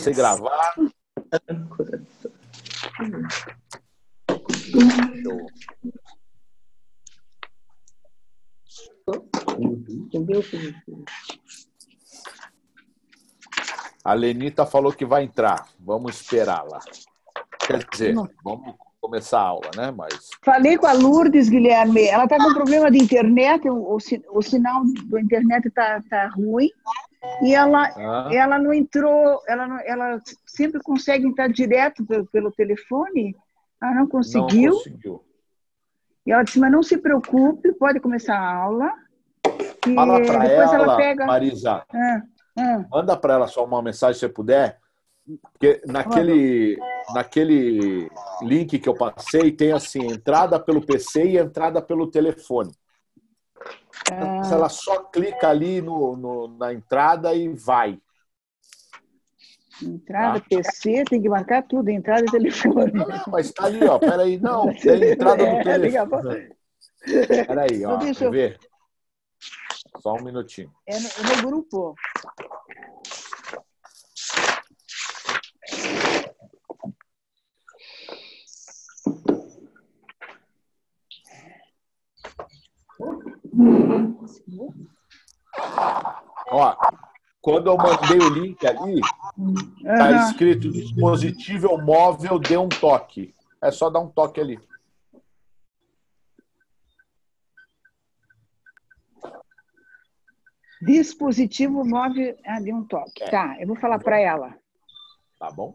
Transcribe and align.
Sem 0.00 0.14
gravar. 0.14 0.74
Show. 5.22 5.46
A 14.04 14.14
Lenita 14.14 14.64
falou 14.64 14.92
que 14.92 15.04
vai 15.04 15.24
entrar. 15.24 15.68
Vamos 15.78 16.16
esperá-la. 16.16 16.80
Quer 17.66 17.86
dizer, 17.90 18.14
vamos 18.42 18.74
começar 19.00 19.40
a 19.40 19.44
aula, 19.44 19.70
né? 19.76 19.90
Mas 19.90 20.30
Falei 20.42 20.78
com 20.78 20.86
a 20.86 20.92
Lourdes, 20.92 21.48
Guilherme. 21.48 22.06
Ela 22.06 22.24
está 22.24 22.38
com 22.38 22.54
problema 22.54 22.90
de 22.90 22.98
internet, 22.98 23.68
o, 23.68 23.74
o, 23.74 23.98
o 24.32 24.42
sinal 24.42 24.82
do 24.84 25.18
internet 25.18 25.68
está 25.68 26.02
tá 26.08 26.28
ruim. 26.28 26.70
E 27.42 27.54
ela, 27.54 27.82
Ah. 27.96 28.28
ela 28.32 28.58
não 28.58 28.72
entrou, 28.72 29.40
ela, 29.46 29.66
não- 29.66 29.80
ela 29.80 30.20
sempre 30.46 30.80
consegue 30.82 31.26
entrar 31.26 31.48
direto 31.48 32.04
pelo, 32.06 32.26
pelo 32.26 32.50
telefone. 32.52 33.36
Ela 33.82 33.94
não 33.94 34.06
conseguiu. 34.08 34.70
não 34.72 34.78
conseguiu. 34.78 35.24
E 36.26 36.32
ela 36.32 36.42
disse, 36.42 36.58
mas 36.58 36.70
não 36.72 36.82
se 36.82 36.96
preocupe, 36.98 37.72
pode 37.74 38.00
começar 38.00 38.36
a 38.38 38.54
aula. 38.54 38.92
E 39.86 39.94
Fala 39.94 40.20
para 40.22 40.44
ela, 40.46 40.74
ela 40.74 40.96
pega. 40.96 41.26
Marisa. 41.26 41.82
Ah, 41.92 42.22
ah. 42.58 42.84
Manda 42.90 43.16
para 43.16 43.34
ela 43.34 43.46
só 43.48 43.64
uma 43.64 43.82
mensagem 43.82 44.14
se 44.14 44.20
você 44.20 44.28
puder. 44.28 44.78
Porque 45.52 45.80
naquele, 45.86 46.76
naquele 47.14 48.10
link 48.42 48.78
que 48.78 48.88
eu 48.88 48.94
passei 48.96 49.52
tem 49.52 49.72
assim, 49.72 50.06
entrada 50.10 50.58
pelo 50.58 50.84
PC 50.84 51.24
e 51.24 51.38
entrada 51.38 51.80
pelo 51.80 52.10
telefone. 52.10 52.70
Então, 54.02 54.44
se 54.44 54.52
ela 54.52 54.68
só 54.68 55.04
clica 55.04 55.48
ali 55.48 55.80
no, 55.80 56.16
no- 56.16 56.48
na 56.58 56.72
entrada 56.72 57.34
e 57.34 57.48
vai. 57.48 58.00
Entrada, 59.82 60.38
Ah. 60.38 60.42
PC, 60.48 61.04
tem 61.08 61.22
que 61.22 61.28
marcar 61.28 61.62
tudo, 61.62 61.88
entrada 61.88 62.22
e 62.22 62.30
telefone. 62.30 62.92
Não, 62.92 63.06
mas 63.28 63.46
está 63.46 63.64
ali, 63.64 63.82
ó. 63.84 63.98
Peraí, 63.98 64.38
não, 64.38 64.66
tem 64.76 65.10
entrada 65.12 65.42
no 65.42 65.58
É, 65.58 65.62
telefone. 65.62 66.50
Peraí, 67.46 67.84
ó. 67.86 67.96
Deixa 67.96 68.24
eu- 68.24 68.30
ver? 68.30 68.58
Só 70.02 70.14
um 70.14 70.22
minutinho. 70.22 70.70
É 70.86 70.98
no, 70.98 71.06
é 71.08 71.36
no 71.36 71.42
grupo. 71.48 71.94
Ó, 86.50 86.76
quando 87.40 87.68
eu 87.68 87.76
mandei 87.76 88.18
o 88.18 88.28
link 88.28 88.66
ali, 88.66 89.00
tá 89.84 90.12
escrito 90.26 90.70
dispositivo 90.70 91.78
móvel 91.78 92.38
dê 92.38 92.56
um 92.56 92.68
toque. 92.68 93.34
É 93.62 93.70
só 93.70 93.88
dar 93.88 94.00
um 94.00 94.08
toque 94.08 94.40
ali. 94.40 94.58
Dispositivo 100.82 101.84
móvel. 101.84 102.36
Ah, 102.44 102.60
deu 102.60 102.76
um 102.76 102.84
toque. 102.84 103.22
É. 103.22 103.30
Tá, 103.30 103.56
eu 103.60 103.66
vou 103.66 103.76
falar 103.76 103.98
para 103.98 104.18
ela. 104.18 104.56
Tá 105.38 105.50
bom? 105.50 105.74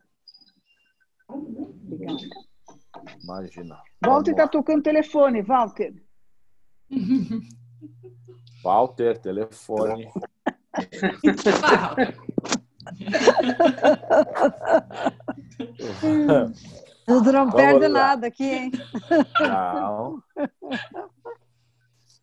Obrigada. 1.30 2.18
Imagina. 3.24 3.82
Walter 4.04 4.32
está 4.32 4.48
tocando 4.48 4.84
telefone, 4.84 5.42
Walter. 5.42 5.94
Walter, 8.66 9.18
telefone. 9.20 10.12
Tudo 17.06 17.32
não 17.32 17.52
perde 17.52 17.88
nada 17.88 18.26
aqui, 18.26 18.44
hein? 18.44 18.72
Não. 19.40 20.20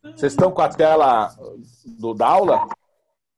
Vocês 0.02 0.32
estão 0.32 0.50
com 0.50 0.62
a 0.62 0.68
tela 0.68 1.32
do 2.00 2.12
da 2.12 2.26
aula? 2.26 2.66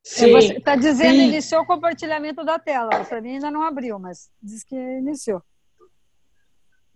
Você 0.02 0.40
Sim. 0.40 0.54
está 0.54 0.74
dizendo 0.74 1.16
Sim. 1.16 1.28
iniciou 1.28 1.60
o 1.60 1.66
compartilhamento 1.66 2.42
da 2.42 2.58
tela. 2.58 3.04
Para 3.04 3.20
mim 3.20 3.34
ainda 3.34 3.50
não 3.50 3.62
abriu, 3.62 3.98
mas 3.98 4.30
diz 4.42 4.64
que 4.64 4.74
iniciou. 4.74 5.42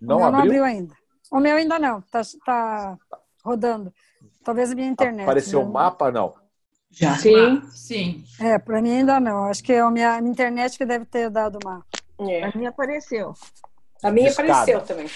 Não 0.01 0.17
o 0.17 0.21
meu 0.21 0.31
não 0.31 0.39
abriu? 0.39 0.53
abriu 0.53 0.65
ainda. 0.65 0.95
O 1.31 1.39
meu 1.39 1.57
ainda 1.57 1.79
não. 1.79 1.99
Está 1.99 2.23
tá 2.47 2.97
rodando. 3.45 3.93
Talvez 4.49 4.73
a 4.73 4.75
minha 4.75 4.89
internet. 4.89 5.25
Apareceu 5.25 5.61
o 5.61 5.67
né? 5.67 5.73
mapa, 5.73 6.11
não? 6.11 6.33
Já. 6.91 7.15
Sim. 7.19 7.61
Sim. 7.71 8.25
É, 8.41 8.59
para 8.59 8.81
mim 8.81 8.93
ainda 8.93 9.21
não. 9.21 9.45
Acho 9.45 9.63
que 9.63 9.75
é 9.75 9.81
a 9.81 9.91
minha, 9.91 10.15
a 10.15 10.21
minha 10.23 10.33
internet 10.33 10.79
que 10.79 10.87
deve 10.87 11.05
ter 11.05 11.29
dado 11.29 11.59
uma. 11.63 11.85
É. 12.27 12.45
A 12.45 12.53
minha 12.57 12.71
apareceu. 12.71 13.35
A 14.03 14.11
minha 14.11 14.29
Discada. 14.29 14.53
apareceu 14.53 14.81
também. 14.81 15.07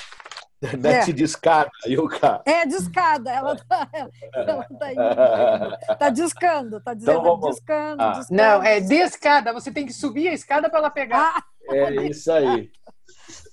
Net 0.79 1.11
de 1.15 1.25
escada, 1.25 1.71
Yuka. 1.87 2.43
É, 2.45 2.67
discada. 2.67 3.31
Ela 3.31 3.57
tá, 3.57 3.89
ela 4.35 4.65
tá, 4.79 4.93
indo, 4.93 5.97
tá 5.99 6.11
discando. 6.11 6.81
Tá 6.83 6.93
dizendo 6.93 7.13
Então 7.21 7.23
vamos- 7.41 7.57
discando, 7.57 8.03
Ah. 8.03 8.11
discando. 8.11 8.37
Não, 8.37 8.63
é 8.63 8.81
de 8.81 8.95
escada. 8.97 9.53
Você 9.55 9.73
tem 9.73 9.87
que 9.87 9.95
subir 9.95 10.29
a 10.29 10.35
escada 10.35 10.69
para 10.69 10.79
ela 10.79 10.91
pegar. 10.91 11.43
Ah, 11.71 11.75
É 11.75 11.95
isso 12.07 12.31
aí. 12.31 12.71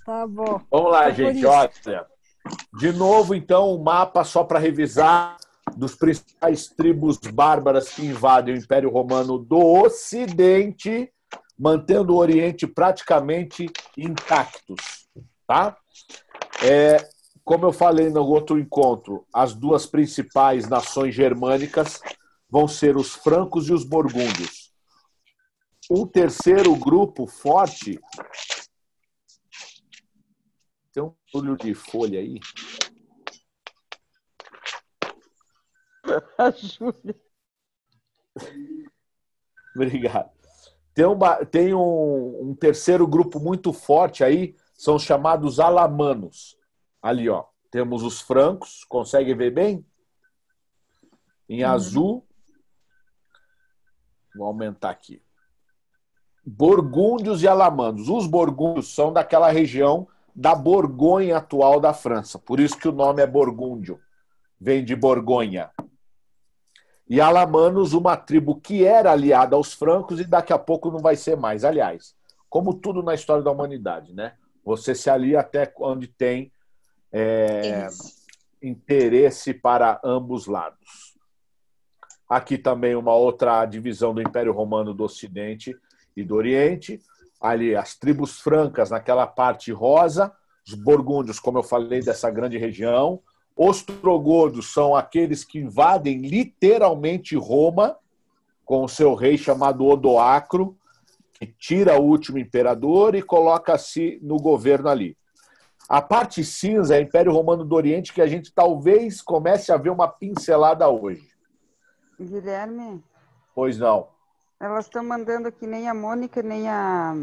tá 0.05 0.27
bom. 0.27 0.59
Vamos 0.69 0.91
lá, 0.91 1.07
É 1.07 1.13
gente. 1.13 1.45
Olha. 1.45 1.71
De 2.77 2.91
novo, 2.91 3.33
então, 3.33 3.73
o 3.73 3.81
mapa 3.81 4.25
só 4.25 4.43
para 4.43 4.59
revisar 4.59 5.37
dos 5.75 5.95
principais 5.95 6.67
tribos 6.67 7.17
bárbaras 7.17 7.89
que 7.89 8.05
invadem 8.05 8.55
o 8.55 8.57
Império 8.57 8.89
Romano 8.89 9.37
do 9.37 9.57
Ocidente, 9.57 11.11
mantendo 11.57 12.13
o 12.13 12.17
Oriente 12.17 12.65
praticamente 12.65 13.69
intactos, 13.97 15.07
tá? 15.47 15.77
É, 16.63 17.09
como 17.43 17.65
eu 17.65 17.73
falei 17.73 18.09
no 18.09 18.23
outro 18.23 18.59
encontro, 18.59 19.25
as 19.33 19.53
duas 19.53 19.85
principais 19.85 20.67
nações 20.69 21.15
germânicas 21.15 22.01
vão 22.49 22.67
ser 22.67 22.97
os 22.97 23.15
francos 23.15 23.67
e 23.69 23.73
os 23.73 23.83
burgúndios. 23.83 24.71
Um 25.89 26.05
terceiro 26.05 26.75
grupo 26.75 27.25
forte 27.25 27.99
tem 30.93 31.03
um 31.03 31.13
barulho 31.33 31.57
de 31.57 31.73
folha 31.73 32.19
aí. 32.19 32.39
A 36.37 36.51
Júlia. 36.51 37.15
Obrigado. 39.75 40.31
Tem, 40.93 41.05
um, 41.05 41.19
tem 41.49 41.73
um, 41.73 42.49
um 42.49 42.55
terceiro 42.55 43.07
grupo 43.07 43.39
muito 43.39 43.71
forte 43.71 44.23
aí, 44.23 44.55
são 44.73 44.95
os 44.95 45.03
chamados 45.03 45.59
alamanos. 45.59 46.57
Ali, 47.01 47.29
ó. 47.29 47.45
Temos 47.71 48.03
os 48.03 48.19
francos, 48.19 48.83
consegue 48.85 49.33
ver 49.33 49.51
bem? 49.51 49.85
Em 51.47 51.63
azul. 51.63 52.25
Vou 54.35 54.47
aumentar 54.47 54.89
aqui. 54.89 55.21
Borgúndios 56.45 57.43
e 57.43 57.47
alamanos. 57.47 58.09
Os 58.09 58.25
borgúndios 58.25 58.93
são 58.93 59.13
daquela 59.13 59.51
região 59.51 60.07
da 60.35 60.55
Borgonha 60.55 61.37
atual 61.37 61.79
da 61.79 61.93
França. 61.93 62.39
Por 62.39 62.59
isso 62.59 62.77
que 62.77 62.87
o 62.87 62.93
nome 62.93 63.21
é 63.21 63.27
Borgúndio. 63.27 63.99
Vem 64.59 64.83
de 64.83 64.95
Borgonha. 64.95 65.69
E 67.09 67.19
alamanos, 67.19 67.93
uma 67.93 68.15
tribo 68.15 68.61
que 68.61 68.85
era 68.85 69.11
aliada 69.11 69.55
aos 69.55 69.73
francos 69.73 70.19
e 70.19 70.25
daqui 70.25 70.53
a 70.53 70.59
pouco 70.59 70.91
não 70.91 70.99
vai 70.99 71.15
ser 71.15 71.35
mais. 71.35 71.65
Aliás, 71.65 72.15
como 72.47 72.73
tudo 72.73 73.01
na 73.01 73.15
história 73.15 73.43
da 73.43 73.51
humanidade, 73.51 74.13
né? 74.13 74.33
Você 74.63 74.93
se 74.93 75.09
alia 75.09 75.39
até 75.39 75.73
onde 75.79 76.07
tem 76.07 76.51
é, 77.11 77.87
interesse 78.61 79.53
para 79.53 79.99
ambos 80.03 80.45
lados. 80.45 81.17
Aqui 82.29 82.59
também 82.59 82.95
uma 82.95 83.15
outra 83.15 83.65
divisão 83.65 84.13
do 84.13 84.21
Império 84.21 84.53
Romano 84.53 84.93
do 84.93 85.03
Ocidente 85.03 85.75
e 86.15 86.23
do 86.23 86.35
Oriente. 86.35 87.01
Ali 87.41 87.75
as 87.75 87.95
tribos 87.95 88.39
francas 88.39 88.91
naquela 88.91 89.25
parte 89.25 89.71
rosa, 89.71 90.31
os 90.67 90.75
borgúndios, 90.75 91.39
como 91.39 91.57
eu 91.57 91.63
falei, 91.63 92.01
dessa 92.01 92.29
grande 92.29 92.57
região. 92.57 93.19
Ostrogodos 93.61 94.71
são 94.71 94.95
aqueles 94.95 95.43
que 95.43 95.59
invadem 95.59 96.19
literalmente 96.19 97.35
Roma, 97.35 97.97
com 98.63 98.85
o 98.85 98.87
seu 98.87 99.13
rei 99.15 99.37
chamado 99.37 99.85
Odoacro, 99.85 100.77
que 101.33 101.45
tira 101.45 101.99
o 101.99 102.05
último 102.05 102.37
imperador 102.37 103.15
e 103.15 103.21
coloca-se 103.21 104.17
no 104.21 104.37
governo 104.37 104.87
ali. 104.87 105.17
A 105.89 106.01
parte 106.01 106.41
cinza 106.41 106.95
é 106.95 106.99
o 106.99 107.01
Império 107.03 107.33
Romano 107.33 107.65
do 107.65 107.75
Oriente, 107.75 108.13
que 108.13 108.21
a 108.21 108.27
gente 108.27 108.53
talvez 108.53 109.21
comece 109.21 109.73
a 109.73 109.77
ver 109.77 109.89
uma 109.89 110.07
pincelada 110.07 110.87
hoje. 110.87 111.27
Guilherme, 112.17 113.03
Pois 113.53 113.77
não. 113.77 114.07
elas 114.57 114.85
estão 114.85 115.03
mandando 115.03 115.51
que 115.51 115.67
nem 115.67 115.89
a 115.89 115.93
Mônica 115.93 116.41
nem 116.41 116.69
a 116.69 117.13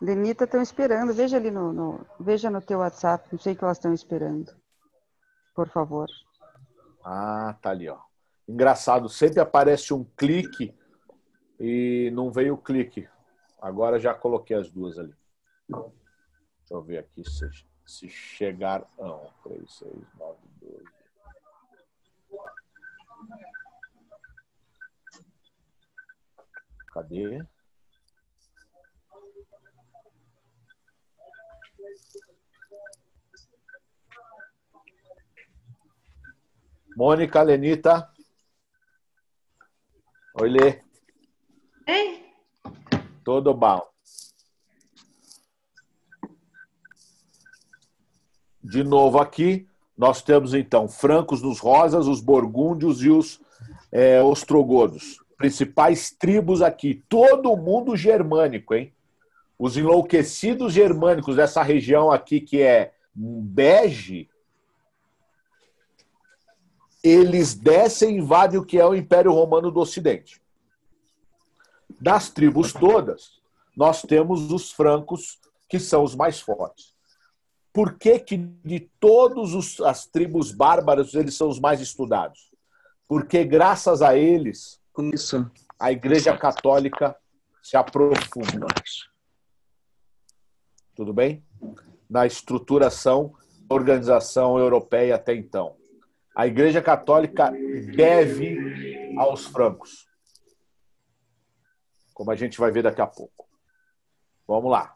Lenita 0.00 0.44
estão 0.44 0.62
esperando. 0.62 1.12
Veja 1.12 1.36
ali 1.36 1.50
no, 1.50 1.74
no- 1.74 2.00
veja 2.18 2.48
no 2.48 2.62
teu 2.62 2.78
WhatsApp, 2.78 3.28
não 3.30 3.38
sei 3.38 3.52
o 3.52 3.56
que 3.56 3.64
elas 3.64 3.76
estão 3.76 3.92
esperando. 3.92 4.61
Por 5.54 5.68
favor. 5.68 6.08
Ah, 7.04 7.56
tá 7.60 7.70
ali, 7.70 7.88
ó. 7.88 7.98
Engraçado, 8.48 9.08
sempre 9.08 9.40
aparece 9.40 9.94
um 9.94 10.04
clique 10.04 10.74
e 11.58 12.10
não 12.12 12.30
veio 12.30 12.54
o 12.54 12.58
clique. 12.58 13.08
Agora 13.60 13.98
já 13.98 14.14
coloquei 14.14 14.56
as 14.56 14.70
duas 14.70 14.98
ali. 14.98 15.14
Deixa 15.68 16.72
eu 16.72 16.82
ver 16.82 16.98
aqui 16.98 17.22
se, 17.28 17.48
se 17.86 18.08
chegar. 18.08 18.86
Não, 18.98 19.30
3, 19.44 19.72
6, 19.72 19.92
9, 20.18 20.38
12. 20.60 20.84
Cadê? 26.92 27.46
Mônica, 36.96 37.42
Lenita. 37.42 38.08
Oi, 40.34 40.48
Lê. 40.48 40.80
Ei, 41.86 42.24
Tudo 43.24 43.54
bom. 43.54 43.82
De 48.62 48.84
novo 48.84 49.18
aqui, 49.18 49.66
nós 49.96 50.22
temos 50.22 50.54
então 50.54 50.88
francos 50.88 51.42
nos 51.42 51.58
rosas, 51.58 52.06
os 52.06 52.20
borgúndios 52.20 53.02
e 53.02 53.10
os 53.10 53.40
é, 53.90 54.22
ostrogodos. 54.22 55.18
Principais 55.36 56.10
tribos 56.10 56.62
aqui, 56.62 57.02
todo 57.08 57.56
mundo 57.56 57.96
germânico, 57.96 58.74
hein? 58.74 58.92
Os 59.58 59.76
enlouquecidos 59.76 60.72
germânicos 60.72 61.36
dessa 61.36 61.62
região 61.62 62.10
aqui 62.10 62.40
que 62.40 62.62
é 62.62 62.94
bege, 63.14 64.28
eles 67.02 67.54
descem 67.54 68.16
e 68.16 68.18
invadem 68.18 68.60
o 68.60 68.64
que 68.64 68.78
é 68.78 68.86
o 68.86 68.94
Império 68.94 69.32
Romano 69.32 69.70
do 69.70 69.80
Ocidente. 69.80 70.40
Das 72.00 72.30
tribos 72.30 72.72
todas, 72.72 73.40
nós 73.76 74.02
temos 74.02 74.52
os 74.52 74.70
francos, 74.70 75.40
que 75.68 75.80
são 75.80 76.04
os 76.04 76.14
mais 76.14 76.40
fortes. 76.40 76.94
Por 77.72 77.98
que, 77.98 78.18
que 78.18 78.36
de 78.36 78.80
todas 79.00 79.80
as 79.80 80.06
tribos 80.06 80.52
bárbaras 80.52 81.14
eles 81.14 81.34
são 81.34 81.48
os 81.48 81.58
mais 81.58 81.80
estudados? 81.80 82.52
Porque 83.08 83.44
graças 83.44 84.02
a 84.02 84.16
eles, 84.16 84.80
isso. 85.12 85.50
a 85.78 85.90
Igreja 85.90 86.36
Católica 86.36 87.16
se 87.62 87.76
aprofunda. 87.76 88.66
Tudo 90.94 91.14
bem? 91.14 91.42
Na 92.08 92.26
estruturação 92.26 93.34
da 93.66 93.74
organização 93.74 94.58
europeia 94.58 95.14
até 95.14 95.34
então. 95.34 95.74
A 96.34 96.46
Igreja 96.46 96.80
Católica 96.80 97.52
deve 97.94 99.14
aos 99.18 99.46
francos. 99.46 100.06
Como 102.14 102.30
a 102.30 102.34
gente 102.36 102.58
vai 102.58 102.70
ver 102.70 102.82
daqui 102.82 103.00
a 103.00 103.06
pouco. 103.06 103.46
Vamos 104.46 104.70
lá. 104.70 104.94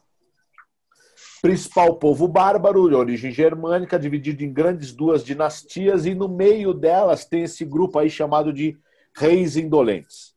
Principal 1.41 1.97
povo 1.97 2.27
bárbaro, 2.27 2.89
de 2.89 2.95
origem 2.95 3.31
germânica, 3.31 3.99
dividido 3.99 4.43
em 4.43 4.53
grandes 4.53 4.93
duas 4.93 5.25
dinastias, 5.25 6.05
e 6.07 6.15
no 6.15 6.29
meio 6.29 6.75
delas 6.75 7.25
tem 7.25 7.43
esse 7.43 7.65
grupo 7.65 7.99
aí 7.99 8.11
chamado 8.11 8.53
de 8.53 8.79
reis 9.15 9.57
indolentes. 9.57 10.35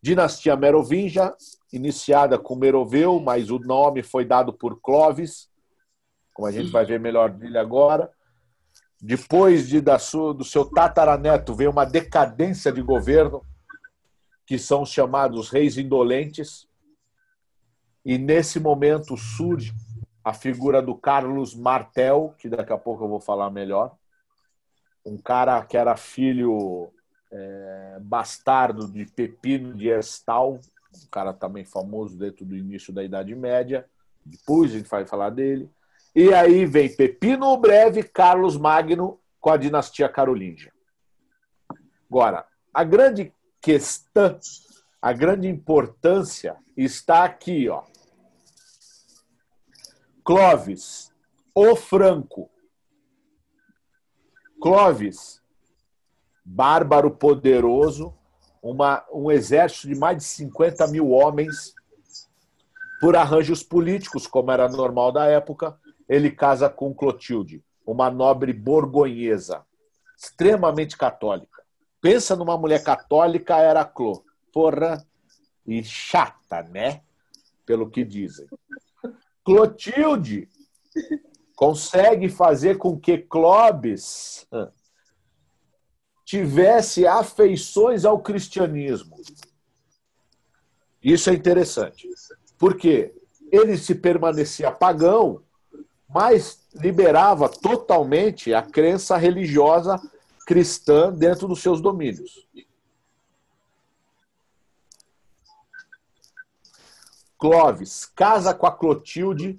Dinastia 0.00 0.56
Merovingia, 0.56 1.34
iniciada 1.72 2.38
com 2.38 2.56
Meroveu, 2.56 3.20
mas 3.20 3.50
o 3.50 3.58
nome 3.58 4.02
foi 4.02 4.24
dado 4.24 4.52
por 4.52 4.80
Clovis, 4.80 5.50
como 6.32 6.46
a 6.46 6.52
gente 6.52 6.70
vai 6.70 6.84
ver 6.84 7.00
melhor 7.00 7.30
dele 7.30 7.58
agora. 7.58 8.10
Depois 9.06 9.68
de, 9.68 9.80
da 9.80 10.00
sua, 10.00 10.34
do 10.34 10.42
seu 10.42 10.64
tataraneto, 10.64 11.54
veio 11.54 11.70
uma 11.70 11.86
decadência 11.86 12.72
de 12.72 12.82
governo, 12.82 13.40
que 14.44 14.58
são 14.58 14.82
os 14.82 14.88
chamados 14.88 15.48
reis 15.48 15.78
indolentes. 15.78 16.68
E 18.04 18.18
nesse 18.18 18.58
momento 18.58 19.16
surge 19.16 19.72
a 20.24 20.34
figura 20.34 20.82
do 20.82 20.92
Carlos 20.92 21.54
Martel, 21.54 22.34
que 22.36 22.48
daqui 22.48 22.72
a 22.72 22.76
pouco 22.78 23.04
eu 23.04 23.08
vou 23.08 23.20
falar 23.20 23.48
melhor. 23.48 23.96
Um 25.04 25.16
cara 25.16 25.64
que 25.64 25.76
era 25.76 25.96
filho 25.96 26.92
é, 27.30 27.98
bastardo 28.00 28.88
de 28.88 29.06
Pepino 29.06 29.72
de 29.72 29.86
Herstal, 29.86 30.54
um 30.54 31.08
cara 31.12 31.32
também 31.32 31.64
famoso 31.64 32.18
dentro 32.18 32.44
do 32.44 32.56
início 32.56 32.92
da 32.92 33.04
Idade 33.04 33.36
Média. 33.36 33.88
Depois 34.24 34.72
a 34.72 34.78
gente 34.78 34.90
vai 34.90 35.06
falar 35.06 35.30
dele. 35.30 35.70
E 36.16 36.32
aí 36.32 36.64
vem 36.64 36.88
Pepino 36.88 37.48
o 37.48 37.58
Breve, 37.58 38.02
Carlos 38.02 38.56
Magno 38.56 39.20
com 39.38 39.50
a 39.50 39.56
dinastia 39.58 40.08
carolíngia. 40.08 40.72
Agora, 42.10 42.46
a 42.72 42.82
grande 42.82 43.34
questão, 43.60 44.40
a 45.02 45.12
grande 45.12 45.46
importância 45.46 46.56
está 46.74 47.22
aqui, 47.22 47.68
ó. 47.68 47.82
Clovis, 50.24 51.12
o 51.54 51.76
Franco. 51.76 52.50
Clovis, 54.58 55.42
bárbaro 56.42 57.10
poderoso, 57.10 58.16
uma, 58.62 59.04
um 59.12 59.30
exército 59.30 59.86
de 59.88 59.94
mais 59.94 60.16
de 60.16 60.24
50 60.24 60.86
mil 60.86 61.10
homens, 61.10 61.74
por 63.02 63.14
arranjos 63.14 63.62
políticos, 63.62 64.26
como 64.26 64.50
era 64.50 64.66
normal 64.66 65.12
da 65.12 65.26
época, 65.26 65.78
ele 66.08 66.30
casa 66.30 66.68
com 66.68 66.94
Clotilde, 66.94 67.62
uma 67.84 68.10
nobre 68.10 68.52
borgonhesa, 68.52 69.64
extremamente 70.16 70.96
católica. 70.96 71.62
Pensa 72.00 72.36
numa 72.36 72.56
mulher 72.56 72.82
católica, 72.82 73.56
era 73.58 73.84
Clô. 73.84 74.24
Porra, 74.52 75.04
e 75.66 75.82
chata, 75.82 76.62
né? 76.62 77.02
Pelo 77.64 77.90
que 77.90 78.04
dizem. 78.04 78.46
Clotilde 79.44 80.48
consegue 81.54 82.28
fazer 82.28 82.78
com 82.78 82.98
que 82.98 83.18
Clóvis 83.18 84.46
tivesse 86.24 87.06
afeições 87.06 88.04
ao 88.04 88.20
cristianismo. 88.20 89.16
Isso 91.02 91.30
é 91.30 91.34
interessante. 91.34 92.08
Porque 92.58 93.14
ele 93.50 93.76
se 93.78 93.94
permanecia 93.94 94.72
pagão, 94.72 95.42
mas 96.08 96.66
liberava 96.74 97.48
totalmente 97.48 98.54
a 98.54 98.62
crença 98.62 99.16
religiosa 99.16 100.00
cristã 100.46 101.12
dentro 101.12 101.48
dos 101.48 101.60
seus 101.60 101.80
domínios. 101.80 102.46
Clovis 107.38 108.06
casa 108.06 108.54
com 108.54 108.66
a 108.66 108.72
Clotilde 108.72 109.58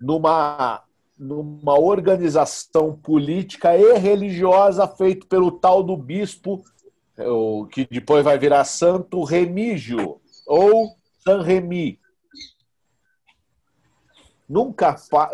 numa, 0.00 0.82
numa 1.18 1.78
organização 1.78 2.96
política 2.96 3.76
e 3.76 3.98
religiosa 3.98 4.86
feita 4.86 5.26
pelo 5.26 5.50
tal 5.50 5.82
do 5.82 5.96
bispo, 5.96 6.62
que 7.72 7.86
depois 7.90 8.22
vai 8.24 8.38
virar 8.38 8.64
Santo 8.64 9.24
Remígio, 9.24 10.20
ou 10.46 10.94
San 11.24 11.42
Remi. 11.42 11.98
Nunca. 14.48 14.96
fa- 14.96 15.30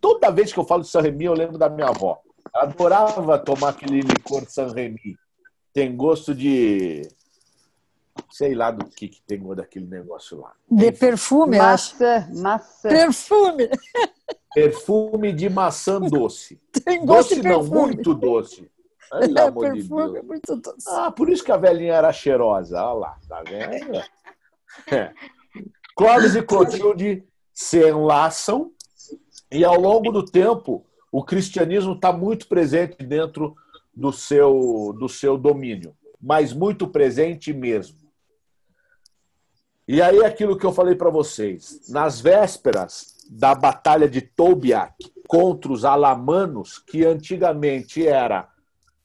Toda 0.00 0.30
vez 0.30 0.52
que 0.52 0.58
eu 0.58 0.64
falo 0.64 0.82
de 0.82 0.88
San 0.88 1.00
Remi, 1.02 1.24
eu 1.26 1.34
lembro 1.34 1.58
da 1.58 1.68
minha 1.68 1.88
avó. 1.88 2.20
Ela 2.54 2.64
adorava 2.64 3.38
tomar 3.38 3.70
aquele 3.70 4.00
licor 4.00 4.44
San 4.48 4.72
Remi. 4.72 5.16
Tem 5.72 5.94
gosto 5.94 6.34
de. 6.34 7.02
Sei 8.30 8.54
lá 8.54 8.70
do 8.72 8.84
que, 8.86 9.06
que 9.08 9.22
tem 9.22 9.38
gosto 9.38 9.58
daquele 9.58 9.86
negócio 9.86 10.40
lá. 10.40 10.52
De 10.70 10.90
perfume, 10.90 11.58
acho. 11.58 11.94
Maçã, 11.94 12.28
maçã. 12.34 12.88
Perfume. 12.88 13.70
Perfume 14.52 15.32
de 15.32 15.48
maçã 15.48 16.00
doce. 16.10 16.60
Tem 16.84 17.04
gosto 17.04 17.30
Doce 17.30 17.40
de 17.42 17.48
não, 17.48 17.62
muito 17.64 18.14
doce. 18.14 18.68
Pelo 19.10 19.38
É, 19.38 19.42
amor 19.42 19.66
de 19.72 19.78
perfume 19.80 20.12
Deus. 20.14 20.26
muito 20.26 20.56
doce. 20.56 20.86
Ah, 20.88 21.10
por 21.12 21.30
isso 21.30 21.44
que 21.44 21.52
a 21.52 21.56
velhinha 21.56 21.94
era 21.94 22.12
cheirosa. 22.12 22.82
Olha 22.82 22.98
lá, 22.98 23.18
tá 23.28 23.42
vendo? 23.42 24.02
É. 24.92 25.12
Clóvis 25.96 26.36
e 26.36 26.42
Clotilde 26.42 27.24
se 27.58 27.88
enlaçam 27.88 28.70
e 29.50 29.64
ao 29.64 29.80
longo 29.80 30.12
do 30.12 30.24
tempo 30.24 30.86
o 31.10 31.24
cristianismo 31.24 31.94
está 31.94 32.12
muito 32.12 32.46
presente 32.46 33.04
dentro 33.04 33.56
do 33.92 34.12
seu, 34.12 34.94
do 34.96 35.08
seu 35.08 35.36
domínio, 35.36 35.92
mas 36.20 36.52
muito 36.52 36.86
presente 36.86 37.52
mesmo. 37.52 37.98
E 39.88 40.00
aí 40.00 40.24
aquilo 40.24 40.56
que 40.56 40.64
eu 40.64 40.72
falei 40.72 40.94
para 40.94 41.10
vocês, 41.10 41.88
nas 41.88 42.20
vésperas 42.20 43.16
da 43.28 43.56
batalha 43.56 44.08
de 44.08 44.20
Tobiac 44.20 44.94
contra 45.26 45.72
os 45.72 45.84
alamanos, 45.84 46.78
que 46.78 47.04
antigamente 47.04 48.06
era 48.06 48.48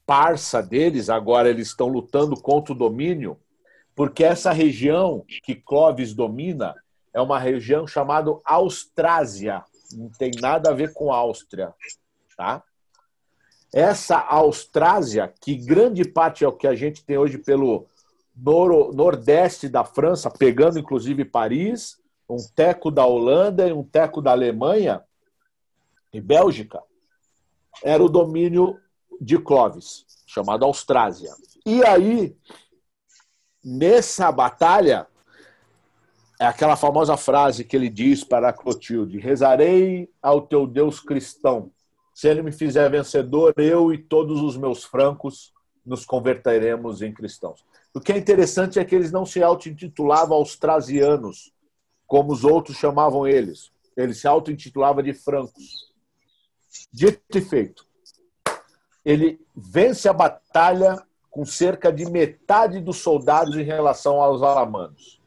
parça 0.06 0.62
deles, 0.62 1.10
agora 1.10 1.50
eles 1.50 1.70
estão 1.70 1.88
lutando 1.88 2.40
contra 2.40 2.72
o 2.72 2.78
domínio, 2.78 3.36
porque 3.96 4.24
essa 4.24 4.52
região 4.52 5.26
que 5.44 5.56
Clovis 5.56 6.14
domina 6.14 6.76
é 7.14 7.22
uma 7.22 7.40
região 7.40 7.86
chamada 7.86 8.32
Austrásia, 8.44 9.64
não 9.94 10.10
tem 10.10 10.32
nada 10.42 10.72
a 10.72 10.74
ver 10.74 10.94
com 10.94 11.14
Áustria, 11.14 11.74
tá? 12.36 12.64
Essa 13.74 14.20
Austrásia, 14.20 15.34
que 15.42 15.56
grande 15.56 16.08
parte 16.08 16.44
é 16.44 16.48
o 16.48 16.54
que 16.56 16.68
a 16.68 16.76
gente 16.76 17.04
tem 17.04 17.18
hoje 17.18 17.38
pelo 17.38 17.88
noro- 18.36 18.92
nordeste 18.94 19.68
da 19.68 19.84
França, 19.84 20.30
pegando 20.30 20.80
inclusive 20.80 21.26
Paris, 21.26 22.00
um 22.30 22.38
teco 22.56 22.90
da 22.90 23.06
Holanda 23.06 23.68
e 23.68 23.74
um 23.74 23.84
teco 23.84 24.22
da 24.22 24.32
Alemanha 24.32 25.04
e 26.12 26.22
Bélgica, 26.22 26.82
era 27.84 28.04
o 28.04 28.10
domínio 28.10 28.80
de 29.20 29.38
Clovis, 29.40 30.06
chamado 30.28 30.66
Austrásia. 30.66 31.34
E 31.66 31.84
aí, 31.86 32.36
nessa 33.64 34.32
batalha, 34.32 35.08
é 36.44 36.46
aquela 36.46 36.76
famosa 36.76 37.16
frase 37.16 37.64
que 37.64 37.74
ele 37.74 37.88
diz 37.88 38.22
para 38.22 38.52
Clotilde: 38.52 39.18
Rezarei 39.18 40.10
ao 40.22 40.42
teu 40.42 40.68
Deus 40.68 41.00
cristão. 41.00 41.72
Se 42.14 42.28
ele 42.28 42.42
me 42.42 42.52
fizer 42.52 42.90
vencedor, 42.90 43.54
eu 43.56 43.94
e 43.94 43.98
todos 43.98 44.42
os 44.42 44.58
meus 44.58 44.84
francos 44.84 45.54
nos 45.86 46.06
converteremos 46.06 47.02
em 47.02 47.14
cristãos. 47.14 47.66
O 47.94 48.02
que 48.02 48.12
é 48.12 48.18
interessante 48.18 48.78
é 48.78 48.84
que 48.84 48.94
eles 48.94 49.10
não 49.10 49.26
se 49.26 49.42
auto-intitulavam 49.42 50.36
austrasianos, 50.36 51.54
como 52.06 52.34
os 52.34 52.44
outros 52.44 52.76
chamavam 52.76 53.26
eles. 53.26 53.72
Eles 53.96 54.18
se 54.18 54.28
auto-intitulavam 54.28 55.02
de 55.02 55.14
francos. 55.14 55.94
Dito 56.92 57.22
e 57.38 57.42
feito. 57.42 57.88
Ele 59.06 59.40
vence 59.56 60.10
a 60.10 60.14
batalha 60.14 61.02
com 61.32 61.46
cerca 61.46 61.92
de 61.92 62.04
metade 62.04 62.82
dos 62.82 62.98
soldados 62.98 63.56
em 63.56 63.64
relação 63.64 64.22
aos 64.22 64.44
alamanos 64.44 65.23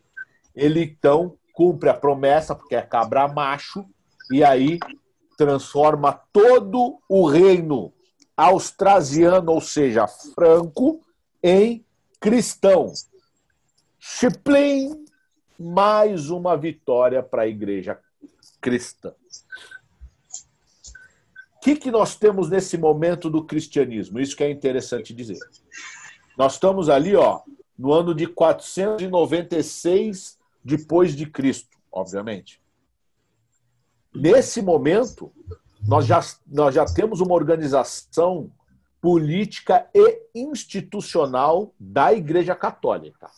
ele 0.56 0.82
então 0.82 1.36
cumpre 1.52 1.88
a 1.88 1.94
promessa, 1.94 2.54
porque 2.54 2.75
é 2.75 2.82
cabra 2.82 3.28
macho, 3.28 3.84
e 4.30 4.42
aí 4.42 4.78
transforma 5.36 6.12
todo 6.32 6.98
o 7.08 7.28
reino 7.28 7.92
austrasiano, 8.36 9.52
ou 9.52 9.60
seja, 9.60 10.06
franco, 10.06 11.00
em 11.42 11.84
cristão. 12.20 12.92
Chiplim, 13.98 15.04
mais 15.58 16.30
uma 16.30 16.56
vitória 16.56 17.22
para 17.22 17.42
a 17.42 17.46
igreja 17.46 17.98
cristã. 18.60 19.12
O 21.56 21.60
que, 21.60 21.76
que 21.76 21.90
nós 21.90 22.16
temos 22.16 22.48
nesse 22.48 22.78
momento 22.78 23.28
do 23.28 23.44
cristianismo? 23.44 24.20
Isso 24.20 24.36
que 24.36 24.44
é 24.44 24.50
interessante 24.50 25.12
dizer. 25.12 25.38
Nós 26.38 26.54
estamos 26.54 26.88
ali, 26.88 27.16
ó, 27.16 27.40
no 27.76 27.92
ano 27.92 28.14
de 28.14 28.26
496 28.26 30.36
depois 30.66 31.14
de 31.14 31.26
Cristo, 31.26 31.78
obviamente. 31.92 32.61
Nesse 34.12 34.61
momento, 34.61 35.32
nós 35.87 36.04
já, 36.04 36.20
nós 36.44 36.75
já 36.75 36.85
temos 36.85 37.20
uma 37.20 37.35
organização 37.35 38.50
política 39.00 39.88
e 39.94 40.23
institucional 40.35 41.73
da 41.78 42.12
Igreja 42.12 42.56
Católica. 42.56 43.30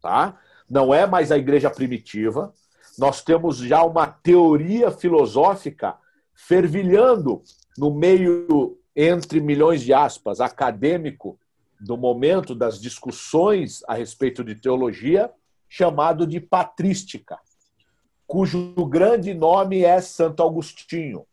Tá? 0.00 0.38
Não 0.70 0.94
é 0.94 1.08
mais 1.08 1.32
a 1.32 1.38
Igreja 1.38 1.70
primitiva. 1.70 2.54
Nós 2.96 3.20
temos 3.20 3.56
já 3.56 3.82
uma 3.82 4.06
teoria 4.06 4.92
filosófica 4.92 5.96
fervilhando 6.34 7.42
no 7.76 7.92
meio, 7.92 8.78
entre 8.94 9.40
milhões 9.40 9.82
de 9.82 9.92
aspas, 9.92 10.40
acadêmico 10.40 11.36
do 11.80 11.96
momento 11.96 12.54
das 12.54 12.80
discussões 12.80 13.82
a 13.88 13.94
respeito 13.94 14.44
de 14.44 14.54
teologia 14.54 15.32
chamado 15.68 16.26
de 16.26 16.40
patrística, 16.40 17.38
cujo 18.26 18.74
grande 18.86 19.34
nome 19.34 19.82
é 19.82 20.00
Santo 20.00 20.42
Agostinho. 20.42 21.26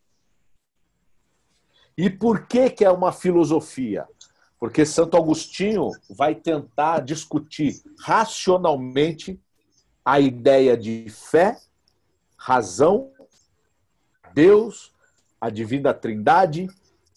E 1.96 2.10
por 2.10 2.46
que, 2.46 2.70
que 2.70 2.84
é 2.84 2.90
uma 2.90 3.12
filosofia? 3.12 4.06
Porque 4.58 4.84
Santo 4.84 5.16
Agostinho 5.16 5.90
vai 6.10 6.34
tentar 6.34 7.00
discutir 7.00 7.82
racionalmente 8.00 9.40
a 10.04 10.18
ideia 10.18 10.76
de 10.76 11.06
fé, 11.08 11.56
razão, 12.36 13.10
Deus, 14.32 14.92
a 15.40 15.48
divina 15.48 15.94
trindade, 15.94 16.68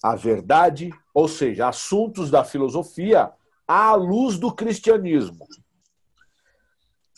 a 0.03 0.15
verdade, 0.15 0.91
ou 1.13 1.27
seja, 1.27 1.67
assuntos 1.67 2.29
da 2.29 2.43
filosofia 2.43 3.31
à 3.67 3.95
luz 3.95 4.37
do 4.37 4.53
cristianismo. 4.53 5.47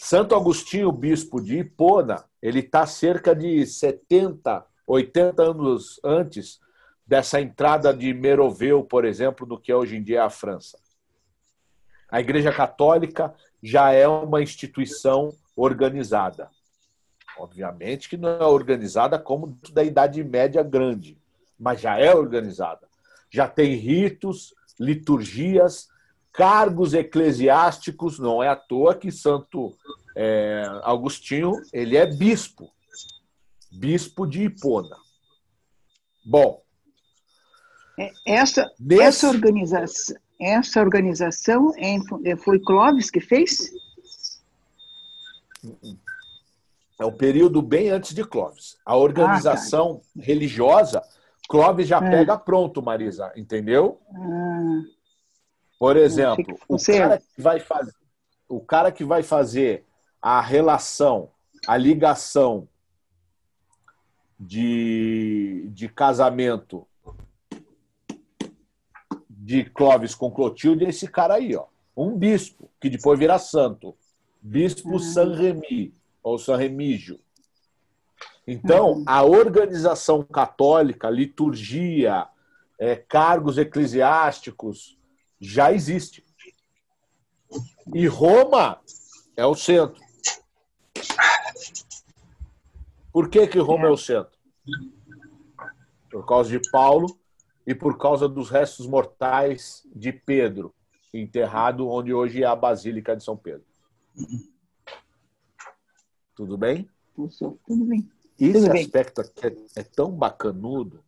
Santo 0.01 0.34
Agostinho, 0.34 0.94
bispo 0.94 1.41
de 1.41 1.60
Hipona, 1.60 2.24
ele 2.41 2.60
está 2.60 2.86
cerca 2.86 3.36
de 3.36 3.65
70, 3.65 4.65
80 4.88 5.44
anos 5.44 6.00
antes 6.01 6.62
dessa 7.06 7.41
entrada 7.41 7.94
de 7.94 8.13
Meroveu, 8.13 8.82
por 8.82 9.03
exemplo, 9.03 9.46
do 9.46 9.60
que 9.60 9.74
hoje 9.74 9.98
em 9.98 10.01
dia 10.01 10.20
é 10.20 10.22
a 10.22 10.29
França. 10.29 10.79
A 12.10 12.22
Igreja 12.22 12.50
Católica 12.50 13.36
já 13.62 13.91
é 13.91 14.08
uma 14.08 14.41
instituição 14.41 15.34
organizada. 15.53 16.50
Obviamente 17.38 18.08
que 18.08 18.15
não 18.15 18.29
é 18.29 18.46
organizada 18.46 19.20
como 19.20 19.60
da 19.74 19.84
Idade 19.84 20.24
Média 20.24 20.63
grande, 20.63 21.18
mas 21.60 21.82
já 21.82 22.00
é 22.00 22.15
organizada. 22.15 22.88
Já 23.29 23.50
tem 23.50 23.75
ritos, 23.75 24.56
liturgias, 24.79 25.89
cargos 26.33 26.93
eclesiásticos, 26.93 28.19
não 28.19 28.41
é 28.41 28.48
à 28.48 28.55
toa 28.55 28.95
que 28.95 29.12
Santo 29.12 29.75
é, 30.15 30.63
Agostinho 30.83 31.53
ele 31.74 31.98
é 31.98 32.05
bispo, 32.05 32.71
bispo 33.71 34.25
de 34.25 34.43
Hipona. 34.43 34.98
Bom, 36.25 36.62
é, 37.98 38.12
essa, 38.25 38.71
nesse... 38.79 39.01
essa 39.01 39.29
organização, 39.29 40.15
essa 40.39 40.79
organização 40.79 41.71
é, 41.77 42.36
foi 42.38 42.59
Clóvis 42.59 43.09
que 43.12 43.19
fez? 43.19 43.71
É 46.98 47.05
um 47.05 47.12
período 47.12 47.62
bem 47.62 47.89
antes 47.89 48.13
de 48.13 48.24
Clóvis. 48.24 48.77
A 48.86 48.95
organização 48.95 50.01
ah, 50.01 50.19
tá. 50.19 50.25
religiosa, 50.25 51.01
Clóvis 51.50 51.88
já 51.88 51.98
é. 51.98 52.09
pega 52.09 52.38
pronto, 52.38 52.81
Marisa, 52.81 53.31
entendeu? 53.36 54.00
Ah. 54.13 54.81
Por 55.79 55.95
exemplo, 55.95 56.59
o 56.67 56.77
cara, 56.77 57.17
que 57.17 57.41
vai 57.41 57.59
fazer, 57.62 57.93
o 58.50 58.59
cara 58.59 58.91
que 58.91 59.03
vai 59.05 59.24
fazer 59.24 59.86
a 60.21 60.41
relação, 60.41 61.31
a 61.65 61.77
ligação 61.77 62.67
de, 64.38 65.69
de 65.71 65.88
casamento 65.88 66.86
de 69.29 69.63
Clóvis 69.63 70.13
com 70.13 70.29
Clotilde 70.29 70.86
é 70.86 70.89
esse 70.89 71.07
cara 71.07 71.36
aí, 71.36 71.55
ó. 71.55 71.65
Um 71.95 72.17
bispo, 72.17 72.69
que 72.79 72.89
depois 72.89 73.17
vira 73.17 73.39
santo. 73.39 73.95
Bispo 74.41 74.91
uhum. 74.91 75.00
San 75.00 75.33
Remi, 75.33 75.93
ou 76.21 76.38
San 76.38 76.57
Remígio. 76.57 77.19
Então, 78.45 78.98
uhum. 78.98 79.03
a 79.05 79.24
organização 79.24 80.24
católica, 80.24 81.09
liturgia, 81.09 82.27
é, 82.77 82.95
cargos 82.98 83.57
eclesiásticos, 83.57 84.99
já 85.39 85.72
existe. 85.72 86.25
E 87.93 88.05
Roma 88.08 88.79
é 89.36 89.46
o 89.46 89.55
centro. 89.55 90.01
Por 93.12 93.29
que, 93.29 93.48
que 93.48 93.60
Roma 93.60 93.88
é. 93.88 93.91
o 93.91 93.98
centro? 93.98 94.38
Por 96.12 96.25
causa 96.25 96.50
de 96.50 96.69
Paulo 96.69 97.19
e 97.65 97.74
por 97.74 97.98
causa 97.98 98.27
dos 98.27 98.50
restos 98.50 98.86
mortais 98.86 99.84
de 99.96 100.12
Pedro, 100.12 100.74
enterrado 101.13 101.88
onde 101.88 102.13
hoje 102.13 102.43
é 102.43 102.46
a 102.46 102.55
Basílica 102.55 103.15
de 103.15 103.24
São 103.24 103.38
Pedro. 103.38 103.65
Tudo 106.36 106.58
bem? 106.58 106.89
Tudo 107.15 107.86
bem. 107.86 108.10
Esse 108.39 108.67
Tudo 108.67 108.72
aspecto 108.72 109.22
aqui 109.22 109.48
é, 109.48 109.81
é 109.81 109.84
tão 109.84 110.12
bacanudo 110.12 111.03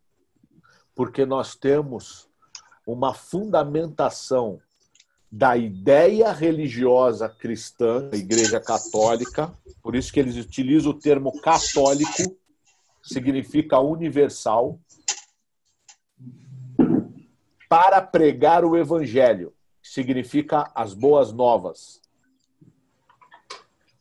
porque 0.93 1.25
nós 1.25 1.55
temos 1.55 2.29
uma 2.85 3.13
fundamentação 3.13 4.59
da 5.31 5.55
ideia 5.55 6.31
religiosa 6.33 7.29
cristã, 7.29 8.09
da 8.09 8.17
Igreja 8.17 8.59
Católica, 8.59 9.53
por 9.81 9.95
isso 9.95 10.11
que 10.11 10.19
eles 10.19 10.35
utilizam 10.35 10.91
o 10.91 10.99
termo 10.99 11.39
católico, 11.39 12.37
significa 13.01 13.79
universal, 13.79 14.77
para 17.69 18.01
pregar 18.01 18.65
o 18.65 18.75
evangelho, 18.75 19.53
que 19.81 19.87
significa 19.87 20.69
as 20.75 20.93
boas 20.93 21.31
novas. 21.31 22.01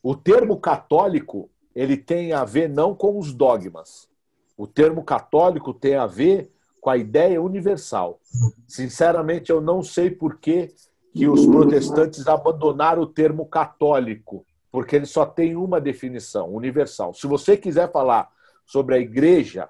O 0.02 0.16
termo 0.16 0.58
católico, 0.58 1.48
ele 1.74 1.96
tem 1.96 2.32
a 2.32 2.44
ver 2.44 2.68
não 2.68 2.94
com 2.94 3.16
os 3.18 3.32
dogmas. 3.32 4.08
O 4.56 4.66
termo 4.66 5.04
católico 5.04 5.72
tem 5.72 5.94
a 5.94 6.06
ver 6.06 6.50
com 6.80 6.90
a 6.90 6.96
ideia 6.96 7.40
universal. 7.40 8.18
Sinceramente, 8.66 9.50
eu 9.50 9.60
não 9.60 9.82
sei 9.82 10.10
por 10.10 10.38
que, 10.38 10.74
que 11.12 11.28
os 11.28 11.46
protestantes 11.46 12.26
abandonaram 12.26 13.02
o 13.02 13.06
termo 13.06 13.46
católico, 13.46 14.44
porque 14.70 14.96
ele 14.96 15.06
só 15.06 15.26
tem 15.26 15.56
uma 15.56 15.80
definição, 15.80 16.48
universal. 16.48 17.12
Se 17.12 17.26
você 17.26 17.56
quiser 17.56 17.90
falar 17.90 18.30
sobre 18.64 18.94
a 18.94 18.98
igreja, 18.98 19.68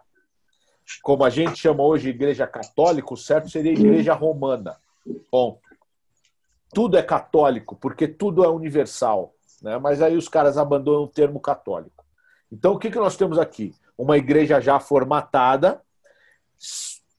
como 1.02 1.25
a 1.25 1.31
gente 1.31 1.59
chama 1.59 1.83
hoje 1.83 2.11
igreja 2.11 2.47
católica, 2.47 3.14
o 3.14 3.17
certo 3.17 3.49
seria 3.49 3.73
igreja 3.73 4.12
romana. 4.12 4.76
Ponto. 5.31 5.61
Tudo 6.73 6.97
é 6.97 7.02
católico, 7.02 7.76
porque 7.76 8.07
tudo 8.07 8.45
é 8.45 8.49
universal. 8.49 9.35
né? 9.62 9.79
mas 9.79 10.00
aí 10.02 10.17
os 10.17 10.29
caras 10.29 10.57
abandonam 10.57 11.05
o 11.05 11.09
termo 11.09 11.40
católico. 11.40 12.05
Então, 12.52 12.75
o 12.75 12.79
que, 12.79 12.90
que 12.90 12.99
nós 12.99 13.17
temos 13.17 13.38
aqui? 13.38 13.75
Uma 13.97 14.19
igreja 14.19 14.61
já 14.61 14.79
formatada, 14.81 15.81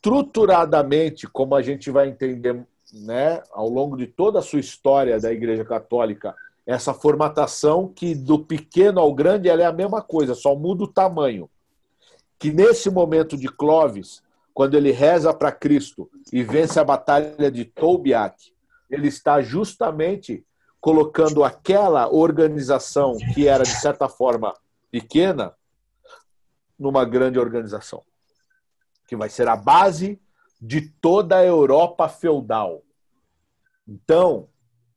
estruturadamente, 0.02 1.28
como 1.28 1.54
a 1.54 1.62
gente 1.62 1.92
vai 1.92 2.10
entender 2.10 2.66
né, 2.92 3.44
ao 3.52 3.70
longo 3.70 3.96
de 3.96 4.08
toda 4.08 4.40
a 4.40 4.42
sua 4.42 4.60
história 4.60 5.20
da 5.20 5.32
Igreja 5.32 5.64
Católica, 5.64 6.36
essa 6.66 6.92
formatação 6.92 7.88
que 7.88 8.16
do 8.16 8.40
pequeno 8.40 9.00
ao 9.00 9.14
grande 9.14 9.48
ela 9.48 9.62
é 9.62 9.66
a 9.66 9.72
mesma 9.72 10.02
coisa, 10.02 10.34
só 10.34 10.56
muda 10.56 10.84
o 10.84 10.88
tamanho. 10.88 11.48
Que 12.40 12.52
nesse 12.52 12.90
momento 12.90 13.38
de 13.38 13.48
Clovis, 13.48 14.24
quando 14.54 14.76
ele 14.76 14.92
reza 14.92 15.32
para 15.34 15.52
Cristo 15.52 16.10
e 16.34 16.44
vence 16.44 16.80
a 16.80 16.84
batalha 16.84 17.52
de 17.52 17.64
Tolbiac, 17.64 18.52
ele 18.90 19.08
está 19.08 19.42
justamente 19.42 20.44
colocando 20.80 21.44
aquela 21.44 22.12
organização 22.12 23.16
que 23.36 23.48
era, 23.48 23.64
de 23.64 23.80
certa 23.80 24.10
forma, 24.10 24.54
pequena, 24.90 25.54
numa 26.78 27.06
grande 27.06 27.38
organização, 27.38 28.04
que 29.12 29.16
vai 29.18 29.28
ser 29.28 29.46
a 29.50 29.58
base 29.58 30.18
de 30.62 30.80
toda 30.80 31.36
a 31.36 31.44
Europa 31.44 32.08
feudal. 32.08 32.82
Então, 33.86 34.48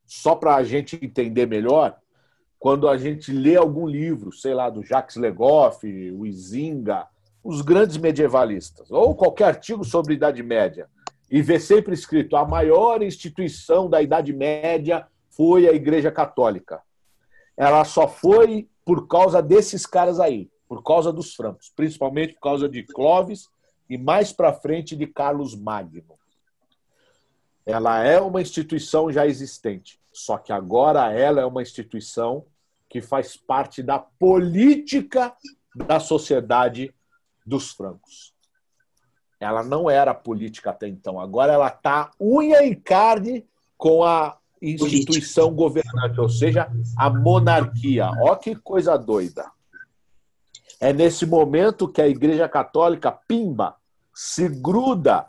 só 0.05 0.35
para 0.35 0.55
a 0.55 0.63
gente 0.63 0.97
entender 1.01 1.45
melhor, 1.45 1.97
quando 2.57 2.87
a 2.87 2.97
gente 2.97 3.29
lê 3.33 3.57
algum 3.57 3.85
livro, 3.85 4.31
sei 4.31 4.53
lá, 4.53 4.69
do 4.69 4.81
Jacques 4.81 5.17
Legoff, 5.17 5.85
o 6.13 6.25
Izinga, 6.25 7.05
os 7.43 7.61
grandes 7.61 7.97
medievalistas, 7.97 8.89
ou 8.89 9.13
qualquer 9.13 9.47
artigo 9.49 9.83
sobre 9.83 10.13
Idade 10.13 10.41
Média, 10.41 10.89
e 11.29 11.41
vê 11.41 11.59
sempre 11.59 11.93
escrito 11.93 12.37
a 12.37 12.45
maior 12.45 13.03
instituição 13.03 13.89
da 13.89 14.01
Idade 14.01 14.31
Média 14.31 15.05
foi 15.29 15.67
a 15.67 15.73
Igreja 15.73 16.09
Católica. 16.09 16.81
Ela 17.57 17.83
só 17.83 18.07
foi 18.07 18.69
por 18.85 19.09
causa 19.09 19.41
desses 19.41 19.85
caras 19.85 20.21
aí, 20.21 20.49
por 20.69 20.81
causa 20.83 21.11
dos 21.11 21.35
francos, 21.35 21.69
principalmente 21.75 22.33
por 22.35 22.39
causa 22.39 22.69
de 22.69 22.81
Clovis 22.83 23.53
e 23.89 23.97
mais 23.97 24.31
para 24.31 24.53
frente 24.53 24.95
de 24.95 25.07
Carlos 25.07 25.55
Magno. 25.55 26.17
Ela 27.65 28.03
é 28.03 28.19
uma 28.19 28.41
instituição 28.41 29.11
já 29.11 29.25
existente, 29.25 29.99
só 30.11 30.37
que 30.37 30.53
agora 30.53 31.11
ela 31.11 31.41
é 31.41 31.45
uma 31.45 31.61
instituição 31.61 32.45
que 32.87 33.01
faz 33.01 33.35
parte 33.35 33.81
da 33.81 33.97
política 33.97 35.35
da 35.75 35.99
sociedade 35.99 36.93
dos 37.45 37.71
francos. 37.71 38.33
Ela 39.39 39.63
não 39.63 39.89
era 39.89 40.13
política 40.13 40.69
até 40.69 40.87
então, 40.87 41.19
agora 41.19 41.53
ela 41.53 41.67
está 41.67 42.11
unha 42.19 42.63
em 42.63 42.73
carne 42.73 43.45
com 43.77 44.03
a 44.03 44.37
instituição 44.61 45.53
governante, 45.53 46.19
ou 46.19 46.29
seja, 46.29 46.71
a 46.97 47.09
monarquia. 47.09 48.09
Ó 48.21 48.35
que 48.35 48.55
coisa 48.55 48.97
doida. 48.97 49.51
É 50.79 50.91
nesse 50.91 51.25
momento 51.25 51.87
que 51.87 52.01
a 52.01 52.07
Igreja 52.07 52.49
Católica, 52.49 53.11
pimba, 53.11 53.75
se 54.13 54.47
gruda 54.47 55.25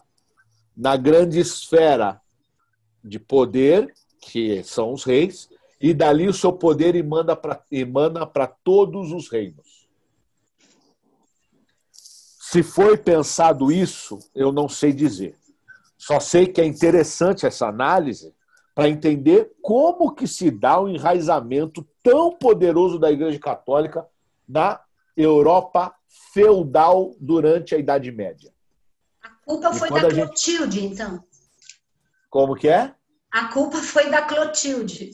na 0.76 0.96
grande 0.96 1.40
esfera 1.40 2.20
de 3.02 3.18
poder, 3.18 3.94
que 4.20 4.62
são 4.64 4.92
os 4.92 5.04
reis, 5.04 5.48
e 5.80 5.94
dali 5.94 6.28
o 6.28 6.34
seu 6.34 6.52
poder 6.52 6.94
emana 6.94 8.26
para 8.26 8.46
todos 8.46 9.12
os 9.12 9.28
reinos. 9.28 9.86
Se 11.92 12.62
foi 12.62 12.96
pensado 12.96 13.70
isso, 13.70 14.18
eu 14.34 14.52
não 14.52 14.68
sei 14.68 14.92
dizer. 14.92 15.36
Só 15.98 16.20
sei 16.20 16.46
que 16.46 16.60
é 16.60 16.64
interessante 16.64 17.46
essa 17.46 17.66
análise 17.66 18.34
para 18.74 18.88
entender 18.88 19.52
como 19.62 20.14
que 20.14 20.28
se 20.28 20.50
dá 20.50 20.80
o 20.80 20.88
enraizamento 20.88 21.86
tão 22.02 22.30
poderoso 22.30 22.98
da 22.98 23.10
Igreja 23.10 23.38
Católica 23.38 24.06
na 24.48 24.80
Europa 25.16 25.94
feudal 26.32 27.16
durante 27.18 27.74
a 27.74 27.78
Idade 27.78 28.12
Média. 28.12 28.52
A 29.22 29.30
culpa 29.44 29.70
e 29.70 29.78
foi 29.78 29.90
da 29.90 30.08
Clotilde, 30.08 30.80
gente... 30.80 30.92
então. 30.94 31.24
Como 32.28 32.54
que 32.54 32.68
é? 32.68 32.94
A 33.30 33.48
culpa 33.48 33.78
foi 33.78 34.10
da 34.10 34.22
Clotilde. 34.22 35.10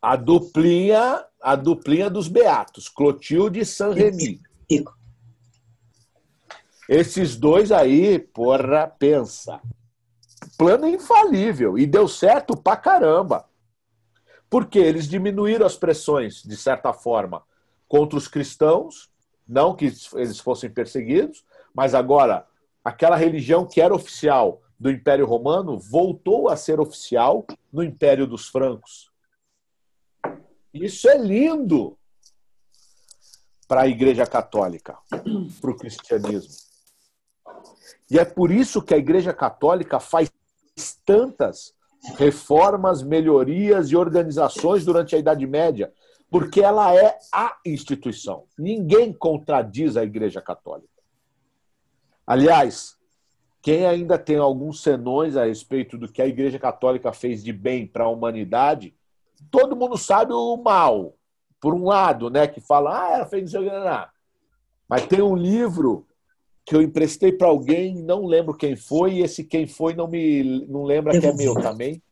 A 0.00 0.16
duplinha, 0.16 1.24
a 1.42 1.56
duplinha 1.56 2.10
dos 2.10 2.28
beatos, 2.28 2.88
Clotilde 2.88 3.60
e 3.60 3.64
San 3.64 3.92
Remi. 3.92 4.40
Esses 6.88 7.36
dois 7.36 7.70
aí, 7.70 8.18
porra, 8.18 8.88
pensa. 8.88 9.60
Plano 10.56 10.88
infalível. 10.88 11.78
E 11.78 11.86
deu 11.86 12.08
certo 12.08 12.56
pra 12.56 12.76
caramba. 12.76 13.44
Porque 14.48 14.78
eles 14.78 15.06
diminuíram 15.06 15.66
as 15.66 15.76
pressões, 15.76 16.42
de 16.42 16.56
certa 16.56 16.92
forma, 16.92 17.44
contra 17.88 18.18
os 18.18 18.28
cristãos, 18.28 19.10
não 19.46 19.74
que 19.74 19.86
eles 20.14 20.38
fossem 20.38 20.70
perseguidos, 20.70 21.44
mas 21.74 21.94
agora 21.94 22.46
aquela 22.84 23.16
religião 23.16 23.66
que 23.66 23.80
era 23.80 23.94
oficial 23.94 24.62
do 24.78 24.90
Império 24.90 25.26
Romano 25.26 25.78
voltou 25.78 26.48
a 26.48 26.56
ser 26.56 26.78
oficial 26.78 27.46
no 27.72 27.82
Império 27.82 28.26
dos 28.26 28.48
Francos. 28.48 29.10
Isso 30.72 31.08
é 31.08 31.16
lindo 31.16 31.98
para 33.66 33.82
a 33.82 33.88
Igreja 33.88 34.26
Católica, 34.26 34.96
para 35.60 35.70
o 35.70 35.76
cristianismo. 35.76 36.54
E 38.10 38.18
é 38.18 38.24
por 38.24 38.50
isso 38.50 38.80
que 38.80 38.94
a 38.94 38.98
Igreja 38.98 39.34
Católica 39.34 39.98
faz 39.98 40.30
tantas 41.04 41.74
reformas, 42.16 43.02
melhorias 43.02 43.90
e 43.90 43.96
organizações 43.96 44.84
durante 44.84 45.16
a 45.16 45.18
Idade 45.18 45.46
Média, 45.46 45.92
porque 46.30 46.60
ela 46.60 46.94
é 46.94 47.18
a 47.32 47.56
instituição. 47.64 48.44
Ninguém 48.58 49.12
contradiz 49.12 49.96
a 49.96 50.04
Igreja 50.04 50.40
Católica. 50.42 50.88
Aliás, 52.26 52.96
quem 53.62 53.86
ainda 53.86 54.18
tem 54.18 54.36
alguns 54.36 54.82
senões 54.82 55.36
a 55.36 55.46
respeito 55.46 55.96
do 55.96 56.10
que 56.10 56.20
a 56.20 56.26
Igreja 56.26 56.58
Católica 56.58 57.12
fez 57.12 57.42
de 57.42 57.52
bem 57.52 57.86
para 57.86 58.04
a 58.04 58.08
humanidade, 58.08 58.94
todo 59.50 59.76
mundo 59.76 59.96
sabe 59.96 60.32
o 60.32 60.56
mal. 60.56 61.14
Por 61.60 61.74
um 61.74 61.84
lado, 61.84 62.30
né, 62.30 62.46
que 62.46 62.60
fala, 62.60 63.04
ah, 63.04 63.12
ela 63.14 63.26
fez 63.26 63.52
não. 63.52 64.06
Mas 64.88 65.06
tem 65.06 65.20
um 65.20 65.34
livro 65.34 66.06
que 66.64 66.76
eu 66.76 66.82
emprestei 66.82 67.32
para 67.32 67.48
alguém, 67.48 67.94
não 67.94 68.26
lembro 68.26 68.54
quem 68.54 68.76
foi, 68.76 69.14
e 69.14 69.22
esse 69.22 69.42
quem 69.42 69.66
foi 69.66 69.94
não 69.94 70.06
me 70.06 70.66
não 70.68 70.84
lembra 70.84 71.18
que 71.18 71.26
é 71.26 71.32
meu 71.32 71.54
também. 71.54 72.02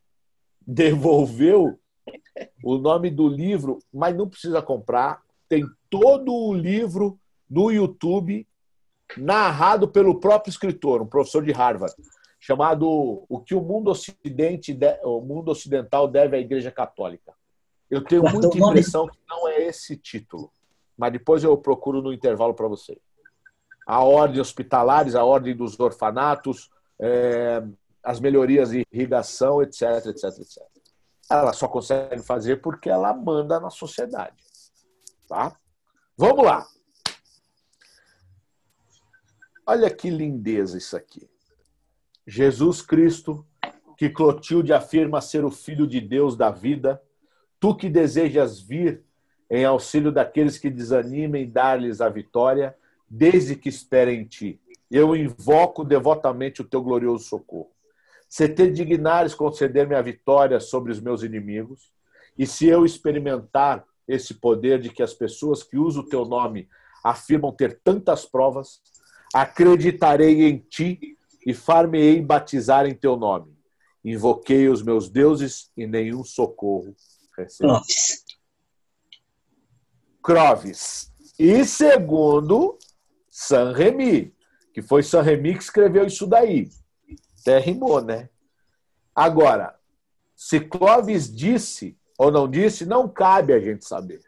Devolveu 0.67 1.79
o 2.63 2.79
nome 2.79 3.11
do 3.11 3.29
livro, 3.29 3.79
mas 3.93 4.17
não 4.17 4.29
precisa 4.29 4.61
comprar. 4.61 5.23
Tem 5.49 5.65
todo 5.89 6.33
o 6.33 6.53
livro 6.53 7.19
no 7.49 7.71
YouTube, 7.71 8.47
narrado 9.17 9.87
pelo 9.87 10.19
próprio 10.19 10.51
escritor, 10.51 11.01
um 11.01 11.07
professor 11.07 11.45
de 11.45 11.53
Harvard, 11.53 11.95
chamado 12.41 13.25
O 13.29 13.41
que 13.41 13.55
o 13.55 13.61
mundo, 13.61 13.91
ocidente, 13.91 14.77
o 15.05 15.21
mundo 15.21 15.51
ocidental 15.51 16.09
deve 16.09 16.37
à 16.37 16.41
Igreja 16.41 16.71
Católica. 16.71 17.33
Eu 17.89 18.03
tenho 18.03 18.23
muita 18.23 18.59
impressão 18.59 19.07
que 19.07 19.19
não 19.29 19.47
é 19.47 19.63
esse 19.63 19.97
título, 19.97 20.51
mas 20.99 21.13
depois 21.13 21.45
eu 21.45 21.57
procuro 21.57 22.03
no 22.03 22.13
intervalo 22.13 22.53
para 22.53 22.67
você. 22.67 22.99
A 23.87 24.03
ordem 24.03 24.41
hospitalares, 24.41 25.15
a 25.15 25.25
ordem 25.25 25.55
dos 25.55 25.79
orfanatos, 25.79 26.69
é, 26.99 27.63
as 28.03 28.19
melhorias 28.19 28.71
de 28.71 28.85
irrigação, 28.91 29.63
etc, 29.63 30.07
etc, 30.07 30.25
etc 30.41 30.76
ela 31.31 31.53
só 31.53 31.67
consegue 31.67 32.23
fazer 32.23 32.61
porque 32.61 32.89
ela 32.89 33.13
manda 33.13 33.59
na 33.59 33.71
sociedade. 33.71 34.37
Tá? 35.29 35.57
Vamos 36.17 36.45
lá. 36.45 36.67
Olha 39.67 39.91
que 39.91 40.09
lindeza 40.09 40.79
isso 40.79 40.97
aqui. 40.97 41.29
Jesus 42.27 42.81
Cristo, 42.81 43.45
que 43.97 44.09
Clotilde 44.09 44.73
afirma 44.73 45.21
ser 45.21 45.45
o 45.45 45.51
Filho 45.51 45.87
de 45.87 46.01
Deus 46.01 46.37
da 46.37 46.51
vida, 46.51 47.03
tu 47.59 47.75
que 47.75 47.89
desejas 47.89 48.61
vir 48.61 49.05
em 49.51 49.65
auxílio 49.65 50.13
daqueles 50.13 50.59
que 50.59 50.71
desanimem 50.71 51.51
dar-lhes 51.51 52.01
a 52.01 52.09
vitória, 52.09 52.77
desde 53.09 53.57
que 53.57 53.69
esperem 53.69 54.21
em 54.21 54.25
ti. 54.25 54.61
Eu 54.91 55.17
invoco 55.17 55.85
devotamente 55.85 56.61
o 56.61 56.65
teu 56.65 56.83
glorioso 56.83 57.25
socorro 57.25 57.76
se 58.29 58.49
te 58.49 58.71
dignares 58.71 59.35
conceder-me 59.35 59.95
a 59.95 60.03
vitória 60.03 60.61
sobre 60.61 60.93
os 60.93 61.01
meus 61.01 61.23
inimigos, 61.23 61.91
e 62.39 62.47
se 62.47 62.67
eu 62.67 62.85
experimentar 62.85 63.85
esse 64.07 64.35
poder 64.35 64.81
de 64.81 64.91
que 64.91 65.03
as 65.03 65.15
pessoas 65.15 65.63
que 65.63 65.79
usam 65.79 66.03
o 66.03 66.09
teu 66.09 66.25
nome 66.25 66.69
afirmam 67.03 67.53
ter 67.53 67.81
tantas 67.83 68.25
provas, 68.25 68.81
acreditarei 69.35 70.49
em 70.49 70.59
ti 70.59 71.17
e 71.47 71.55
far-me-ei 71.55 72.21
batizar 72.21 72.87
em 72.87 72.95
teu 72.95 73.17
nome. 73.17 73.57
Invoquei 74.05 74.69
os 74.69 74.83
meus 74.83 75.09
deuses 75.09 75.71
e 75.77 75.87
nenhum 75.87 76.25
socorro 76.25 76.95
recebi. 77.37 77.69
Clovis. 77.69 78.25
Croves. 80.23 81.13
E 81.39 81.65
segundo, 81.65 82.79
San 83.31 83.73
Remi, 83.73 84.35
que 84.73 84.81
foi 84.81 85.03
San 85.03 85.23
Remi 85.23 85.55
que 85.55 85.63
escreveu 85.63 86.07
isso 86.07 86.27
daí. 86.27 86.69
Até 87.47 87.59
rimou, 87.59 88.03
né? 88.03 88.29
Agora, 89.15 89.77
se 90.35 90.59
Clóvis 90.59 91.33
disse 91.33 91.97
ou 92.19 92.29
não 92.29 92.51
disse, 92.51 92.85
não 92.85 93.09
cabe 93.09 93.53
a 93.53 93.61
gente 93.61 93.85
saber. 93.85 94.21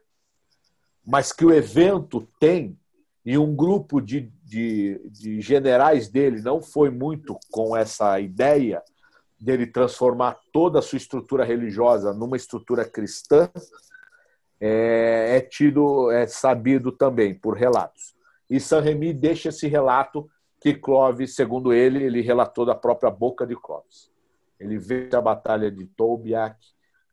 Mas 1.04 1.32
que 1.32 1.44
o 1.44 1.52
evento 1.52 2.28
tem, 2.38 2.78
e 3.24 3.36
um 3.36 3.56
grupo 3.56 4.00
de, 4.00 4.32
de, 4.44 5.00
de 5.10 5.40
generais 5.40 6.08
dele 6.08 6.40
não 6.42 6.62
foi 6.62 6.90
muito 6.90 7.36
com 7.50 7.76
essa 7.76 8.20
ideia 8.20 8.80
dele 9.40 9.66
transformar 9.66 10.38
toda 10.52 10.78
a 10.78 10.82
sua 10.82 10.98
estrutura 10.98 11.44
religiosa 11.44 12.14
numa 12.14 12.36
estrutura 12.36 12.84
cristã, 12.84 13.50
é, 14.60 15.38
é 15.38 15.40
tido, 15.40 16.08
é 16.12 16.24
sabido 16.28 16.92
também 16.92 17.34
por 17.34 17.56
relatos. 17.56 18.14
E 18.48 18.60
Saint-Remy 18.60 19.12
deixa 19.12 19.48
esse 19.48 19.66
relato 19.66 20.30
que 20.60 20.74
Clovis, 20.74 21.34
segundo 21.34 21.72
ele, 21.72 22.02
ele 22.02 22.20
relatou 22.20 22.64
da 22.64 22.74
própria 22.74 23.10
boca 23.10 23.46
de 23.46 23.54
Clovis. 23.54 24.10
Ele 24.58 24.78
vê 24.78 25.08
a 25.14 25.20
batalha 25.20 25.70
de 25.70 25.86
Tolbiac 25.86 26.58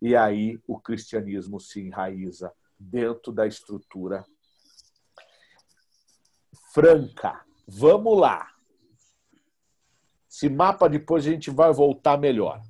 e 0.02 0.16
aí 0.16 0.60
o 0.68 0.80
cristianismo 0.80 1.60
se 1.60 1.80
enraiza 1.80 2.52
dentro 2.80 3.32
da 3.32 3.46
estrutura 3.46 4.26
franca. 6.74 7.46
Vamos 7.68 8.20
lá. 8.20 8.48
Esse 10.30 10.50
mapa 10.50 10.90
depois 10.90 11.26
a 11.26 11.30
gente 11.30 11.50
vai 11.50 11.72
voltar 11.72 12.18
melhor. 12.18 12.62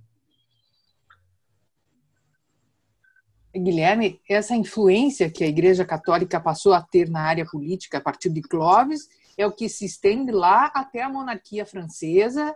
Guilherme, 3.56 4.22
essa 4.30 4.54
influência 4.54 5.32
que 5.32 5.44
a 5.44 5.48
Igreja 5.48 5.86
Católica 5.86 6.40
passou 6.42 6.74
a 6.74 6.82
ter 6.82 7.10
na 7.10 7.22
área 7.22 7.46
política 7.46 7.98
a 7.98 8.02
partir 8.02 8.30
de 8.30 8.42
Clovis 8.42 9.08
é 9.38 9.46
o 9.46 9.52
que 9.52 9.68
se 9.68 9.86
estende 9.86 10.32
lá 10.32 10.72
até 10.74 11.02
a 11.02 11.10
monarquia 11.10 11.66
francesa, 11.66 12.56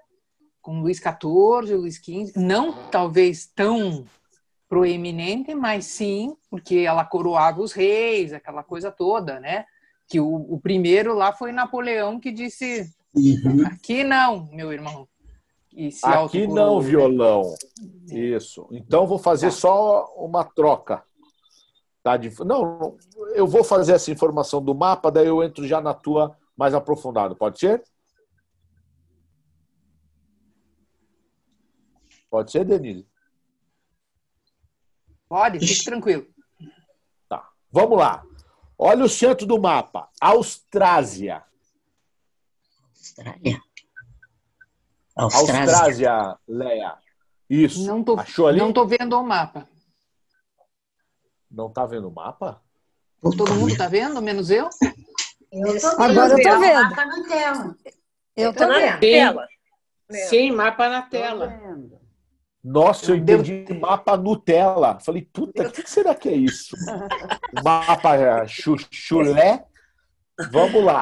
com 0.61 0.81
Luís 0.81 0.97
XIV, 0.97 1.75
Luís 1.75 1.95
XV, 1.95 2.33
não 2.35 2.73
talvez 2.89 3.47
tão 3.47 4.05
proeminente, 4.67 5.55
mas 5.55 5.85
sim 5.85 6.35
porque 6.49 6.77
ela 6.77 7.03
coroava 7.03 7.61
os 7.61 7.73
reis, 7.73 8.33
aquela 8.33 8.63
coisa 8.63 8.91
toda, 8.91 9.39
né? 9.39 9.65
Que 10.07 10.19
o, 10.19 10.35
o 10.53 10.59
primeiro 10.59 11.13
lá 11.13 11.33
foi 11.33 11.51
Napoleão 11.51 12.19
que 12.19 12.31
disse: 12.31 12.87
uhum. 13.15 13.65
aqui 13.65 14.03
não, 14.03 14.47
meu 14.51 14.71
irmão. 14.71 15.07
Aqui 16.03 16.47
não, 16.47 16.81
violão. 16.81 17.55
Isso. 18.11 18.67
Então 18.71 19.07
vou 19.07 19.17
fazer 19.19 19.47
tá. 19.47 19.51
só 19.51 20.13
uma 20.17 20.43
troca. 20.43 21.03
Tá? 22.03 22.17
De... 22.17 22.31
Não, 22.43 22.97
eu 23.33 23.47
vou 23.47 23.63
fazer 23.63 23.93
essa 23.93 24.11
informação 24.11 24.61
do 24.61 24.73
mapa, 24.73 25.11
daí 25.11 25.27
eu 25.27 25.43
entro 25.43 25.67
já 25.67 25.79
na 25.79 25.93
tua 25.93 26.35
mais 26.59 26.73
aprofundado. 26.73 27.37
Pode 27.37 27.57
ser? 27.57 27.81
Pode 32.29 32.51
ser, 32.51 32.65
Denise? 32.65 33.07
Pode, 35.29 35.65
fique 35.65 35.85
tranquilo. 35.85 36.27
Tá. 37.29 37.49
Vamos 37.71 37.97
lá. 37.97 38.25
Olha 38.77 39.05
o 39.05 39.09
centro 39.09 39.47
do 39.47 39.57
mapa. 39.57 40.09
Austrásia. 40.19 41.45
Austrália. 42.91 43.61
Austrásia, 45.15 45.63
Austrásia 45.63 46.39
Leia. 46.45 46.97
Isso. 47.49 47.87
Não 47.87 48.03
tô, 48.03 48.19
Achou 48.19 48.47
ali? 48.47 48.59
Não 48.59 48.69
estou 48.69 48.85
vendo 48.85 49.17
o 49.17 49.23
mapa. 49.23 49.67
Não 51.49 51.67
está 51.67 51.85
vendo 51.85 52.09
o 52.09 52.13
mapa? 52.13 52.61
Todo 53.21 53.55
mundo 53.55 53.71
está 53.71 53.87
vendo, 53.87 54.21
menos 54.21 54.49
eu? 54.49 54.69
Eu 55.51 55.89
Agora 55.97 56.33
eu 56.33 56.37
estou 56.37 56.59
vendo. 56.59 56.83
Mapa 56.83 57.05
na 57.05 57.23
tela. 57.27 57.75
Eu 58.35 58.51
estou 58.51 58.67
vendo. 58.67 58.99
Tela. 58.99 59.47
Sim, 60.11 60.51
mapa 60.51 60.89
na 60.89 61.01
tela. 61.03 61.59
Nossa, 62.63 63.11
eu 63.11 63.15
entendi 63.15 63.63
Deus. 63.63 63.79
mapa 63.79 64.17
Nutella. 64.17 64.99
Falei, 64.99 65.27
puta, 65.31 65.63
o 65.63 65.71
que 65.71 65.89
será 65.89 66.13
que 66.13 66.29
é 66.29 66.35
isso? 66.35 66.75
mapa 67.63 68.15
é, 68.15 68.45
chulé. 68.47 69.65
Vamos 70.51 70.83
lá. 70.83 71.01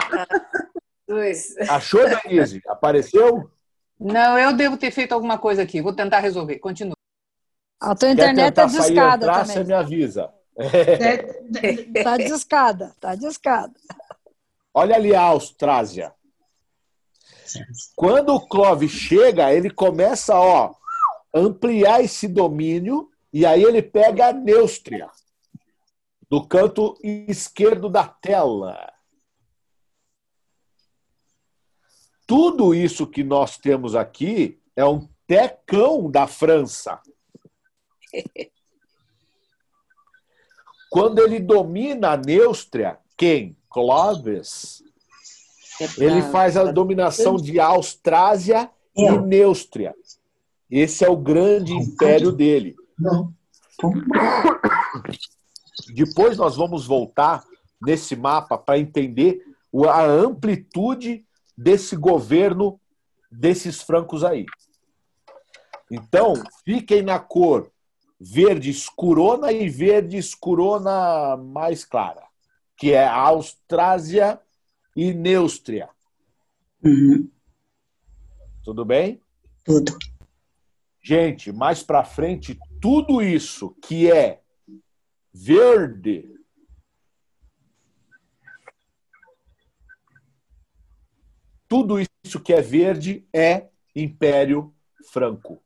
Achou, 1.69 2.01
Denise? 2.07 2.62
Apareceu? 2.67 3.49
Não, 3.99 4.38
eu 4.38 4.53
devo 4.53 4.77
ter 4.77 4.91
feito 4.91 5.13
alguma 5.13 5.38
coisa 5.38 5.63
aqui. 5.63 5.81
Vou 5.81 5.93
tentar 5.93 6.19
resolver. 6.19 6.60
Continua. 6.60 6.95
A 7.79 7.95
tua 7.95 8.10
internet 8.10 8.53
tá 8.53 8.65
discada 8.65 9.25
entrar, 9.25 9.41
também. 9.41 9.57
Você 9.57 9.63
me 9.63 9.73
avisa. 9.73 10.33
Tá 12.03 12.17
discada, 12.17 12.95
tá 12.99 13.15
discada. 13.15 13.73
Olha 14.80 14.96
ali 14.96 15.16
a 15.16 15.24
Austrásia. 15.24 16.13
Quando 17.96 18.36
o 18.36 18.48
Clove 18.48 18.88
chega, 18.88 19.52
ele 19.52 19.72
começa 19.72 20.40
ó, 20.40 20.76
ampliar 21.34 22.04
esse 22.04 22.28
domínio 22.28 23.10
e 23.34 23.44
aí 23.44 23.63
ele 23.63 23.82
pega 23.82 24.28
a 24.28 24.34
Neustria 24.34 25.10
do 26.30 26.48
canto 26.48 26.96
esquerdo 27.02 27.90
da 27.90 28.08
tela. 28.08 28.94
Tudo 32.28 32.76
isso 32.76 33.08
que 33.08 33.24
nós 33.24 33.58
temos 33.58 33.96
aqui 33.96 34.62
é 34.76 34.86
um 34.86 35.10
tecão 35.26 36.08
da 36.08 36.28
França. 36.28 37.02
Quando 40.92 41.18
ele 41.18 41.40
domina 41.40 42.12
a 42.12 42.18
Neustria, 42.18 43.00
quem? 43.18 43.57
Clovis. 43.69 44.84
Ele 45.97 46.21
faz 46.23 46.58
a 46.58 46.71
dominação 46.71 47.36
de 47.36 47.60
Austrásia 47.60 48.69
e 48.95 49.12
Neustria. 49.19 49.93
Esse 50.69 51.06
é 51.06 51.10
o 51.10 51.15
grande 51.15 51.73
império 51.73 52.32
dele. 52.32 52.75
Depois 55.93 56.38
nós 56.38 56.56
vamos 56.56 56.86
voltar 56.86 57.43
nesse 57.82 58.15
mapa 58.15 58.58
para 58.58 58.80
entender 58.80 59.39
a 59.88 60.03
amplitude 60.03 61.23
desse 61.56 61.95
governo 61.95 62.80
desses 63.32 63.82
francos 63.82 64.23
aí. 64.23 64.45
Então, 65.91 66.34
fiquem 66.65 67.01
na 67.01 67.19
cor 67.19 67.71
verde 68.19 68.69
escurona 68.69 69.51
e 69.51 69.69
verde 69.69 70.17
escurona 70.17 71.38
mais 71.38 71.86
clara, 71.86 72.23
que 72.78 72.94
é 72.94 73.06
Austrásia 73.06 74.40
e 74.96 75.13
Neustria. 75.13 75.90
Uhum. 76.84 77.30
Tudo 78.63 78.86
bem? 78.86 79.22
Tudo. 79.63 79.98
Gente, 81.02 81.52
mais 81.52 81.84
para 81.84 82.04
frente, 82.04 82.58
tudo 82.82 83.22
isso 83.22 83.76
que 83.82 84.12
é 84.12 84.42
verde 85.34 86.38
Tudo 91.68 92.00
isso 92.00 92.40
que 92.42 92.54
é 92.54 92.62
verde 92.62 93.28
é 93.34 93.68
Império 93.94 94.74
Franco. 95.12 95.62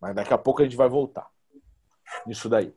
Mas 0.00 0.14
daqui 0.14 0.34
a 0.34 0.38
pouco 0.38 0.60
a 0.60 0.64
gente 0.64 0.76
vai 0.76 0.88
voltar 0.88 1.30
nisso 2.26 2.48
daí. 2.48 2.74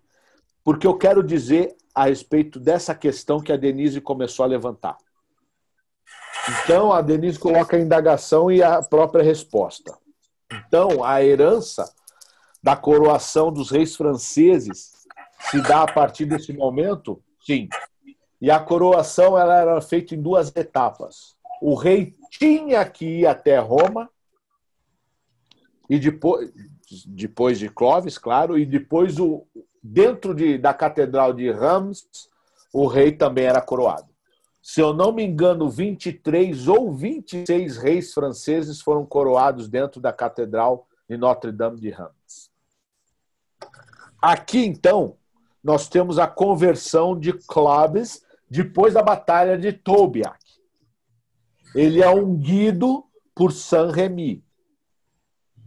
Porque 0.63 0.85
eu 0.85 0.95
quero 0.95 1.23
dizer 1.23 1.75
a 1.93 2.05
respeito 2.05 2.59
dessa 2.59 2.95
questão 2.95 3.39
que 3.39 3.51
a 3.51 3.57
Denise 3.57 3.99
começou 4.01 4.43
a 4.43 4.47
levantar. 4.47 4.97
Então, 6.63 6.91
a 6.91 7.01
Denise 7.01 7.37
coloca 7.37 7.75
a 7.75 7.79
indagação 7.79 8.51
e 8.51 8.63
a 8.63 8.81
própria 8.81 9.23
resposta. 9.23 9.97
Então, 10.51 11.03
a 11.03 11.23
herança 11.23 11.93
da 12.63 12.75
coroação 12.75 13.51
dos 13.51 13.69
reis 13.69 13.95
franceses 13.95 14.91
se 15.49 15.61
dá 15.61 15.83
a 15.83 15.91
partir 15.91 16.25
desse 16.25 16.53
momento? 16.53 17.21
Sim. 17.45 17.67
E 18.39 18.49
a 18.49 18.59
coroação 18.59 19.37
ela 19.37 19.55
era 19.55 19.81
feita 19.81 20.15
em 20.15 20.21
duas 20.21 20.55
etapas. 20.55 21.35
O 21.61 21.75
rei 21.75 22.15
tinha 22.31 22.83
que 22.85 23.05
ir 23.05 23.25
até 23.27 23.59
Roma, 23.59 24.09
e 25.89 25.99
depois, 25.99 26.51
depois 27.05 27.59
de 27.59 27.69
Clovis, 27.69 28.17
claro, 28.17 28.57
e 28.57 28.65
depois 28.65 29.19
o, 29.19 29.45
dentro 29.81 30.33
de, 30.33 30.57
da 30.57 30.73
Catedral 30.73 31.33
de 31.33 31.51
Rams, 31.51 32.07
o 32.73 32.87
rei 32.87 33.11
também 33.11 33.45
era 33.45 33.61
coroado. 33.61 34.09
Se 34.61 34.79
eu 34.79 34.93
não 34.93 35.11
me 35.11 35.23
engano, 35.23 35.69
23 35.69 36.67
ou 36.67 36.93
26 36.93 37.77
reis 37.77 38.13
franceses 38.13 38.79
foram 38.79 39.05
coroados 39.05 39.67
dentro 39.67 39.99
da 39.99 40.13
Catedral 40.13 40.87
de 41.09 41.17
Notre-Dame 41.17 41.79
de 41.79 41.89
Rams. 41.89 42.51
Aqui, 44.21 44.63
então, 44.63 45.17
nós 45.63 45.89
temos 45.89 46.19
a 46.19 46.27
conversão 46.27 47.19
de 47.19 47.33
Clovis 47.33 48.23
depois 48.49 48.93
da 48.93 49.01
Batalha 49.01 49.57
de 49.57 49.73
Tolbiac. 49.73 50.39
Ele 51.73 52.01
é 52.01 52.09
ungido 52.09 53.05
por 53.33 53.51
Saint-Remy, 53.51 54.43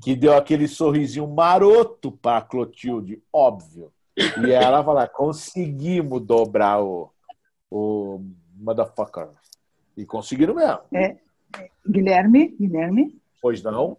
que 0.02 0.14
deu 0.14 0.36
aquele 0.36 0.68
sorrisinho 0.68 1.26
maroto 1.26 2.12
para 2.12 2.42
Clotilde, 2.42 3.22
óbvio. 3.32 3.92
E 4.16 4.50
ela 4.52 4.84
fala: 4.84 5.08
conseguimos 5.08 6.20
dobrar 6.22 6.82
o, 6.82 7.10
o 7.70 8.20
motherfucker. 8.56 9.28
E 9.96 10.04
conseguiram 10.04 10.54
mesmo. 10.54 10.80
É, 10.92 11.16
Guilherme, 11.88 12.48
Guilherme. 12.58 13.20
Pois 13.40 13.62
não? 13.62 13.96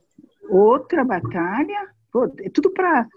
Outra 0.50 1.04
batalha. 1.04 1.90
Pô, 2.12 2.26
é 2.40 2.50
tudo 2.50 2.72
para 2.72 3.08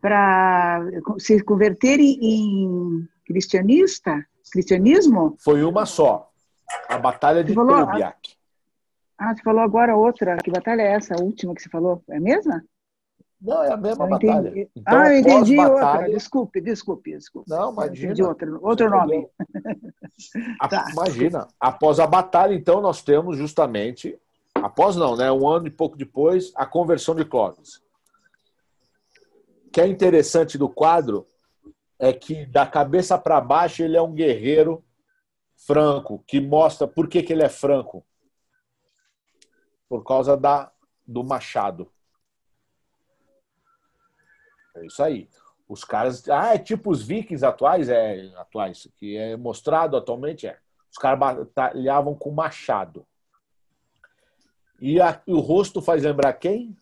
para 0.00 0.82
se 1.18 1.42
converter 1.42 1.98
em, 1.98 3.08
cristianista, 3.24 4.22
cristianismo? 4.52 5.34
Foi 5.42 5.64
uma 5.64 5.86
só. 5.86 6.30
A 6.88 6.98
Batalha 6.98 7.42
de 7.42 7.54
Tolubiac. 7.54 8.36
Ah, 9.16 9.34
você 9.34 9.42
falou 9.42 9.62
agora 9.62 9.96
outra. 9.96 10.36
Que 10.36 10.50
batalha 10.50 10.82
é 10.82 10.92
essa? 10.92 11.14
A 11.14 11.22
última 11.22 11.54
que 11.54 11.62
você 11.62 11.70
falou? 11.70 12.02
É 12.10 12.18
a 12.18 12.20
mesma? 12.20 12.62
Não, 13.44 13.62
é 13.62 13.72
a 13.72 13.76
mesma 13.76 14.06
Eu 14.06 14.08
batalha. 14.10 14.48
entendi. 14.48 14.70
Então, 14.74 14.98
ah, 14.98 15.12
eu 15.12 15.18
entendi 15.20 15.58
outra. 15.58 15.72
pós-batalha- 15.74 16.14
Desculpe, 16.14 16.60
desculpe, 16.62 17.10
desculpe. 17.12 17.50
Não, 17.50 17.66
Eu 17.66 17.72
imagina. 17.72 18.04
entendi 18.06 18.22
outro, 18.22 18.58
outro 18.62 18.88
nome. 18.90 19.28
A- 20.60 20.68
Tá. 20.68 20.86
Imagina, 20.92 21.46
após 21.60 22.00
a 22.00 22.06
batalha, 22.06 22.54
então, 22.54 22.80
nós 22.80 23.02
temos 23.02 23.36
justamente, 23.36 24.18
após 24.54 24.96
não, 24.96 25.14
né? 25.14 25.30
Um 25.30 25.46
ano 25.46 25.66
e 25.66 25.70
pouco 25.70 25.94
depois, 25.96 26.52
a 26.56 26.64
conversão 26.64 27.14
de 27.14 27.24
Clovis. 27.24 27.82
O 29.66 29.70
que 29.70 29.80
é 29.80 29.86
interessante 29.86 30.56
do 30.56 30.68
quadro 30.68 31.26
é 31.98 32.12
que, 32.12 32.46
da 32.46 32.64
cabeça 32.66 33.18
para 33.18 33.40
baixo, 33.40 33.82
ele 33.82 33.96
é 33.96 34.00
um 34.02 34.12
guerreiro 34.14 34.82
franco, 35.56 36.22
que 36.26 36.40
mostra 36.40 36.86
por 36.88 37.08
que, 37.08 37.22
que 37.22 37.32
ele 37.32 37.42
é 37.42 37.48
franco. 37.48 38.04
Por 39.88 40.02
causa 40.02 40.36
da, 40.36 40.70
do 41.06 41.22
machado. 41.22 41.90
É 44.76 44.86
isso 44.86 45.02
aí. 45.02 45.28
Os 45.68 45.84
caras. 45.84 46.28
Ah, 46.28 46.54
é 46.54 46.58
tipo 46.58 46.90
os 46.90 47.02
vikings 47.02 47.44
atuais, 47.44 47.88
é 47.88 48.30
atuais, 48.36 48.86
que 48.98 49.16
é 49.16 49.36
mostrado 49.36 49.96
atualmente, 49.96 50.46
é. 50.46 50.58
Os 50.90 50.98
caras 50.98 51.18
batalhavam 51.18 52.14
com 52.14 52.30
machado. 52.30 53.06
E 54.80 55.00
a- 55.00 55.20
o 55.26 55.38
rosto 55.40 55.80
faz 55.80 56.02
lembrar 56.02 56.32
quem? 56.34 56.76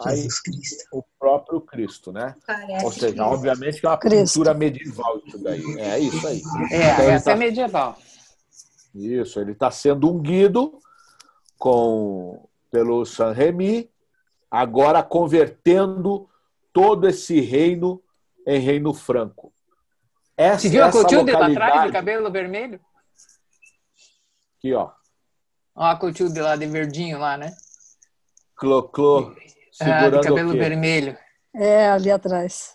Aí, 0.00 0.16
Jesus 0.16 0.40
Cristo. 0.40 0.84
o 0.92 1.02
próprio 1.18 1.60
Cristo, 1.60 2.12
né? 2.12 2.34
Parece 2.46 2.84
Ou 2.84 2.92
seja, 2.92 3.14
que- 3.14 3.20
obviamente 3.20 3.80
que 3.80 3.86
é 3.86 3.88
uma 3.88 3.96
Cristo. 3.98 4.34
pintura 4.34 4.54
medieval 4.54 5.22
isso 5.24 5.38
daí. 5.38 5.78
É 5.80 5.98
isso 6.00 6.26
aí. 6.26 6.42
É, 6.72 6.92
Então, 6.92 7.10
essa 7.10 7.30
é 7.30 7.34
tá- 7.34 7.38
medieval. 7.38 7.98
Isso, 8.94 9.40
ele 9.40 9.52
está 9.52 9.70
sendo 9.70 10.12
ungido 10.12 10.78
com 11.58 12.46
pelo 12.70 13.04
San 13.06 13.32
Remi, 13.32 13.88
agora 14.54 15.02
convertendo 15.02 16.28
todo 16.72 17.08
esse 17.08 17.40
reino 17.40 18.02
em 18.46 18.58
reino 18.60 18.94
franco. 18.94 19.52
Essa, 20.36 20.60
Você 20.62 20.68
viu 20.68 20.84
a 20.84 20.90
Clotilde 20.90 21.30
lá 21.32 21.38
atrás, 21.38 21.54
localidade- 21.54 21.86
de 21.86 21.92
cabelo 21.92 22.30
vermelho? 22.30 22.80
Aqui, 24.58 24.72
ó. 24.74 24.90
Ó, 25.74 25.84
a 25.84 25.96
Clotilde 25.96 26.40
lá 26.40 26.54
de 26.56 26.66
verdinho 26.66 27.18
lá, 27.18 27.36
né? 27.36 27.52
Clô-clô. 28.56 29.30
Ah, 29.30 29.34
de 29.34 29.76
Segurando 29.76 30.22
cabelo 30.22 30.48
o 30.50 30.52
quê? 30.52 30.58
vermelho. 30.58 31.18
É, 31.54 31.88
ali 31.90 32.10
atrás. 32.10 32.74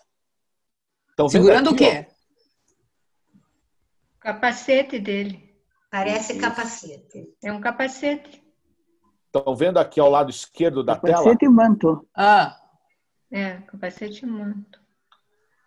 Tão 1.15 1.29
Segurando 1.29 1.67
o 1.71 1.73
aqui, 1.73 1.85
quê? 1.85 2.07
Capacete 4.19 4.99
dele. 4.99 5.49
Parece 5.89 6.33
Isso. 6.33 6.41
capacete. 6.41 7.33
É 7.43 7.51
um 7.51 7.61
capacete. 7.61 8.43
Ó? 9.33 9.41
Tão 9.41 9.55
vendo 9.55 9.77
aqui 9.77 9.99
ao 9.99 10.09
lado 10.09 10.29
esquerdo 10.29 10.83
da 10.83 10.95
tela? 10.95 11.17
Capacete 11.17 11.45
e 11.45 11.49
manto. 11.49 12.07
Ah, 12.15 12.57
É, 13.31 13.57
capacete 13.61 14.25
e 14.25 14.27
manto. 14.27 14.79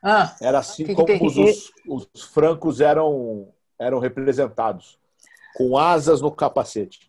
ah. 0.03 0.35
Era 0.41 0.59
assim 0.59 0.85
Que 0.85 0.91
que 0.91 0.95
como 0.97 1.07
tem? 1.07 1.25
os, 1.27 1.71
os 1.89 2.23
francos 2.23 2.81
eram, 2.81 3.53
eram 3.79 3.99
representados, 4.01 4.99
com 5.57 5.77
asas 5.79 6.21
no 6.21 6.31
capacete. 6.33 7.07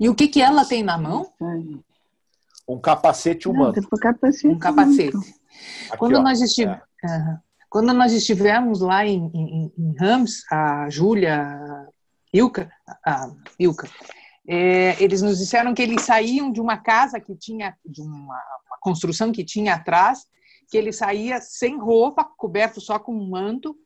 E 0.00 0.08
o 0.08 0.14
que 0.14 0.28
que 0.28 0.40
ela 0.40 0.64
tem 0.64 0.82
na 0.82 0.96
mão? 0.98 1.32
Um 2.68 2.80
capacete 2.80 3.46
Não, 3.48 3.54
humano. 3.54 3.72
tem 3.72 3.82
capacete. 3.82 4.46
Um 4.48 4.58
capacete. 4.58 5.16
Aqui, 5.16 5.98
Quando 5.98 6.16
ó. 6.16 6.22
nós, 6.22 6.40
estive... 6.40 6.70
É. 6.70 6.82
Aham. 7.04 7.40
Quando 7.68 7.92
nós 7.94 8.12
estivemos 8.12 8.80
lá 8.80 9.04
em, 9.06 9.30
em, 9.34 9.72
em 9.78 9.94
Rams, 9.98 10.42
a 10.50 10.88
Júlia, 10.90 11.58
Ilka, 12.32 12.70
a 13.04 13.30
Ilka, 13.58 13.88
é, 14.48 15.02
eles 15.02 15.22
nos 15.22 15.38
disseram 15.38 15.74
que 15.74 15.82
eles 15.82 16.02
saíam 16.02 16.50
de 16.50 16.60
uma 16.60 16.76
casa 16.76 17.20
que 17.20 17.36
tinha, 17.36 17.76
de 17.84 18.00
uma, 18.00 18.34
uma 18.66 18.78
construção 18.80 19.30
que 19.30 19.44
tinha 19.44 19.74
atrás, 19.74 20.26
que 20.70 20.76
ele 20.76 20.92
saía 20.92 21.40
sem 21.40 21.78
roupa, 21.78 22.24
coberto 22.24 22.80
só 22.80 22.98
com 22.98 23.14
um 23.14 23.28
manto, 23.28 23.76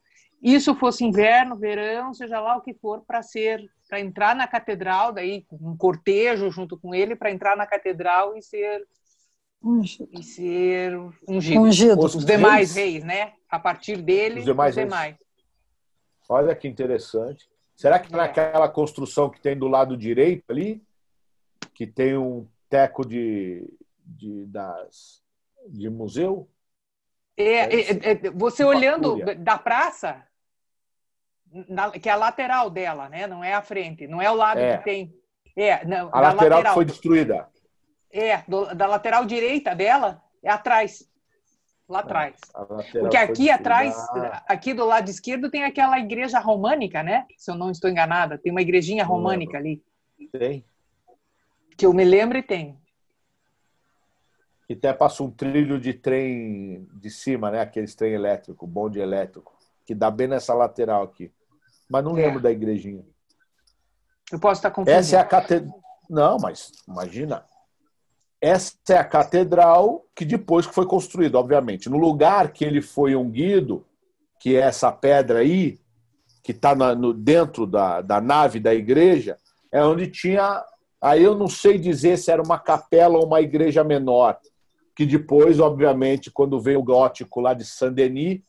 isso 0.41 0.75
fosse 0.75 1.03
inverno, 1.03 1.57
verão, 1.57 2.13
seja 2.13 2.39
lá 2.39 2.57
o 2.57 2.61
que 2.61 2.73
for, 2.75 3.01
para 3.05 3.21
ser, 3.21 3.61
para 3.89 3.99
entrar 3.99 4.35
na 4.35 4.47
catedral, 4.47 5.11
daí 5.11 5.45
um 5.51 5.75
cortejo 5.75 6.49
junto 6.51 6.79
com 6.79 6.93
ele, 6.93 7.15
para 7.15 7.31
entrar 7.31 7.57
na 7.57 7.65
catedral 7.65 8.37
e 8.37 8.41
ser 8.41 8.87
Ungido. 9.61 10.09
e 10.13 10.23
ser 10.23 10.95
ungido. 11.27 11.61
Ungido. 11.61 12.05
Os 12.05 12.15
Os 12.15 12.25
demais 12.25 12.75
reis? 12.75 12.91
reis, 12.93 13.03
né? 13.03 13.33
A 13.49 13.59
partir 13.59 13.97
dele, 14.01 14.39
Os 14.39 14.45
demais 14.45 14.77
os 14.77 14.83
demais. 14.83 15.15
Olha 16.29 16.55
que 16.55 16.67
interessante. 16.67 17.49
Será 17.77 17.99
que 17.99 18.11
É. 18.11 18.17
naquela 18.17 18.67
construção 18.67 19.29
que 19.29 19.39
tem 19.39 19.55
do 19.57 19.67
lado 19.67 19.95
direito 19.95 20.43
ali, 20.49 20.83
que 21.75 21.85
tem 21.85 22.17
um 22.17 22.47
teco 22.67 23.05
de, 23.07 23.71
de, 24.03 24.47
das, 24.47 25.23
de 25.69 25.87
museu? 25.87 26.49
É, 27.37 27.67
Deve 27.67 28.07
é, 28.07 28.11
é, 28.27 28.31
você 28.31 28.63
olhando 28.63 29.11
fúria. 29.19 29.35
da 29.35 29.59
praça, 29.59 30.25
na- 31.69 31.91
que 31.91 32.09
é 32.09 32.11
a 32.11 32.15
lateral 32.15 32.67
dela, 32.71 33.07
né? 33.09 33.27
Não 33.27 33.43
é 33.43 33.53
a 33.53 33.61
frente, 33.61 34.07
não 34.07 34.19
é 34.19 34.29
o 34.31 34.33
lado 34.35 34.59
É. 34.59 34.77
que 34.79 34.83
tem. 34.83 35.13
É, 35.55 35.85
não, 35.85 36.09
A 36.11 36.19
lateral, 36.19 36.63
que 36.63 36.69
foi 36.73 36.85
destruída. 36.85 37.47
É, 38.11 38.37
do- 38.47 38.73
da 38.73 38.87
lateral 38.87 39.23
direita 39.23 39.75
dela 39.75 40.19
é 40.41 40.49
atrás. 40.49 41.07
Lá 41.87 41.99
atrás. 41.99 42.35
A 42.53 42.61
lateral 42.63 43.01
Porque 43.01 43.17
aqui 43.17 43.49
atrás, 43.49 43.95
aqui 44.47 44.73
do 44.73 44.85
lado 44.85 45.09
esquerdo, 45.09 45.49
tem 45.49 45.63
aquela 45.63 45.97
igreja 45.97 46.37
românica, 46.39 47.01
né? 47.01 47.25
Se 47.37 47.49
eu 47.49 47.55
não 47.55 47.71
estou 47.71 47.89
enganada, 47.89 48.37
tem 48.37 48.51
uma 48.51 48.61
igrejinha 48.61 49.05
românica 49.05 49.57
ali. 49.57 49.81
tem. 50.31 50.65
Que 51.77 51.85
eu 51.85 51.93
me 51.93 52.03
lembro 52.03 52.37
e 52.37 52.43
tem. 52.43 52.77
E 54.67 54.73
até 54.73 54.91
passa 54.91 55.23
um 55.23 55.31
trilho 55.31 55.79
de 55.79 55.93
trem 55.93 56.85
de 56.93 57.09
cima, 57.09 57.49
né? 57.51 57.61
Aqueles 57.61 57.95
trem 57.95 58.13
elétrico, 58.13 58.67
bonde 58.67 58.99
elétrico, 58.99 59.55
que 59.85 59.95
dá 59.95 60.11
bem 60.11 60.27
nessa 60.27 60.53
lateral 60.53 61.03
aqui. 61.03 61.31
Mas 61.89 62.03
não 62.03 62.17
É. 62.17 62.25
lembro 62.25 62.41
da 62.41 62.51
igrejinha. 62.51 63.05
Eu 64.29 64.39
posso 64.39 64.59
estar 64.59 64.71
confundindo. 64.71 64.99
Essa 64.99 65.15
é 65.15 65.19
a 65.19 65.23
catedral. 65.23 65.79
Não, 66.09 66.37
mas 66.37 66.71
imagina. 66.85 67.45
Essa 68.39 68.75
é 68.89 68.97
a 68.97 69.03
catedral 69.03 70.05
que 70.15 70.23
depois 70.23 70.65
foi 70.65 70.85
construída, 70.85 71.39
obviamente. 71.39 71.89
No 71.89 71.97
lugar 71.97 72.51
que 72.51 72.63
ele 72.63 72.81
foi 72.81 73.15
ungido, 73.15 73.85
que 74.39 74.55
é 74.55 74.59
essa 74.59 74.91
pedra 74.91 75.39
aí, 75.39 75.79
que 76.43 76.51
está 76.51 76.73
dentro 77.15 77.65
da, 77.65 78.01
da 78.01 78.21
nave 78.21 78.59
da 78.59 78.73
igreja, 78.73 79.37
é 79.71 79.83
onde 79.83 80.07
tinha. 80.07 80.63
Aí 81.01 81.23
eu 81.23 81.35
não 81.35 81.47
sei 81.47 81.77
dizer 81.77 82.17
se 82.17 82.31
era 82.31 82.41
uma 82.41 82.59
capela 82.59 83.17
ou 83.17 83.25
uma 83.25 83.41
igreja 83.41 83.83
menor. 83.83 84.39
Que 84.95 85.05
depois, 85.05 85.59
obviamente, 85.59 86.31
quando 86.31 86.59
vem 86.59 86.77
o 86.77 86.83
gótico 86.83 87.41
lá 87.41 87.53
de 87.53 87.65
Saint-Denis, 87.65 88.41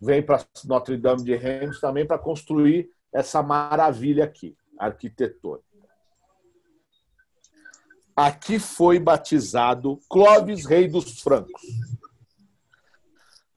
vem 0.00 0.22
para 0.22 0.44
Notre 0.64 0.96
Dame 0.96 1.24
de 1.24 1.34
Reims 1.34 1.80
também 1.80 2.06
para 2.06 2.18
construir 2.18 2.90
essa 3.12 3.42
maravilha 3.42 4.24
aqui, 4.24 4.54
arquitetônica. 4.78 5.65
Aqui 8.16 8.58
foi 8.58 8.98
batizado 8.98 10.00
Clovis, 10.08 10.64
rei 10.64 10.88
dos 10.88 11.20
francos. 11.20 11.60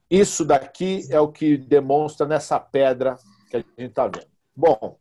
Isso 0.10 0.44
daqui 0.44 1.08
é 1.10 1.20
o 1.20 1.32
que 1.32 1.58
demonstra 1.58 2.28
nessa 2.28 2.60
pedra 2.60 3.16
que 3.50 3.56
a 3.56 3.60
gente 3.60 3.80
está 3.80 4.08
vendo. 4.08 4.28
Bom, 4.54 5.00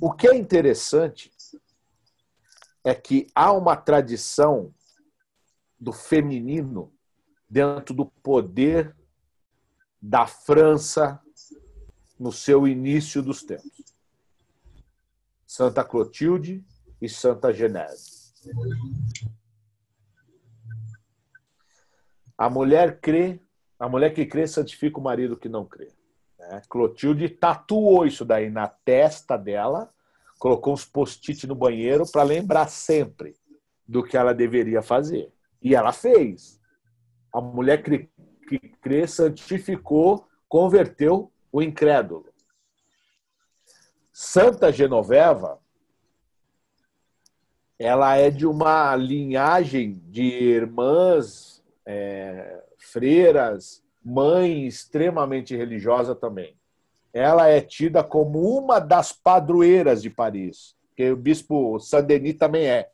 o 0.00 0.12
que 0.12 0.26
é 0.26 0.34
interessante 0.34 1.30
é 2.82 2.92
que 2.92 3.28
há 3.34 3.52
uma 3.52 3.76
tradição 3.76 4.74
do 5.78 5.92
feminino 5.92 6.92
dentro 7.48 7.94
do 7.94 8.06
poder 8.06 8.96
da 10.02 10.26
França 10.26 11.20
no 12.18 12.32
seu 12.32 12.66
início 12.66 13.22
dos 13.22 13.44
tempos. 13.44 13.94
Santa 15.46 15.84
Clotilde 15.84 16.64
e 17.00 17.08
Santa 17.08 17.52
Genese. 17.52 18.26
A 22.38 22.50
mulher 22.50 23.00
crê, 23.00 23.40
a 23.78 23.88
mulher 23.88 24.12
que 24.12 24.26
crê 24.26 24.46
santifica 24.46 24.98
o 24.98 25.02
marido 25.02 25.36
que 25.36 25.48
não 25.48 25.64
crê. 25.64 25.90
né? 26.38 26.62
Clotilde 26.68 27.28
tatuou 27.28 28.06
isso 28.06 28.24
daí 28.24 28.50
na 28.50 28.68
testa 28.68 29.36
dela, 29.36 29.92
colocou 30.38 30.74
uns 30.74 30.84
post-it 30.84 31.46
no 31.46 31.54
banheiro 31.54 32.04
para 32.10 32.22
lembrar 32.22 32.68
sempre 32.68 33.34
do 33.88 34.02
que 34.02 34.16
ela 34.16 34.34
deveria 34.34 34.82
fazer. 34.82 35.32
E 35.62 35.74
ela 35.74 35.92
fez. 35.92 36.60
A 37.32 37.40
mulher 37.40 37.82
que, 37.82 38.08
que 38.48 38.58
crê 38.80 39.06
santificou, 39.06 40.26
converteu 40.48 41.32
o 41.50 41.62
incrédulo. 41.62 42.26
Santa 44.12 44.72
Genoveva 44.72 45.58
ela 47.78 48.16
é 48.16 48.30
de 48.30 48.46
uma 48.46 48.96
linhagem 48.96 50.00
de 50.08 50.22
irmãs, 50.22 51.62
é, 51.84 52.62
freiras, 52.78 53.82
mãe 54.02 54.66
extremamente 54.66 55.54
religiosa 55.54 56.14
também. 56.14 56.56
Ela 57.12 57.48
é 57.48 57.60
tida 57.60 58.02
como 58.02 58.58
uma 58.58 58.78
das 58.78 59.12
padroeiras 59.12 60.02
de 60.02 60.10
Paris, 60.10 60.74
que 60.94 61.10
o 61.10 61.16
bispo 61.16 61.78
Saint-Denis 61.78 62.36
também 62.36 62.66
é. 62.66 62.88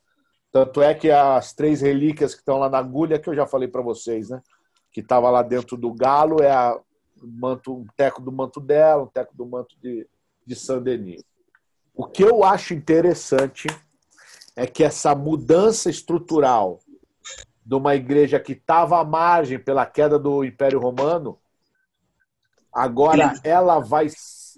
Tanto 0.50 0.82
é 0.82 0.94
que 0.94 1.10
as 1.10 1.52
três 1.52 1.80
relíquias 1.80 2.34
que 2.34 2.40
estão 2.40 2.58
lá 2.58 2.68
na 2.68 2.78
agulha, 2.78 3.18
que 3.18 3.28
eu 3.28 3.34
já 3.34 3.46
falei 3.46 3.68
para 3.68 3.82
vocês, 3.82 4.30
né? 4.30 4.42
que 4.92 5.00
estava 5.00 5.30
lá 5.30 5.42
dentro 5.42 5.76
do 5.76 5.92
galo, 5.92 6.42
é 6.42 6.50
a 6.50 6.78
manto, 7.22 7.74
um 7.74 7.86
teco 7.96 8.20
do 8.20 8.30
manto 8.30 8.60
dela, 8.60 9.04
um 9.04 9.06
teco 9.06 9.34
do 9.34 9.46
manto 9.46 9.74
de, 9.80 10.06
de 10.46 10.54
Saint-Denis. 10.54 11.24
O 11.94 12.06
que 12.06 12.22
eu 12.22 12.44
acho 12.44 12.74
interessante 12.74 13.68
é 14.56 14.66
que 14.66 14.84
essa 14.84 15.14
mudança 15.14 15.88
estrutural 15.88 16.80
de 17.64 17.74
uma 17.74 17.94
igreja 17.94 18.40
que 18.40 18.52
estava 18.52 19.00
à 19.00 19.04
margem 19.04 19.58
pela 19.58 19.86
queda 19.86 20.18
do 20.18 20.44
Império 20.44 20.80
Romano, 20.80 21.38
agora 22.72 23.34
ela 23.44 23.78
vai, 23.78 24.08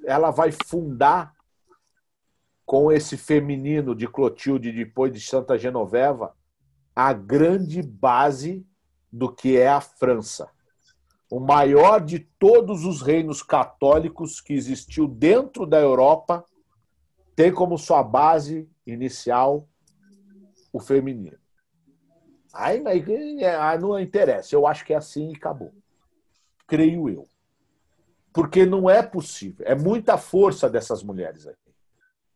ela 0.04 0.30
vai 0.30 0.50
fundar 0.50 1.34
com 2.64 2.90
esse 2.90 3.16
feminino 3.16 3.94
de 3.94 4.08
Clotilde 4.08 4.72
depois 4.72 5.12
de 5.12 5.20
Santa 5.20 5.58
Genoveva 5.58 6.34
a 6.96 7.12
grande 7.12 7.82
base 7.82 8.66
do 9.12 9.30
que 9.32 9.56
é 9.56 9.68
a 9.68 9.80
França. 9.80 10.48
O 11.30 11.40
maior 11.40 12.00
de 12.00 12.20
todos 12.20 12.84
os 12.84 13.02
reinos 13.02 13.42
católicos 13.42 14.40
que 14.40 14.52
existiu 14.52 15.06
dentro 15.06 15.66
da 15.66 15.80
Europa 15.80 16.44
tem 17.34 17.52
como 17.52 17.76
sua 17.76 18.02
base 18.02 18.68
inicial 18.86 19.68
o 20.74 20.80
feminino. 20.80 21.38
Aí 22.52 22.82
é, 23.40 23.78
não 23.78 23.98
interessa. 23.98 24.54
Eu 24.54 24.66
acho 24.66 24.84
que 24.84 24.92
é 24.92 24.96
assim 24.96 25.30
e 25.30 25.36
acabou. 25.36 25.72
Creio 26.66 27.08
eu. 27.08 27.28
Porque 28.32 28.66
não 28.66 28.90
é 28.90 29.00
possível. 29.00 29.64
É 29.66 29.74
muita 29.76 30.18
força 30.18 30.68
dessas 30.68 31.00
mulheres 31.02 31.46
aqui. 31.46 31.72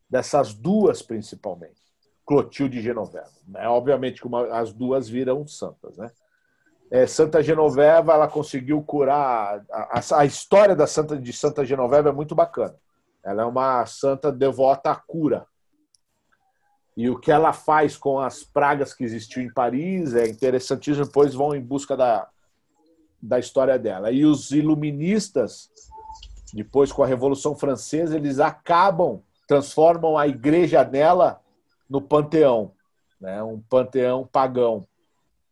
Dessas 0.09 0.55
duas, 0.55 1.03
principalmente. 1.03 1.83
Clotilde 2.25 2.79
e 2.79 2.83
Genoveva. 2.83 3.31
Né? 3.47 3.69
Obviamente 3.69 4.23
que 4.23 4.29
as 4.53 4.73
duas 4.73 5.09
viram 5.09 5.45
santas. 5.47 5.97
Né? 5.97 6.09
É, 6.93 7.07
Santa 7.09 7.43
Genoveva 7.43 8.13
ela 8.13 8.29
conseguiu 8.29 8.81
curar. 8.83 9.65
A, 9.71 9.99
a, 9.99 10.21
a, 10.21 10.25
história 10.25 10.77
da 10.77 10.87
Santa, 10.87 11.19
de 11.19 11.33
Santa 11.33 11.65
Genoveva 11.65 12.11
é 12.11 12.13
muito 12.13 12.37
bacana. 12.37 12.77
Ela 13.25 13.43
é 13.43 13.47
uma 13.47 13.85
santa 13.87 14.31
devota 14.31 14.93
à 14.93 14.97
cura. 14.97 15.45
E 16.99 17.09
o 17.09 17.17
que 17.17 17.31
ela 17.31 17.53
faz 17.53 17.97
com 17.97 18.19
as 18.19 18.43
pragas 18.43 18.93
que 18.93 19.05
existiam 19.05 19.45
em 19.45 19.53
Paris 19.53 20.17
é 20.17 20.27
interessantíssimo. 20.27 21.07
Depois 21.07 21.33
vão 21.33 21.55
em 21.55 21.61
busca 21.61 21.97
da, 21.97 22.29
da 23.23 23.39
história 23.39 23.79
dela. 23.79 24.11
E 24.11 24.27
os 24.27 24.51
iluministas, 24.51 25.71
depois 26.53 26.91
com 26.91 27.05
a 27.05 27.07
Revolução 27.07 27.55
Francesa, 27.55 28.17
eles 28.17 28.41
acabam, 28.41 29.23
transformam 29.47 30.19
a 30.19 30.27
igreja 30.27 30.83
dela 30.83 31.41
no 31.89 32.03
panteão, 32.03 32.73
né? 33.21 33.41
um 33.45 33.61
panteão 33.61 34.27
pagão. 34.27 34.85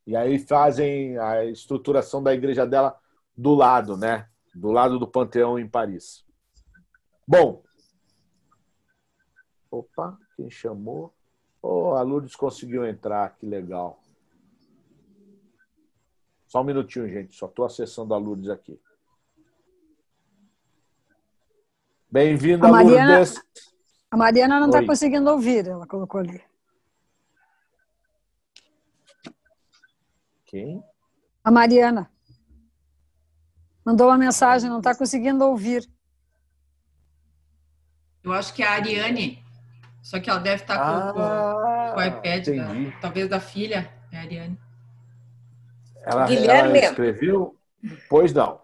E 0.05 0.17
aí 0.17 0.41
fazem 0.41 1.17
a 1.17 1.45
estruturação 1.45 2.21
da 2.21 2.35
igreja 2.35 2.67
dela 2.67 2.99
do 3.37 3.55
lado, 3.55 3.97
né? 3.97 4.29
Do 4.53 4.73
lado 4.73 4.99
do 4.99 5.07
panteão 5.07 5.61
em 5.61 5.69
Paris. 5.69 6.25
Bom. 7.25 7.63
Opa, 9.71 10.19
quem 10.37 10.51
chamou? 10.51 11.16
Oh, 11.69 11.97
a 11.97 12.03
Lourdes 12.03 12.37
conseguiu 12.37 12.87
entrar, 12.87 13.35
que 13.35 13.45
legal. 13.45 14.01
Só 16.47 16.61
um 16.61 16.65
minutinho, 16.65 17.09
gente. 17.09 17.35
Só 17.35 17.47
estou 17.47 17.65
acessando 17.65 18.15
a 18.15 18.19
Lourdes 18.19 18.49
aqui. 18.49 18.81
Bem-vinda, 22.09 22.69
Mariana, 22.69 23.17
Lourdes. 23.17 23.43
A 24.09 24.17
Mariana 24.17 24.61
não 24.61 24.69
está 24.69 24.87
conseguindo 24.87 25.29
ouvir, 25.29 25.67
ela 25.67 25.89
colocou 25.89 26.21
ali. 26.21 26.41
Quem? 30.45 30.85
A 31.43 31.51
Mariana. 31.51 32.09
Mandou 33.85 34.07
uma 34.07 34.17
mensagem, 34.17 34.71
não 34.71 34.79
está 34.79 34.97
conseguindo 34.97 35.45
ouvir. 35.45 35.85
Eu 38.23 38.33
acho 38.33 38.55
que 38.55 38.63
é 38.63 38.69
a 38.69 38.75
Ariane. 38.75 39.46
Só 40.07 40.21
que 40.21 40.31
ela 40.31 40.39
deve 40.39 40.63
estar 40.63 40.79
tá 40.79 41.13
com, 41.13 41.21
ah, 41.21 41.91
com, 41.93 41.99
o 41.99 42.05
iPad, 42.05 42.47
da, 42.47 43.01
talvez 43.01 43.29
da 43.29 43.41
filha, 43.41 43.93
é 44.13 44.17
a 44.17 44.21
Ariane. 44.21 44.57
Ela, 46.01 46.27
Guilherme, 46.29 46.79
ela 46.79 46.91
escreveu? 46.91 47.59
Pois 48.09 48.33
não. 48.33 48.63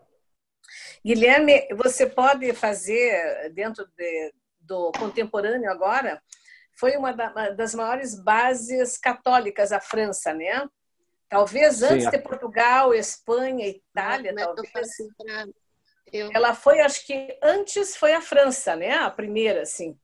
Guilherme, 1.05 1.67
você 1.75 2.07
pode 2.07 2.53
fazer 2.53 3.51
dentro 3.55 3.85
de, 3.97 4.33
do 4.61 4.93
contemporâneo 4.93 5.69
agora? 5.69 6.23
Foi 6.79 6.97
uma 6.97 7.11
das 7.11 7.75
maiores 7.75 8.15
bases 8.15 8.97
católicas 8.97 9.73
a 9.73 9.81
França, 9.81 10.33
né? 10.33 10.69
Talvez 11.29 11.83
antes 11.83 12.05
Sim, 12.05 12.11
de 12.11 12.19
Portugal, 12.19 12.95
Espanha, 12.95 13.67
Itália, 13.67 14.33
talvez. 14.33 14.91
Eu... 16.13 16.31
Ela 16.33 16.55
foi, 16.55 16.79
acho 16.79 17.05
que 17.05 17.37
antes 17.43 17.97
foi 17.97 18.13
a 18.13 18.21
França, 18.21 18.77
né? 18.77 18.93
A 18.93 19.11
primeira, 19.11 19.63
assim. 19.63 19.99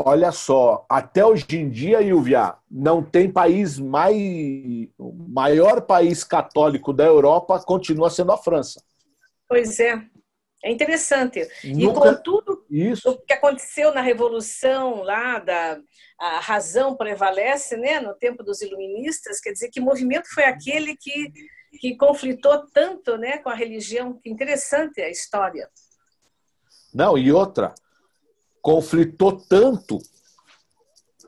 Olha 0.00 0.30
só, 0.30 0.86
até 0.88 1.26
hoje 1.26 1.44
em 1.50 1.68
dia, 1.68 2.00
Ilvia, 2.00 2.54
não 2.70 3.02
tem 3.02 3.28
país 3.28 3.80
mais. 3.80 4.16
O 4.96 5.12
maior 5.12 5.80
país 5.80 6.22
católico 6.22 6.92
da 6.92 7.04
Europa 7.04 7.60
continua 7.66 8.08
sendo 8.08 8.30
a 8.30 8.38
França. 8.38 8.80
Pois 9.48 9.80
é. 9.80 10.00
É 10.62 10.70
interessante. 10.70 11.40
Nunca... 11.64 12.10
E 12.10 12.14
com 12.14 12.22
tudo 12.22 12.64
Isso. 12.70 13.10
o 13.10 13.18
que 13.18 13.32
aconteceu 13.32 13.92
na 13.92 14.00
Revolução 14.00 15.02
lá, 15.02 15.38
da, 15.38 15.80
a 16.18 16.40
razão 16.40 16.96
prevalece 16.96 17.76
né, 17.76 18.00
no 18.00 18.14
tempo 18.14 18.42
dos 18.42 18.60
iluministas, 18.60 19.40
quer 19.40 19.52
dizer, 19.52 19.68
que 19.70 19.80
movimento 19.80 20.26
foi 20.32 20.44
aquele 20.44 20.96
que, 20.96 21.32
que 21.80 21.96
conflitou 21.96 22.66
tanto 22.72 23.16
né, 23.16 23.38
com 23.38 23.48
a 23.48 23.54
religião? 23.54 24.18
Que 24.20 24.30
interessante 24.30 25.00
a 25.00 25.08
história. 25.08 25.68
Não, 26.92 27.16
e 27.16 27.30
outra, 27.30 27.72
conflitou 28.62 29.32
tanto 29.32 29.98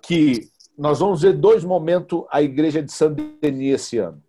que 0.02 0.50
nós 0.76 0.98
vamos 0.98 1.22
ver 1.22 1.34
dois 1.34 1.62
momentos 1.62 2.24
a 2.30 2.40
igreja 2.40 2.82
de 2.82 2.92
Saint-Denis 2.92 3.74
esse 3.74 3.98
ano. 3.98 4.22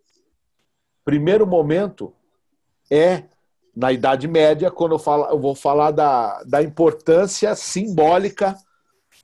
Primeiro 1.03 1.47
momento 1.47 2.13
é 2.89 3.23
na 3.75 3.91
Idade 3.91 4.27
Média, 4.27 4.69
quando 4.69 4.95
eu, 4.95 4.99
falo, 4.99 5.25
eu 5.25 5.39
vou 5.39 5.55
falar 5.55 5.91
da, 5.91 6.43
da 6.43 6.61
importância 6.61 7.55
simbólica 7.55 8.57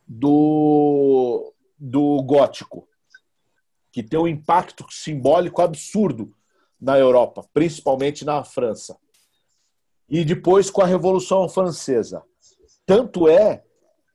do, 0.08 1.54
do 1.78 2.24
gótico, 2.24 2.88
que 3.92 4.02
tem 4.02 4.18
um 4.18 4.28
impacto 4.28 4.86
simbólico 4.90 5.62
absurdo 5.62 6.34
na 6.80 6.98
Europa, 6.98 7.46
principalmente 7.54 8.24
na 8.24 8.44
França. 8.44 8.98
E 10.10 10.24
depois 10.24 10.70
com 10.70 10.82
a 10.82 10.86
Revolução 10.86 11.50
Francesa. 11.50 12.24
Tanto 12.86 13.28
é 13.28 13.66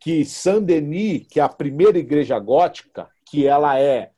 que 0.03 0.25
Saint-Denis, 0.25 1.29
que 1.29 1.38
é 1.38 1.43
a 1.45 1.49
primeira 1.49 1.97
igreja 1.97 2.37
gótica, 2.37 3.09
que 3.25 3.47
ela 3.47 3.79
é 3.79 4.11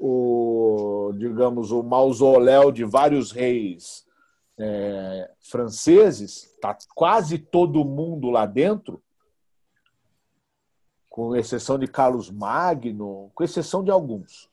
o, 0.00 1.12
digamos, 1.16 1.70
o 1.70 1.80
mausoléu 1.80 2.72
de 2.72 2.84
vários 2.84 3.30
reis 3.30 4.04
é, 4.58 5.30
franceses, 5.40 6.52
está 6.54 6.76
quase 6.92 7.38
todo 7.38 7.84
mundo 7.84 8.30
lá 8.30 8.46
dentro, 8.46 9.00
com 11.08 11.36
exceção 11.36 11.78
de 11.78 11.86
Carlos 11.86 12.28
Magno, 12.28 13.30
com 13.32 13.44
exceção 13.44 13.84
de 13.84 13.92
alguns. 13.92 14.50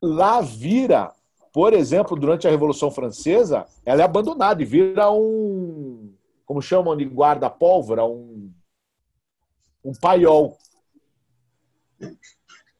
Lá 0.00 0.40
vira, 0.40 1.12
por 1.52 1.72
exemplo, 1.72 2.16
durante 2.16 2.46
a 2.46 2.50
Revolução 2.52 2.88
Francesa, 2.88 3.66
ela 3.84 4.02
é 4.02 4.04
abandonada 4.04 4.62
e 4.62 4.64
vira 4.64 5.10
um, 5.10 6.14
como 6.46 6.62
chamam 6.62 6.96
de 6.96 7.04
guarda-pólvora, 7.04 8.04
um 8.04 8.31
um 9.84 9.92
paiol. 9.92 10.56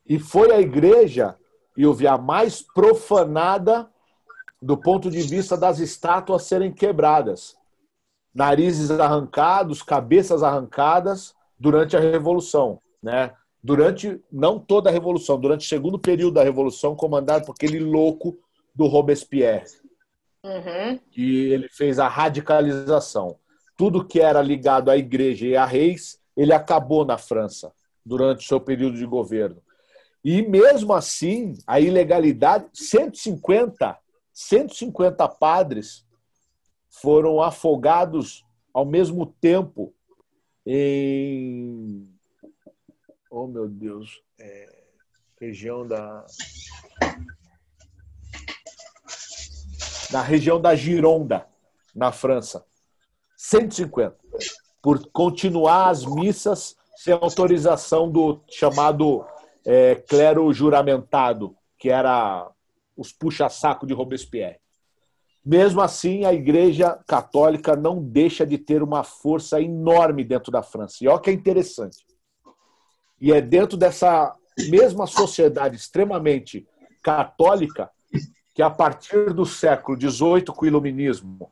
E 0.07 0.19
foi 0.19 0.53
a 0.53 0.61
igreja, 0.61 1.37
e 1.77 1.83
eu 1.83 1.95
vi 1.95 2.07
a 2.07 2.19
mais 2.19 2.61
profanada 2.61 3.89
do 4.61 4.77
ponto 4.77 5.11
de 5.11 5.21
vista 5.23 5.57
das 5.57 5.81
estátuas 5.81 6.45
serem 6.45 6.73
quebradas. 6.73 7.57
Narizes 8.35 8.91
arrancados, 8.91 9.83
cabeças 9.83 10.43
arrancadas 10.43 11.35
durante 11.59 11.97
a 11.97 12.01
Revolução. 12.01 12.81
Né? 13.03 13.35
Durante, 13.63 14.21
não 14.31 14.59
toda 14.59 14.89
a 14.89 14.93
Revolução, 14.93 15.39
durante 15.39 15.67
o 15.67 15.69
segundo 15.69 15.99
período 15.99 16.35
da 16.35 16.45
Revolução, 16.45 16.95
comandado 16.95 17.45
por 17.45 17.53
aquele 17.53 17.81
louco 17.81 18.39
do 18.75 18.87
Robespierre. 18.87 19.67
Uhum. 20.45 20.99
E 21.17 21.53
ele 21.53 21.69
fez 21.69 21.99
a 21.99 22.09
radicalização. 22.09 23.37
Tudo 23.77 24.05
que 24.05 24.21
era 24.21 24.41
ligado 24.41 24.91
à 24.91 24.97
igreja 24.97 25.47
e 25.47 25.57
a 25.57 25.65
reis 25.65 26.22
ele 26.37 26.53
acabou 26.53 27.05
na 27.05 27.19
França 27.19 27.73
durante 28.05 28.45
o 28.45 28.49
seu 28.49 28.61
período 28.61 28.97
de 28.97 29.07
governo. 29.07 29.63
E 30.25 30.43
mesmo 30.43 30.93
assim, 30.93 31.55
a 31.67 31.81
ilegalidade, 31.81 32.67
150, 32.73 33.99
150 34.33 35.29
padres 35.29 36.07
foram 36.89 37.43
afogados 37.43 38.45
ao 38.73 38.85
mesmo 38.85 39.27
tempo 39.27 39.95
em. 40.65 42.09
Oh, 43.31 43.47
meu 43.47 43.69
Deus. 43.69 44.23
É, 44.39 44.85
região 45.41 45.87
da. 45.87 46.25
Na 50.11 50.23
região 50.23 50.61
da 50.61 50.75
Gironda, 50.75 51.47
na 51.95 52.13
França. 52.13 52.65
150. 53.37 54.22
Por 54.83 55.07
continuar 55.13 55.91
as 55.91 56.05
missas 56.05 56.77
sem 56.97 57.15
autorização 57.15 58.11
do 58.11 58.41
chamado 58.51 59.25
é, 59.65 59.95
clero 59.95 60.53
juramentado, 60.53 61.57
que 61.79 61.89
era 61.89 62.51
os 62.97 63.13
puxa-saco 63.13 63.87
de 63.87 63.95
Robespierre. 63.95 64.61
Mesmo 65.45 65.81
assim, 65.81 66.25
a 66.25 66.33
Igreja 66.33 66.99
Católica 67.07 67.75
não 67.75 68.01
deixa 68.01 68.47
de 68.47 68.59
ter 68.59 68.83
uma 68.83 69.03
força 69.03 69.61
enorme 69.61 70.23
dentro 70.23 70.53
da 70.53 70.63
França. 70.63 70.99
E 71.01 71.09
olha 71.09 71.19
que 71.19 71.31
é 71.31 71.33
interessante. 71.33 72.07
E 73.21 73.33
é 73.33 73.41
dentro 73.41 73.77
dessa 73.77 74.37
mesma 74.69 75.07
sociedade 75.07 75.77
extremamente 75.77 76.67
católica 77.03 77.91
que, 78.55 78.63
a 78.63 78.71
partir 78.71 79.33
do 79.33 79.45
século 79.45 79.99
XVIII, 80.01 80.45
com 80.45 80.65
o 80.65 80.69
Iluminismo, 80.69 81.51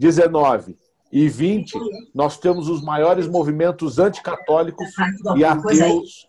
XIX 0.00 0.78
e 1.12 1.28
XX, 1.28 1.72
nós 2.14 2.38
temos 2.38 2.68
os 2.68 2.82
maiores 2.82 3.28
movimentos 3.28 3.98
anticatólicos 3.98 4.88
e 5.36 5.44
ateus 5.44 6.28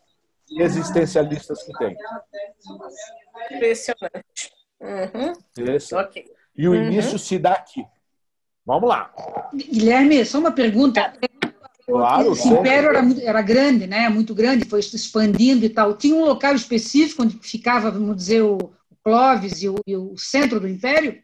e 0.50 0.62
existencialistas 0.62 1.64
que 1.64 1.74
tem. 1.74 1.96
Impressionante. 3.52 4.52
Uhum. 4.80 5.34
Okay. 6.06 6.26
E 6.56 6.68
o 6.68 6.72
uhum. 6.72 6.84
início 6.84 7.18
se 7.18 7.38
dá 7.38 7.54
aqui. 7.54 7.86
Vamos 8.66 8.90
lá. 8.90 9.14
Guilherme, 9.54 10.26
só 10.26 10.40
uma 10.40 10.52
pergunta. 10.52 11.14
Claro, 11.86 12.34
Esse 12.34 12.50
império 12.50 12.90
era, 12.90 13.02
era, 13.22 13.42
grande, 13.42 13.88
né? 13.88 14.10
Muito 14.10 14.36
grande, 14.36 14.66
foi 14.66 14.82
se 14.82 14.96
expandindo 14.96 15.66
e 15.66 15.70
tal. 15.70 15.96
Tinha 15.96 16.16
um 16.16 16.26
local 16.26 16.54
específico 16.54 17.24
onde 17.24 17.40
ficava, 17.40 17.90
vamos 17.90 18.18
dizer, 18.18 18.42
o 18.42 18.58
Clovis 19.02 19.64
e 19.64 19.70
o, 19.70 19.76
e 19.88 19.96
o 19.96 20.18
centro 20.18 20.60
do 20.60 20.68
império? 20.68 21.24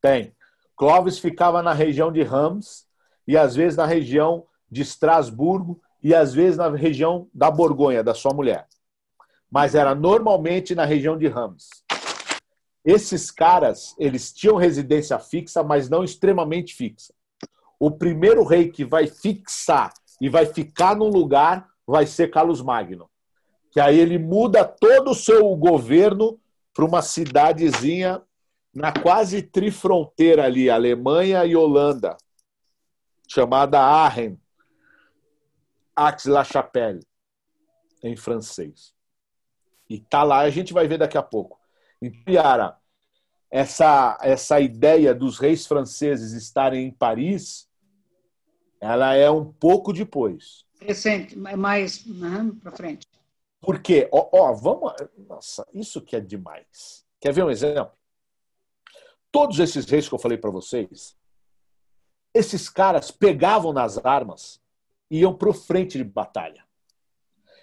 Tem. 0.00 0.32
Clovis 0.78 1.18
ficava 1.18 1.60
na 1.60 1.72
região 1.72 2.12
de 2.12 2.22
Rams 2.22 2.86
e 3.26 3.36
às 3.36 3.56
vezes 3.56 3.76
na 3.76 3.84
região 3.84 4.46
de 4.70 4.82
Estrasburgo 4.82 5.82
e 6.00 6.14
às 6.14 6.32
vezes 6.32 6.56
na 6.56 6.70
região 6.70 7.28
da 7.34 7.50
Borgonha, 7.50 8.04
da 8.04 8.14
sua 8.14 8.32
mulher. 8.32 8.68
Mas 9.50 9.74
era 9.74 9.92
normalmente 9.92 10.76
na 10.76 10.84
região 10.84 11.18
de 11.18 11.26
Rams. 11.26 11.68
Esses 12.84 13.28
caras, 13.28 13.96
eles 13.98 14.32
tinham 14.32 14.54
residência 14.54 15.18
fixa, 15.18 15.64
mas 15.64 15.90
não 15.90 16.04
extremamente 16.04 16.74
fixa. 16.76 17.12
O 17.78 17.90
primeiro 17.90 18.44
rei 18.44 18.70
que 18.70 18.84
vai 18.84 19.08
fixar 19.08 19.92
e 20.20 20.28
vai 20.28 20.46
ficar 20.46 20.94
no 20.94 21.08
lugar 21.08 21.68
vai 21.84 22.06
ser 22.06 22.30
Carlos 22.30 22.62
Magno. 22.62 23.10
Que 23.72 23.80
aí 23.80 23.98
ele 23.98 24.16
muda 24.16 24.64
todo 24.64 25.10
o 25.10 25.14
seu 25.14 25.44
governo 25.56 26.38
para 26.72 26.84
uma 26.84 27.02
cidadezinha 27.02 28.22
na 28.78 28.92
quase 28.92 29.42
trifronteira 29.42 30.44
ali, 30.44 30.70
Alemanha 30.70 31.44
e 31.44 31.56
Holanda, 31.56 32.16
chamada 33.26 33.80
Aachen, 33.80 34.40
Aix-la-Chapelle, 35.96 37.04
em 38.04 38.16
francês. 38.16 38.94
E 39.90 39.98
tá 39.98 40.22
lá, 40.22 40.38
a 40.38 40.50
gente 40.50 40.72
vai 40.72 40.86
ver 40.86 40.98
daqui 40.98 41.18
a 41.18 41.22
pouco. 41.22 41.58
Então, 42.00 42.32
Yara, 42.32 42.78
essa, 43.50 44.16
essa 44.22 44.60
ideia 44.60 45.12
dos 45.12 45.38
reis 45.38 45.66
franceses 45.66 46.32
estarem 46.32 46.86
em 46.86 46.92
Paris, 46.92 47.68
ela 48.80 49.14
é 49.16 49.28
um 49.28 49.52
pouco 49.52 49.92
depois. 49.92 50.64
Recente, 50.80 51.36
mais 51.36 52.06
uhum, 52.06 52.54
para 52.54 52.70
frente. 52.70 53.08
Por 53.60 53.82
quê? 53.82 54.08
Ó, 54.12 54.28
ó, 54.32 54.52
vamos. 54.52 54.92
Nossa, 55.26 55.66
isso 55.74 56.00
que 56.00 56.14
é 56.14 56.20
demais. 56.20 57.04
Quer 57.20 57.32
ver 57.32 57.42
um 57.44 57.50
exemplo? 57.50 57.97
Todos 59.30 59.58
esses 59.58 59.84
reis 59.84 60.08
que 60.08 60.14
eu 60.14 60.18
falei 60.18 60.38
para 60.38 60.50
vocês, 60.50 61.16
esses 62.34 62.68
caras 62.68 63.10
pegavam 63.10 63.72
nas 63.72 63.98
armas 64.04 64.60
e 65.10 65.20
iam 65.20 65.34
para 65.34 65.52
frente 65.52 65.98
de 65.98 66.04
batalha. 66.04 66.64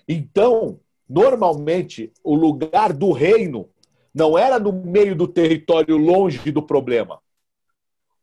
Então, 0.07 0.79
normalmente, 1.07 2.11
o 2.23 2.35
lugar 2.35 2.93
do 2.93 3.11
reino 3.11 3.69
não 4.13 4.37
era 4.37 4.59
no 4.59 4.71
meio 4.71 5.15
do 5.15 5.27
território 5.27 5.97
longe 5.97 6.51
do 6.51 6.61
problema. 6.61 7.21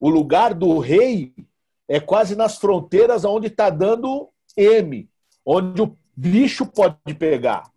O 0.01 0.09
lugar 0.09 0.55
do 0.55 0.79
rei 0.79 1.35
é 1.89 2.01
quase 2.01 2.35
nas 2.35 2.57
fronteiras 2.59 3.25
onde 3.25 3.49
está 3.49 3.69
dando 3.69 4.31
M, 4.57 5.09
onde 5.45 5.83
o 5.83 5.97
bicho 6.17 6.67
pode 6.67 7.15
pegar. 7.19 7.71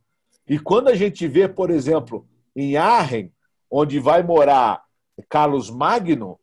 E 0.47 0.57
quando 0.57 0.87
a 0.87 0.95
gente 0.95 1.27
vê, 1.27 1.47
por 1.47 1.69
exemplo, 1.69 2.27
em 2.55 2.77
Arren, 2.77 3.31
onde 3.69 3.99
vai 3.99 4.23
morar 4.23 4.84
Carlos 5.29 5.69
Magno, 5.69 6.39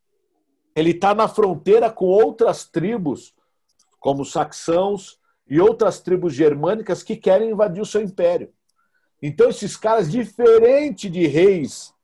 ele 0.75 0.91
está 0.91 1.15
na 1.15 1.29
fronteira 1.29 1.91
com 1.91 2.07
outras 2.07 2.65
tribos, 2.65 3.35
como 4.01 4.23
os 4.23 4.33
saxãos 4.33 5.19
e 5.49 5.61
outras 5.61 6.01
tribos 6.01 6.35
germânicas 6.35 7.03
que 7.03 7.17
querem 7.17 7.51
invadir 7.51 7.83
o 7.83 7.87
seu 7.87 8.01
império. 8.01 8.53
Então, 9.21 9.49
esses 9.49 9.77
caras, 9.77 10.11
diferente 10.11 11.09
de 11.09 11.27
reis 11.27 11.95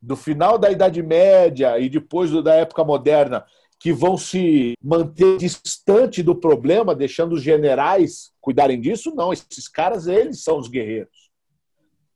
do 0.00 0.16
final 0.16 0.56
da 0.56 0.70
Idade 0.70 1.02
Média 1.02 1.78
e 1.78 1.88
depois 1.88 2.30
da 2.42 2.54
época 2.54 2.84
moderna, 2.84 3.44
que 3.78 3.92
vão 3.92 4.16
se 4.16 4.74
manter 4.82 5.36
distante 5.36 6.22
do 6.22 6.34
problema, 6.34 6.94
deixando 6.94 7.34
os 7.34 7.42
generais 7.42 8.32
cuidarem 8.40 8.80
disso, 8.80 9.14
não. 9.14 9.32
Esses 9.32 9.68
caras, 9.68 10.06
eles 10.06 10.42
são 10.42 10.58
os 10.58 10.68
guerreiros. 10.68 11.30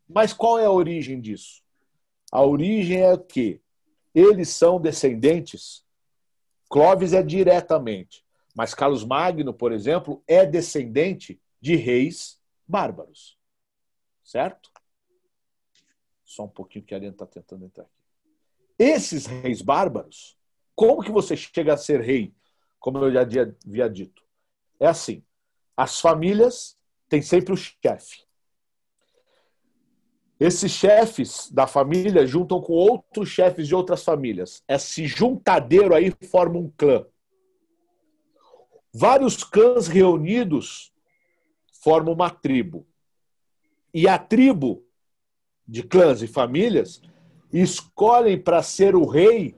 Mas 0.08 0.32
qual 0.32 0.58
é 0.58 0.64
a 0.64 0.70
origem 0.70 1.20
disso? 1.20 1.62
A 2.32 2.42
origem 2.42 3.02
é 3.02 3.16
que 3.16 3.60
eles 4.14 4.48
são 4.48 4.80
descendentes. 4.80 5.84
Clovis 6.68 7.12
é 7.12 7.22
diretamente, 7.22 8.24
mas 8.54 8.74
Carlos 8.74 9.04
Magno, 9.04 9.52
por 9.52 9.72
exemplo, 9.72 10.22
é 10.26 10.46
descendente 10.46 11.40
de 11.60 11.76
reis 11.76 12.40
bárbaros 12.66 13.40
certo? 14.30 14.70
Só 16.24 16.44
um 16.44 16.48
pouquinho 16.48 16.84
que 16.84 16.94
a 16.94 16.98
Ariane 16.98 17.14
está 17.14 17.26
tentando 17.26 17.64
entrar 17.64 17.82
aqui. 17.82 17.92
Esses 18.78 19.26
reis 19.26 19.60
bárbaros, 19.60 20.38
como 20.76 21.02
que 21.02 21.10
você 21.10 21.36
chega 21.36 21.74
a 21.74 21.76
ser 21.76 22.00
rei? 22.00 22.32
Como 22.78 22.98
eu 22.98 23.12
já 23.12 23.22
havia 23.22 23.90
dito. 23.90 24.22
É 24.78 24.86
assim: 24.86 25.22
as 25.76 26.00
famílias 26.00 26.78
têm 27.08 27.20
sempre 27.20 27.52
o 27.52 27.56
chefe. 27.56 28.24
Esses 30.40 30.72
chefes 30.72 31.50
da 31.52 31.66
família 31.66 32.26
juntam 32.26 32.62
com 32.62 32.72
outros 32.72 33.28
chefes 33.28 33.68
de 33.68 33.74
outras 33.74 34.02
famílias. 34.02 34.64
Esse 34.66 35.06
juntadeiro 35.06 35.94
aí 35.94 36.10
forma 36.30 36.58
um 36.58 36.72
clã. 36.78 37.04
Vários 38.90 39.44
clãs 39.44 39.86
reunidos 39.86 40.94
formam 41.84 42.14
uma 42.14 42.30
tribo. 42.30 42.86
E 43.92 44.08
a 44.08 44.18
tribo 44.18 44.82
de 45.68 45.82
clãs 45.82 46.22
e 46.22 46.26
famílias 46.26 47.02
escolhem 47.52 48.40
para 48.40 48.62
ser 48.62 48.96
o 48.96 49.04
rei 49.04 49.54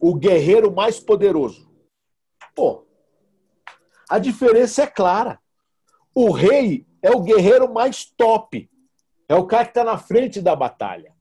o 0.00 0.12
guerreiro 0.12 0.74
mais 0.74 0.98
poderoso. 0.98 1.70
Pô, 2.52 2.84
a 4.08 4.18
diferença 4.18 4.82
é 4.82 4.86
clara. 4.88 5.40
O 6.12 6.32
rei 6.32 6.84
é 7.00 7.10
o 7.10 7.22
guerreiro 7.22 7.72
mais 7.72 8.04
top. 8.04 8.68
É 9.28 9.34
o 9.34 9.46
cara 9.46 9.64
que 9.64 9.70
está 9.70 9.84
na 9.84 9.98
frente 9.98 10.40
da 10.40 10.54
batalha. 10.54 11.12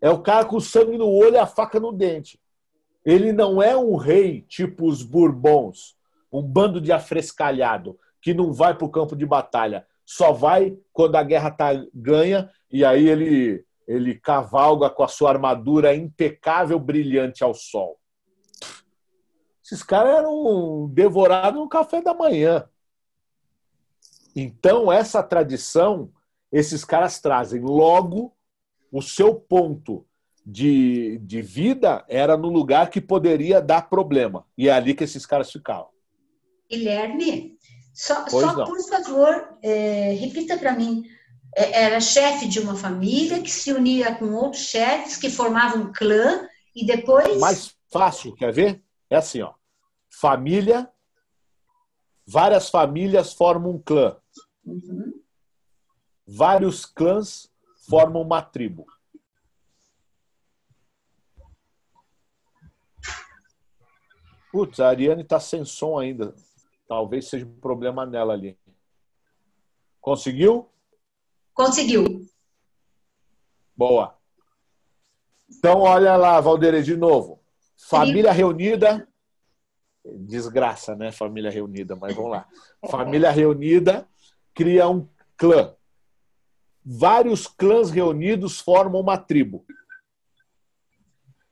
É 0.00 0.10
o 0.10 0.22
cara 0.22 0.44
com 0.44 0.56
o 0.56 0.60
sangue 0.60 0.98
no 0.98 1.08
olho 1.08 1.34
e 1.34 1.38
a 1.38 1.46
faca 1.46 1.80
no 1.80 1.92
dente. 1.92 2.40
Ele 3.04 3.32
não 3.32 3.62
é 3.62 3.76
um 3.76 3.96
rei 3.96 4.42
tipo 4.42 4.86
os 4.86 5.02
Bourbons, 5.02 5.96
um 6.32 6.42
bando 6.42 6.80
de 6.80 6.92
afrescalhado 6.92 7.98
que 8.20 8.32
não 8.32 8.52
vai 8.52 8.74
para 8.74 8.86
o 8.86 8.90
campo 8.90 9.14
de 9.14 9.26
batalha 9.26 9.86
só 10.04 10.32
vai 10.32 10.76
quando 10.92 11.16
a 11.16 11.22
guerra 11.22 11.48
está 11.48 11.70
ganha 11.94 12.50
e 12.70 12.84
aí 12.84 13.08
ele 13.08 13.64
ele 13.86 14.14
cavalga 14.14 14.88
com 14.88 15.02
a 15.02 15.08
sua 15.08 15.28
armadura 15.28 15.94
impecável, 15.94 16.78
brilhante 16.78 17.44
ao 17.44 17.52
sol. 17.52 18.00
Esses 19.62 19.82
caras 19.82 20.20
eram 20.20 20.88
devorados 20.90 21.60
no 21.60 21.68
café 21.68 22.00
da 22.00 22.14
manhã. 22.14 22.66
Então, 24.34 24.90
essa 24.90 25.22
tradição, 25.22 26.10
esses 26.54 26.84
caras 26.84 27.18
trazem. 27.18 27.60
Logo, 27.60 28.32
o 28.92 29.02
seu 29.02 29.34
ponto 29.34 30.06
de, 30.46 31.18
de 31.18 31.42
vida 31.42 32.04
era 32.08 32.36
no 32.36 32.48
lugar 32.48 32.90
que 32.90 33.00
poderia 33.00 33.60
dar 33.60 33.90
problema. 33.90 34.46
E 34.56 34.68
é 34.68 34.72
ali 34.72 34.94
que 34.94 35.02
esses 35.02 35.26
caras 35.26 35.50
ficavam. 35.50 35.88
Guilherme, 36.70 37.58
só, 37.92 38.24
só 38.28 38.64
por 38.64 38.80
favor, 38.88 39.58
é, 39.62 40.12
repita 40.12 40.56
para 40.56 40.76
mim. 40.76 41.04
é, 41.56 41.82
era 41.82 42.00
chefe 42.00 42.46
de 42.46 42.60
uma 42.60 42.76
família 42.76 43.42
que 43.42 43.50
se 43.50 43.72
unia 43.72 44.14
com 44.14 44.32
outros 44.32 44.62
chefes 44.62 45.16
que 45.16 45.28
formavam 45.28 45.82
um 45.82 45.92
clã 45.92 46.48
e 46.74 46.86
depois. 46.86 47.36
Mais 47.40 47.74
fácil, 47.92 48.32
quer 48.36 48.52
ver? 48.52 48.80
É 49.10 49.16
assim, 49.16 49.42
ó. 49.42 49.54
Família, 50.08 50.88
várias 52.24 52.68
famílias 52.70 53.32
formam 53.32 53.72
um 53.72 53.78
clã. 53.78 54.16
Uhum. 54.64 55.23
Vários 56.26 56.86
clãs 56.86 57.50
formam 57.88 58.22
uma 58.22 58.40
tribo. 58.42 58.86
Putz, 64.50 64.78
a 64.78 64.88
Ariane 64.88 65.22
está 65.22 65.40
sem 65.40 65.64
som 65.64 65.98
ainda. 65.98 66.34
Talvez 66.86 67.28
seja 67.28 67.44
um 67.44 67.58
problema 67.58 68.06
nela 68.06 68.34
ali. 68.34 68.58
Conseguiu? 70.00 70.70
Conseguiu. 71.52 72.24
Boa. 73.76 74.16
Então, 75.50 75.80
olha 75.80 76.16
lá, 76.16 76.40
Valdeire, 76.40 76.82
de 76.82 76.96
novo. 76.96 77.42
Família 77.76 78.32
reunida. 78.32 79.08
Desgraça, 80.04 80.94
né? 80.94 81.10
Família 81.10 81.50
reunida, 81.50 81.96
mas 81.96 82.14
vamos 82.14 82.30
lá. 82.30 82.46
Família 82.90 83.30
reunida 83.30 84.06
cria 84.54 84.88
um 84.88 85.08
clã. 85.36 85.74
Vários 86.84 87.46
clãs 87.46 87.90
reunidos 87.90 88.60
formam 88.60 89.00
uma 89.00 89.16
tribo. 89.16 89.64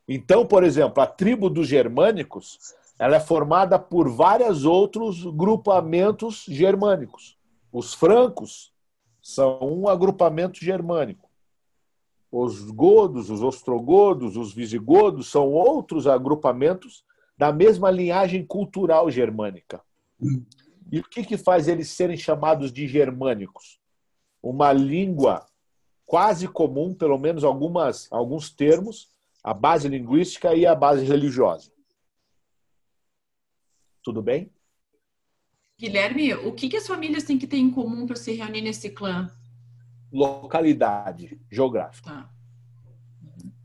Então, 0.06 0.46
por 0.46 0.62
exemplo, 0.62 1.02
a 1.02 1.06
tribo 1.06 1.48
dos 1.48 1.66
germânicos 1.66 2.58
ela 3.02 3.16
é 3.16 3.20
formada 3.20 3.80
por 3.80 4.08
vários 4.08 4.64
outros 4.64 5.24
grupamentos 5.24 6.44
germânicos. 6.46 7.36
Os 7.72 7.94
francos 7.94 8.72
são 9.20 9.58
um 9.60 9.88
agrupamento 9.88 10.64
germânico. 10.64 11.28
Os 12.30 12.70
godos, 12.70 13.28
os 13.28 13.42
ostrogodos, 13.42 14.36
os 14.36 14.54
visigodos 14.54 15.28
são 15.28 15.50
outros 15.50 16.06
agrupamentos 16.06 17.04
da 17.36 17.52
mesma 17.52 17.90
linhagem 17.90 18.46
cultural 18.46 19.10
germânica. 19.10 19.80
E 20.92 21.00
o 21.00 21.02
que, 21.02 21.24
que 21.24 21.36
faz 21.36 21.66
eles 21.66 21.88
serem 21.88 22.16
chamados 22.16 22.72
de 22.72 22.86
germânicos? 22.86 23.81
Uma 24.42 24.72
língua 24.72 25.46
quase 26.04 26.46
comum, 26.46 26.94
pelo 26.94 27.18
menos 27.18 27.44
algumas, 27.44 28.06
alguns 28.10 28.50
termos, 28.50 29.08
a 29.42 29.54
base 29.54 29.88
linguística 29.88 30.54
e 30.54 30.66
a 30.66 30.74
base 30.74 31.04
religiosa. 31.04 31.72
Tudo 34.02 34.20
bem? 34.20 34.52
Guilherme, 35.78 36.34
o 36.34 36.52
que, 36.52 36.68
que 36.68 36.76
as 36.76 36.86
famílias 36.86 37.24
têm 37.24 37.38
que 37.38 37.46
ter 37.46 37.56
em 37.56 37.70
comum 37.70 38.06
para 38.06 38.16
se 38.16 38.32
reunir 38.32 38.60
nesse 38.60 38.90
clã? 38.90 39.30
Localidade 40.12 41.40
geográfica. 41.50 42.28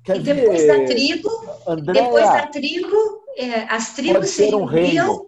Tá. 0.06 0.16
e 0.16 0.20
depois 0.20 0.62
ver, 0.62 0.68
da 0.68 0.86
tribo, 0.86 1.30
Andréa, 1.68 2.04
depois 2.04 2.26
da 2.26 2.48
tribo, 2.48 3.26
é, 3.36 3.64
as 3.64 3.94
tribos 3.94 4.30
se 4.30 4.56
um 4.56 4.64
reuniam 4.64 5.28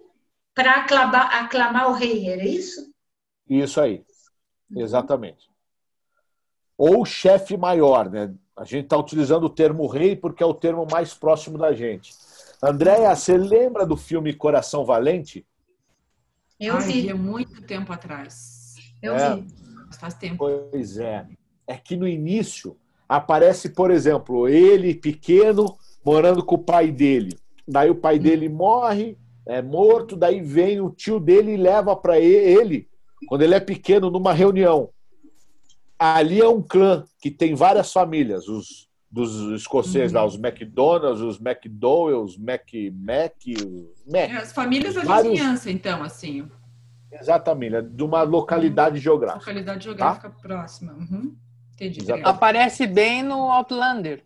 para 0.54 0.80
aclamar, 0.80 1.44
aclamar 1.44 1.90
o 1.90 1.92
rei, 1.92 2.28
era 2.28 2.44
isso? 2.44 2.90
Isso 3.48 3.80
aí, 3.80 4.04
exatamente. 4.74 5.50
Ou 6.76 7.04
chefe 7.04 7.56
maior, 7.56 8.08
né? 8.08 8.34
A 8.56 8.64
gente 8.64 8.84
está 8.84 8.96
utilizando 8.96 9.44
o 9.44 9.50
termo 9.50 9.86
rei 9.86 10.16
porque 10.16 10.42
é 10.42 10.46
o 10.46 10.54
termo 10.54 10.86
mais 10.90 11.14
próximo 11.14 11.56
da 11.56 11.72
gente. 11.72 12.12
Andréia, 12.62 13.14
você 13.14 13.36
lembra 13.36 13.86
do 13.86 13.96
filme 13.96 14.34
Coração 14.34 14.84
Valente? 14.84 15.46
Eu 16.58 16.76
Ai, 16.76 16.82
vi. 16.82 17.14
muito 17.14 17.62
tempo 17.62 17.90
atrás. 17.92 18.76
Eu 19.02 19.14
é, 19.14 19.36
vi. 19.36 19.46
Faz 19.98 20.14
tempo. 20.14 20.36
Pois 20.38 20.98
é. 20.98 21.26
É 21.66 21.76
que 21.76 21.96
no 21.96 22.06
início 22.06 22.76
aparece, 23.08 23.70
por 23.70 23.90
exemplo, 23.90 24.46
ele 24.46 24.94
pequeno 24.94 25.78
morando 26.04 26.44
com 26.44 26.56
o 26.56 26.62
pai 26.62 26.92
dele. 26.92 27.38
Daí 27.66 27.88
o 27.88 27.94
pai 27.94 28.18
dele 28.18 28.48
morre, 28.48 29.16
é 29.46 29.62
morto, 29.62 30.16
daí 30.16 30.42
vem 30.42 30.80
o 30.80 30.90
tio 30.90 31.18
dele 31.18 31.54
e 31.54 31.56
leva 31.56 31.96
para 31.96 32.18
ele, 32.18 32.89
quando 33.26 33.42
ele 33.42 33.54
é 33.54 33.60
pequeno, 33.60 34.10
numa 34.10 34.32
reunião. 34.32 34.90
Ali 35.98 36.40
é 36.40 36.48
um 36.48 36.62
clã 36.62 37.04
que 37.20 37.30
tem 37.30 37.54
várias 37.54 37.92
famílias, 37.92 38.48
os 38.48 38.90
dos 39.10 39.60
escoceses 39.60 40.12
uhum. 40.12 40.18
lá, 40.18 40.24
os 40.24 40.36
McDonald's, 40.36 41.20
os 41.20 41.40
McDowell, 41.40 42.22
os 42.22 42.38
Mac, 42.38 42.68
Mac, 42.94 43.34
Mac. 44.06 44.30
É, 44.30 44.36
as 44.36 44.52
famílias 44.52 44.94
da 44.94 45.02
vários... 45.02 45.32
vizinhança, 45.32 45.70
então, 45.70 46.02
assim. 46.02 46.48
Exatamente, 47.10 47.74
é 47.74 47.82
de 47.82 48.04
uma 48.04 48.22
localidade 48.22 48.96
uhum. 48.96 49.02
geográfica. 49.02 49.40
Localidade 49.40 49.84
geográfica 49.84 50.30
tá? 50.30 50.36
próxima. 50.40 50.92
Uhum. 50.92 51.34
Entendi. 51.74 52.12
Aparece 52.22 52.86
bem 52.86 53.22
no 53.22 53.50
Outlander. 53.50 54.22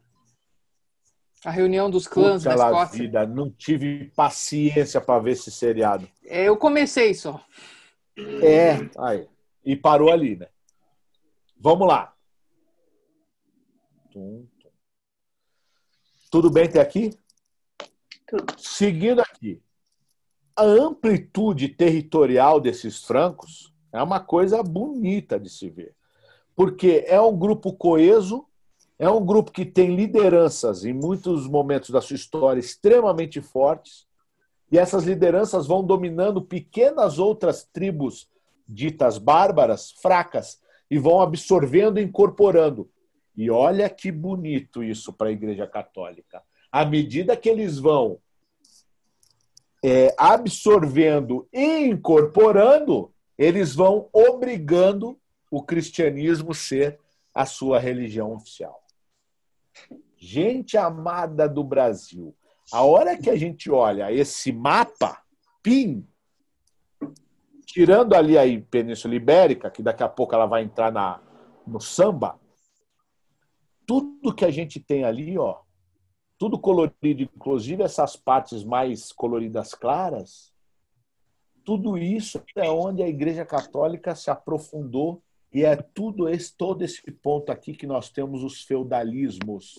A 1.45 1.51
reunião 1.51 1.91
dos 1.91 2.07
clãs 2.07 2.43
Puta 2.43 2.57
da 2.57 2.67
Escócia. 2.67 2.99
Vida, 2.99 3.27
não 3.27 3.51
tive 3.51 4.13
paciência 4.17 5.01
para 5.01 5.21
ver 5.21 5.33
esse 5.33 5.51
seriado. 5.51 6.09
É, 6.27 6.45
eu 6.45 6.57
comecei 6.57 7.15
só. 7.15 7.41
É, 8.17 8.91
aí. 8.99 9.29
E 9.65 9.75
parou 9.75 10.11
ali, 10.11 10.37
né? 10.37 10.49
Vamos 11.59 11.89
lá. 11.89 12.15
Tudo 16.31 16.51
bem 16.51 16.65
até 16.65 16.81
aqui? 16.81 17.11
Tudo. 18.27 18.55
Seguindo 18.59 19.21
aqui. 19.21 19.63
A 20.57 20.65
amplitude 20.65 21.69
territorial 21.69 22.61
desses 22.61 23.03
francos 23.03 23.73
é 23.93 24.03
uma 24.03 24.21
coisa 24.21 24.63
bonita 24.63 25.39
de 25.39 25.51
se 25.51 25.69
ver. 25.69 25.95
Porque 26.55 27.05
é 27.09 27.21
um 27.21 27.37
grupo 27.37 27.73
coeso, 27.73 28.47
é 28.99 29.09
um 29.11 29.25
grupo 29.25 29.51
que 29.51 29.65
tem 29.65 29.97
lideranças 29.97 30.85
em 30.85 30.93
muitos 30.93 31.49
momentos 31.49 31.91
da 31.91 32.01
sua 32.01 32.15
história 32.15 32.61
extremamente 32.61 33.41
fortes, 33.41 34.07
e 34.71 34.79
essas 34.79 35.05
lideranças 35.05 35.67
vão 35.67 35.85
dominando 35.85 36.43
pequenas 36.43 37.19
outras 37.19 37.65
tribos 37.65 38.29
ditas 38.67 39.19
bárbaras, 39.19 39.93
fracas, 39.93 40.61
e 40.91 40.99
vão 40.99 41.21
absorvendo 41.21 41.99
e 41.99 42.03
incorporando. 42.03 42.91
E 43.37 43.51
olha 43.51 43.89
que 43.91 44.13
bonito 44.13 44.83
isso 44.83 45.13
para 45.13 45.29
a 45.29 45.33
Igreja 45.33 45.67
Católica. 45.67 46.43
À 46.71 46.85
medida 46.85 47.37
que 47.37 47.49
eles 47.49 47.79
vão 47.79 48.19
é, 49.85 50.15
absorvendo 50.17 51.47
e 51.53 51.87
incorporando, 51.87 53.13
eles 53.37 53.75
vão 53.75 54.09
obrigando 54.13 55.19
o 55.51 55.63
cristianismo 55.63 56.55
ser 56.55 56.99
a 57.35 57.45
sua 57.45 57.79
religião 57.79 58.33
oficial. 58.33 58.83
Gente 60.17 60.77
amada 60.77 61.49
do 61.49 61.63
Brasil, 61.63 62.35
a 62.73 62.83
hora 62.83 63.17
que 63.17 63.31
a 63.31 63.37
gente 63.37 63.71
olha 63.71 64.13
esse 64.13 64.53
mapa, 64.53 65.23
PIN, 65.63 66.07
tirando 67.67 68.15
ali 68.15 68.39
a 68.39 68.43
Península 68.71 69.15
Ibérica, 69.15 69.71
que 69.71 69.83
daqui 69.83 70.03
a 70.03 70.09
pouco 70.09 70.35
ela 70.35 70.47
vai 70.47 70.63
entrar 70.63 70.93
na, 70.93 71.21
no 71.67 71.81
samba, 71.81 72.39
tudo 73.87 74.35
que 74.35 74.45
a 74.45 74.51
gente 74.51 74.81
tem 74.81 75.05
ali, 75.05 75.39
ó, 75.39 75.61
tudo 76.39 76.59
colorido, 76.59 77.23
inclusive 77.23 77.83
essas 77.83 78.17
partes 78.17 78.65
mais 78.65 79.13
coloridas 79.13 79.75
claras, 79.75 80.53
tudo 81.65 81.97
isso 81.97 82.43
é 82.57 82.69
onde 82.69 83.03
a 83.03 83.09
Igreja 83.09 83.45
Católica 83.45 84.15
se 84.15 84.31
aprofundou 84.31 85.23
e 85.53 85.65
é 85.65 85.77
tudo 85.77 86.29
esse 86.29 86.55
todo 86.55 86.83
esse 86.83 87.01
ponto 87.11 87.51
aqui 87.51 87.73
que 87.73 87.87
nós 87.87 88.11
temos 88.11 88.43
os 88.43 88.63
feudalismos. 88.63 89.79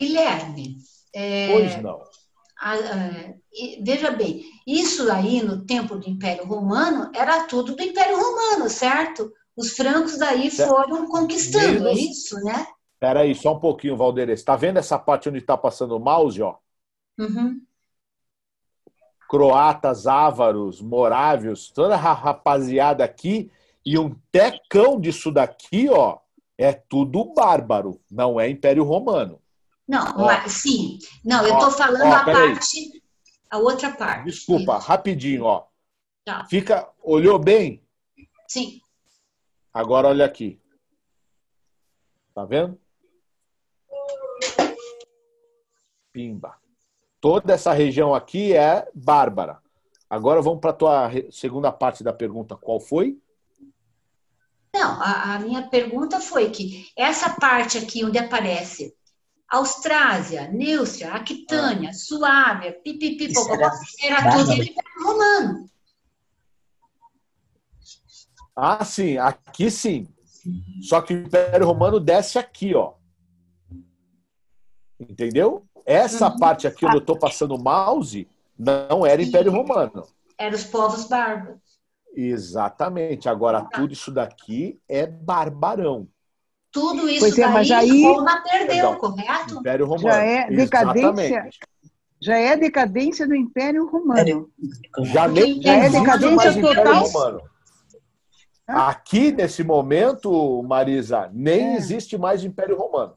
Guilherme, 0.00 0.76
é, 1.14 1.52
pois 1.52 1.82
não. 1.82 2.02
A, 2.60 2.74
a, 2.74 3.34
veja 3.82 4.10
bem, 4.10 4.44
isso 4.66 5.10
aí 5.10 5.42
no 5.42 5.64
tempo 5.64 5.96
do 5.96 6.08
Império 6.08 6.46
Romano 6.46 7.10
era 7.14 7.44
tudo 7.44 7.76
do 7.76 7.82
Império 7.82 8.16
Romano, 8.16 8.68
certo? 8.70 9.32
Os 9.56 9.76
francos 9.76 10.18
daí 10.18 10.50
foram 10.50 11.06
conquistando, 11.08 11.88
é 11.88 11.92
Menos... 11.94 11.98
é 11.98 12.02
isso, 12.02 12.36
né? 12.40 12.66
Peraí, 12.98 13.34
só 13.34 13.54
um 13.54 13.60
pouquinho, 13.60 13.96
Valderes. 13.96 14.40
Está 14.40 14.56
vendo 14.56 14.78
essa 14.78 14.98
parte 14.98 15.28
onde 15.28 15.38
está 15.38 15.56
passando 15.56 15.96
o 15.96 16.00
mouse, 16.00 16.40
ó? 16.42 16.56
Uhum. 17.18 17.60
Croatas, 19.28 20.06
ávaros, 20.06 20.80
morávios, 20.80 21.70
toda 21.70 21.94
a 21.94 22.12
rapaziada 22.12 23.04
aqui 23.04 23.50
e 23.84 23.98
um 23.98 24.14
tecão 24.32 24.98
disso 24.98 25.30
daqui, 25.30 25.88
ó, 25.90 26.18
é 26.56 26.72
tudo 26.72 27.32
bárbaro, 27.34 28.00
não 28.10 28.40
é 28.40 28.48
Império 28.48 28.84
Romano. 28.84 29.40
Não, 29.86 30.16
mas, 30.16 30.52
sim. 30.52 30.98
Não, 31.24 31.46
eu 31.46 31.54
estou 31.54 31.70
falando 31.70 32.02
a 32.02 32.24
parte, 32.24 32.78
aí. 32.78 33.02
a 33.50 33.58
outra 33.58 33.92
parte. 33.92 34.24
Desculpa, 34.24 34.78
rapidinho, 34.78 35.44
ó. 35.44 35.66
Tá. 36.24 36.46
Fica, 36.46 36.90
olhou 37.02 37.38
bem? 37.38 37.82
Sim. 38.48 38.80
Agora 39.72 40.08
olha 40.08 40.24
aqui. 40.24 40.60
Tá 42.34 42.44
vendo? 42.44 42.80
Pimba. 46.12 46.56
Toda 47.20 47.54
essa 47.54 47.72
região 47.72 48.14
aqui 48.14 48.54
é 48.54 48.88
bárbara. 48.94 49.60
Agora 50.08 50.40
vamos 50.40 50.60
para 50.60 50.70
a 50.70 50.74
tua 50.74 51.10
segunda 51.30 51.72
parte 51.72 52.04
da 52.04 52.12
pergunta. 52.12 52.56
Qual 52.56 52.80
foi? 52.80 53.18
Não, 54.72 55.00
a, 55.00 55.34
a 55.34 55.38
minha 55.38 55.68
pergunta 55.68 56.20
foi 56.20 56.50
que 56.50 56.88
essa 56.96 57.30
parte 57.30 57.78
aqui 57.78 58.04
onde 58.04 58.18
aparece 58.18 58.96
Austrásia, 59.48 60.48
Neustria, 60.48 61.12
Aquitânia, 61.12 61.92
Suábia, 61.92 62.72
pipipi, 62.72 63.26
Isso 63.30 63.34
popopó, 63.46 63.64
era 64.02 64.16
era 64.18 64.30
tudo 64.32 64.46
bárbaro. 64.48 64.62
Império 64.62 65.02
Romano. 65.04 65.70
Ah, 68.56 68.84
sim, 68.84 69.18
aqui 69.18 69.70
sim. 69.70 70.08
Só 70.82 71.00
que 71.00 71.14
o 71.14 71.18
Império 71.26 71.66
Romano 71.66 71.98
desce 71.98 72.38
aqui, 72.38 72.74
ó. 72.74 72.94
Entendeu? 74.98 75.66
Essa 75.84 76.30
Uhum. 76.30 76.38
parte 76.38 76.66
aqui 76.66 76.86
onde 76.86 76.96
eu 76.96 77.00
estou 77.00 77.18
passando 77.18 77.54
o 77.54 77.62
mouse 77.62 78.28
não 78.58 79.04
era 79.04 79.22
Império 79.22 79.50
Romano. 79.52 80.06
Eram 80.38 80.56
os 80.56 80.64
povos 80.64 81.04
bárbaros. 81.06 81.60
Exatamente. 82.14 83.28
Agora, 83.28 83.62
tudo 83.64 83.92
isso 83.92 84.10
daqui 84.12 84.80
é 84.88 85.06
barbarão. 85.06 86.08
Tudo 86.74 87.08
isso 87.08 87.20
Pois 87.20 87.38
é, 87.38 87.42
daí 87.42 87.52
mas 87.52 87.70
aí- 87.70 88.02
Roma 88.02 88.42
perdeu, 88.42 88.66
Perdão. 88.66 88.96
correto? 88.96 89.54
Império 89.60 89.86
Romano. 89.86 90.02
Já 90.08 90.16
é 90.16 90.50
decadência, 90.50 91.08
Exatamente. 91.08 91.58
já 92.20 92.36
é 92.36 92.56
decadência 92.56 93.26
do 93.28 93.34
Império 93.36 93.86
Romano. 93.86 94.50
Já 95.04 95.28
nem 95.28 95.62
Já 95.62 95.72
é 95.74 95.88
decadência 95.88 96.30
mais 96.34 96.56
Império 96.56 96.76
total. 96.84 97.04
Romano. 97.04 97.40
Aqui, 98.66 99.30
nesse 99.30 99.62
momento, 99.62 100.62
Marisa, 100.64 101.30
nem 101.32 101.74
É. 101.74 101.76
existe 101.76 102.18
mais 102.18 102.42
Império 102.44 102.76
Romano. 102.76 103.14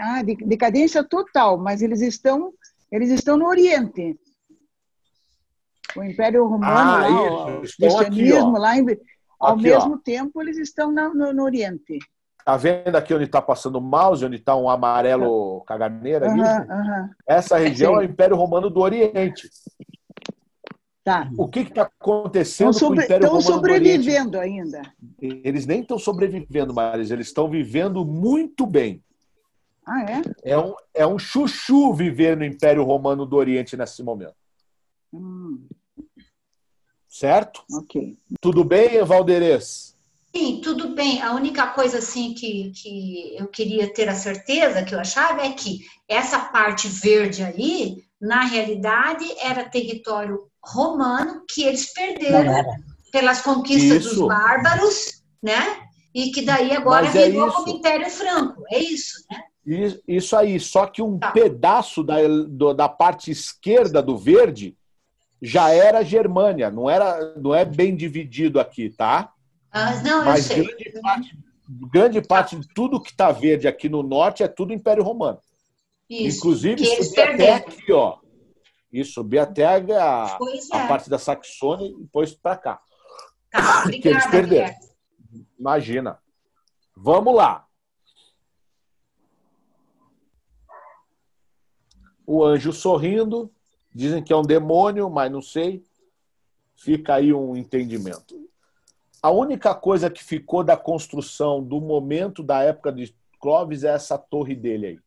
Ah, 0.00 0.22
de- 0.22 0.36
decadência 0.36 1.04
total, 1.04 1.58
mas 1.58 1.82
eles 1.82 2.00
estão, 2.00 2.52
eles 2.90 3.10
estão 3.10 3.36
no 3.36 3.46
Oriente. 3.46 4.18
O 5.94 6.02
Império 6.02 6.46
Romano, 6.46 6.64
Ah, 6.72 7.08
lá, 7.08 7.08
isso, 7.62 7.74
o 7.82 7.84
aqui, 7.98 8.10
cristianismo, 8.10 8.54
ó. 8.54 8.58
lá 8.58 8.76
em- 8.78 8.86
ao 9.38 9.52
Aqui, 9.54 9.62
mesmo 9.64 9.98
tempo 9.98 10.40
eles 10.40 10.56
estão 10.56 10.90
na- 10.92 11.12
no, 11.12 11.32
no 11.32 11.42
Oriente. 11.42 11.98
Tá 12.46 12.56
vendo 12.56 12.94
aqui 12.94 13.12
onde 13.12 13.24
está 13.24 13.42
passando 13.42 13.78
o 13.78 13.80
mouse, 13.80 14.24
onde 14.24 14.36
está 14.36 14.54
um 14.54 14.70
amarelo 14.70 15.62
caganeira 15.66 16.30
ali? 16.30 16.40
Aham, 16.40 16.66
aham. 16.70 17.10
Essa 17.26 17.58
região 17.58 17.96
é 17.96 17.98
o 17.98 18.02
Império 18.04 18.36
Romano 18.36 18.70
do 18.70 18.78
Oriente. 18.78 19.50
Tá. 21.02 21.28
O 21.36 21.48
que 21.48 21.58
está 21.60 21.82
acontecendo 21.82 22.70
Estão 22.70 22.88
com 22.88 22.94
o 22.94 22.96
sobre- 22.98 23.04
Império 23.04 23.24
estão 23.24 23.40
Romano 23.40 23.60
do 23.62 23.64
Oriente? 23.72 23.88
sobrevivendo 24.04 24.38
ainda. 24.38 24.82
Eles 25.20 25.66
nem 25.66 25.80
estão 25.80 25.98
sobrevivendo, 25.98 26.72
Maris, 26.72 27.10
eles 27.10 27.26
estão 27.26 27.50
vivendo 27.50 28.04
muito 28.04 28.64
bem. 28.64 29.02
Ah, 29.84 30.02
é? 30.08 30.22
É 30.52 30.56
um, 30.56 30.74
é 30.94 31.04
um 31.04 31.18
chuchu 31.18 31.92
viver 31.94 32.36
no 32.36 32.44
Império 32.44 32.84
Romano 32.84 33.26
do 33.26 33.34
Oriente 33.34 33.76
nesse 33.76 34.04
momento. 34.04 34.36
Hum, 35.12 35.66
Certo? 37.08 37.64
ok. 37.72 38.16
Tudo 38.40 38.62
bem, 38.62 39.02
Valderez? 39.02 39.95
Sim, 40.36 40.60
tudo 40.62 40.88
bem. 40.88 41.22
A 41.22 41.32
única 41.32 41.68
coisa 41.68 41.96
assim 41.96 42.34
que, 42.34 42.70
que 42.72 43.34
eu 43.38 43.46
queria 43.46 43.90
ter 43.90 44.06
a 44.06 44.14
certeza 44.14 44.82
que 44.84 44.94
eu 44.94 45.00
achava 45.00 45.40
é 45.40 45.52
que 45.52 45.80
essa 46.06 46.38
parte 46.38 46.88
verde 46.88 47.42
aí, 47.42 48.04
na 48.20 48.42
realidade, 48.44 49.24
era 49.40 49.64
território 49.64 50.46
romano 50.62 51.42
que 51.48 51.62
eles 51.62 51.90
perderam 51.90 52.54
era. 52.54 52.76
pelas 53.10 53.40
conquistas 53.40 54.04
Isso. 54.04 54.14
dos 54.16 54.28
bárbaros, 54.28 55.22
né? 55.42 55.78
E 56.14 56.30
que 56.30 56.42
daí 56.42 56.70
agora 56.70 57.06
é 57.06 57.10
virou 57.30 57.50
como 57.50 57.70
Império 57.70 58.10
Franco. 58.10 58.62
É 58.70 58.78
isso, 58.78 59.24
né? 59.30 59.42
Isso- 60.06 60.36
aí, 60.36 60.60
só 60.60 60.86
que 60.86 61.00
um 61.00 61.18
Tá. 61.18 61.30
pedaço 61.30 62.04
da, 62.04 62.16
da 62.76 62.88
parte 62.90 63.30
esquerda 63.30 64.02
do 64.02 64.18
verde 64.18 64.76
já 65.40 65.70
era 65.70 66.04
Germânia, 66.04 66.70
não, 66.70 66.90
era, 66.90 67.34
não 67.36 67.54
é 67.54 67.64
bem 67.64 67.96
dividido 67.96 68.60
aqui, 68.60 68.90
tá? 68.90 69.32
Ah, 69.78 70.02
não, 70.02 70.20
eu 70.20 70.24
Mas 70.24 70.46
sei. 70.46 70.64
grande 70.64 71.02
parte, 71.02 71.38
grande 71.68 72.22
parte 72.22 72.56
de 72.56 72.66
tudo 72.68 72.98
que 72.98 73.10
está 73.10 73.30
verde 73.30 73.68
aqui 73.68 73.90
no 73.90 74.02
norte 74.02 74.42
é 74.42 74.48
tudo 74.48 74.72
Império 74.72 75.02
Romano. 75.02 75.38
Isso. 76.08 76.38
Inclusive, 76.38 76.82
eles 76.82 77.08
subir 77.08 77.20
até 77.20 77.54
aqui, 77.56 77.92
ó. 77.92 78.18
E 78.90 79.04
subir 79.04 79.38
até 79.38 79.66
a, 79.66 80.36
Pois 80.38 80.70
a 80.70 80.78
é. 80.78 80.88
parte 80.88 81.10
da 81.10 81.18
Saxônia 81.18 81.88
e 81.90 81.94
depois 81.94 82.32
para 82.32 82.56
cá. 82.56 82.82
Tá, 83.50 83.82
que 83.90 84.08
eles 84.08 84.24
obrigada, 84.24 84.30
perderam. 84.30 84.74
Guilherme. 84.74 85.46
Imagina. 85.58 86.18
Vamos 86.96 87.34
lá. 87.34 87.66
O 92.26 92.42
anjo 92.42 92.72
sorrindo. 92.72 93.52
Dizem 93.94 94.22
que 94.22 94.32
é 94.32 94.36
um 94.36 94.42
demônio, 94.42 95.10
mas 95.10 95.30
não 95.30 95.42
sei. 95.42 95.84
Fica 96.76 97.16
aí 97.16 97.30
um 97.34 97.54
entendimento. 97.54 98.46
A 99.26 99.30
única 99.32 99.74
coisa 99.74 100.08
que 100.08 100.22
ficou 100.22 100.62
da 100.62 100.76
construção 100.76 101.60
do 101.60 101.80
momento 101.80 102.44
da 102.44 102.62
época 102.62 102.92
de 102.92 103.12
Clóvis 103.40 103.82
é 103.82 103.88
essa 103.88 104.16
torre 104.16 104.54
dele 104.54 104.86
aí. 104.86 105.00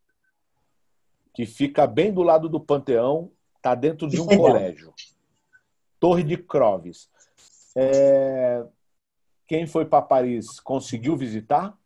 Que 1.34 1.46
fica 1.46 1.88
bem 1.88 2.12
do 2.12 2.22
lado 2.22 2.50
do 2.50 2.60
Panteão, 2.60 3.32
está 3.56 3.74
dentro 3.74 4.10
de 4.10 4.20
um 4.20 4.28
Legal. 4.28 4.46
colégio. 4.48 4.94
Torre 6.02 6.22
de 6.22 6.36
Clóvis. 6.36 7.10
É, 7.78 8.66
Quem 9.48 9.66
foi 9.66 9.86
para 9.86 10.02
Paris 10.02 10.60
conseguiu 10.60 11.16
visitar? 11.16 11.78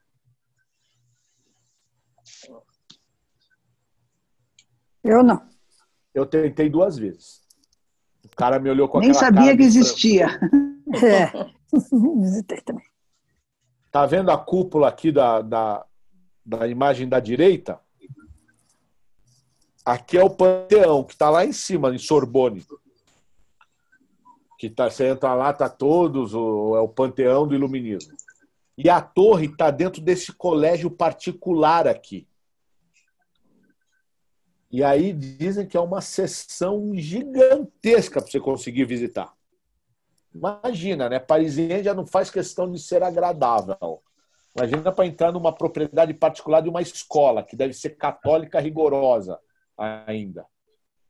Eu 5.03 5.21
não. 5.23 5.47
Eu 6.15 6.25
tentei 6.25 6.67
duas 6.67 6.97
vezes. 6.97 7.43
O 8.25 8.36
cara 8.36 8.57
me 8.57 8.71
olhou 8.71 8.89
com 8.89 8.97
Nem 8.97 9.11
aquela 9.11 9.23
sabia 9.23 9.41
cara 9.43 9.55
que 9.55 9.67
de 9.67 9.71
frango. 9.71 9.86
existia. 9.86 10.27
É. 10.93 11.62
Visitei 12.21 12.61
também. 12.61 12.86
Tá 13.91 14.05
vendo 14.05 14.32
a 14.32 14.38
cúpula 14.38 14.88
aqui 14.88 15.11
da, 15.11 15.41
da, 15.41 15.86
da 16.45 16.67
imagem 16.67 17.07
da 17.07 17.19
direita? 17.19 17.80
Aqui 19.86 20.17
é 20.17 20.24
o 20.24 20.30
Panteão, 20.30 21.03
que 21.03 21.13
está 21.13 21.30
lá 21.30 21.45
em 21.45 21.51
cima, 21.51 21.93
em 21.93 21.97
Sorbonne. 21.97 22.65
Que 24.57 24.69
tá, 24.69 24.89
você 24.89 25.09
entra 25.09 25.34
lá, 25.34 25.51
tá 25.51 25.67
todos, 25.67 26.34
o, 26.34 26.76
é 26.76 26.80
o 26.80 26.88
Panteão 26.88 27.47
do 27.47 27.53
Iluminismo. 27.53 28.15
E 28.78 28.89
a 28.89 29.01
torre 29.01 29.47
está 29.47 29.69
dentro 29.69 30.01
desse 30.01 30.32
colégio 30.32 30.89
particular 30.89 31.88
aqui. 31.88 32.28
E 34.71 34.84
aí 34.84 35.13
dizem 35.13 35.67
que 35.67 35.78
é 35.78 35.80
uma 35.80 36.01
sessão 36.01 36.95
gigantesca 36.95 38.19
para 38.19 38.32
você 38.32 38.39
conseguir 38.39 38.86
visitar. 38.86 39.32
Imagina, 40.34 41.09
né? 41.09 41.19
Parisiense 41.19 41.84
já 41.84 41.93
não 41.93 42.05
faz 42.05 42.29
questão 42.29 42.69
de 42.71 42.79
ser 42.79 43.03
agradável. 43.03 44.01
Imagina 44.55 44.91
para 44.91 45.05
entrar 45.05 45.31
numa 45.31 45.51
propriedade 45.53 46.13
particular 46.13 46.61
de 46.61 46.69
uma 46.69 46.81
escola, 46.81 47.43
que 47.43 47.55
deve 47.55 47.73
ser 47.73 47.91
católica 47.91 48.59
rigorosa 48.59 49.39
ainda. 49.77 50.45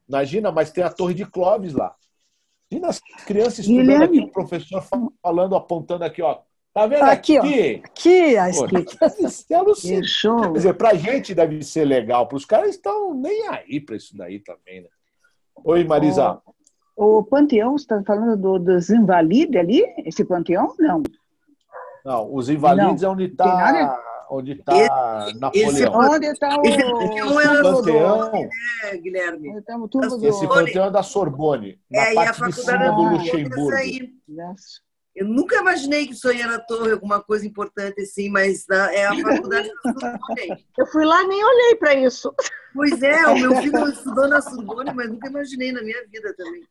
Imagina, 0.07 0.51
mas 0.51 0.71
tem 0.71 0.83
a 0.83 0.89
Torre 0.89 1.13
de 1.13 1.25
Clóvis 1.25 1.73
lá. 1.73 1.95
Imagina 2.71 2.89
as 2.89 2.99
crianças 3.25 3.59
estudando 3.59 3.81
Guilherme. 3.85 4.19
aqui, 4.19 4.27
o 4.27 4.31
professor 4.31 4.83
falando, 5.21 5.55
apontando 5.55 6.03
aqui, 6.03 6.21
ó. 6.21 6.39
Tá 6.73 6.87
vendo 6.87 7.03
Aqui, 7.03 7.37
aqui? 7.37 7.81
ó. 7.81 7.85
Aqui 7.85 8.37
a 8.37 8.49
show. 10.03 10.41
Quer 10.41 10.51
dizer, 10.53 10.73
pra 10.73 10.95
gente 10.95 11.35
deve 11.35 11.61
ser 11.63 11.85
legal, 11.85 12.27
para 12.27 12.35
os 12.35 12.45
caras 12.45 12.71
estão 12.71 13.13
nem 13.13 13.47
aí 13.47 13.79
para 13.79 13.95
isso 13.95 14.17
daí 14.17 14.39
também, 14.39 14.81
né? 14.81 14.89
Oi, 15.63 15.83
Marisa. 15.83 16.41
O 16.95 17.23
Panteão, 17.23 17.77
você 17.77 17.83
está 17.83 18.03
falando 18.03 18.37
do, 18.37 18.59
dos 18.59 18.89
Invalides 18.89 19.59
ali? 19.59 19.83
Esse 20.05 20.23
Panteão? 20.23 20.73
Não. 20.79 21.01
Não, 22.05 22.33
os 22.35 22.49
Invalides 22.49 23.01
é 23.03 23.07
onde 23.07 23.25
está 23.25 23.97
onde 24.29 24.55
tá 24.55 24.73
Napoleão. 25.39 25.93
Onde 25.93 26.25
está 26.27 26.57
o. 26.57 26.65
Esse 26.65 27.61
Panteão 27.61 28.31
é, 28.83 28.97
Guilherme. 28.97 29.49
Onde 29.49 29.59
está 29.59 29.77
o 29.77 29.87
turbo 29.87 30.17
do. 30.17 30.27
esse 30.27 30.47
Panteão 30.47 30.85
é 30.85 30.91
da 30.91 31.03
Sorbonne, 31.03 31.79
na 31.89 32.01
É, 32.01 32.13
e 32.13 32.17
a 32.17 32.33
parte 32.33 32.45
de 32.45 32.63
faculdade 32.65 32.83
cima 32.83 32.95
do 32.95 33.01
Ah. 33.01 33.09
do 33.09 33.15
Luxemburgo. 33.17 33.71
Eu 35.15 35.27
nunca 35.27 35.57
imaginei 35.57 36.07
que 36.07 36.13
isso 36.13 36.27
aí 36.27 36.41
era 36.41 36.57
torre, 36.57 36.91
alguma 36.91 37.21
coisa 37.21 37.45
importante 37.45 38.01
assim, 38.01 38.29
mas 38.29 38.65
na- 38.67 38.91
é 38.91 39.05
a 39.05 39.15
faculdade 39.15 39.69
da 39.69 39.91
Sorbonne. 39.93 40.65
Eu 40.75 40.87
fui 40.87 41.05
lá 41.05 41.23
nem 41.27 41.43
olhei 41.45 41.75
para 41.75 41.93
isso. 41.93 42.33
Pois 42.73 42.99
é, 43.03 43.27
o 43.27 43.37
meu 43.37 43.55
filho 43.57 43.87
estudou 43.89 44.27
na 44.27 44.41
Sorbonne, 44.41 44.91
mas 44.95 45.09
nunca 45.11 45.27
imaginei 45.29 45.71
na 45.71 45.83
minha 45.83 46.03
vida 46.11 46.33
também. 46.35 46.63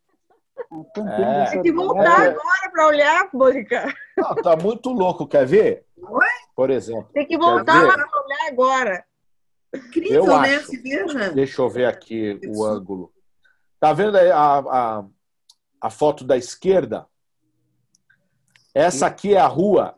É, 0.57 1.49
Tem 1.51 1.61
que 1.61 1.71
voltar 1.71 2.25
é. 2.25 2.29
agora 2.29 2.71
para 2.71 2.87
olhar, 2.87 3.29
Mônica. 3.33 3.93
Não, 4.17 4.35
tá 4.35 4.55
muito 4.55 4.89
louco, 4.89 5.27
quer 5.27 5.45
ver? 5.45 5.85
Oi? 5.97 6.27
Por 6.55 6.69
exemplo. 6.69 7.09
Tem 7.13 7.25
que 7.25 7.37
voltar 7.37 7.81
para 7.81 8.23
olhar 8.23 8.47
agora. 8.49 9.05
Incrível, 9.73 10.25
Eu 10.25 10.41
né? 10.41 10.55
acho. 10.55 10.67
Se 10.67 10.77
veja. 10.77 11.31
Deixa 11.31 11.61
eu 11.61 11.69
ver 11.69 11.85
aqui 11.85 12.39
o 12.47 12.63
ângulo. 12.63 13.11
Tá 13.79 13.91
vendo 13.93 14.17
aí 14.17 14.31
a, 14.31 14.59
a, 14.59 15.05
a 15.81 15.89
foto 15.89 16.23
da 16.23 16.37
esquerda? 16.37 17.07
Essa 18.73 19.07
aqui 19.07 19.33
é 19.33 19.39
a 19.39 19.47
rua. 19.47 19.95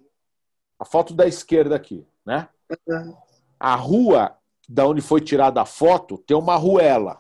A 0.80 0.86
foto 0.86 1.14
da 1.14 1.28
esquerda 1.28 1.76
aqui, 1.76 2.06
né? 2.26 2.50
A 3.60 3.76
rua 3.76 4.38
da 4.68 4.86
onde 4.86 5.02
foi 5.02 5.22
tirada 5.22 5.62
a 5.62 5.66
foto 5.66 6.18
tem 6.18 6.36
uma 6.36 6.56
ruela. 6.56 7.20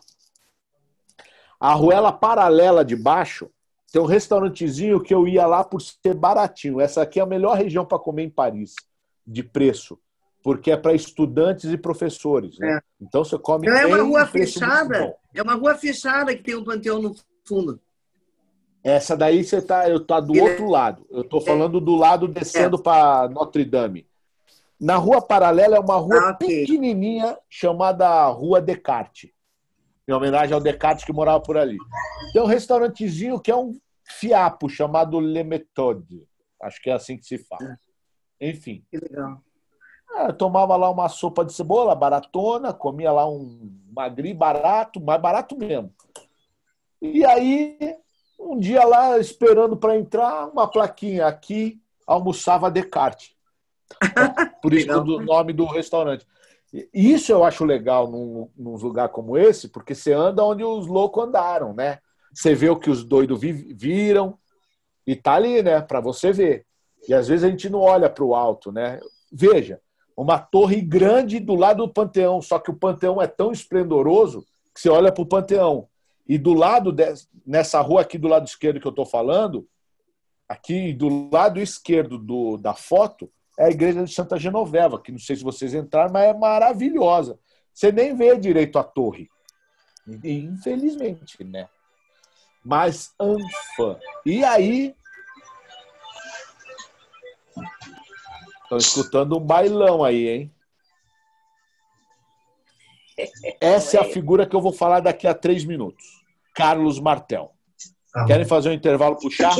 A 1.65 1.73
ruela 1.73 2.11
paralela 2.11 2.85
de 2.85 2.95
baixo 2.95 3.49
tem 3.91 3.99
um 3.99 4.05
restaurantezinho 4.05 5.01
que 5.01 5.11
eu 5.13 5.27
ia 5.27 5.47
lá 5.47 5.63
por 5.63 5.81
ser 5.81 6.13
baratinho. 6.13 6.79
Essa 6.79 7.01
aqui 7.01 7.19
é 7.19 7.23
a 7.23 7.25
melhor 7.25 7.57
região 7.57 7.83
para 7.83 7.97
comer 7.97 8.23
em 8.23 8.29
Paris. 8.29 8.75
de 9.25 9.41
preço, 9.41 9.97
porque 10.43 10.69
é 10.69 10.77
para 10.77 10.93
estudantes 10.93 11.71
e 11.71 11.77
professores. 11.77 12.59
Né? 12.59 12.79
Então 13.01 13.23
você 13.23 13.39
come. 13.39 13.65
Não 13.65 13.75
é 13.75 13.87
uma 13.87 14.03
rua 14.03 14.25
fechada? 14.27 15.15
É 15.33 15.41
uma 15.41 15.55
rua 15.55 15.73
fechada 15.73 16.35
que 16.35 16.43
tem 16.43 16.55
um 16.55 16.63
panteão 16.63 17.01
no 17.01 17.15
fundo. 17.43 17.79
Essa 18.83 19.17
daí 19.17 19.43
você 19.43 19.59
tá, 19.59 19.89
eu 19.89 20.05
tá 20.05 20.19
do 20.19 20.33
Ele- 20.35 20.41
outro 20.41 20.69
lado. 20.69 21.07
Eu 21.09 21.23
tô 21.23 21.41
falando 21.41 21.81
do 21.81 21.95
lado 21.95 22.27
descendo 22.27 22.77
para 22.77 23.27
Notre 23.29 23.65
Dame. 23.65 24.05
Na 24.79 24.97
rua 24.97 25.19
paralela 25.19 25.77
é 25.77 25.79
uma 25.79 25.97
rua 25.97 26.35
pequenininha 26.35 27.35
chamada 27.49 28.27
Rua 28.27 28.61
Descartes, 28.61 29.31
em 30.07 30.13
homenagem 30.13 30.53
ao 30.53 30.61
Descartes 30.61 31.05
que 31.05 31.13
morava 31.13 31.41
por 31.41 31.57
ali. 31.57 31.77
Tem 32.31 32.41
um 32.41 32.45
restaurantezinho 32.45 33.39
que 33.39 33.51
é 33.51 33.55
um 33.55 33.79
fiapo 34.03 34.69
chamado 34.69 35.19
Le 35.19 35.43
Méthode. 35.43 36.27
Acho 36.61 36.81
que 36.81 36.89
é 36.89 36.93
assim 36.93 37.17
que 37.17 37.25
se 37.25 37.37
fala. 37.37 37.77
Enfim. 38.39 38.83
Que 38.89 38.97
legal. 38.97 39.41
Ah, 40.13 40.27
eu 40.27 40.33
tomava 40.33 40.75
lá 40.75 40.89
uma 40.89 41.09
sopa 41.09 41.43
de 41.43 41.53
cebola 41.53 41.95
baratona, 41.95 42.73
comia 42.73 43.11
lá 43.11 43.27
um 43.27 43.71
magri 43.91 44.33
barato, 44.33 45.01
mais 45.01 45.21
barato 45.21 45.57
mesmo. 45.57 45.93
E 47.01 47.25
aí, 47.25 47.77
um 48.39 48.57
dia 48.57 48.85
lá, 48.85 49.17
esperando 49.17 49.75
para 49.75 49.97
entrar, 49.97 50.47
uma 50.47 50.69
plaquinha 50.69 51.27
aqui, 51.27 51.81
almoçava 52.05 52.71
Descartes. 52.71 53.35
Por 54.61 54.73
isso 54.73 54.91
o 54.91 55.21
nome 55.21 55.53
do 55.53 55.65
restaurante. 55.65 56.25
Isso 56.93 57.31
eu 57.31 57.43
acho 57.43 57.63
legal 57.63 58.09
num, 58.09 58.49
num 58.57 58.75
lugar 58.75 59.09
como 59.09 59.37
esse, 59.37 59.69
porque 59.69 59.95
você 59.95 60.11
anda 60.11 60.43
onde 60.43 60.63
os 60.63 60.87
loucos 60.87 61.23
andaram, 61.23 61.73
né? 61.73 61.99
Você 62.33 62.53
vê 62.53 62.69
o 62.69 62.77
que 62.79 62.89
os 62.89 63.03
doidos 63.03 63.39
vi- 63.39 63.73
viram 63.73 64.37
e 65.07 65.15
tá 65.15 65.35
ali, 65.35 65.61
né? 65.63 65.79
Para 65.81 66.01
você 66.01 66.31
ver. 66.33 66.65
E 67.07 67.13
às 67.13 67.27
vezes 67.27 67.43
a 67.43 67.49
gente 67.49 67.69
não 67.69 67.79
olha 67.79 68.09
para 68.09 68.23
o 68.23 68.35
alto, 68.35 68.71
né? 68.71 68.99
Veja, 69.31 69.79
uma 70.17 70.37
torre 70.39 70.81
grande 70.81 71.39
do 71.39 71.55
lado 71.55 71.85
do 71.85 71.93
Panteão, 71.93 72.41
só 72.41 72.59
que 72.59 72.71
o 72.71 72.75
Panteão 72.75 73.21
é 73.21 73.27
tão 73.27 73.51
esplendoroso 73.51 74.45
que 74.73 74.81
você 74.81 74.89
olha 74.89 75.11
para 75.11 75.21
o 75.23 75.27
Panteão. 75.27 75.87
E 76.27 76.37
do 76.37 76.53
lado, 76.53 76.91
des- 76.91 77.29
nessa 77.45 77.79
rua 77.81 78.01
aqui 78.01 78.17
do 78.17 78.27
lado 78.27 78.45
esquerdo 78.47 78.79
que 78.79 78.87
eu 78.87 78.91
estou 78.91 79.05
falando, 79.05 79.67
aqui 80.47 80.93
do 80.93 81.29
lado 81.31 81.59
esquerdo 81.59 82.17
do, 82.17 82.57
da 82.57 82.73
foto, 82.73 83.31
é 83.57 83.65
a 83.65 83.69
igreja 83.69 84.03
de 84.03 84.13
Santa 84.13 84.37
Genoveva, 84.37 85.01
que 85.01 85.11
não 85.11 85.19
sei 85.19 85.35
se 85.35 85.43
vocês 85.43 85.73
entraram, 85.73 86.11
mas 86.11 86.29
é 86.29 86.33
maravilhosa. 86.33 87.39
Você 87.73 87.91
nem 87.91 88.15
vê 88.15 88.37
direito 88.37 88.77
a 88.77 88.83
torre. 88.83 89.29
Infelizmente, 90.23 91.43
né? 91.43 91.67
Mas 92.63 93.13
anfã. 93.19 93.97
E 94.25 94.43
aí. 94.43 94.95
Estão 98.63 98.77
escutando 98.77 99.37
um 99.37 99.39
bailão 99.39 100.03
aí, 100.03 100.27
hein? 100.27 100.51
Essa 103.61 103.97
é 103.97 104.01
a 104.01 104.05
figura 104.05 104.45
que 104.45 104.55
eu 104.55 104.61
vou 104.61 104.73
falar 104.73 104.99
daqui 104.99 105.27
a 105.27 105.33
três 105.33 105.63
minutos. 105.63 106.05
Carlos 106.53 106.99
Martel. 106.99 107.53
Querem 108.27 108.45
fazer 108.45 108.69
um 108.69 108.73
intervalo 108.73 109.17
puxar? 109.17 109.53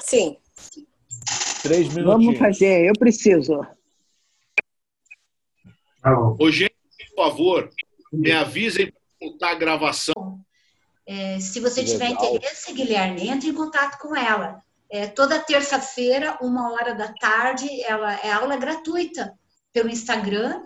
Sim. 0.00 0.36
Três 1.66 1.88
minutinhos. 1.88 2.06
Vamos 2.06 2.38
fazer, 2.38 2.86
eu 2.86 2.92
preciso. 2.98 3.60
Ô, 6.38 6.50
gente, 6.50 6.74
por 7.14 7.24
favor, 7.24 7.70
me 8.12 8.30
avisem 8.32 8.86
para 8.92 9.00
voltar 9.28 9.50
a 9.50 9.54
gravação. 9.54 10.40
É, 11.06 11.38
se 11.40 11.60
você 11.60 11.82
Que 11.82 11.92
tiver 11.92 12.08
legal. 12.10 12.34
interesse, 12.36 12.72
Guilherme, 12.72 13.28
entre 13.28 13.48
em 13.48 13.54
contato 13.54 13.98
com 13.98 14.14
ela. 14.14 14.60
É, 14.90 15.06
toda 15.08 15.38
terça-feira, 15.40 16.38
uma 16.40 16.72
hora 16.72 16.94
da 16.94 17.12
tarde, 17.12 17.68
ela 17.82 18.14
é 18.20 18.30
aula 18.30 18.56
gratuita 18.56 19.32
pelo 19.72 19.90
Instagram. 19.90 20.62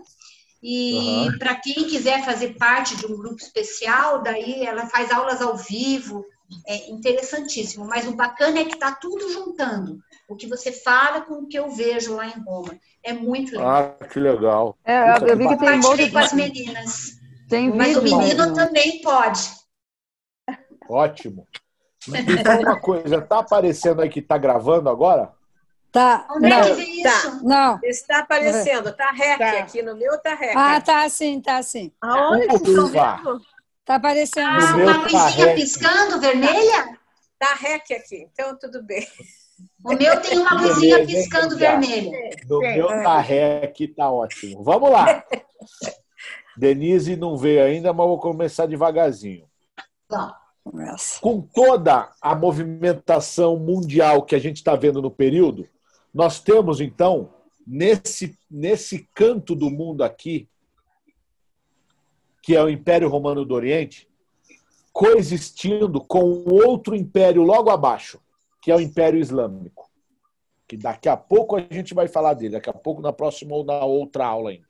E 0.62 1.26
Aham. 1.26 1.38
para 1.38 1.54
quem 1.56 1.86
quiser 1.88 2.22
fazer 2.22 2.54
parte 2.58 2.94
de 2.96 3.06
um 3.06 3.16
grupo 3.16 3.36
especial, 3.40 4.22
daí 4.22 4.62
ela 4.62 4.86
faz 4.88 5.10
aulas 5.10 5.40
ao 5.40 5.56
vivo. 5.56 6.22
É 6.66 6.90
interessantíssimo. 6.90 7.84
Mas 7.84 8.06
o 8.06 8.14
bacana 8.14 8.60
é 8.60 8.64
que 8.64 8.74
está 8.74 8.92
tudo 8.92 9.30
juntando. 9.32 9.98
O 10.28 10.36
que 10.36 10.46
você 10.46 10.72
fala 10.72 11.20
com 11.22 11.34
o 11.34 11.46
que 11.46 11.58
eu 11.58 11.70
vejo 11.70 12.14
lá 12.14 12.26
em 12.26 12.42
Roma. 12.42 12.78
É 13.02 13.12
muito 13.12 13.52
legal. 13.52 13.96
Ah, 14.00 14.04
que 14.06 14.20
legal. 14.20 14.78
É, 14.84 15.14
Puta, 15.14 15.26
eu 15.26 15.36
vi 15.36 15.48
que 15.48 15.56
tem 15.56 15.68
um 15.68 15.80
Compartilhei 15.80 16.06
monte 16.06 16.12
com 16.12 16.18
as 16.18 16.32
meninas. 16.32 17.20
Tem 17.48 17.74
Mas 17.74 17.96
o 17.96 18.02
menino 18.02 18.54
também 18.54 19.00
pode. 19.02 19.40
Ótimo. 20.88 21.46
Me 22.08 22.42
fala 22.42 22.60
uma 22.60 22.80
coisa, 22.80 23.20
tá 23.20 23.40
aparecendo 23.40 24.00
aí 24.00 24.08
que 24.08 24.22
tá 24.22 24.38
gravando 24.38 24.88
agora? 24.88 25.32
Tá. 25.92 26.26
Onde 26.30 26.46
é 26.46 26.48
não. 26.48 26.62
que 26.62 26.72
vê 26.72 26.84
isso? 26.84 27.30
Tá. 27.30 27.40
Não. 27.42 27.80
Está 27.82 28.18
aparecendo, 28.20 28.92
tá 28.92 29.10
rec 29.10 29.40
aqui, 29.40 29.82
no 29.82 29.96
meu 29.96 30.16
tá 30.18 30.34
rec. 30.34 30.56
Ah, 30.56 30.80
tá 30.80 31.08
sim, 31.08 31.40
tá 31.40 31.62
sim. 31.62 31.92
Aonde 32.00 32.46
vocês 32.46 32.68
estão 32.68 32.86
vendo? 32.86 33.40
Tá 33.90 33.96
aparecendo. 33.96 34.46
Ah, 34.46 34.76
uma 34.76 35.08
tá 35.08 35.18
luzinha 35.18 35.46
rec. 35.46 35.54
piscando, 35.56 36.20
vermelha? 36.20 36.96
Tá 37.36 37.54
rec 37.54 37.90
aqui, 37.90 38.28
então 38.32 38.56
tudo 38.56 38.84
bem. 38.84 39.04
O 39.84 39.94
meu 39.94 40.20
tem 40.20 40.38
uma 40.38 40.62
luzinha 40.62 41.04
piscando 41.04 41.56
vermelha. 41.56 42.16
É. 42.62 42.76
meu 42.76 42.86
tá 42.86 43.18
rec, 43.18 43.76
tá 43.96 44.08
ótimo. 44.08 44.62
Vamos 44.62 44.92
lá. 44.92 45.24
Denise 46.56 47.16
não 47.16 47.36
veio 47.36 47.64
ainda, 47.64 47.92
mas 47.92 48.06
vou 48.06 48.20
começar 48.20 48.66
devagarzinho. 48.66 49.44
Com 51.20 51.40
toda 51.40 52.12
a 52.22 52.32
movimentação 52.36 53.56
mundial 53.58 54.22
que 54.22 54.36
a 54.36 54.38
gente 54.38 54.58
está 54.58 54.76
vendo 54.76 55.02
no 55.02 55.10
período, 55.10 55.68
nós 56.14 56.38
temos, 56.38 56.80
então, 56.80 57.34
nesse, 57.66 58.38
nesse 58.48 59.08
canto 59.12 59.56
do 59.56 59.68
mundo 59.68 60.04
aqui, 60.04 60.48
que 62.42 62.56
é 62.56 62.62
o 62.62 62.68
Império 62.68 63.08
Romano 63.08 63.44
do 63.44 63.54
Oriente, 63.54 64.08
coexistindo 64.92 66.00
com 66.00 66.44
outro 66.48 66.94
império 66.94 67.42
logo 67.42 67.70
abaixo, 67.70 68.20
que 68.62 68.70
é 68.70 68.76
o 68.76 68.80
Império 68.80 69.20
Islâmico. 69.20 69.88
Que 70.66 70.76
daqui 70.76 71.08
a 71.08 71.16
pouco 71.16 71.56
a 71.56 71.60
gente 71.60 71.94
vai 71.94 72.08
falar 72.08 72.34
dele, 72.34 72.54
daqui 72.54 72.70
a 72.70 72.74
pouco 72.74 73.02
na 73.02 73.12
próxima 73.12 73.54
ou 73.54 73.64
na 73.64 73.84
outra 73.84 74.26
aula 74.26 74.50
ainda. 74.50 74.66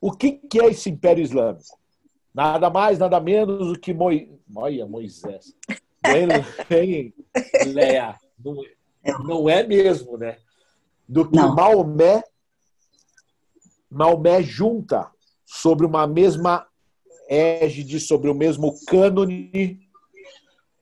O 0.00 0.10
que, 0.10 0.32
que 0.32 0.60
é 0.60 0.66
esse 0.66 0.90
Império 0.90 1.22
Islâmico? 1.22 1.78
Nada 2.34 2.70
mais, 2.70 2.98
nada 2.98 3.20
menos 3.20 3.68
do 3.68 3.78
que 3.78 3.92
Moi... 3.92 4.30
Olha, 4.54 4.86
Moisés. 4.86 5.54
Nem 6.04 6.26
Leia. 7.72 8.18
Não, 8.44 8.56
não 9.24 9.48
é 9.48 9.64
mesmo, 9.64 10.16
né? 10.16 10.38
Do 11.08 11.28
que 11.28 11.38
Maomé, 11.38 12.24
Maomé 13.88 14.42
junta 14.42 15.10
sobre 15.44 15.86
uma 15.86 16.06
mesma 16.06 16.66
égide, 17.32 17.98
sobre 17.98 18.28
o 18.28 18.34
mesmo 18.34 18.78
cânone, 18.84 19.88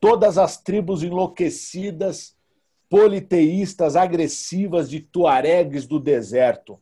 todas 0.01 0.37
as 0.37 0.61
tribos 0.61 1.05
enlouquecidas, 1.05 2.37
politeístas, 2.89 3.95
agressivas 3.95 4.91
de 4.91 4.99
tuaregues 4.99 5.87
do 5.87 6.01
deserto, 6.01 6.81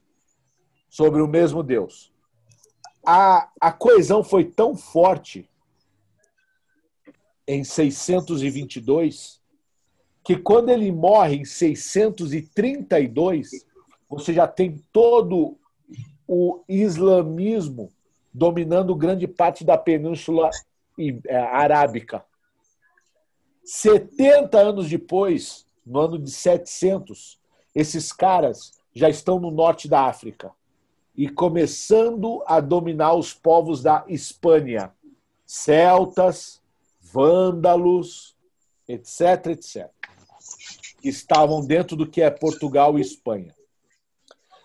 sobre 0.89 1.21
o 1.21 1.29
mesmo 1.29 1.62
Deus. 1.62 2.11
A, 3.05 3.51
a 3.61 3.71
coesão 3.71 4.25
foi 4.25 4.47
tão 4.47 4.75
forte 4.75 5.47
em 7.47 7.62
622 7.62 9.37
que 10.25 10.35
quando 10.37 10.71
ele 10.71 10.91
morre 10.91 11.37
em 11.37 11.45
632, 11.45 13.51
você 14.09 14.33
já 14.33 14.49
tem 14.49 14.83
todo 14.93 15.59
o 16.27 16.64
islamismo 16.69 17.93
dominando 18.39 18.95
grande 18.95 19.26
parte 19.26 19.64
da 19.64 19.76
península 19.76 20.49
eh, 20.97 21.36
arábica. 21.36 22.24
70 23.64 24.57
anos 24.57 24.89
depois, 24.89 25.66
no 25.84 25.99
ano 25.99 26.18
de 26.18 26.30
700, 26.30 27.39
esses 27.74 28.12
caras 28.12 28.78
já 28.95 29.09
estão 29.09 29.41
no 29.41 29.51
norte 29.51 29.89
da 29.89 30.03
África 30.03 30.53
e 31.16 31.28
começando 31.28 32.45
a 32.47 32.61
dominar 32.61 33.14
os 33.14 33.34
povos 33.34 33.82
da 33.82 34.05
Espanha, 34.07 34.93
celtas, 35.45 36.62
vândalos, 37.01 38.36
etc, 38.86 39.49
etc, 39.49 39.91
estavam 41.03 41.66
dentro 41.66 41.97
do 41.97 42.07
que 42.07 42.22
é 42.22 42.30
Portugal 42.30 42.97
e 42.97 43.03
Espanha. 43.03 43.53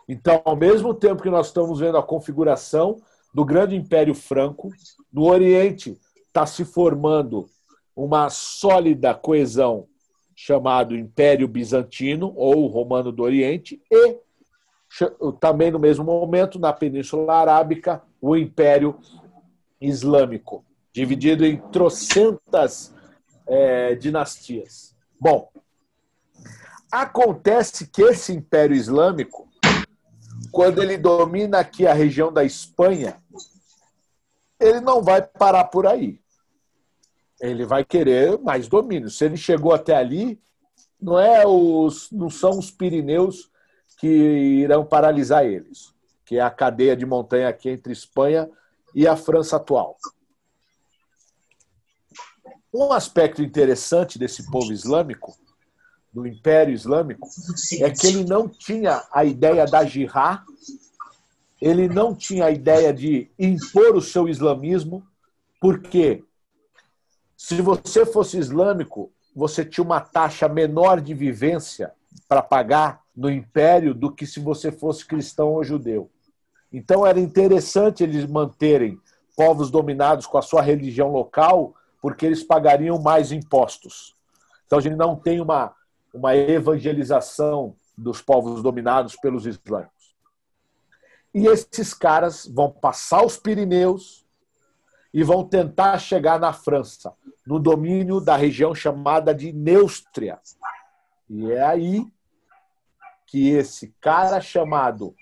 Então, 0.07 0.41
ao 0.45 0.55
mesmo 0.55 0.93
tempo 0.93 1.23
que 1.23 1.29
nós 1.29 1.47
estamos 1.47 1.79
vendo 1.79 1.97
a 1.97 2.03
configuração 2.03 3.01
do 3.33 3.43
grande 3.43 3.75
Império 3.75 4.13
Franco, 4.13 4.69
no 5.11 5.23
Oriente 5.23 5.97
está 6.27 6.45
se 6.45 6.63
formando 6.63 7.49
uma 7.95 8.29
sólida 8.29 9.13
coesão 9.13 9.87
chamado 10.35 10.95
Império 10.95 11.47
Bizantino 11.47 12.33
ou 12.35 12.67
Romano 12.67 13.11
do 13.11 13.23
Oriente 13.23 13.81
e 13.91 14.17
também 15.39 15.71
no 15.71 15.79
mesmo 15.79 16.03
momento 16.03 16.59
na 16.59 16.71
Península 16.71 17.35
Arábica 17.35 18.03
o 18.21 18.35
Império 18.35 18.99
Islâmico, 19.81 20.63
dividido 20.91 21.45
em 21.45 21.57
trocentas 21.57 22.93
eh, 23.47 23.95
dinastias. 23.95 24.95
Bom, 25.19 25.49
acontece 26.91 27.87
que 27.87 28.01
esse 28.03 28.33
Império 28.33 28.75
Islâmico 28.75 29.47
quando 30.51 30.83
ele 30.83 30.97
domina 30.97 31.59
aqui 31.59 31.87
a 31.87 31.93
região 31.93 32.31
da 32.31 32.43
Espanha, 32.43 33.17
ele 34.63 34.79
não 34.79 35.01
vai 35.03 35.21
parar 35.21 35.65
por 35.65 35.85
aí. 35.85 36.19
Ele 37.41 37.65
vai 37.65 37.83
querer 37.83 38.39
mais 38.39 38.67
domínio. 38.67 39.09
Se 39.09 39.25
ele 39.25 39.35
chegou 39.35 39.73
até 39.73 39.95
ali, 39.95 40.41
não 40.99 41.19
é 41.19 41.45
os, 41.45 42.09
não 42.11 42.29
são 42.29 42.57
os 42.57 42.71
Pirineus 42.71 43.51
que 43.99 44.07
irão 44.07 44.85
paralisar 44.85 45.45
eles, 45.45 45.93
que 46.25 46.37
é 46.37 46.41
a 46.41 46.49
cadeia 46.49 46.95
de 46.95 47.05
montanha 47.05 47.49
aqui 47.49 47.69
entre 47.69 47.91
Espanha 47.91 48.49
e 48.95 49.07
a 49.07 49.15
França 49.15 49.57
atual. 49.57 49.97
Um 52.73 52.91
aspecto 52.91 53.43
interessante 53.43 54.17
desse 54.17 54.49
povo 54.49 54.71
islâmico, 54.71 55.35
do 56.11 56.25
Império 56.25 56.73
Islâmico, 56.73 57.27
é 57.79 57.89
que 57.89 58.07
ele 58.07 58.23
não 58.23 58.47
tinha 58.47 59.03
a 59.11 59.25
ideia 59.25 59.65
da 59.65 59.83
jihad, 59.83 60.43
ele 61.63 61.87
não 61.87 62.13
tinha 62.13 62.47
a 62.47 62.51
ideia 62.51 62.93
de 62.93 63.31
impor 63.39 63.95
o 63.95 64.01
seu 64.01 64.27
islamismo, 64.27 65.01
porque 65.61 66.21
se 67.37 67.61
você 67.61 68.05
fosse 68.05 68.37
islâmico, 68.37 69.09
você 69.33 69.63
tinha 69.63 69.85
uma 69.85 70.01
taxa 70.01 70.49
menor 70.49 70.99
de 70.99 71.13
vivência 71.13 71.93
para 72.27 72.41
pagar 72.41 73.01
no 73.15 73.31
império 73.31 73.93
do 73.93 74.11
que 74.11 74.27
se 74.27 74.41
você 74.41 74.73
fosse 74.73 75.05
cristão 75.05 75.53
ou 75.53 75.63
judeu. 75.63 76.11
Então 76.69 77.07
era 77.07 77.17
interessante 77.17 78.03
eles 78.03 78.25
manterem 78.25 78.99
povos 79.33 79.71
dominados 79.71 80.25
com 80.25 80.37
a 80.37 80.41
sua 80.41 80.61
religião 80.61 81.13
local 81.13 81.73
porque 82.01 82.25
eles 82.25 82.43
pagariam 82.43 82.99
mais 83.01 83.31
impostos. 83.31 84.13
Então 84.65 84.79
a 84.79 84.81
gente 84.81 84.97
não 84.97 85.15
tem 85.15 85.39
uma, 85.39 85.73
uma 86.13 86.35
evangelização 86.35 87.73
dos 87.97 88.21
povos 88.21 88.61
dominados 88.61 89.15
pelos 89.15 89.45
islâmicos. 89.45 90.02
E 91.33 91.47
esses 91.47 91.93
caras 91.93 92.45
vão 92.45 92.69
passar 92.69 93.25
os 93.25 93.37
Pirineus 93.37 94.25
e 95.13 95.23
vão 95.23 95.43
tentar 95.43 95.97
chegar 95.99 96.39
na 96.39 96.53
França, 96.53 97.13
no 97.45 97.59
domínio 97.59 98.19
da 98.19 98.35
região 98.35 98.73
chamada 98.73 99.33
de 99.33 99.51
Neustria. 99.51 100.39
E 101.29 101.51
é 101.51 101.63
aí 101.63 102.05
que 103.25 103.49
esse 103.49 103.93
cara 103.99 104.39
chamado 104.41 105.15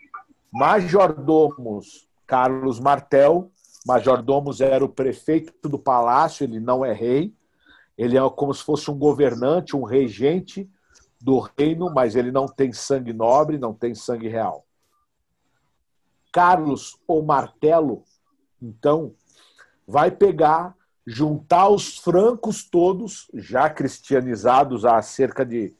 Majordomos 0.51 2.07
Carlos 2.27 2.79
Martel 2.79 3.51
Majordomos 3.85 4.61
era 4.61 4.85
o 4.85 4.89
prefeito 4.89 5.67
do 5.67 5.79
palácio, 5.79 6.43
ele 6.43 6.59
não 6.59 6.85
é 6.85 6.93
rei. 6.93 7.33
Ele 7.97 8.17
é 8.17 8.29
como 8.29 8.53
se 8.53 8.63
fosse 8.63 8.89
um 8.89 8.97
governante, 8.97 9.75
um 9.75 9.83
regente 9.83 10.69
do 11.19 11.39
reino, 11.57 11.91
mas 11.93 12.15
ele 12.15 12.31
não 12.31 12.47
tem 12.47 12.71
sangue 12.71 13.13
nobre, 13.13 13.57
não 13.57 13.73
tem 13.73 13.93
sangue 13.93 14.27
real. 14.27 14.65
Carlos, 16.31 16.97
o 17.07 17.21
martelo, 17.21 18.03
então, 18.61 19.15
vai 19.87 20.11
pegar, 20.11 20.75
juntar 21.05 21.67
os 21.69 21.97
francos 21.97 22.63
todos, 22.63 23.29
já 23.33 23.69
cristianizados 23.69 24.85
há 24.85 25.01
cerca 25.01 25.45
de, 25.45 25.75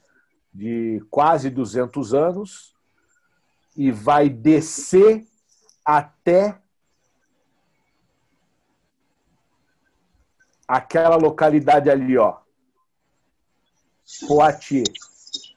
de 0.54 1.02
quase 1.10 1.49
200 1.49 2.14
anos, 2.14 2.76
e 3.78 3.91
vai 3.91 4.28
descer 4.28 5.26
até 5.86 6.60
aquela 10.68 11.16
localidade 11.16 11.89
ali, 11.89 12.18
ó. 12.18 12.39
Poitiers. 14.28 15.56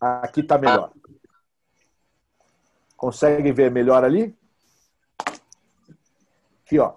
Aqui 0.00 0.40
está 0.40 0.58
melhor. 0.58 0.92
Conseguem 3.02 3.52
ver 3.52 3.68
melhor 3.68 4.04
ali? 4.04 4.32
Aqui, 6.64 6.78
ó. 6.78 6.94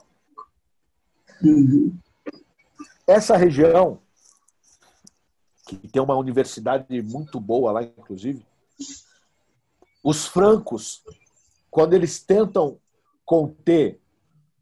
Essa 3.07 3.35
região, 3.35 3.97
que 5.65 5.75
tem 5.87 5.99
uma 5.99 6.15
universidade 6.15 7.01
muito 7.01 7.39
boa 7.39 7.71
lá, 7.71 7.81
inclusive, 7.81 8.45
os 10.03 10.27
francos, 10.27 11.03
quando 11.71 11.95
eles 11.95 12.19
tentam 12.19 12.77
conter 13.25 13.99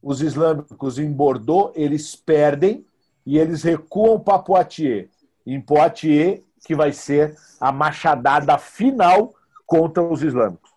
os 0.01 0.21
islâmicos 0.21 0.97
em 0.97 1.11
Bordeaux, 1.11 1.73
eles 1.75 2.15
perdem 2.15 2.87
e 3.25 3.37
eles 3.37 3.63
recuam 3.63 4.17
para 4.17 4.39
Poitiers. 4.39 5.09
Em 5.45 5.59
Poitiers, 5.59 6.41
que 6.65 6.73
vai 6.73 6.93
ser 6.93 7.37
a 7.59 7.69
machadada 7.69 8.57
final 8.57 9.35
contra 9.65 10.01
os 10.01 10.23
islâmicos. 10.23 10.72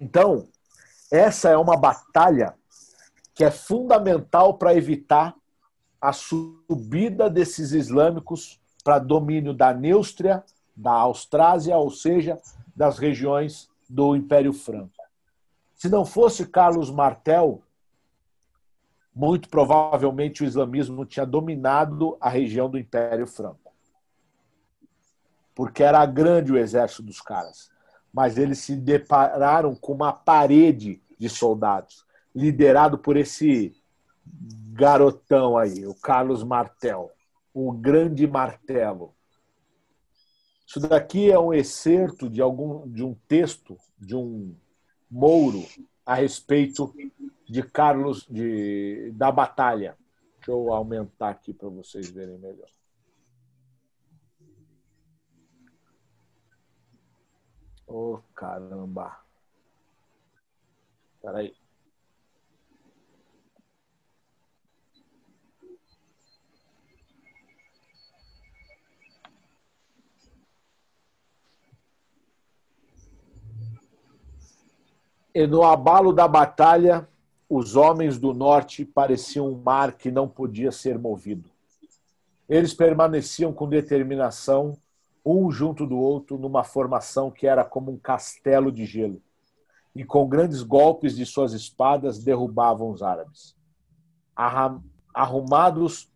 Então, 0.00 0.48
essa 1.08 1.50
é 1.50 1.56
uma 1.56 1.76
batalha 1.76 2.54
que 3.32 3.44
é 3.44 3.50
fundamental 3.50 4.54
para 4.54 4.74
evitar 4.74 5.36
a 6.00 6.12
subida 6.12 7.30
desses 7.30 7.70
islâmicos 7.70 8.60
para 8.82 8.98
domínio 8.98 9.54
da 9.54 9.72
Neustria, 9.72 10.42
da 10.74 10.92
Austrásia, 10.92 11.76
ou 11.76 11.90
seja, 11.92 12.40
das 12.74 12.98
regiões 12.98 13.70
do 13.88 14.16
Império 14.16 14.52
Franco. 14.52 15.04
Se 15.76 15.88
não 15.88 16.04
fosse 16.04 16.44
Carlos 16.44 16.90
Martel, 16.90 17.62
muito 19.14 19.48
provavelmente 19.48 20.42
o 20.42 20.46
islamismo 20.46 21.06
tinha 21.06 21.24
dominado 21.24 22.16
a 22.20 22.28
região 22.28 22.68
do 22.68 22.78
Império 22.78 23.28
Franco. 23.28 23.72
Porque 25.54 25.84
era 25.84 26.04
grande 26.04 26.52
o 26.52 26.58
exército 26.58 27.02
dos 27.02 27.20
caras. 27.20 27.70
Mas 28.12 28.38
eles 28.38 28.58
se 28.58 28.74
depararam 28.74 29.74
com 29.74 29.92
uma 29.92 30.12
parede 30.12 31.00
de 31.18 31.28
soldados, 31.28 32.04
liderado 32.34 32.98
por 32.98 33.16
esse 33.16 33.74
garotão 34.72 35.58
aí, 35.58 35.86
o 35.86 35.94
Carlos 35.94 36.44
Martel, 36.44 37.10
o 37.52 37.72
grande 37.72 38.26
martelo. 38.26 39.12
Isso 40.66 40.80
daqui 40.80 41.30
é 41.30 41.38
um 41.38 41.52
excerto 41.52 42.28
de 42.28 42.40
algum 42.40 42.86
de 42.88 43.02
um 43.02 43.14
texto 43.26 43.76
de 43.98 44.14
um 44.14 44.54
Mouro 45.10 45.64
a 46.04 46.14
respeito 46.14 46.94
de 47.48 47.62
Carlos 47.62 48.26
de, 48.28 49.10
da 49.14 49.32
Batalha. 49.32 49.96
Deixa 50.36 50.50
eu 50.50 50.72
aumentar 50.72 51.30
aqui 51.30 51.52
para 51.52 51.68
vocês 51.68 52.08
verem 52.10 52.38
melhor. 52.38 52.68
Oh, 57.88 58.20
caramba. 58.34 59.18
Espera 61.16 61.38
aí. 61.38 61.54
E 75.34 75.46
no 75.46 75.62
abalo 75.62 76.12
da 76.12 76.28
batalha, 76.28 77.08
os 77.48 77.74
homens 77.74 78.18
do 78.18 78.34
norte 78.34 78.84
pareciam 78.84 79.48
um 79.48 79.56
mar 79.56 79.92
que 79.92 80.10
não 80.10 80.28
podia 80.28 80.70
ser 80.70 80.98
movido. 80.98 81.48
Eles 82.48 82.74
permaneciam 82.74 83.52
com 83.52 83.68
determinação, 83.68 84.76
um 85.28 85.50
junto 85.50 85.86
do 85.86 85.96
outro, 85.96 86.38
numa 86.38 86.64
formação 86.64 87.30
que 87.30 87.46
era 87.46 87.64
como 87.64 87.90
um 87.90 87.98
castelo 87.98 88.70
de 88.72 88.86
gelo, 88.86 89.20
e 89.94 90.04
com 90.04 90.28
grandes 90.28 90.62
golpes 90.62 91.16
de 91.16 91.26
suas 91.26 91.52
espadas 91.52 92.22
derrubavam 92.22 92.90
os 92.90 93.02
árabes. 93.02 93.56
Arrumados 95.14 96.10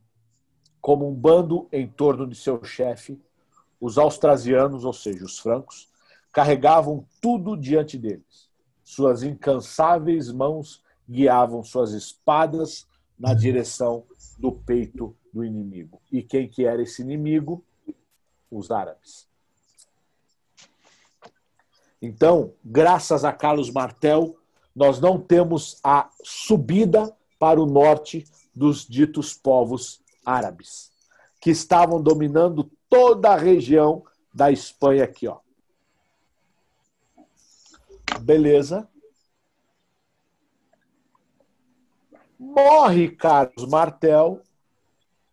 como 0.81 1.09
um 1.09 1.15
bando 1.15 1.69
em 1.73 1.87
torno 1.87 2.27
de 2.27 2.35
seu 2.37 2.63
chefe, 2.65 3.21
os 3.81 3.99
austrasianos, 3.99 4.85
ou 4.85 4.93
seja, 4.93 5.25
os 5.25 5.39
francos, 5.39 5.89
carregavam 6.33 7.05
tudo 7.21 7.57
diante 7.57 7.99
deles 7.99 8.53
suas 8.93 9.23
incansáveis 9.23 10.31
mãos 10.31 10.83
guiavam 11.09 11.63
suas 11.63 11.93
espadas 11.93 12.87
na 13.19 13.33
direção 13.33 14.05
do 14.39 14.53
peito 14.53 15.17
do 15.33 15.45
inimigo. 15.45 16.01
E 16.11 16.23
quem 16.23 16.49
que 16.49 16.67
era 16.67 16.83
esse 16.83 17.01
inimigo? 17.01 17.65
Os 18.53 18.71
árabes. 18.71 19.27
Então, 22.03 22.53
graças 22.63 23.25
a 23.25 23.33
Carlos 23.33 23.71
Martel, 23.71 24.37
nós 24.77 25.01
não 25.01 25.19
temos 25.19 25.81
a 25.83 26.11
subida 26.23 27.17
para 27.39 27.59
o 27.59 27.65
norte 27.65 28.27
dos 28.55 28.87
ditos 28.87 29.33
povos 29.33 30.03
árabes, 30.25 30.93
que 31.41 31.51
estavam 31.51 32.03
dominando 32.03 32.71
toda 32.91 33.31
a 33.31 33.37
região 33.37 34.05
da 34.35 34.51
Espanha 34.51 35.05
aqui, 35.05 35.27
ó. 35.27 35.39
Beleza. 38.21 38.87
Morre 42.39 43.09
Carlos 43.09 43.67
Martel, 43.67 44.43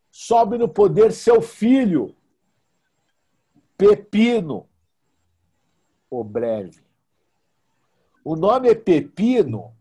sobe 0.10 0.58
no 0.58 0.70
poder 0.70 1.12
seu 1.12 1.42
filho, 1.42 2.16
Pepino. 3.80 4.68
o 6.10 6.22
breve. 6.22 6.82
O 8.26 8.36
nome 8.36 8.70
é 8.70 8.76
Pepino 8.76 9.74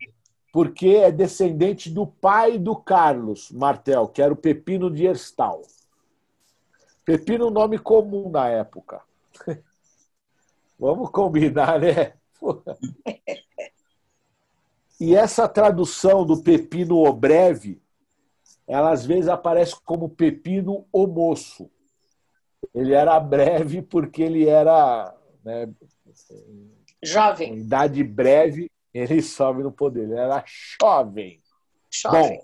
porque 0.52 0.90
é 0.90 1.10
descendente 1.10 1.90
do 1.90 2.06
pai 2.06 2.60
do 2.60 2.76
Carlos 2.76 3.50
Martel, 3.50 4.06
que 4.06 4.22
era 4.22 4.32
o 4.32 4.36
Pepino 4.36 4.88
de 4.88 5.04
Herstal. 5.04 5.62
Pepino 7.04 7.46
é 7.46 7.48
um 7.48 7.50
nome 7.50 7.76
comum 7.76 8.30
na 8.30 8.48
época. 8.48 9.02
Vamos 10.78 11.10
combinar, 11.10 11.80
né? 11.80 12.14
E 15.00 15.14
essa 15.14 15.48
tradução 15.48 16.26
do 16.26 16.42
pepino 16.42 16.96
o 16.96 17.12
breve, 17.12 17.80
ela 18.66 18.90
às 18.90 19.06
vezes 19.06 19.28
aparece 19.28 19.76
como 19.84 20.08
pepino 20.08 20.84
o 20.90 21.06
moço. 21.06 21.70
Ele 22.74 22.92
era 22.92 23.18
breve 23.18 23.82
porque 23.82 24.22
ele 24.22 24.48
era 24.48 25.14
né, 25.44 25.68
jovem. 27.02 27.58
Idade 27.58 28.02
breve, 28.04 28.70
ele 28.92 29.20
sobe 29.22 29.62
no 29.62 29.72
poder. 29.72 30.04
Ele 30.04 30.18
era 30.18 30.44
jovem. 30.80 31.42
Jovem. 31.90 32.38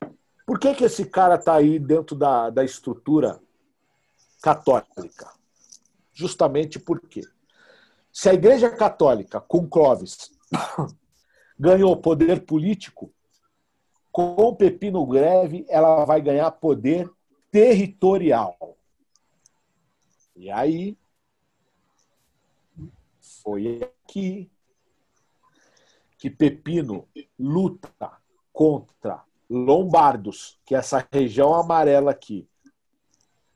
Bom, 0.00 0.12
por 0.46 0.58
que, 0.58 0.74
que 0.74 0.84
esse 0.84 1.04
cara 1.04 1.36
está 1.36 1.54
aí 1.54 1.78
dentro 1.78 2.16
da, 2.16 2.50
da 2.50 2.64
estrutura 2.64 3.40
católica? 4.42 5.32
Justamente 6.12 6.78
porque 6.78 7.22
se 8.12 8.28
a 8.28 8.34
Igreja 8.34 8.68
Católica, 8.68 9.40
com 9.40 9.66
Clóvis, 9.66 10.30
ganhou 11.58 11.96
poder 11.96 12.44
político, 12.44 13.10
com 14.10 14.54
Pepino 14.54 15.06
Greve, 15.06 15.64
ela 15.68 16.04
vai 16.04 16.20
ganhar 16.20 16.50
poder 16.50 17.10
territorial. 17.50 18.76
E 20.42 20.50
aí, 20.50 20.98
foi 23.20 23.80
aqui 23.80 24.50
que 26.18 26.28
Pepino 26.28 27.08
luta 27.38 28.20
contra 28.52 29.24
Lombardos, 29.48 30.58
que 30.66 30.74
é 30.74 30.78
essa 30.78 31.06
região 31.12 31.54
amarela 31.54 32.10
aqui, 32.10 32.48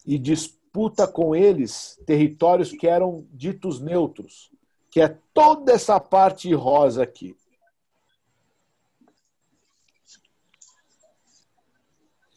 e 0.06 0.16
disputa 0.16 1.08
com 1.08 1.34
eles 1.34 2.00
territórios 2.06 2.70
que 2.70 2.86
eram 2.86 3.26
ditos 3.32 3.80
neutros, 3.80 4.52
que 4.88 5.00
é 5.00 5.08
toda 5.34 5.72
essa 5.72 5.98
parte 5.98 6.54
rosa 6.54 7.02
aqui. 7.02 7.36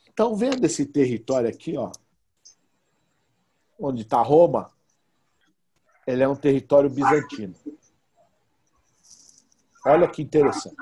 Estão 0.08 0.36
vendo 0.36 0.66
esse 0.66 0.88
território 0.88 1.48
aqui, 1.48 1.78
ó? 1.78 1.92
Onde 3.80 4.02
está 4.02 4.22
Roma? 4.22 4.72
Ele 6.06 6.24
é 6.24 6.28
um 6.28 6.36
território 6.36 6.90
bizantino. 6.90 7.56
Olha 9.86 10.08
que 10.08 10.22
interessante. 10.22 10.76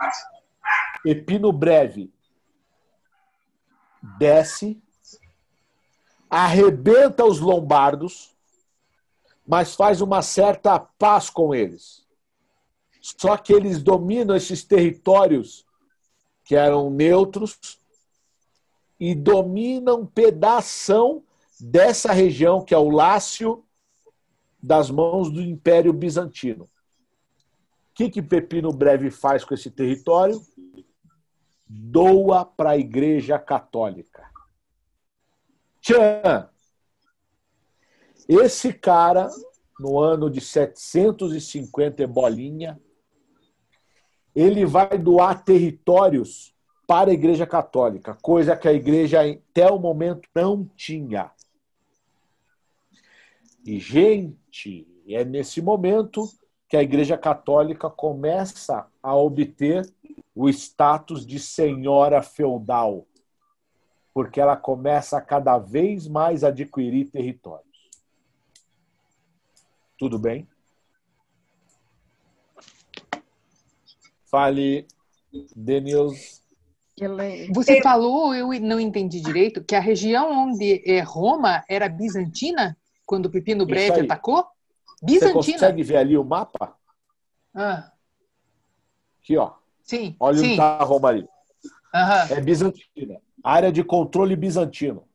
Epino 1.06 1.52
Breve 1.52 2.12
desce, 4.18 4.82
arrebenta 6.30 7.24
os 7.24 7.40
lombardos, 7.40 8.36
mas 9.46 9.76
faz 9.76 10.02
uma 10.02 10.22
certa 10.22 10.80
paz 10.80 11.30
com 11.30 11.54
eles. 11.54 12.06
Só 13.02 13.38
que 13.38 13.54
eles 13.54 13.82
dominam 13.82 14.36
esses 14.36 14.64
territórios 14.64 15.66
que 16.44 16.56
eram 16.56 16.90
neutros 16.90 17.80
e 19.00 19.14
dominam 19.14 20.06
pedação 20.06 21.24
dessa 21.60 22.12
região 22.12 22.64
que 22.64 22.74
é 22.74 22.78
o 22.78 22.90
Lácio 22.90 23.64
das 24.62 24.90
mãos 24.90 25.32
do 25.32 25.42
Império 25.42 25.94
Bizantino. 25.94 26.66
O 26.66 26.70
que, 27.94 28.10
que 28.10 28.22
Pepino 28.22 28.72
Breve 28.72 29.10
faz 29.10 29.44
com 29.44 29.54
esse 29.54 29.72
território? 29.72 30.40
Doa 31.68 32.46
para 32.46 32.72
a 32.72 32.78
Igreja 32.78 33.40
Católica. 33.40 34.30
Tchan! 35.82 36.50
Esse 38.28 38.74
cara, 38.74 39.30
no 39.80 39.98
ano 40.00 40.30
de 40.30 40.42
750 40.42 42.04
e 42.04 42.08
bolinha, 42.08 42.80
ele 44.36 44.66
vai 44.66 44.98
doar 44.98 45.44
territórios 45.44 46.54
para 46.86 47.10
a 47.10 47.14
Igreja 47.14 47.48
Católica, 47.48 48.18
coisa 48.22 48.56
que 48.56 48.68
a 48.68 48.74
Igreja 48.74 49.22
até 49.22 49.70
o 49.70 49.80
momento 49.80 50.28
não 50.36 50.66
tinha. 50.76 51.32
E, 53.68 53.80
gente, 53.80 54.88
é 55.10 55.26
nesse 55.26 55.62
momento 55.62 56.24
que 56.70 56.78
a 56.78 56.82
Igreja 56.82 57.18
Católica 57.18 57.90
começa 57.90 58.88
a 59.04 59.14
obter 59.14 59.86
o 60.34 60.48
status 60.48 61.28
de 61.28 61.38
senhora 61.38 62.22
feudal, 62.22 63.06
porque 64.14 64.40
ela 64.40 64.56
começa 64.56 65.18
a 65.18 65.22
cada 65.22 65.58
vez 65.58 66.08
mais 66.08 66.46
adquirir 66.46 67.10
territórios. 67.10 67.90
Tudo 69.98 70.18
bem? 70.18 70.48
Fale, 74.32 74.88
Denils. 75.54 76.42
Você 77.54 77.82
falou, 77.82 78.34
eu 78.34 78.48
não 78.62 78.80
entendi 78.80 79.20
direito, 79.20 79.62
que 79.62 79.76
a 79.76 79.82
região 79.82 80.48
onde 80.48 80.82
é 80.90 81.02
Roma 81.02 81.66
era 81.68 81.90
bizantina? 81.90 82.78
Quando 83.08 83.28
o 83.28 83.30
Pepino 83.32 83.66
Breve 83.66 84.02
atacou? 84.02 84.46
Bizantina. 85.02 85.34
Você 85.34 85.54
consegue 85.54 85.82
ver 85.82 85.98
ali 85.98 86.18
o 86.18 86.24
mapa? 86.24 86.76
Ah. 87.56 87.92
Aqui, 89.20 89.38
ó. 89.38 89.54
Sim. 89.82 90.16
Olha 90.20 90.38
sim. 90.38 90.44
onde 90.44 90.52
está 90.52 90.84
Roma 90.84 91.10
ali. 91.10 91.22
Uhum. 91.22 92.38
É 92.38 92.42
bizantina. 92.42 93.22
Área 93.44 93.72
de 93.72 93.84
controle 93.84 94.36
bizantino. 94.36 95.08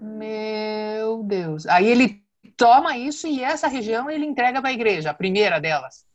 Meu 0.00 1.22
Deus. 1.24 1.66
Aí 1.66 1.86
ele 1.86 2.22
toma 2.56 2.96
isso 2.96 3.26
e 3.26 3.42
essa 3.42 3.66
região 3.66 4.08
ele 4.08 4.24
entrega 4.24 4.60
para 4.60 4.70
a 4.70 4.74
igreja, 4.74 5.10
a 5.10 5.14
primeira 5.14 5.58
delas. 5.60 6.06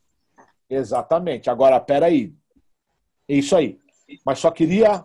Exatamente. 0.68 1.50
Agora, 1.50 1.78
peraí. 1.78 2.34
É 3.28 3.34
isso 3.34 3.54
aí. 3.54 3.78
Mas 4.24 4.38
só 4.38 4.50
queria. 4.50 5.04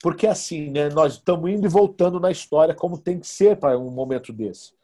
Porque 0.00 0.26
assim, 0.26 0.70
né, 0.70 0.90
nós 0.90 1.14
estamos 1.14 1.50
indo 1.50 1.66
e 1.66 1.70
voltando 1.70 2.20
na 2.20 2.30
história 2.30 2.74
como 2.74 2.98
tem 2.98 3.18
que 3.18 3.26
ser 3.26 3.56
para 3.56 3.78
um 3.78 3.90
momento 3.90 4.32
desse. 4.32 4.77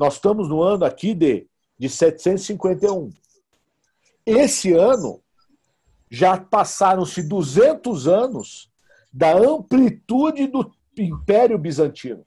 Nós 0.00 0.14
estamos 0.14 0.48
no 0.48 0.62
ano 0.62 0.86
aqui 0.86 1.12
de, 1.14 1.46
de 1.78 1.86
751. 1.86 3.10
Esse 4.24 4.72
ano 4.72 5.22
já 6.10 6.38
passaram-se 6.38 7.22
200 7.22 8.08
anos 8.08 8.72
da 9.12 9.36
amplitude 9.36 10.46
do 10.46 10.72
Império 10.98 11.58
Bizantino. 11.58 12.24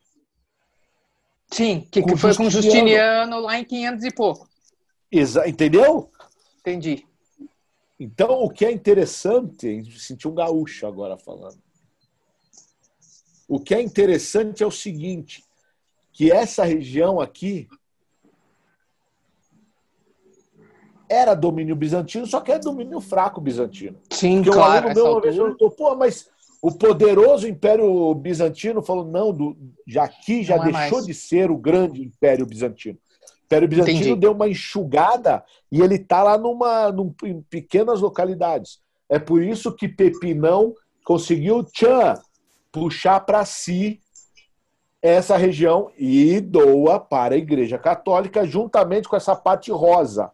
Sim, 1.49 1.87
que, 1.91 2.03
que 2.03 2.15
foi 2.15 2.35
com 2.35 2.47
Justiniano 2.47 3.39
lá 3.39 3.57
em 3.57 3.65
500 3.65 4.05
e 4.05 4.13
pouco. 4.13 4.47
Exa 5.11 5.49
entendeu? 5.49 6.11
Entendi. 6.59 7.07
Então, 7.99 8.43
o 8.43 8.51
que 8.51 8.65
é 8.65 8.71
interessante, 8.71 9.83
senti 9.99 10.27
um 10.27 10.35
gaúcho 10.35 10.85
agora 10.85 11.17
falando. 11.17 11.57
O 13.47 13.59
que 13.59 13.73
é 13.73 13.81
interessante 13.81 14.61
é 14.61 14.65
o 14.67 14.71
seguinte: 14.71 15.43
que 16.13 16.31
essa 16.31 16.63
região 16.63 17.19
aqui 17.19 17.67
era 21.09 21.33
domínio 21.33 21.75
bizantino, 21.75 22.25
só 22.25 22.39
que 22.39 22.51
é 22.51 22.59
domínio 22.59 23.01
fraco 23.01 23.41
bizantino. 23.41 23.97
Sim, 24.11 24.41
Porque 24.43 24.57
claro. 24.57 24.89
Um 24.89 24.93
meu 24.93 25.21
perguntou, 25.21 25.71
pô, 25.71 25.95
mas 25.95 26.29
o 26.61 26.71
poderoso 26.71 27.47
Império 27.47 28.13
Bizantino 28.15 28.81
falou, 28.81 29.05
não, 29.05 29.33
do, 29.33 29.57
já 29.85 30.05
aqui 30.05 30.43
já 30.43 30.55
Não 30.55 30.65
é 30.65 30.71
deixou 30.71 31.05
de 31.05 31.13
ser 31.13 31.51
o 31.51 31.57
grande 31.57 32.01
Império 32.01 32.45
Bizantino. 32.45 32.97
O 33.21 33.45
Império 33.45 33.67
Bizantino 33.67 33.99
Entendi. 33.99 34.15
deu 34.15 34.31
uma 34.31 34.47
enxugada 34.47 35.43
e 35.71 35.81
ele 35.81 35.95
está 35.95 36.23
lá 36.23 36.37
numa, 36.37 36.91
num, 36.91 37.13
em 37.23 37.41
pequenas 37.41 37.99
localidades. 37.99 38.79
É 39.09 39.19
por 39.19 39.43
isso 39.43 39.75
que 39.75 39.87
Pepinão 39.87 40.73
conseguiu 41.03 41.63
tchan, 41.63 42.15
puxar 42.71 43.19
para 43.19 43.43
si 43.45 43.99
essa 45.03 45.35
região 45.35 45.91
e 45.97 46.39
doa 46.39 46.97
para 46.97 47.35
a 47.35 47.37
Igreja 47.37 47.77
Católica, 47.77 48.47
juntamente 48.47 49.09
com 49.09 49.17
essa 49.17 49.35
parte 49.35 49.69
rosa. 49.69 50.31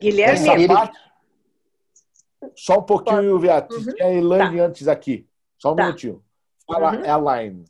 Guilherme, 0.00 0.48
Essa 0.48 0.66
parte... 0.74 0.98
Só 2.54 2.78
um 2.78 2.82
pouquinho, 2.82 3.38
Beatriz. 3.38 3.86
Uhum. 3.86 3.92
Tem 3.92 4.06
a 4.06 4.12
Elaine 4.14 4.60
antes 4.60 4.88
aqui. 4.88 5.28
Só 5.58 5.72
um 5.72 5.76
Tá. 5.76 5.82
minutinho. 5.84 6.24
Fala, 6.66 6.96
Uhum. 6.96 7.04
Elaine. 7.04 7.64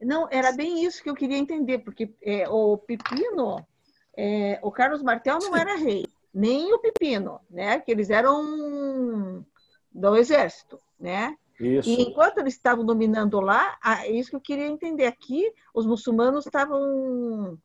Não, 0.00 0.26
era 0.28 0.50
bem 0.50 0.82
isso 0.84 1.00
que 1.02 1.08
eu 1.10 1.14
queria 1.14 1.38
entender, 1.38 1.78
porque 1.78 2.12
é, 2.20 2.48
o 2.48 2.76
Pepino, 2.78 3.64
é, 4.16 4.58
o 4.60 4.72
Carlos 4.72 5.02
Martel 5.02 5.38
não 5.38 5.56
era 5.56 5.76
rei, 5.76 6.04
nem 6.34 6.72
o 6.74 6.80
Pepino, 6.80 7.38
né? 7.48 7.78
Que 7.78 7.92
eles 7.92 8.10
eram 8.10 9.44
do 9.92 10.16
exército, 10.16 10.80
né? 10.98 11.36
Isso. 11.60 11.88
E 11.88 12.02
enquanto 12.02 12.38
eles 12.38 12.54
estavam 12.54 12.84
dominando 12.84 13.40
lá, 13.40 13.78
é 13.84 14.10
isso 14.10 14.30
que 14.30 14.36
eu 14.36 14.40
queria 14.40 14.66
entender 14.66 15.06
aqui, 15.06 15.52
os 15.72 15.86
muçulmanos 15.86 16.46
estavam 16.46 17.58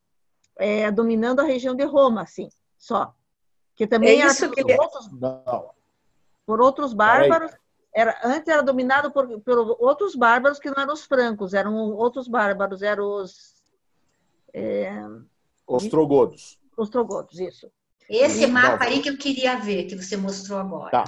é, 0.56 0.90
dominando 0.90 1.40
a 1.40 1.44
região 1.44 1.74
de 1.74 1.84
Roma, 1.84 2.22
assim, 2.22 2.48
só. 2.76 3.14
Que 3.74 3.86
também 3.86 4.10
É 4.10 4.20
era 4.22 4.30
isso 4.32 4.46
por, 4.48 4.54
que 4.54 4.74
outros, 4.74 5.12
Não. 5.12 5.70
por 6.46 6.60
outros 6.60 6.92
bárbaros. 6.92 7.52
Era, 7.92 8.20
antes 8.22 8.46
era 8.48 8.62
dominado 8.62 9.10
por, 9.10 9.40
por 9.40 9.58
outros 9.80 10.14
bárbaros 10.14 10.58
que 10.58 10.70
não 10.70 10.82
eram 10.82 10.92
os 10.92 11.04
francos, 11.04 11.54
eram 11.54 11.74
outros 11.92 12.28
bárbaros, 12.28 12.82
eram 12.82 13.22
os 13.22 13.54
é, 14.52 14.92
Ostrogodos. 15.66 16.58
ostrogodos, 16.76 17.38
isso. 17.38 17.70
Esse 18.08 18.46
mapa 18.46 18.84
não. 18.84 18.92
aí 18.92 19.02
que 19.02 19.10
eu 19.10 19.18
queria 19.18 19.56
ver, 19.58 19.84
que 19.84 19.96
você 19.96 20.16
mostrou 20.16 20.58
agora. 20.58 20.90
Tá. 20.90 21.04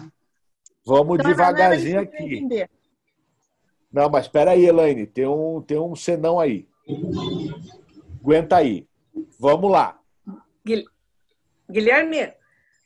Vamos 0.85 1.19
Então, 1.19 1.31
devagarzinho 1.31 2.01
aqui. 2.01 2.23
entender. 2.37 2.71
Não, 3.93 4.09
mas 4.09 4.27
espera 4.27 4.53
aí, 4.53 4.65
Elaine. 4.65 5.07
Tem 5.07 5.27
um, 5.27 5.61
tem 5.63 5.79
um 5.79 5.95
senão 5.97 6.39
aí. 6.39 6.69
Aguenta 8.23 8.57
aí. 8.57 8.89
Vamos 9.39 9.71
lá. 9.71 9.99
Guil- 10.65 10.89
Guilherme, 11.71 12.33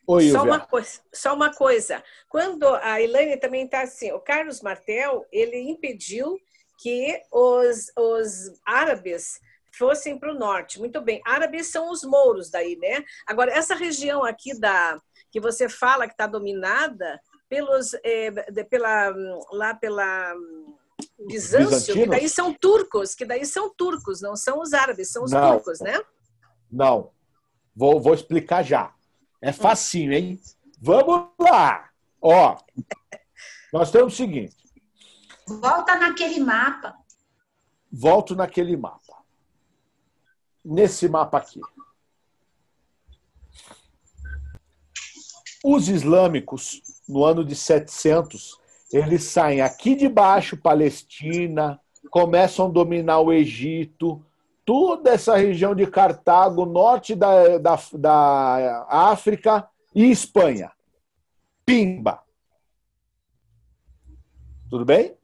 Oi, 0.07 0.30
só, 0.30 0.42
uma 0.42 0.61
coisa, 0.61 1.01
só 1.12 1.34
uma 1.34 1.55
coisa. 1.55 2.03
Quando 2.28 2.66
a 2.68 3.01
Elaine 3.01 3.36
também 3.38 3.64
está 3.64 3.82
assim, 3.82 4.12
o 4.12 4.20
Carlos 4.20 4.61
Martel, 4.61 5.26
ele 5.32 5.59
impediu 5.59 6.38
que 6.78 7.20
os, 7.32 7.90
os 7.97 8.61
árabes 8.66 9.40
fossem 9.78 10.18
para 10.18 10.32
o 10.32 10.38
norte. 10.38 10.78
Muito 10.78 11.01
bem. 11.01 11.20
Árabes 11.24 11.68
são 11.68 11.90
os 11.90 12.05
mouros 12.05 12.51
daí, 12.51 12.76
né? 12.76 13.05
Agora, 13.26 13.53
essa 13.53 13.74
região 13.74 14.24
aqui 14.24 14.59
da 14.59 15.01
que 15.30 15.40
você 15.40 15.68
fala 15.68 16.07
que 16.07 16.12
está 16.12 16.26
dominada 16.26 17.20
pelos 17.49 17.95
eh, 18.03 18.30
de- 18.51 18.64
pela 18.64 19.12
lá 19.53 19.74
pela 19.74 20.34
hum, 20.34 20.76
Bizâncio, 21.26 21.95
que 21.95 22.07
daí 22.07 22.28
são 22.28 22.53
turcos, 22.55 23.14
que 23.14 23.24
daí 23.24 23.45
são 23.47 23.68
turcos, 23.74 24.20
não 24.20 24.36
são 24.36 24.61
os 24.61 24.72
árabes, 24.72 25.11
são 25.11 25.24
os 25.24 25.32
Não. 25.32 25.53
turcos, 25.57 25.80
né? 25.80 26.01
Não. 26.70 27.11
Vou, 27.74 28.01
vou 28.01 28.14
explicar 28.14 28.62
já. 28.62 28.95
É 29.40 29.53
facinho, 29.53 30.12
hein? 30.12 30.40
Vamos 30.80 31.28
lá. 31.38 31.90
Ó, 32.20 32.57
nós 33.72 33.90
temos 33.90 34.14
o 34.14 34.16
seguinte. 34.16 34.57
Volta 35.47 35.97
naquele 35.97 36.40
mapa. 36.40 36.95
Volto 37.92 38.34
naquele 38.34 38.76
mapa. 38.76 39.22
Nesse 40.64 41.09
mapa 41.09 41.38
aqui. 41.38 41.61
Os 45.64 45.88
islâmicos, 45.88 46.82
no 47.09 47.25
ano 47.25 47.45
de 47.45 47.55
700, 47.55 48.59
eles 48.93 49.25
saem 49.25 49.61
aqui 49.61 49.95
de 49.95 50.09
baixo, 50.09 50.57
Palestina, 50.57 51.81
começam 52.11 52.67
a 52.67 52.71
dominar 52.71 53.21
o 53.21 53.33
Egito, 53.33 54.25
toda 54.65 55.11
essa 55.11 55.37
região 55.37 55.75
de 55.75 55.87
Cartago, 55.87 56.65
norte 56.65 57.15
da, 57.15 57.59
da, 57.59 57.79
da 57.93 58.87
África 58.89 59.69
e 59.95 60.11
Espanha. 60.11 60.73
Pimba. 61.65 62.23
Tudo 64.71 64.85
bem? 64.85 65.17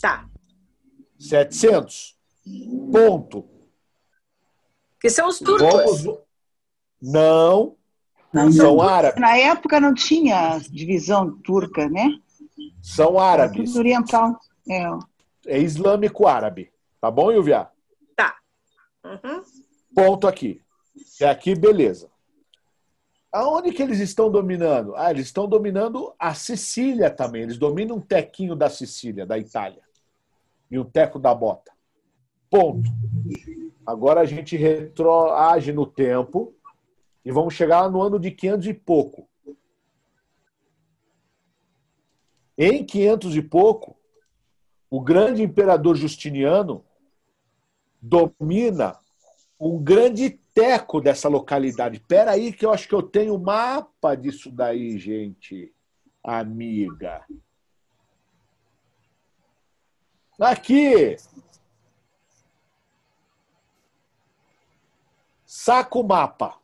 Tá. 0.00 0.28
700. 1.18 2.16
Ponto. 2.92 3.48
Que 5.00 5.08
são 5.08 5.28
os 5.28 5.38
turcos. 5.38 6.02
Vamos... 6.02 6.18
Não. 7.00 7.76
Não, 8.34 8.50
são 8.50 8.76
não. 8.76 8.82
árabes. 8.82 9.20
Na 9.20 9.36
época 9.36 9.78
não 9.78 9.94
tinha 9.94 10.58
divisão 10.70 11.38
turca, 11.42 11.88
né? 11.88 12.18
São 12.82 13.18
árabes. 13.18 13.70
Tudo 13.70 13.78
oriental. 13.78 14.38
É. 14.68 14.88
É 15.46 15.58
islâmico 15.58 16.26
árabe. 16.26 16.72
Tá 17.00 17.10
bom, 17.10 17.30
Ilvia? 17.30 17.68
Tá. 18.16 18.34
Uhum. 19.04 19.42
Ponto 19.94 20.26
aqui. 20.26 20.60
É 21.20 21.28
aqui, 21.28 21.54
beleza. 21.54 22.10
Aonde 23.32 23.72
que 23.72 23.82
eles 23.82 24.00
estão 24.00 24.30
dominando? 24.30 24.94
Ah, 24.96 25.10
eles 25.10 25.26
estão 25.26 25.48
dominando 25.48 26.12
a 26.18 26.34
Sicília 26.34 27.10
também. 27.10 27.42
Eles 27.42 27.58
dominam 27.58 27.96
um 27.96 28.00
tequinho 28.00 28.56
da 28.56 28.68
Sicília, 28.68 29.24
da 29.24 29.38
Itália. 29.38 29.82
E 30.70 30.78
um 30.78 30.84
teco 30.84 31.18
da 31.18 31.34
bota. 31.34 31.72
Ponto. 32.50 32.90
Agora 33.86 34.22
a 34.22 34.24
gente 34.24 34.56
retroage 34.56 35.72
no 35.72 35.86
tempo 35.86 36.54
e 37.24 37.32
vamos 37.32 37.54
chegar 37.54 37.90
no 37.90 38.02
ano 38.02 38.18
de 38.18 38.30
500 38.30 38.66
e 38.66 38.74
pouco. 38.74 39.28
Em 42.56 42.84
500 42.84 43.36
e 43.36 43.42
pouco, 43.42 43.96
o 44.90 45.00
grande 45.00 45.42
imperador 45.42 45.96
Justiniano 45.96 46.84
domina 48.00 48.98
um 49.58 49.82
grande 49.82 50.30
teco 50.52 51.00
dessa 51.00 51.28
localidade. 51.28 51.96
Espera 51.96 52.32
aí 52.32 52.52
que 52.52 52.64
eu 52.64 52.72
acho 52.72 52.86
que 52.86 52.94
eu 52.94 53.02
tenho 53.02 53.38
mapa 53.38 54.14
disso 54.14 54.52
daí, 54.52 54.98
gente. 54.98 55.74
Amiga. 56.22 57.24
Aqui. 60.38 61.16
Saca 65.44 65.98
o 65.98 66.02
mapa. 66.02 66.63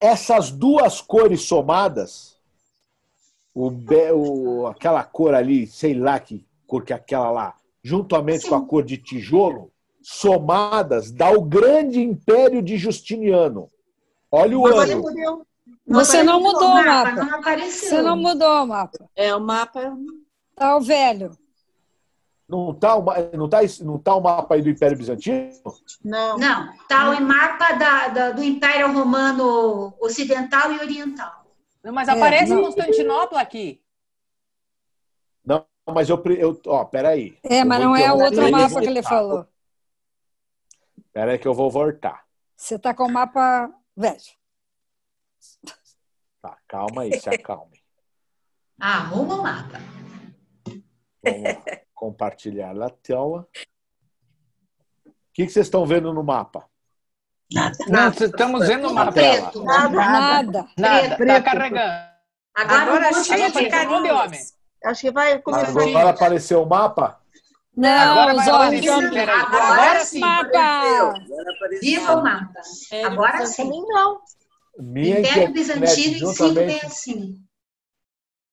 Essas 0.00 0.50
duas 0.50 1.00
cores 1.00 1.42
somadas, 1.42 2.36
o, 3.54 3.70
be- 3.70 4.12
o- 4.12 4.66
aquela 4.66 5.04
cor 5.04 5.34
ali, 5.34 5.66
sei 5.66 5.94
lá 5.94 6.18
que 6.18 6.44
cor 6.66 6.84
que 6.84 6.92
é 6.92 6.96
aquela 6.96 7.30
lá, 7.30 7.54
juntamente 7.82 8.48
com 8.48 8.54
a 8.54 8.64
cor 8.64 8.82
de 8.84 8.96
tijolo, 8.96 9.70
somadas, 10.02 11.10
dá 11.10 11.30
o 11.30 11.42
grande 11.42 12.00
império 12.00 12.62
de 12.62 12.78
Justiniano. 12.78 13.68
Olha 14.30 14.58
o 14.58 14.66
ano. 14.66 15.02
Você 15.86 16.22
não 16.22 16.40
mudou 16.40 16.68
o 16.68 16.74
mapa. 16.84 17.12
Não 17.12 17.34
apareceu. 17.38 17.88
Você 17.90 18.02
não 18.02 18.16
mudou 18.16 18.62
o 18.62 18.66
mapa. 18.66 18.98
É, 19.16 19.34
o 19.34 19.40
mapa. 19.40 19.96
Tá 20.54 20.76
o 20.76 20.80
velho. 20.80 21.36
Não 22.50 22.74
tá, 22.74 22.96
o 22.96 23.04
não, 23.36 23.48
tá, 23.48 23.62
esse- 23.62 23.84
não 23.84 23.96
tá 23.96 24.12
o 24.16 24.20
mapa 24.20 24.56
aí 24.56 24.60
do 24.62 24.68
Império 24.68 24.98
Bizantino? 24.98 25.52
Não. 26.04 26.36
Não, 26.36 26.76
tá 26.88 27.10
o 27.12 27.22
mapa 27.22 27.74
da, 27.74 28.08
da- 28.08 28.30
do 28.32 28.42
Império 28.42 28.92
Romano 28.92 29.94
Ocidental 30.00 30.72
e 30.72 30.80
Oriental. 30.80 31.46
Não, 31.80 31.92
mas 31.92 32.08
É, 32.08 32.12
aparece 32.12 32.52
não. 32.52 32.64
Constantinopla 32.64 33.40
aqui. 33.40 33.80
Não, 35.44 35.64
mas 35.94 36.08
eu. 36.10 36.20
eu 36.36 36.60
ó, 36.66 36.84
peraí. 36.84 37.38
É, 37.44 37.62
mas 37.64 37.80
não 37.80 37.94
é 37.94 38.12
o 38.12 38.18
outro 38.18 38.50
mapa 38.50 38.66
vou 38.68 38.80
que 38.82 38.88
ele 38.88 39.00
voltar. 39.00 39.08
falou. 39.08 39.46
Peraí 41.12 41.38
que 41.38 41.46
eu 41.46 41.54
vou 41.54 41.70
voltar. 41.70 42.24
Você 42.56 42.76
tá 42.80 42.92
com 42.92 43.04
o 43.04 43.12
mapa 43.12 43.72
velho. 43.96 44.18
Tá, 46.42 46.58
calma 46.66 47.02
aí, 47.02 47.18
se 47.20 47.28
acalme. 47.28 47.80
Arruma 48.80 49.34
o 49.36 49.42
mapa. 49.44 49.78
Vamos 51.22 51.42
lá. 51.42 51.62
Compartilhar 52.00 52.74
a 52.82 52.88
tela. 52.88 53.46
O 55.06 55.12
que, 55.34 55.44
que 55.44 55.52
vocês 55.52 55.66
estão 55.66 55.84
vendo 55.84 56.14
no 56.14 56.24
mapa? 56.24 56.64
Não, 57.88 58.08
estamos 58.08 58.66
vendo 58.66 58.88
o 58.88 58.94
mapa. 58.94 59.12
tela. 59.12 59.50
Preto. 59.50 59.62
Nada. 59.62 59.90
Nada. 59.90 60.68
Nada, 60.78 61.08
tá 61.10 61.16
Preto. 61.16 61.44
carregando. 61.44 62.10
Agora, 62.54 62.82
Agora 62.82 63.12
cheio 63.22 63.52
de 63.52 64.10
homem. 64.10 64.40
Acho 64.82 65.00
que 65.02 65.10
vai 65.10 65.38
começar. 65.40 65.78
Agora 65.78 66.08
apareceu 66.08 66.62
o 66.62 66.66
mapa? 66.66 67.20
Não, 67.76 67.90
Agora 67.90 68.34
os 68.34 68.48
olhos. 68.48 68.88
Agora 68.88 69.32
Agora 69.44 70.04
sim. 70.06 70.20
Tá. 70.20 70.26
Mapa. 70.26 71.14
Viva 71.82 72.16
o 72.16 72.22
mapa. 72.22 72.60
Agora 73.04 73.44
sim. 73.44 73.70
Não. 73.88 74.20
Minha 74.78 75.20
Império 75.20 75.52
Bizantino 75.52 75.84
em 75.84 75.86
si 75.86 76.08
bem 76.08 76.18
juntamente 76.18 76.86
assim. 76.86 77.36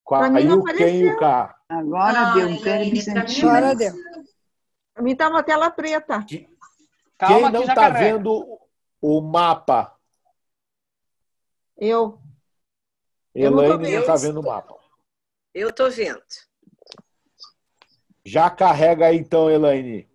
com 0.04 0.16
a 0.16 0.30
Ken 0.76 0.98
e 0.98 1.10
o 1.10 1.18
K. 1.18 1.57
Agora 1.70 2.20
Ah, 2.32 2.34
deu 2.34 2.44
Elaine, 2.44 2.62
pra 2.62 2.80
mim 2.80 2.90
Bizantino. 2.92 3.50
Agora 3.50 3.76
deu. 3.76 3.94
Pra 4.94 5.04
mim 5.04 5.16
tá 5.16 5.30
uma 5.30 5.44
tela 5.44 5.70
preta. 5.70 6.26
Calma 7.18 7.38
Quem 7.38 7.46
que 7.46 7.52
não 7.52 7.66
já 7.66 7.74
está 7.74 7.76
carrega. 7.92 8.18
vendo 8.18 8.60
o 9.02 9.22
mapa? 9.22 9.96
Eu. 11.78 12.20
Não 13.36 13.44
Elaine 13.44 13.74
não 13.74 13.80
vendo. 13.80 14.00
está 14.02 14.16
vendo 14.16 14.40
o 14.40 14.44
mapa. 14.44 14.76
Eu 15.54 15.72
tô 15.74 15.90
vendo. 15.90 16.22
Já 18.26 18.50
carrega 18.50 19.08
aí 19.08 19.18
então, 19.18 19.50
Elaine. 19.50 20.10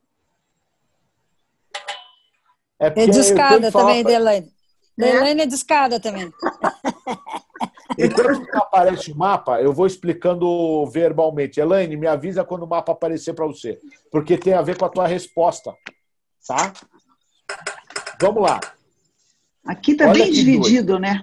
É, 2.78 2.86
É 2.86 3.06
de 3.06 3.18
escada 3.20 3.66
que 3.66 3.72
também, 3.72 4.02
pra- 4.02 4.12
Delaine. 4.12 4.52
É? 4.98 5.02
Delaine 5.02 5.42
é 5.42 5.46
de 5.46 5.54
escada 5.54 6.00
também. 6.00 6.32
Enquanto 7.98 8.46
não 8.52 8.60
aparece 8.60 9.12
o 9.12 9.16
mapa, 9.16 9.60
eu 9.60 9.72
vou 9.72 9.86
explicando 9.86 10.86
verbalmente. 10.86 11.60
Elaine, 11.60 11.96
me 11.96 12.06
avisa 12.06 12.44
quando 12.44 12.62
o 12.62 12.68
mapa 12.68 12.92
aparecer 12.92 13.34
para 13.34 13.46
você, 13.46 13.78
porque 14.10 14.38
tem 14.38 14.54
a 14.54 14.62
ver 14.62 14.78
com 14.78 14.84
a 14.84 14.88
tua 14.88 15.06
resposta, 15.06 15.74
tá? 16.46 16.72
Vamos 18.20 18.42
lá. 18.42 18.60
Aqui 19.64 19.94
tá 19.94 20.08
Olha 20.08 20.24
bem 20.24 20.32
dividido, 20.32 20.98
né? 20.98 21.22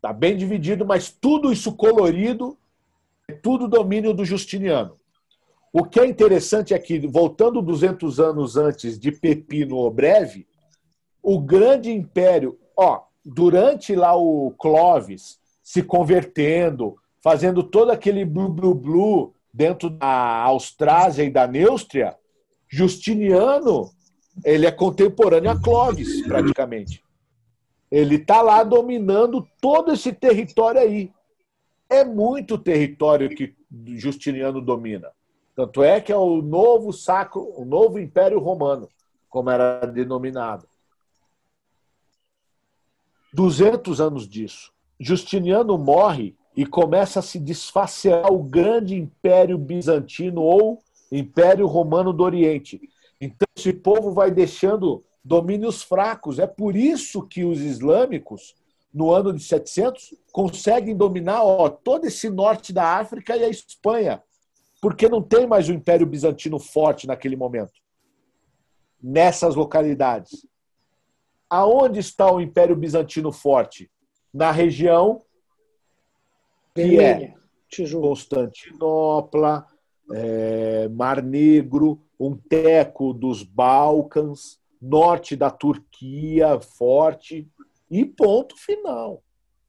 Tá 0.00 0.12
bem 0.12 0.36
dividido, 0.36 0.84
mas 0.84 1.10
tudo 1.10 1.52
isso 1.52 1.74
colorido 1.74 2.56
é 3.28 3.32
tudo 3.32 3.68
domínio 3.68 4.12
do 4.12 4.24
Justiniano. 4.24 4.96
O 5.72 5.84
que 5.84 6.00
é 6.00 6.06
interessante 6.06 6.72
é 6.72 6.78
que, 6.78 7.06
voltando 7.06 7.60
200 7.60 8.20
anos 8.20 8.56
antes 8.56 8.98
de 8.98 9.12
Pepino 9.12 9.76
o 9.76 9.90
Breve, 9.90 10.46
o 11.22 11.40
grande 11.40 11.90
império, 11.90 12.58
ó, 12.76 13.05
durante 13.26 13.96
lá 13.96 14.16
o 14.16 14.52
Clovis 14.56 15.40
se 15.60 15.82
convertendo, 15.82 16.96
fazendo 17.20 17.64
todo 17.64 17.90
aquele 17.90 18.24
blu 18.24 18.48
blu 18.48 18.72
blu 18.72 19.34
dentro 19.52 19.90
da 19.90 20.42
Austrásia 20.42 21.24
e 21.24 21.30
da 21.30 21.46
Neustria, 21.46 22.14
Justiniano, 22.68 23.90
ele 24.44 24.66
é 24.66 24.70
contemporâneo 24.70 25.50
a 25.50 25.60
Clovis, 25.60 26.22
praticamente. 26.22 27.02
Ele 27.90 28.16
está 28.16 28.42
lá 28.42 28.62
dominando 28.62 29.46
todo 29.60 29.92
esse 29.92 30.12
território 30.12 30.80
aí. 30.80 31.10
É 31.88 32.04
muito 32.04 32.58
território 32.58 33.28
que 33.28 33.54
Justiniano 33.96 34.60
domina. 34.60 35.10
Tanto 35.54 35.82
é 35.82 36.00
que 36.00 36.12
é 36.12 36.16
o 36.16 36.42
novo 36.42 36.92
sacro, 36.92 37.40
o 37.56 37.64
novo 37.64 37.98
Império 37.98 38.38
Romano, 38.38 38.88
como 39.28 39.50
era 39.50 39.86
denominado. 39.86 40.68
200 43.36 44.00
anos 44.00 44.26
disso. 44.26 44.72
Justiniano 44.98 45.76
morre 45.76 46.34
e 46.56 46.64
começa 46.64 47.18
a 47.20 47.22
se 47.22 47.38
desfacear 47.38 48.32
o 48.32 48.42
grande 48.42 48.94
Império 48.94 49.58
Bizantino 49.58 50.40
ou 50.40 50.82
Império 51.12 51.66
Romano 51.66 52.12
do 52.12 52.24
Oriente. 52.24 52.80
Então, 53.20 53.46
esse 53.54 53.74
povo 53.74 54.10
vai 54.10 54.30
deixando 54.30 55.04
domínios 55.22 55.82
fracos. 55.82 56.38
É 56.38 56.46
por 56.46 56.74
isso 56.74 57.22
que 57.22 57.44
os 57.44 57.60
islâmicos, 57.60 58.54
no 58.92 59.12
ano 59.12 59.34
de 59.34 59.42
700, 59.42 60.14
conseguem 60.32 60.96
dominar 60.96 61.44
ó, 61.44 61.68
todo 61.68 62.06
esse 62.06 62.30
norte 62.30 62.72
da 62.72 62.96
África 62.96 63.36
e 63.36 63.44
a 63.44 63.48
Espanha 63.50 64.22
porque 64.80 65.08
não 65.08 65.22
tem 65.22 65.46
mais 65.46 65.68
o 65.68 65.72
Império 65.72 66.06
Bizantino 66.06 66.58
forte 66.58 67.06
naquele 67.06 67.36
momento, 67.36 67.72
nessas 69.02 69.54
localidades. 69.54 70.46
Aonde 71.48 72.00
está 72.00 72.32
o 72.32 72.40
Império 72.40 72.76
Bizantino 72.76 73.30
forte? 73.32 73.90
Na 74.32 74.50
região 74.50 75.22
que 76.74 76.98
é 77.00 77.34
Constantinopla, 78.00 79.66
é, 80.12 80.88
Mar 80.88 81.22
Negro, 81.22 82.02
um 82.18 82.36
teco 82.36 83.12
dos 83.12 83.42
Balcãs, 83.42 84.60
norte 84.80 85.34
da 85.34 85.50
Turquia 85.50 86.60
forte 86.60 87.48
e 87.90 88.04
ponto 88.04 88.56
final. 88.56 89.22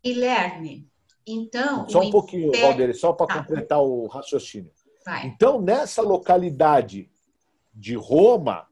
Guilherme, 0.03 0.87
então. 1.25 1.87
Só 1.89 2.01
um 2.01 2.11
pouquinho, 2.11 2.49
Império... 2.49 2.67
Valdir, 2.67 2.95
só 2.95 3.13
para 3.13 3.27
tá. 3.27 3.39
completar 3.39 3.81
o 3.81 4.07
raciocínio. 4.07 4.71
Vai. 5.05 5.27
Então, 5.27 5.61
nessa 5.61 6.01
localidade 6.01 7.09
de 7.73 7.95
Roma, 7.95 8.66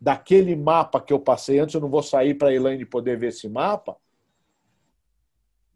daquele 0.00 0.54
mapa 0.54 1.00
que 1.00 1.12
eu 1.12 1.18
passei 1.18 1.58
antes, 1.58 1.74
eu 1.74 1.80
não 1.80 1.88
vou 1.88 2.02
sair 2.02 2.34
para 2.34 2.48
a 2.48 2.54
Elaine 2.54 2.84
poder 2.84 3.18
ver 3.18 3.28
esse 3.28 3.48
mapa. 3.48 3.96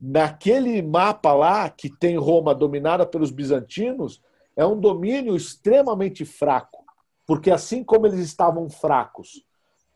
Naquele 0.01 0.83
mapa 0.83 1.33
lá, 1.33 1.71
que 1.71 1.89
tem 1.89 2.17
Roma 2.17 2.55
dominada 2.55 3.07
pelos 3.07 3.31
bizantinos, 3.31 4.23
é 4.57 4.67
um 4.67 4.79
domínio 4.79 5.37
extremamente 5.37 6.25
fraco. 6.25 6.85
Porque 7.27 7.51
assim 7.51 7.85
como 7.85 8.07
eles 8.07 8.21
estavam 8.21 8.69
fracos 8.69 9.45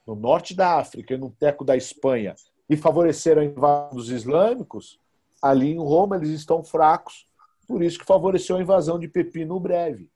no 0.06 0.14
norte 0.14 0.54
da 0.54 0.78
África 0.78 1.14
e 1.14 1.18
no 1.18 1.30
teco 1.30 1.64
da 1.64 1.76
Espanha 1.76 2.34
e 2.68 2.76
favoreceram 2.76 3.42
a 3.42 3.44
invasão 3.44 3.96
dos 3.96 4.10
islâmicos, 4.10 5.00
ali 5.42 5.72
em 5.72 5.78
Roma 5.78 6.16
eles 6.16 6.30
estão 6.30 6.62
fracos 6.62 7.26
por 7.66 7.82
isso 7.82 7.98
que 7.98 8.04
favoreceu 8.04 8.56
a 8.56 8.62
invasão 8.62 8.98
de 8.98 9.08
Pepino 9.08 9.58
breve. 9.58 10.08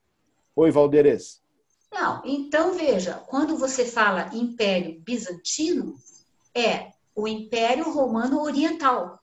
Oi, 0.55 0.71
Valderez. 0.71 1.40
Não, 1.91 2.21
então 2.23 2.73
veja, 2.73 3.15
quando 3.27 3.57
você 3.57 3.85
fala 3.85 4.29
Império 4.33 4.99
Bizantino, 5.01 5.95
é 6.55 6.91
o 7.13 7.27
Império 7.27 7.91
Romano 7.91 8.41
Oriental. 8.41 9.19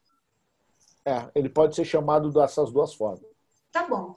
É, 1.04 1.30
ele 1.34 1.48
pode 1.48 1.74
ser 1.74 1.84
chamado 1.84 2.30
dessas 2.30 2.70
duas 2.70 2.92
formas. 2.94 3.24
Tá 3.72 3.86
bom, 3.86 4.16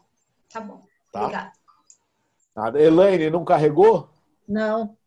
tá 0.51 0.59
bom. 0.59 0.85
Tá? 1.11 1.21
Obrigada. 1.21 1.51
Nada. 2.53 2.81
Elaine, 2.81 3.29
não 3.29 3.45
carregou? 3.45 4.09
Não. 4.47 4.97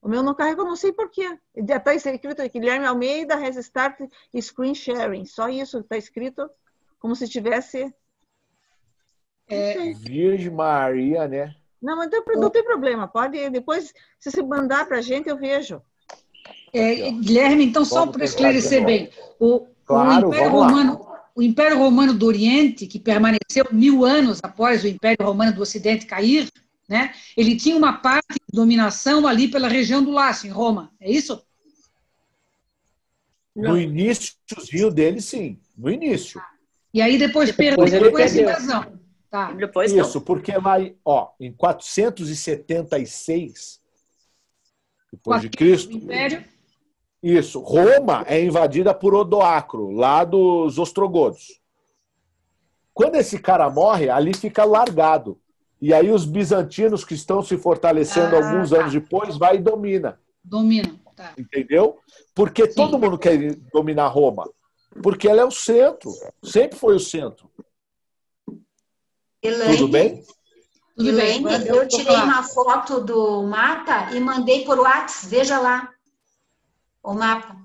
O 0.00 0.08
meu 0.08 0.22
não 0.22 0.34
carregou, 0.34 0.64
não 0.64 0.76
sei 0.76 0.92
porquê. 0.92 1.38
Está 1.54 1.94
escrito 1.94 2.40
aqui, 2.40 2.58
Guilherme 2.58 2.86
Almeida, 2.86 3.36
Restart 3.36 4.00
Screen 4.40 4.74
Sharing. 4.74 5.26
Só 5.26 5.48
isso 5.48 5.80
está 5.80 5.96
escrito, 5.96 6.50
como 6.98 7.14
se 7.14 7.28
tivesse 7.28 7.94
é... 9.46 9.92
Virgem 9.92 10.50
Maria, 10.50 11.28
né? 11.28 11.54
Não, 11.80 11.96
mas 11.96 12.10
não, 12.10 12.40
não 12.40 12.50
tem 12.50 12.64
problema. 12.64 13.06
Pode 13.06 13.48
depois, 13.50 13.92
se 14.18 14.30
você 14.30 14.42
mandar 14.42 14.86
para 14.86 14.98
a 14.98 15.02
gente, 15.02 15.28
eu 15.28 15.36
vejo. 15.36 15.80
É, 16.72 17.10
Guilherme, 17.12 17.64
então, 17.64 17.84
só 17.84 18.06
para 18.06 18.24
esclarecer 18.24 18.84
bem, 18.84 19.10
o, 19.38 19.66
claro, 19.84 20.28
o, 20.28 20.28
Império 20.28 20.50
Romano, 20.50 21.06
o 21.34 21.42
Império 21.42 21.78
Romano 21.78 22.12
do 22.12 22.26
Oriente, 22.26 22.86
que 22.86 22.98
permaneceu 22.98 23.66
mil 23.70 24.04
anos 24.04 24.40
após 24.42 24.84
o 24.84 24.88
Império 24.88 25.24
Romano 25.24 25.54
do 25.54 25.62
Ocidente 25.62 26.06
cair, 26.06 26.50
né, 26.88 27.12
ele 27.36 27.56
tinha 27.56 27.76
uma 27.76 27.94
parte 27.94 28.34
de 28.34 28.56
dominação 28.56 29.26
ali 29.26 29.48
pela 29.48 29.68
região 29.68 30.02
do 30.02 30.10
Lácio, 30.10 30.46
em 30.46 30.50
Roma. 30.52 30.90
É 31.00 31.10
isso? 31.10 31.42
No 33.54 33.78
início 33.78 34.34
dele, 34.92 35.20
sim. 35.20 35.58
No 35.76 35.90
início. 35.90 36.40
E 36.92 37.02
aí 37.02 37.18
depois, 37.18 37.50
depois 37.50 37.90
perdeu 37.90 38.12
com 38.12 38.18
essa 38.18 38.40
invasão. 38.40 38.97
Tá. 39.30 39.52
Depois 39.52 39.92
Isso, 39.92 40.18
não. 40.18 40.24
porque 40.24 40.52
lá 40.52 40.76
ó, 41.04 41.28
em 41.38 41.52
476 41.52 43.78
depois 45.12 45.42
de 45.42 45.50
Cristo. 45.50 45.96
Império. 45.96 46.42
Isso, 47.22 47.60
Roma 47.60 48.24
é 48.26 48.42
invadida 48.42 48.94
por 48.94 49.14
Odoacro, 49.14 49.90
lá 49.90 50.24
dos 50.24 50.78
ostrogodos. 50.78 51.60
Quando 52.94 53.16
esse 53.16 53.38
cara 53.38 53.68
morre, 53.68 54.08
ali 54.08 54.34
fica 54.34 54.64
largado. 54.64 55.38
E 55.80 55.94
aí 55.94 56.10
os 56.10 56.24
bizantinos 56.24 57.04
que 57.04 57.14
estão 57.14 57.40
se 57.42 57.56
fortalecendo 57.56 58.34
ah, 58.34 58.38
alguns 58.38 58.70
tá. 58.70 58.78
anos 58.78 58.92
depois 58.92 59.36
vai 59.36 59.56
e 59.56 59.60
domina. 59.60 60.18
Domina, 60.42 60.98
tá. 61.14 61.34
Entendeu? 61.38 61.98
Porque 62.34 62.66
Sim. 62.66 62.74
todo 62.74 62.98
mundo 62.98 63.18
quer 63.18 63.54
dominar 63.72 64.08
Roma. 64.08 64.48
Porque 65.02 65.28
ela 65.28 65.42
é 65.42 65.44
o 65.44 65.50
centro, 65.50 66.10
sempre 66.42 66.78
foi 66.78 66.96
o 66.96 67.00
centro. 67.00 67.48
Elaine, 69.42 69.76
Tudo 69.76 69.88
bem? 69.88 70.24
Tudo 70.96 71.08
Elaine, 71.08 71.44
bem. 71.44 71.66
eu 71.66 71.86
tirei 71.86 72.16
uma 72.16 72.42
foto 72.42 73.00
do 73.00 73.42
mapa 73.44 74.12
e 74.12 74.20
mandei 74.20 74.64
por 74.64 74.78
WhatsApp. 74.78 75.26
Veja 75.28 75.58
lá 75.58 75.92
o 77.02 77.14
mapa. 77.14 77.56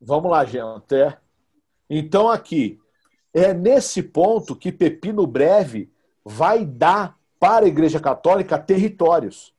Vamos 0.00 0.30
lá, 0.30 0.44
gente. 0.44 1.16
Então, 1.88 2.28
aqui, 2.28 2.78
é 3.32 3.54
nesse 3.54 4.02
ponto 4.02 4.54
que 4.54 4.70
Pepino 4.70 5.26
Breve 5.26 5.90
vai 6.24 6.64
dar 6.64 7.18
para 7.40 7.64
a 7.64 7.68
Igreja 7.68 7.98
Católica 7.98 8.58
territórios. 8.58 9.54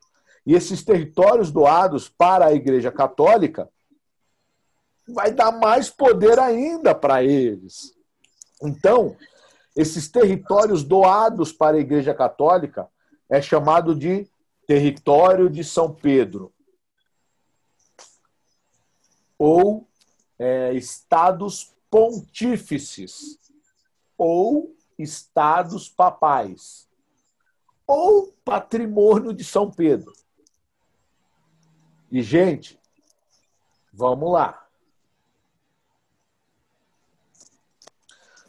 E 0.46 0.54
esses 0.54 0.84
territórios 0.84 1.52
doados 1.52 2.08
para 2.08 2.46
a 2.46 2.54
Igreja 2.54 2.92
Católica 2.92 3.70
vai 5.08 5.32
dar 5.32 5.52
mais 5.52 5.90
poder 5.90 6.40
ainda 6.40 6.94
para 6.94 7.24
eles. 7.24 7.94
Então, 8.62 9.16
esses 9.76 10.08
territórios 10.08 10.84
doados 10.84 11.52
para 11.52 11.78
a 11.78 11.80
Igreja 11.80 12.14
Católica 12.14 12.90
é 13.30 13.42
chamado 13.42 13.94
de 13.94 14.28
território 14.66 15.50
de 15.50 15.64
São 15.64 15.94
Pedro 15.94 16.54
ou 19.38 19.88
é, 20.40 20.74
estados 20.74 21.76
pontífices 21.90 23.38
ou 24.18 24.76
estados 24.98 25.90
papais 25.90 26.88
ou 27.86 28.34
patrimônio 28.44 29.34
de 29.34 29.44
São 29.44 29.70
Pedro. 29.70 30.14
E 32.12 32.22
gente, 32.22 32.80
vamos 33.94 34.32
lá. 34.32 34.65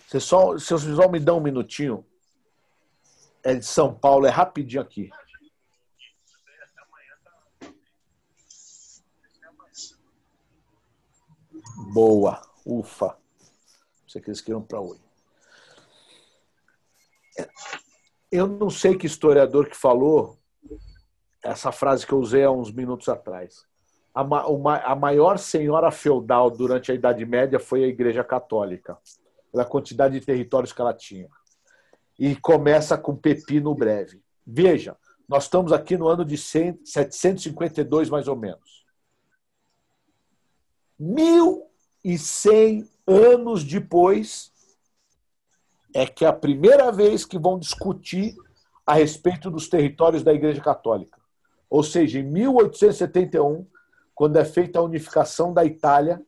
Vocês 0.07 0.23
só, 0.23 0.53
vocês 0.53 0.83
só 0.83 1.09
me 1.09 1.19
dão 1.19 1.39
um 1.39 1.43
minutinho. 1.43 2.07
É 3.43 3.55
de 3.55 3.65
São 3.65 3.93
Paulo, 3.93 4.27
é 4.27 4.31
rapidinho 4.31 4.81
aqui. 4.81 5.11
Boa, 11.93 12.41
ufa. 12.65 13.17
Você 14.07 14.21
que 14.21 14.31
eles 14.31 14.41
queriam 14.41 14.63
para 14.63 14.81
hoje. 14.81 15.01
Eu 18.31 18.47
não 18.47 18.71
sei 18.71 18.97
que 18.97 19.07
historiador 19.07 19.69
que 19.69 19.77
falou 19.77 20.39
essa 21.43 21.73
frase 21.73 22.07
que 22.07 22.13
eu 22.13 22.19
usei 22.19 22.45
há 22.45 22.51
uns 22.51 22.71
minutos 22.71 23.09
atrás. 23.09 23.67
A 24.15 24.95
maior 24.95 25.39
senhora 25.39 25.91
feudal 25.91 26.51
durante 26.51 26.91
a 26.91 26.95
Idade 26.95 27.25
Média 27.27 27.59
foi 27.59 27.85
a 27.85 27.89
Igreja 27.89 28.25
Católica 28.25 28.99
pela 29.57 29.65
quantidade 29.65 30.21
de 30.21 30.27
territórios 30.27 30.71
que 30.71 30.81
ela 30.83 30.93
tinha. 30.93 31.31
E 32.19 32.37
começa 32.37 32.99
com 32.99 33.17
Pepino 33.17 33.75
Breve. 33.75 34.23
Veja, 34.47 34.95
nós 35.27 35.45
estamos 35.45 35.73
aqui 35.73 35.97
no 35.97 36.07
ano 36.07 36.27
de 36.27 36.37
100, 36.37 36.81
752, 36.85 38.11
mais 38.11 38.29
ou 38.29 38.37
menos. 38.37 38.85
1.100 41.01 42.87
anos 43.07 43.65
depois, 43.65 44.53
é 45.95 46.07
que 46.07 46.27
é 46.27 46.29
a 46.29 46.33
primeira 46.35 46.93
vez 46.93 47.25
que 47.25 47.39
vão 47.39 47.59
discutir 47.59 48.37
a 48.87 48.93
respeito 48.93 49.51
dos 49.51 49.69
territórios 49.69 50.23
da 50.23 50.35
Igreja 50.35 50.61
Católica. 50.61 51.19
Ou 51.71 51.83
seja, 51.83 52.19
em 52.19 52.25
1871, 52.25 53.67
quando 54.15 54.37
é 54.37 54.45
feita 54.45 54.79
a 54.79 54.83
unificação 54.83 55.55
da 55.55 55.65
Itália, 55.65 56.23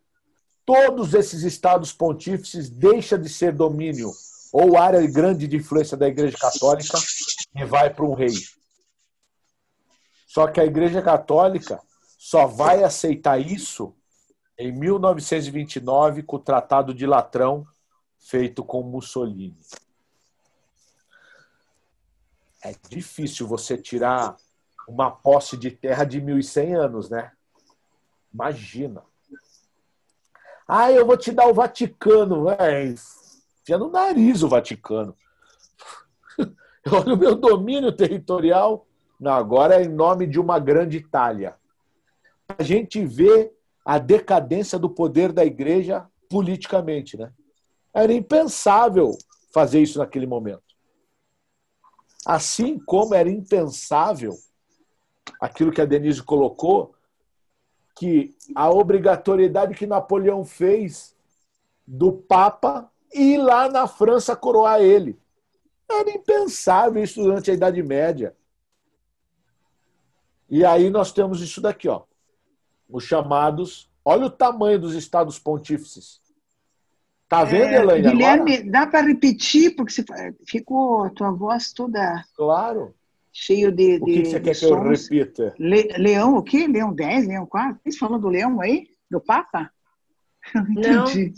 todos 0.69 1.15
esses 1.15 1.45
estados 1.45 1.95
pontífices 1.95 2.69
deixam 2.69 3.19
de 3.19 3.31
ser 3.31 3.55
domínio 3.55 4.13
ou 4.53 4.77
área 4.77 5.01
grande 5.11 5.49
de 5.49 5.57
influência 5.57 5.97
da 5.97 6.07
Igreja 6.07 6.37
Católica 6.37 6.99
e 7.57 7.65
vai 7.65 7.89
para 7.89 8.05
um 8.05 8.13
rei. 8.13 8.35
Só 10.27 10.47
que 10.47 10.61
a 10.61 10.67
Igreja 10.67 11.01
Católica 11.01 11.81
só 12.19 12.47
vai 12.47 12.85
aceitar 12.85 13.39
isso 13.39 13.97
em 14.59 14.71
1929 14.71 16.23
com 16.25 16.37
o 16.37 16.41
Tratado 16.41 16.93
de 16.93 17.07
Latrão 17.07 17.67
feito 18.19 18.63
com 18.63 18.83
Mussolini. 18.83 19.59
É 22.63 22.75
difícil 22.91 23.47
você 23.47 23.79
tirar 23.79 24.37
uma 24.87 25.11
posse 25.11 25.57
de 25.57 25.71
terra 25.71 26.05
de 26.05 26.21
1.100 26.21 26.79
anos, 26.79 27.09
né? 27.09 27.33
Imagina. 28.35 29.08
Ah, 30.69 30.93
eu 30.93 31.07
vou 31.07 31.17
te 31.17 31.33
dar 31.33 31.49
o 31.49 31.55
Vaticano. 31.55 32.51
É, 32.51 32.85
enfia 32.85 33.79
no 33.79 33.91
nariz 33.91 34.43
o 34.43 34.49
Vaticano. 34.49 35.17
Olha 36.93 37.15
o 37.15 37.17
meu 37.17 37.35
domínio 37.35 37.91
territorial. 37.91 38.87
Não, 39.19 39.33
agora 39.33 39.81
é 39.81 39.85
em 39.85 39.89
nome 39.89 40.27
de 40.27 40.39
uma 40.39 40.59
grande 40.59 40.99
Itália. 40.99 41.57
A 42.47 42.63
gente 42.63 43.03
vê 43.05 43.51
a 43.85 43.99
decadência 43.99 44.79
do 44.79 44.91
poder 44.91 45.33
da 45.33 45.45
igreja 45.45 46.07
politicamente, 46.29 47.17
né? 47.17 47.33
Era 47.95 48.13
impensável 48.13 49.17
fazer 49.53 49.81
isso 49.81 49.99
naquele 49.99 50.27
momento. 50.27 50.63
Assim 52.27 52.79
como 52.79 53.15
era 53.15 53.31
impensável 53.31 54.35
aquilo 55.41 55.73
que 55.73 55.81
a 55.81 55.87
Denise 55.87 56.23
colocou, 56.23 56.95
que 57.99 58.37
a 58.55 58.71
obrigatoriedade 58.71 59.75
que 59.75 59.87
Napoleão 59.87 60.45
fez 60.45 61.17
do 61.87 62.13
Papa 62.13 62.91
ir 63.13 63.39
lá 63.39 63.69
na 63.69 63.87
França 63.89 64.37
coroar 64.37 64.81
ele. 64.81 65.19
Era 65.91 66.11
impensável 66.11 67.03
isso 67.03 67.23
durante 67.23 67.51
a 67.51 67.55
Idade 67.55 67.83
Média. 67.83 68.37
E 70.49 70.65
aí 70.65 70.91
nós 70.91 71.13
temos 71.13 71.41
isso 71.41 71.61
daqui, 71.61 71.89
ó. 71.89 72.03
Os 72.89 73.05
chamados. 73.05 73.91
Olha 74.05 74.27
o 74.27 74.31
tamanho 74.31 74.79
dos 74.79 74.95
estados 74.95 75.39
pontífices. 75.39 76.21
Tá 77.29 77.45
vendo, 77.45 77.75
É, 77.75 77.83
Elaine? 77.83 78.11
Guilherme, 78.11 78.55
agora? 78.57 78.71
dá 78.71 78.87
para 78.87 79.07
repetir, 79.07 79.77
porque 79.77 79.93
ficou 80.47 81.05
a 81.05 81.11
tua 81.11 81.31
voz 81.31 81.73
toda 81.73 82.25
Claro. 82.35 82.95
Cheio 83.33 83.71
de, 83.73 83.97
O 83.97 84.05
que, 84.05 84.23
que 84.23 84.25
você 84.27 84.39
de 84.41 84.45
quer 84.45 84.57
que 84.59 84.65
eu 84.65 84.69
sons. 84.71 85.09
repita? 85.09 85.55
Le- 85.59 85.89
leão 85.99 86.37
o 86.37 86.43
quê? 86.43 86.67
Leão 86.67 86.93
10, 86.93 87.29
Leão 87.29 87.47
4? 87.47 87.79
Vocês 87.83 87.99
falando 87.99 88.23
do 88.23 88.29
leão 88.29 88.61
aí? 88.61 88.89
Do 89.11 89.21
Papa? 89.21 89.71
Não, 90.55 91.05
Entendi. 91.05 91.35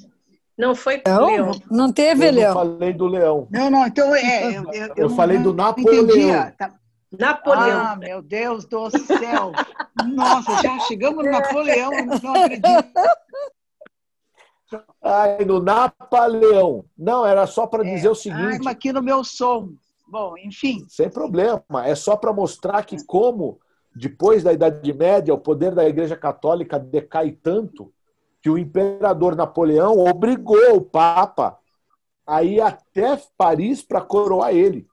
não 0.56 0.74
foi 0.74 1.02
Não, 1.06 1.26
Leão. 1.26 1.50
não 1.70 1.92
teve, 1.92 2.26
Eu 2.28 2.32
Leão. 2.32 2.54
falei 2.54 2.92
do 2.92 3.06
leão. 3.06 3.48
Não, 3.50 3.70
não, 3.70 3.86
então 3.86 4.14
é. 4.14 4.56
Eu, 4.56 4.64
eu, 4.72 4.92
Eu 4.96 5.08
não- 5.08 5.16
falei 5.16 5.36
não 5.38 5.44
do 5.44 5.54
Napoleão. 5.54 6.04
entendia. 6.04 6.54
Tá- 6.58 6.74
Napoleão. 7.18 7.80
Ah, 7.86 7.96
meu 7.96 8.22
Deus 8.22 8.64
do 8.66 8.88
céu! 8.90 9.50
Nossa, 10.14 10.62
já 10.62 10.78
chegamos 10.80 11.24
no 11.24 11.30
Napoleão, 11.32 11.90
não 12.22 12.34
acredito. 12.34 12.92
Ai, 15.02 15.44
no 15.44 15.60
Napoleão. 15.60 16.84
Não, 16.96 17.26
era 17.26 17.46
só 17.46 17.66
para 17.66 17.82
dizer 17.82 18.08
o 18.08 18.12
Ai, 18.12 18.16
seguinte. 18.16 18.58
mas 18.58 18.66
aqui 18.68 18.92
no 18.92 19.02
meu 19.02 19.24
som. 19.24 19.70
Bom, 20.10 20.36
enfim. 20.38 20.84
Sem 20.88 21.08
problema. 21.08 21.62
É 21.84 21.94
só 21.94 22.16
para 22.16 22.32
mostrar 22.32 22.84
que, 22.84 23.04
como 23.04 23.60
depois 23.94 24.42
da 24.42 24.52
Idade 24.52 24.92
Média, 24.92 25.32
o 25.32 25.38
poder 25.38 25.74
da 25.74 25.88
Igreja 25.88 26.16
Católica 26.16 26.78
decai 26.78 27.32
tanto 27.32 27.92
que 28.42 28.50
o 28.50 28.58
imperador 28.58 29.36
Napoleão 29.36 29.98
obrigou 29.98 30.76
o 30.76 30.80
Papa 30.80 31.58
a 32.26 32.42
ir 32.42 32.60
até 32.60 33.20
Paris 33.36 33.82
para 33.82 34.00
coroar 34.00 34.54
ele. 34.54 34.86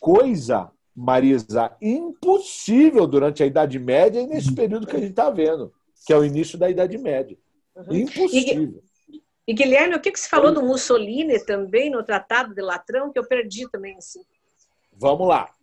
Coisa, 0.00 0.70
Marisa, 0.94 1.76
impossível 1.80 3.06
durante 3.06 3.42
a 3.42 3.46
Idade 3.46 3.78
Média 3.78 4.20
e 4.20 4.26
nesse 4.26 4.54
período 4.54 4.86
que 4.86 4.96
a 4.96 5.00
gente 5.00 5.10
está 5.10 5.30
vendo, 5.30 5.72
que 6.06 6.12
é 6.12 6.16
o 6.16 6.24
início 6.24 6.58
da 6.58 6.70
Idade 6.70 6.96
Média. 6.96 7.36
Impossível. 7.90 8.82
E 9.46 9.54
Guilherme, 9.54 9.94
o 9.94 10.00
que, 10.00 10.10
que 10.10 10.18
se 10.18 10.28
falou 10.28 10.52
do 10.52 10.62
Mussolini 10.62 11.38
também 11.44 11.88
no 11.88 12.02
Tratado 12.02 12.52
de 12.52 12.60
Latrão, 12.60 13.12
que 13.12 13.18
eu 13.18 13.26
perdi 13.26 13.70
também, 13.70 13.96
assim. 13.96 14.24
Vamos 14.92 15.28
lá. 15.28 15.54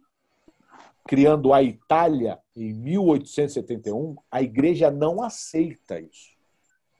criando 1.06 1.54
a 1.54 1.62
Itália 1.62 2.40
em 2.56 2.74
1871, 2.74 4.16
a 4.32 4.42
igreja 4.42 4.90
não 4.90 5.22
aceita 5.22 6.00
isso. 6.00 6.32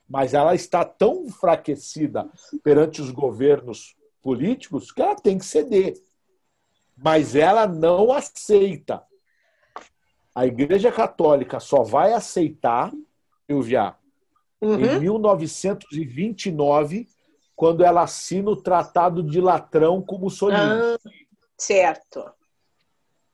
Mas 0.08 0.34
ela 0.34 0.54
está 0.54 0.84
tão 0.84 1.24
enfraquecida 1.24 2.30
perante 2.62 3.00
os 3.00 3.10
governos 3.10 3.96
políticos 4.22 4.92
que 4.92 5.02
ela 5.02 5.16
tem 5.16 5.38
que 5.38 5.44
ceder. 5.44 5.94
Mas 6.96 7.34
ela 7.34 7.66
não 7.66 8.12
aceita. 8.12 9.02
A 10.34 10.46
Igreja 10.46 10.92
Católica 10.92 11.60
só 11.60 11.82
vai 11.82 12.12
aceitar, 12.12 12.92
Silvia, 13.46 13.94
em 14.60 15.00
1929, 15.00 17.08
quando 17.56 17.84
ela 17.84 18.02
assina 18.02 18.50
o 18.50 18.56
Tratado 18.60 19.22
de 19.22 19.40
Latrão 19.40 20.02
com 20.02 20.18
Mussolini. 20.18 20.60
Ah, 20.60 20.98
certo. 21.56 22.24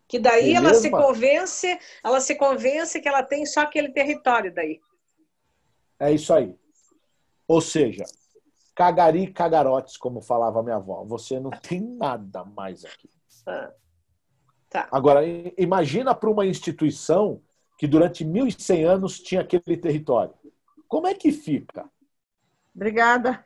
Que 0.07 0.19
daí 0.19 0.55
ela 0.55 0.71
Beleza? 0.71 0.83
se 0.83 0.91
convence, 0.91 1.79
ela 2.03 2.21
se 2.21 2.35
convence 2.35 3.01
que 3.01 3.09
ela 3.09 3.23
tem 3.23 3.47
só 3.47 3.61
aquele 3.61 3.91
território 3.93 4.53
daí. 4.53 4.81
É 5.99 6.13
isso 6.13 6.35
aí. 6.35 6.59
Ou 7.47 7.61
seja, 7.61 8.05
cagari 8.75 9.25
e 9.25 9.33
cagarotes, 9.33 9.97
como 9.97 10.21
falava 10.21 10.63
minha 10.63 10.77
avó. 10.77 11.05
Você 11.05 11.39
não 11.39 11.51
tem 11.63 11.81
nada 11.81 12.45
mais 12.45 12.85
aqui. 12.85 13.09
Ah, 13.47 13.73
tá. 14.69 14.89
Agora, 14.91 15.21
imagina 15.57 16.15
para 16.15 16.31
uma 16.31 16.45
instituição 16.45 17.41
que 17.79 17.87
durante 17.87 18.25
1.100 18.25 18.85
anos 18.85 19.21
tinha 19.21 19.41
aquele 19.41 19.77
território. 19.77 20.35
Como 20.89 21.07
é 21.07 21.15
que 21.15 21.31
fica? 21.33 21.89
Obrigada. 22.75 23.45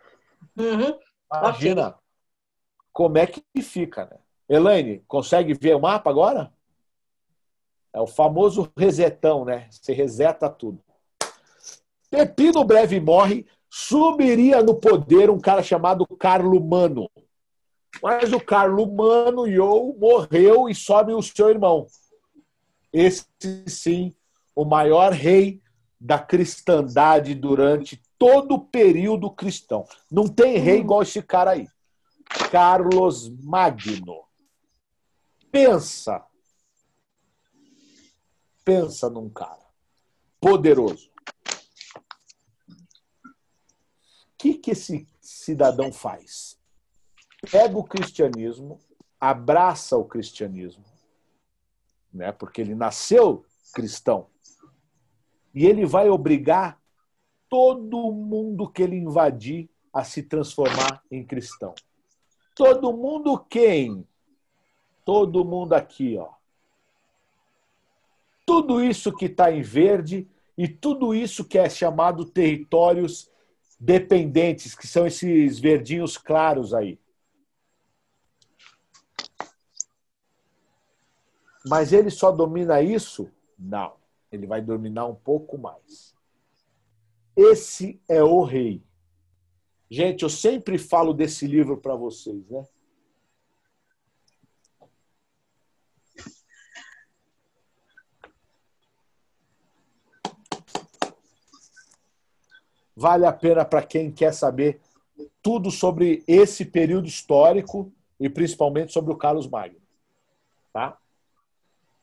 Uhum. 0.56 0.98
Imagina 1.32 1.98
como 2.92 3.18
é 3.18 3.26
que 3.26 3.42
fica, 3.60 4.06
né? 4.06 4.18
Elaine, 4.48 5.02
consegue 5.08 5.54
ver 5.54 5.74
o 5.74 5.80
mapa 5.80 6.10
agora? 6.10 6.52
É 7.92 8.00
o 8.00 8.06
famoso 8.06 8.70
resetão, 8.76 9.44
né? 9.44 9.68
Você 9.70 9.92
reseta 9.92 10.48
tudo. 10.48 10.80
Pepino 12.10 12.62
Breve 12.64 13.00
morre, 13.00 13.46
subiria 13.68 14.62
no 14.62 14.74
poder 14.74 15.30
um 15.30 15.40
cara 15.40 15.62
chamado 15.62 16.06
Carlo 16.06 16.62
Mano. 16.64 17.10
Mas 18.02 18.32
o 18.32 18.40
Carlomano 18.40 19.46
Iou 19.46 19.96
morreu 19.98 20.68
e 20.68 20.74
sobe 20.74 21.12
o 21.12 21.22
seu 21.22 21.50
irmão. 21.50 21.86
Esse 22.92 23.26
sim, 23.66 24.14
o 24.54 24.64
maior 24.64 25.12
rei 25.12 25.60
da 26.00 26.18
cristandade 26.18 27.34
durante 27.34 28.00
todo 28.24 28.54
o 28.54 28.58
período 28.58 29.30
cristão. 29.30 29.86
Não 30.10 30.26
tem 30.26 30.56
rei 30.56 30.80
igual 30.80 31.02
esse 31.02 31.22
cara 31.22 31.50
aí. 31.50 31.68
Carlos 32.50 33.28
Magno. 33.28 34.24
Pensa. 35.52 36.24
Pensa 38.64 39.10
num 39.10 39.28
cara 39.28 39.62
poderoso. 40.40 41.10
O 43.26 44.36
que, 44.38 44.54
que 44.54 44.70
esse 44.70 45.06
cidadão 45.20 45.92
faz? 45.92 46.58
Pega 47.50 47.76
o 47.76 47.84
cristianismo, 47.84 48.80
abraça 49.20 49.98
o 49.98 50.04
cristianismo, 50.06 50.84
né? 52.10 52.32
porque 52.32 52.62
ele 52.62 52.74
nasceu 52.74 53.44
cristão, 53.74 54.30
e 55.54 55.66
ele 55.66 55.84
vai 55.84 56.08
obrigar 56.08 56.82
todo 57.54 58.10
mundo 58.10 58.68
que 58.68 58.82
ele 58.82 58.96
invadir 58.96 59.70
a 59.92 60.02
se 60.02 60.24
transformar 60.24 61.04
em 61.08 61.24
cristão. 61.24 61.72
Todo 62.52 62.92
mundo 62.92 63.38
quem? 63.38 64.04
Todo 65.04 65.44
mundo 65.44 65.72
aqui, 65.72 66.18
ó. 66.18 66.32
Tudo 68.44 68.82
isso 68.82 69.16
que 69.16 69.26
está 69.26 69.52
em 69.52 69.62
verde 69.62 70.28
e 70.58 70.66
tudo 70.66 71.14
isso 71.14 71.44
que 71.44 71.56
é 71.56 71.70
chamado 71.70 72.24
territórios 72.24 73.30
dependentes, 73.78 74.74
que 74.74 74.88
são 74.88 75.06
esses 75.06 75.60
verdinhos 75.60 76.18
claros 76.18 76.74
aí. 76.74 76.98
Mas 81.64 81.92
ele 81.92 82.10
só 82.10 82.32
domina 82.32 82.82
isso? 82.82 83.30
Não. 83.56 83.94
Ele 84.32 84.44
vai 84.44 84.60
dominar 84.60 85.06
um 85.06 85.14
pouco 85.14 85.56
mais. 85.56 86.13
Esse 87.36 88.00
é 88.08 88.22
o 88.22 88.42
rei. 88.42 88.82
Gente, 89.90 90.22
eu 90.22 90.30
sempre 90.30 90.78
falo 90.78 91.12
desse 91.12 91.46
livro 91.46 91.76
para 91.76 91.94
vocês, 91.94 92.48
né? 92.48 92.64
Vale 102.96 103.26
a 103.26 103.32
pena 103.32 103.64
para 103.64 103.82
quem 103.82 104.10
quer 104.10 104.32
saber 104.32 104.80
tudo 105.42 105.70
sobre 105.70 106.22
esse 106.26 106.64
período 106.64 107.08
histórico 107.08 107.92
e 108.18 108.28
principalmente 108.28 108.92
sobre 108.92 109.12
o 109.12 109.16
Carlos 109.16 109.48
Magno. 109.48 109.80
Tá? 110.72 110.96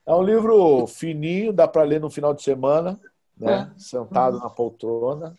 É 0.06 0.14
um 0.14 0.22
livro 0.22 0.86
fininho, 0.88 1.54
dá 1.54 1.68
para 1.68 1.84
ler 1.84 2.02
no 2.02 2.10
final 2.10 2.34
de 2.34 2.44
semana, 2.44 3.00
né? 3.42 3.72
É. 3.76 3.80
Sentado 3.80 4.40
na 4.40 4.50
poltrona. 4.50 5.38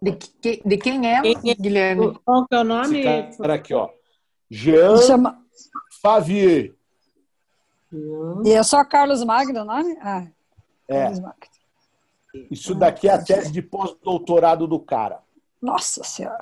De, 0.00 0.12
que, 0.12 0.62
de 0.64 0.76
quem 0.76 1.10
é, 1.10 1.20
Guilherme? 1.54 2.18
Qual 2.24 2.46
que 2.46 2.54
é 2.54 2.60
o 2.60 2.64
nome? 2.64 3.00
Esse 3.00 3.38
cara 3.38 3.54
aqui, 3.54 3.74
ó. 3.74 3.88
Jean 4.50 4.96
chama... 4.98 5.40
Favier. 6.00 6.74
E 8.44 8.52
é 8.52 8.62
só 8.62 8.84
Carlos 8.84 9.22
Magno 9.24 9.60
o 9.60 9.64
nome? 9.64 9.96
Ah, 10.00 10.26
é. 10.88 11.12
Isso 12.50 12.74
daqui 12.74 13.08
é 13.08 13.12
a 13.12 13.22
tese 13.22 13.52
de 13.52 13.60
pós-doutorado 13.60 14.66
do 14.66 14.78
cara. 14.78 15.20
Nossa 15.60 16.02
Senhora. 16.04 16.38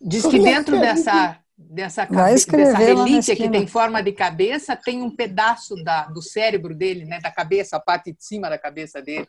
Diz 0.00 0.26
que 0.26 0.38
dentro 0.38 0.78
dessa, 0.78 1.38
dessa, 1.56 2.06
cabe... 2.06 2.34
dessa 2.34 2.76
relíquia 2.76 3.36
que 3.36 3.48
tem 3.48 3.66
forma 3.66 4.02
de 4.02 4.12
cabeça, 4.12 4.76
tem 4.76 5.00
um 5.00 5.14
pedaço 5.14 5.76
da, 5.82 6.06
do 6.06 6.20
cérebro 6.20 6.74
dele, 6.74 7.04
né? 7.04 7.20
Da 7.20 7.30
cabeça, 7.30 7.76
a 7.76 7.80
parte 7.80 8.12
de 8.12 8.22
cima 8.22 8.50
da 8.50 8.58
cabeça 8.58 9.00
dele. 9.00 9.28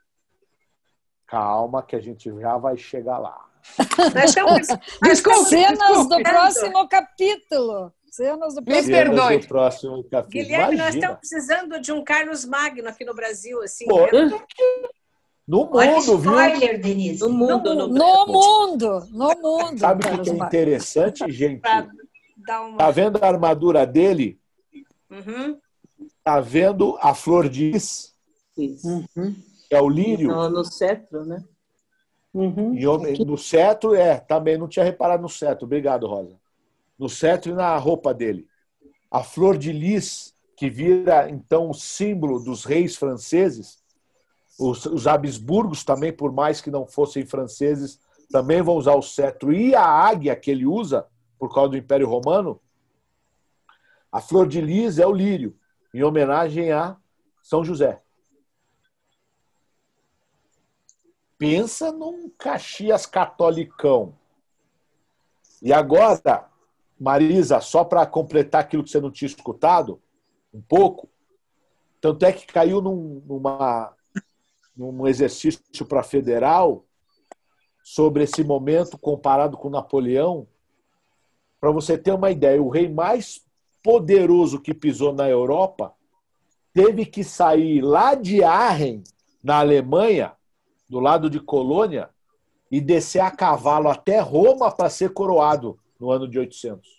Calma, 1.28 1.82
que 1.84 1.96
a 1.96 2.00
gente 2.00 2.30
já 2.40 2.58
vai 2.58 2.78
chegar 2.78 3.18
lá. 3.18 3.46
Desculpa, 5.04 5.46
cenas 5.46 6.08
do 6.08 6.22
próximo 6.22 6.88
capítulo. 6.88 7.94
Cenas 8.12 8.54
do 8.54 8.64
próximo, 8.64 8.88
Me 8.88 8.94
perdoe. 8.94 9.40
Do 9.40 9.48
próximo 9.48 10.04
capítulo. 10.04 10.30
Guilherme, 10.30 10.76
Imagina. 10.76 10.86
nós 10.86 10.96
estamos 10.96 11.20
precisando 11.20 11.82
de 11.82 11.92
um 11.92 12.04
Carlos 12.04 12.46
Magno 12.46 12.88
aqui 12.88 13.04
no 13.04 13.16
Brasil, 13.16 13.62
assim. 13.64 13.86
Pô, 13.88 14.02
né? 14.02 14.30
No 15.48 15.66
mundo, 15.66 16.18
viu? 16.18 16.32
Spoiler, 16.32 16.80
Denise. 16.80 17.20
No 17.22 17.30
mundo, 17.30 17.76
no, 17.76 17.88
no 17.88 18.28
mundo, 18.28 19.08
no 19.12 19.42
mundo. 19.42 19.80
Sabe 19.80 20.06
o 20.06 20.22
que 20.22 20.30
é 20.30 20.34
interessante, 20.34 21.30
gente? 21.32 21.62
Uma... 22.48 22.78
Tá 22.78 22.92
vendo 22.92 23.18
a 23.22 23.28
armadura 23.28 23.86
dele? 23.86 24.40
Uhum. 25.10 25.60
Tá 26.24 26.40
vendo 26.40 26.98
a 27.02 27.14
flor 27.14 27.50
de 27.50 27.72
lis? 27.72 28.14
Uhum. 28.58 29.36
É 29.74 29.82
o 29.82 29.90
lírio. 29.90 30.30
No, 30.30 30.50
no 30.50 30.64
cetro, 30.64 31.26
né? 31.26 31.44
Uhum. 32.34 32.74
E 32.74 33.26
no 33.26 33.38
cetro, 33.38 33.94
é, 33.94 34.20
também 34.20 34.58
não 34.58 34.68
tinha 34.68 34.84
reparado 34.84 35.22
no 35.22 35.30
cetro. 35.30 35.66
Obrigado, 35.66 36.08
Rosa. 36.08 36.40
No 36.98 37.08
cetro 37.08 37.52
e 37.52 37.56
na 37.56 37.78
roupa 37.78 38.14
dele. 38.14 38.48
A 39.10 39.24
flor 39.24 39.58
de 39.58 39.72
lis, 39.72 40.34
que 40.56 40.70
vira 40.70 41.30
então 41.30 41.70
o 41.70 41.74
símbolo 41.74 42.40
dos 42.40 42.66
reis 42.66 42.96
franceses, 42.96 43.84
os, 44.60 44.86
os 44.86 45.08
Habsburgos 45.08 45.84
também, 45.84 46.12
por 46.12 46.32
mais 46.32 46.62
que 46.62 46.72
não 46.72 46.88
fossem 46.88 47.26
franceses, 47.26 48.00
também 48.32 48.62
vão 48.62 48.76
usar 48.76 48.96
o 48.96 49.02
cetro. 49.02 49.54
E 49.54 49.76
a 49.76 49.86
águia 49.86 50.36
que 50.36 50.50
ele 50.50 50.66
usa, 50.66 51.06
por 51.38 51.54
causa 51.54 51.72
do 51.72 51.78
Império 51.78 52.08
Romano, 52.08 52.60
a 54.12 54.22
flor 54.22 54.48
de 54.48 54.62
lis 54.62 55.00
é 55.00 55.06
o 55.06 55.12
lírio, 55.12 55.56
em 55.94 56.04
homenagem 56.04 56.72
a 56.72 56.96
São 57.42 57.64
José. 57.64 58.03
Pensa 61.44 61.92
num 61.92 62.30
Caxias 62.38 63.06
catolicão. 63.06 64.16
E 65.62 65.74
agora, 65.74 66.50
Marisa, 66.98 67.60
só 67.60 67.84
para 67.84 68.06
completar 68.06 68.62
aquilo 68.62 68.82
que 68.82 68.90
você 68.90 69.02
não 69.02 69.12
tinha 69.12 69.28
escutado, 69.28 70.02
um 70.54 70.62
pouco, 70.62 71.10
tanto 72.00 72.26
é 72.26 72.32
que 72.32 72.48
caiu 72.48 72.82
num, 72.82 73.22
numa 73.26 73.94
num 74.74 75.06
exercício 75.06 75.86
para 75.86 76.02
federal 76.02 76.86
sobre 77.84 78.24
esse 78.24 78.42
momento 78.42 78.98
comparado 78.98 79.58
com 79.58 79.70
Napoleão, 79.70 80.48
para 81.60 81.72
você 81.72 81.98
ter 81.98 82.14
uma 82.14 82.32
ideia, 82.32 82.64
o 82.64 82.70
rei 82.70 82.88
mais 82.88 83.46
poderoso 83.84 84.62
que 84.62 84.74
pisou 84.74 85.12
na 85.12 85.28
Europa 85.28 85.94
teve 86.74 87.06
que 87.06 87.22
sair 87.22 87.82
lá 87.82 88.16
de 88.16 88.42
Aachen, 88.46 89.04
na 89.44 89.60
Alemanha, 89.60 90.38
do 90.90 91.00
lado 91.00 91.30
de 91.30 91.40
Colônia, 91.40 92.10
e 92.74 92.82
descer 92.82 93.20
a 93.20 93.30
cavalo 93.30 93.88
até 93.88 94.20
Roma 94.20 94.72
para 94.72 94.90
ser 94.90 95.14
coroado 95.14 95.78
no 96.00 96.10
ano 96.10 96.28
de 96.28 96.40
800. 96.40 96.90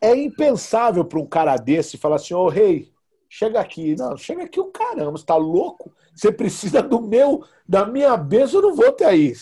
É 0.00 0.14
impensável 0.14 1.02
para 1.02 1.18
um 1.18 1.26
cara 1.26 1.56
desse 1.56 1.96
falar 1.96 2.16
assim: 2.16 2.34
ô 2.34 2.40
oh, 2.40 2.48
rei, 2.48 2.92
chega 3.26 3.58
aqui. 3.58 3.96
Não, 3.96 4.18
chega 4.18 4.44
aqui 4.44 4.60
o 4.60 4.66
caramba, 4.66 5.12
você 5.12 5.24
tá 5.24 5.36
louco? 5.36 5.90
Você 6.14 6.30
precisa 6.30 6.82
do 6.82 7.00
meu, 7.00 7.42
da 7.66 7.86
minha 7.86 8.16
bênção, 8.18 8.60
eu 8.60 8.68
não 8.68 8.76
vou 8.76 8.92
ter 8.92 9.04
aí. 9.04 9.32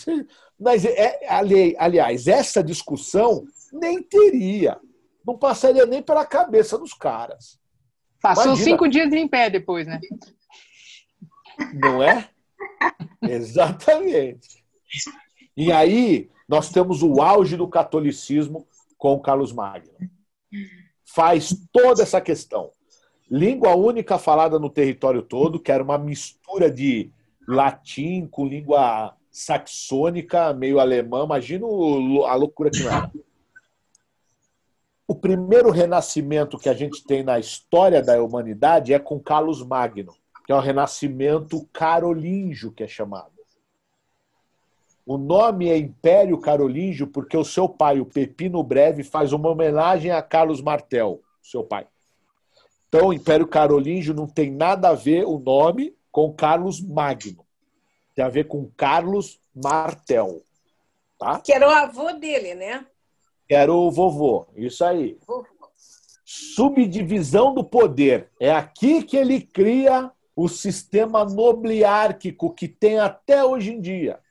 Mas, 0.57 0.85
é, 0.85 1.19
aliás, 1.77 2.27
essa 2.27 2.63
discussão 2.63 3.45
nem 3.73 4.01
teria. 4.01 4.79
Não 5.25 5.37
passaria 5.37 5.85
nem 5.85 6.01
pela 6.01 6.25
cabeça 6.25 6.77
dos 6.77 6.93
caras. 6.93 7.59
Passou 8.21 8.45
Imagina. 8.45 8.65
cinco 8.65 8.87
dias 8.87 9.11
em 9.11 9.27
pé 9.27 9.49
depois, 9.49 9.85
né? 9.85 9.99
Não 11.73 12.01
é? 12.01 12.29
Exatamente. 13.21 14.63
E 15.55 15.71
aí, 15.71 16.29
nós 16.47 16.69
temos 16.69 17.03
o 17.03 17.21
auge 17.21 17.55
do 17.57 17.67
catolicismo 17.67 18.67
com 18.97 19.19
Carlos 19.19 19.51
Magno. 19.51 19.91
Faz 21.05 21.55
toda 21.71 22.03
essa 22.03 22.21
questão 22.21 22.71
língua 23.29 23.75
única 23.75 24.17
falada 24.17 24.57
no 24.57 24.69
território 24.69 25.21
todo, 25.21 25.59
que 25.59 25.71
era 25.71 25.83
uma 25.83 25.97
mistura 25.97 26.71
de 26.71 27.11
latim 27.47 28.27
com 28.27 28.47
língua 28.47 29.15
saxônica, 29.31 30.53
meio 30.53 30.79
alemã. 30.79 31.23
Imagina 31.23 31.65
a 31.65 32.35
loucura 32.35 32.71
que 32.71 32.83
não 32.83 32.91
era. 32.91 33.11
O 35.07 35.15
primeiro 35.15 35.71
renascimento 35.71 36.57
que 36.57 36.69
a 36.69 36.73
gente 36.73 37.03
tem 37.03 37.23
na 37.23 37.39
história 37.39 38.01
da 38.01 38.21
humanidade 38.21 38.93
é 38.93 38.99
com 38.99 39.19
Carlos 39.19 39.63
Magno, 39.63 40.13
que 40.49 40.53
é 40.53 40.55
o 40.55 40.59
renascimento 40.59 41.63
carolíngio, 41.71 42.71
que 42.71 42.83
é 42.83 42.87
chamado. 42.87 43.33
O 45.05 45.15
nome 45.15 45.69
é 45.69 45.77
Império 45.77 46.39
Carolíngio 46.39 47.05
porque 47.05 47.37
o 47.37 47.45
seu 47.45 47.69
pai, 47.69 47.99
o 47.99 48.05
Pepino 48.07 48.63
Breve, 48.63 49.03
faz 49.03 49.31
uma 49.31 49.47
homenagem 49.47 50.09
a 50.09 50.23
Carlos 50.23 50.59
Martel, 50.59 51.21
seu 51.43 51.63
pai. 51.63 51.85
Então, 52.87 53.09
o 53.09 53.13
Império 53.13 53.45
Carolíngio 53.45 54.11
não 54.15 54.25
tem 54.25 54.49
nada 54.49 54.89
a 54.89 54.95
ver 54.95 55.23
o 55.23 55.37
nome 55.37 55.95
com 56.11 56.33
Carlos 56.33 56.81
Magno. 56.81 57.45
Tem 58.15 58.25
a 58.25 58.29
ver 58.29 58.47
com 58.47 58.71
Carlos 58.75 59.39
Martel. 59.53 60.41
Tá? 61.19 61.39
Que 61.41 61.53
era 61.53 61.67
o 61.67 61.71
avô 61.71 62.11
dele, 62.13 62.55
né? 62.55 62.87
Era 63.47 63.71
o 63.71 63.91
vovô, 63.91 64.47
isso 64.55 64.83
aí. 64.83 65.15
Subdivisão 66.25 67.53
do 67.53 67.63
poder. 67.63 68.31
É 68.39 68.51
aqui 68.51 69.03
que 69.03 69.15
ele 69.15 69.41
cria 69.41 70.11
o 70.41 70.47
sistema 70.47 71.25
nobliárquico 71.25 72.53
que 72.53 72.65
tem 72.65 72.97
até 72.97 73.43
hoje 73.43 73.73
em 73.73 73.81
dia. 73.81 74.21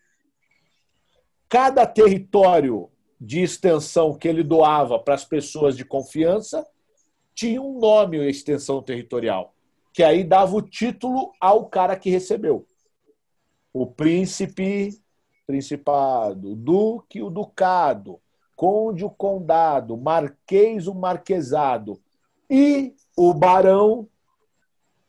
Cada 1.51 1.87
território 1.87 2.91
de 3.21 3.43
extensão 3.43 4.17
que 4.17 4.27
ele 4.27 4.43
doava 4.43 4.99
para 4.99 5.13
as 5.13 5.27
pessoas 5.27 5.77
de 5.77 5.85
confiança 5.85 6.67
tinha 7.35 7.61
um 7.61 7.79
nome, 7.79 8.19
a 8.19 8.27
extensão 8.27 8.83
territorial, 8.83 9.55
que 9.93 10.03
aí 10.03 10.25
dava 10.25 10.57
o 10.57 10.63
título 10.63 11.31
ao 11.39 11.67
cara 11.67 11.95
que 11.95 12.09
recebeu. 12.09 12.67
O 13.71 13.87
príncipe, 13.87 14.99
principado, 15.47 16.53
o 16.53 16.57
duque, 16.57 17.21
o 17.21 17.29
ducado, 17.29 18.19
conde, 18.57 19.05
o 19.05 19.11
condado, 19.11 19.95
marquês, 19.95 20.87
o 20.87 20.95
marquesado 20.95 22.01
e 22.49 22.95
o 23.15 23.35
barão, 23.35 24.09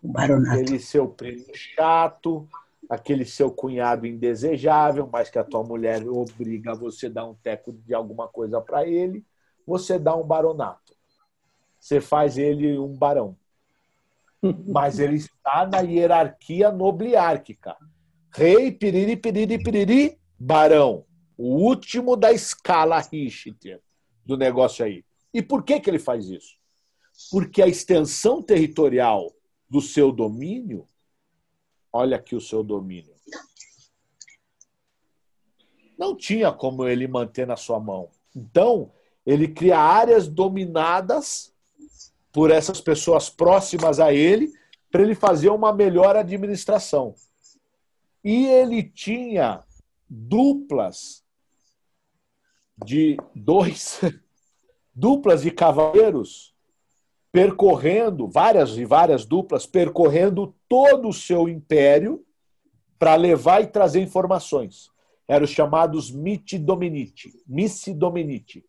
Baronato. 0.01 0.59
aquele 0.59 0.79
seu 0.79 1.07
primo 1.07 1.45
chato, 1.53 2.47
aquele 2.89 3.25
seu 3.25 3.51
cunhado 3.51 4.07
indesejável, 4.07 5.07
mas 5.11 5.29
que 5.29 5.37
a 5.37 5.43
tua 5.43 5.63
mulher 5.63 6.07
obriga 6.07 6.73
você 6.73 7.07
a 7.07 7.09
dar 7.09 7.25
um 7.25 7.35
teco 7.35 7.73
de 7.73 7.93
alguma 7.93 8.27
coisa 8.27 8.59
para 8.61 8.87
ele, 8.87 9.23
você 9.65 9.99
dá 9.99 10.15
um 10.15 10.23
baronato. 10.23 10.95
Você 11.79 12.01
faz 12.01 12.37
ele 12.37 12.77
um 12.77 12.93
barão. 12.93 13.37
Mas 14.67 14.99
ele 14.99 15.15
está 15.15 15.67
na 15.67 15.79
hierarquia 15.79 16.71
nobliárquica. 16.71 17.75
Rei, 18.31 18.71
piriri, 18.71 19.15
piriri, 19.15 19.61
piriri, 19.61 20.19
barão. 20.37 21.05
O 21.37 21.55
último 21.55 22.17
da 22.17 22.31
escala 22.33 22.99
Richter 22.99 23.81
do 24.25 24.35
negócio 24.35 24.83
aí. 24.83 25.05
E 25.33 25.41
por 25.41 25.63
que, 25.63 25.79
que 25.79 25.89
ele 25.89 25.99
faz 25.99 26.27
isso? 26.27 26.57
Porque 27.31 27.61
a 27.61 27.67
extensão 27.67 28.41
territorial 28.41 29.31
do 29.69 29.81
seu 29.81 30.11
domínio, 30.11 30.87
olha 31.91 32.17
aqui 32.17 32.35
o 32.35 32.41
seu 32.41 32.63
domínio, 32.63 33.13
não 35.97 36.15
tinha 36.15 36.51
como 36.51 36.87
ele 36.87 37.07
manter 37.07 37.45
na 37.45 37.57
sua 37.57 37.79
mão. 37.79 38.09
Então, 38.33 38.91
ele 39.25 39.49
cria 39.49 39.77
áreas 39.77 40.27
dominadas 40.27 41.53
por 42.31 42.51
essas 42.51 42.79
pessoas 42.79 43.29
próximas 43.29 43.99
a 43.99 44.13
ele, 44.13 44.51
para 44.89 45.01
ele 45.01 45.13
fazer 45.13 45.49
uma 45.49 45.73
melhor 45.73 46.15
administração. 46.15 47.13
E 48.23 48.47
ele 48.47 48.81
tinha 48.83 49.63
duplas 50.09 51.23
de 52.85 53.17
dois 53.35 53.99
duplas 54.95 55.41
de 55.41 55.51
cavaleiros 55.51 56.55
percorrendo 57.31 58.27
várias 58.27 58.77
e 58.77 58.85
várias 58.85 59.25
duplas 59.25 59.65
percorrendo 59.65 60.55
todo 60.67 61.09
o 61.09 61.13
seu 61.13 61.47
império 61.47 62.25
para 62.97 63.15
levar 63.15 63.61
e 63.61 63.67
trazer 63.67 64.01
informações. 64.01 64.89
Eram 65.27 65.45
os 65.45 65.51
chamados 65.51 66.11
miti 66.11 66.57
dominiti, 66.57 67.31
missi 67.47 67.93
dominiti. 67.93 68.65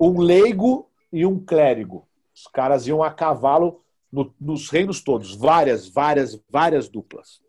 Um 0.00 0.20
leigo 0.20 0.88
e 1.12 1.26
um 1.26 1.44
clérigo. 1.44 2.08
Os 2.34 2.46
caras 2.46 2.86
iam 2.86 3.02
a 3.02 3.10
cavalo 3.12 3.84
no, 4.12 4.32
nos 4.40 4.70
reinos 4.70 5.02
todos, 5.02 5.34
várias, 5.34 5.88
várias, 5.88 6.40
várias 6.48 6.88
duplas. 6.88 7.42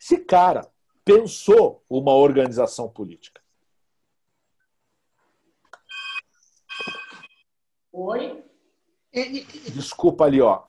Esse 0.00 0.16
cara 0.16 0.66
pensou 1.04 1.84
uma 1.88 2.14
organização 2.14 2.88
política. 2.88 3.42
Oi? 7.92 8.49
Desculpa 9.72 10.24
ali, 10.24 10.40
ó. 10.40 10.62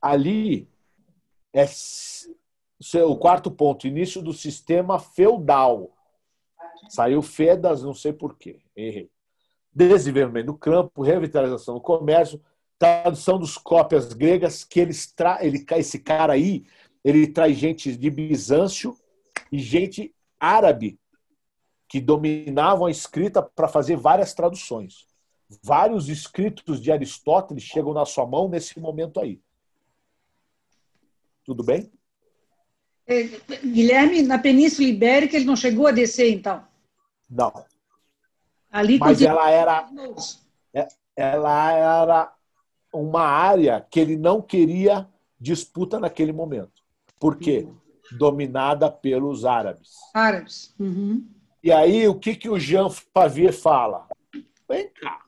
Ali 0.00 0.68
é 1.52 1.64
o 3.04 3.16
quarto 3.16 3.50
ponto, 3.50 3.86
início 3.86 4.22
do 4.22 4.32
sistema 4.32 4.98
feudal. 4.98 5.90
Saiu 6.88 7.22
Fedas, 7.22 7.82
não 7.82 7.94
sei 7.94 8.12
porquê. 8.12 8.60
Errei. 8.74 9.10
Desenvolvimento 9.72 10.46
do 10.46 10.58
campo, 10.58 11.02
revitalização 11.02 11.74
do 11.74 11.80
comércio, 11.80 12.42
tradução 12.78 13.38
dos 13.38 13.56
cópias 13.56 14.12
gregas, 14.12 14.64
que 14.64 14.80
eles 14.80 15.12
tra... 15.12 15.38
ele, 15.44 15.64
esse 15.76 15.98
cara 15.98 16.32
aí, 16.32 16.64
ele 17.04 17.26
traz 17.28 17.56
gente 17.56 17.96
de 17.96 18.10
Bizâncio 18.10 18.96
e 19.52 19.58
gente 19.58 20.14
árabe 20.38 20.98
que 21.88 22.00
dominavam 22.00 22.86
a 22.86 22.90
escrita 22.90 23.42
para 23.42 23.68
fazer 23.68 23.96
várias 23.96 24.32
traduções. 24.32 25.06
Vários 25.62 26.08
escritos 26.08 26.80
de 26.80 26.92
Aristóteles 26.92 27.62
chegam 27.62 27.92
na 27.92 28.04
sua 28.04 28.26
mão 28.26 28.48
nesse 28.48 28.78
momento 28.78 29.18
aí. 29.18 29.40
Tudo 31.44 31.64
bem? 31.64 31.90
É, 33.06 33.24
Guilherme, 33.64 34.22
na 34.22 34.38
Península 34.38 34.86
Ibérica 34.86 35.36
ele 35.36 35.44
não 35.44 35.56
chegou 35.56 35.88
a 35.88 35.90
descer, 35.90 36.30
então? 36.32 36.64
Não. 37.28 37.52
Ali 38.70 38.98
Mas 38.98 39.20
ela 39.20 39.50
era, 39.50 39.90
é, 40.72 40.86
ela 41.16 41.72
era 41.72 42.32
uma 42.92 43.22
área 43.22 43.84
que 43.90 43.98
ele 43.98 44.16
não 44.16 44.40
queria 44.40 45.08
disputa 45.40 45.98
naquele 45.98 46.32
momento. 46.32 46.82
Por 47.18 47.36
quê? 47.36 47.66
Dominada 48.12 48.90
pelos 48.90 49.44
árabes. 49.44 49.90
Árabes. 50.14 50.74
Uhum. 50.78 51.26
E 51.62 51.72
aí, 51.72 52.06
o 52.06 52.14
que, 52.14 52.34
que 52.34 52.48
o 52.48 52.58
Jean 52.58 52.88
Favier 52.88 53.52
fala? 53.52 54.06
Vem 54.68 54.88
cá. 54.88 55.20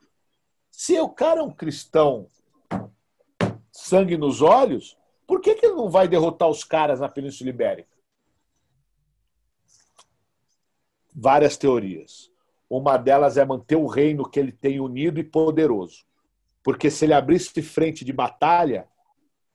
Se 0.84 0.98
o 0.98 1.09
cara 1.09 1.38
é 1.38 1.42
um 1.44 1.52
cristão 1.52 2.26
sangue 3.70 4.16
nos 4.16 4.42
olhos, 4.42 4.98
por 5.28 5.40
que, 5.40 5.54
que 5.54 5.66
ele 5.66 5.76
não 5.76 5.88
vai 5.88 6.09
derrotar 6.09 6.48
os 6.48 6.64
caras 6.64 6.98
na 6.98 7.09
Península 7.09 7.50
Ibérica? 7.50 7.96
Várias 11.14 11.56
teorias. 11.56 12.32
Uma 12.68 12.96
delas 12.96 13.36
é 13.36 13.44
manter 13.44 13.76
o 13.76 13.86
reino 13.86 14.28
que 14.28 14.40
ele 14.40 14.50
tem 14.50 14.80
unido 14.80 15.20
e 15.20 15.22
poderoso. 15.22 16.04
Porque 16.64 16.90
se 16.90 17.04
ele 17.04 17.14
abrisse 17.14 17.62
frente 17.62 18.04
de 18.04 18.12
batalha, 18.12 18.88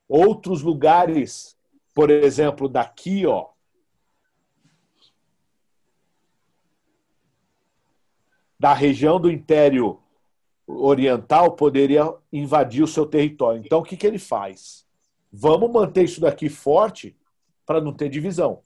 outros 0.08 0.62
lugares, 0.62 1.58
por 1.94 2.10
exemplo, 2.10 2.70
daqui, 2.70 3.26
ó, 3.26 3.50
da 8.58 8.74
região 8.74 9.20
do 9.20 9.30
Império 9.30 10.02
Oriental 10.68 11.54
poderia 11.56 12.14
invadir 12.32 12.84
o 12.84 12.88
seu 12.88 13.06
território. 13.06 13.62
Então, 13.64 13.80
o 13.80 13.84
que, 13.84 13.96
que 13.96 14.06
ele 14.06 14.20
faz? 14.20 14.86
Vamos 15.32 15.72
manter 15.72 16.04
isso 16.04 16.20
daqui 16.20 16.50
forte 16.50 17.18
para 17.66 17.80
não 17.80 17.94
ter 17.94 18.10
divisão. 18.10 18.62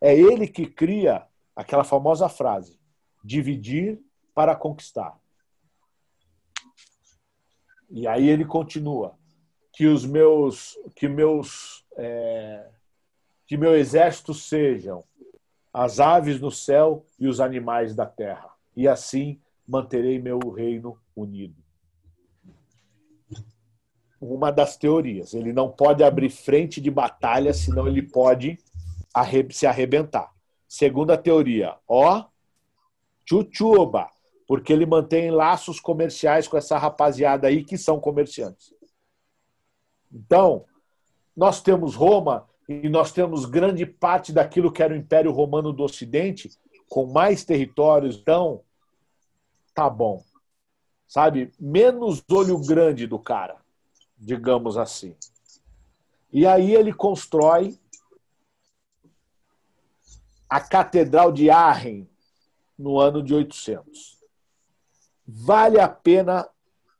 É 0.00 0.18
ele 0.18 0.48
que 0.48 0.66
cria 0.66 1.26
aquela 1.54 1.84
famosa 1.84 2.28
frase: 2.28 2.80
dividir 3.22 4.00
para 4.34 4.56
conquistar. 4.56 5.18
E 7.90 8.06
aí 8.06 8.28
ele 8.28 8.44
continua 8.44 9.18
que 9.72 9.86
os 9.86 10.04
meus 10.04 10.78
que 10.94 11.08
meus 11.08 11.84
é, 11.96 12.68
que 13.46 13.56
meu 13.56 13.74
exército 13.74 14.32
sejam 14.32 15.04
as 15.72 16.00
aves 16.00 16.40
no 16.40 16.50
céu 16.50 17.04
e 17.18 17.26
os 17.26 17.40
animais 17.40 17.94
da 17.94 18.06
terra 18.06 18.50
e 18.76 18.86
assim 18.86 19.40
manterei 19.66 20.20
meu 20.20 20.38
reino 20.38 20.98
unido. 21.20 21.56
Uma 24.20 24.50
das 24.50 24.76
teorias. 24.76 25.32
Ele 25.32 25.52
não 25.52 25.70
pode 25.70 26.02
abrir 26.02 26.30
frente 26.30 26.80
de 26.80 26.90
batalha 26.90 27.54
senão 27.54 27.86
ele 27.86 28.02
pode 28.02 28.58
se 29.50 29.66
arrebentar. 29.66 30.30
Segunda 30.68 31.16
teoria. 31.16 31.76
Ó 31.88 32.24
Chuchuba, 33.30 34.10
porque 34.46 34.72
ele 34.72 34.84
mantém 34.84 35.30
laços 35.30 35.78
comerciais 35.78 36.48
com 36.48 36.56
essa 36.56 36.76
rapaziada 36.76 37.46
aí 37.46 37.62
que 37.62 37.78
são 37.78 38.00
comerciantes. 38.00 38.74
Então, 40.12 40.64
nós 41.36 41.62
temos 41.62 41.94
Roma 41.94 42.48
e 42.68 42.88
nós 42.88 43.12
temos 43.12 43.44
grande 43.44 43.86
parte 43.86 44.32
daquilo 44.32 44.72
que 44.72 44.82
era 44.82 44.92
o 44.92 44.96
Império 44.96 45.30
Romano 45.30 45.72
do 45.72 45.84
Ocidente, 45.84 46.50
com 46.88 47.06
mais 47.06 47.44
territórios, 47.44 48.16
então 48.16 48.62
tá 49.72 49.88
bom. 49.88 50.24
Sabe? 51.10 51.52
Menos 51.58 52.22
olho 52.30 52.56
grande 52.56 53.04
do 53.04 53.18
cara, 53.18 53.56
digamos 54.16 54.78
assim. 54.78 55.16
E 56.32 56.46
aí 56.46 56.72
ele 56.72 56.92
constrói 56.92 57.76
a 60.48 60.60
Catedral 60.60 61.32
de 61.32 61.50
Aachen, 61.50 62.08
no 62.78 63.00
ano 63.00 63.24
de 63.24 63.34
800. 63.34 64.20
Vale 65.26 65.80
a 65.80 65.88
pena 65.88 66.48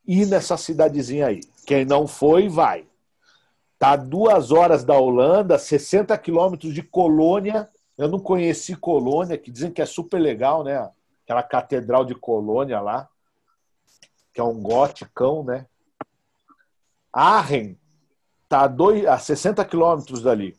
ir 0.05 0.27
nessa 0.27 0.57
cidadezinha 0.57 1.29
aí. 1.29 1.43
Quem 1.65 1.85
não 1.85 2.09
foi, 2.09 2.49
vai. 2.49 2.89
Tá 3.79 3.95
duas 3.95 4.51
horas 4.51 4.83
da 4.83 4.99
Holanda, 4.99 5.57
60 5.57 6.19
quilômetros 6.19 6.75
de 6.75 6.83
Colônia. 6.83 7.71
Eu 7.97 8.09
não 8.09 8.19
conheci 8.19 8.75
Colônia, 8.75 9.39
que 9.39 9.53
dizem 9.53 9.71
que 9.71 9.81
é 9.81 9.87
super 9.87 10.19
legal, 10.19 10.65
né? 10.65 10.91
aquela 11.23 11.45
catedral 11.45 12.05
de 12.05 12.17
Colônia 12.17 12.81
lá, 12.81 13.09
que 14.41 14.43
é 14.43 14.45
um 14.45 14.59
goticão, 14.59 15.45
né? 15.45 15.67
Arren 17.13 17.77
está 18.45 18.63
a, 18.63 18.67
dois, 18.67 19.05
a 19.05 19.19
60 19.19 19.63
quilômetros 19.67 20.23
dali. 20.23 20.59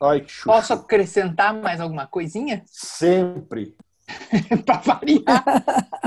Ai, 0.00 0.20
que 0.20 0.30
chuchu. 0.30 0.46
Posso 0.46 0.72
acrescentar 0.72 1.52
mais 1.52 1.80
alguma 1.80 2.06
coisinha? 2.06 2.62
Sempre. 2.66 3.76
para 4.64 4.78
variar. 4.78 5.44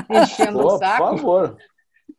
Enchendo 0.10 0.60
Pô, 0.60 0.76
o 0.76 0.77
saco. 0.77 1.10
Por 1.10 1.18
favor. 1.18 1.57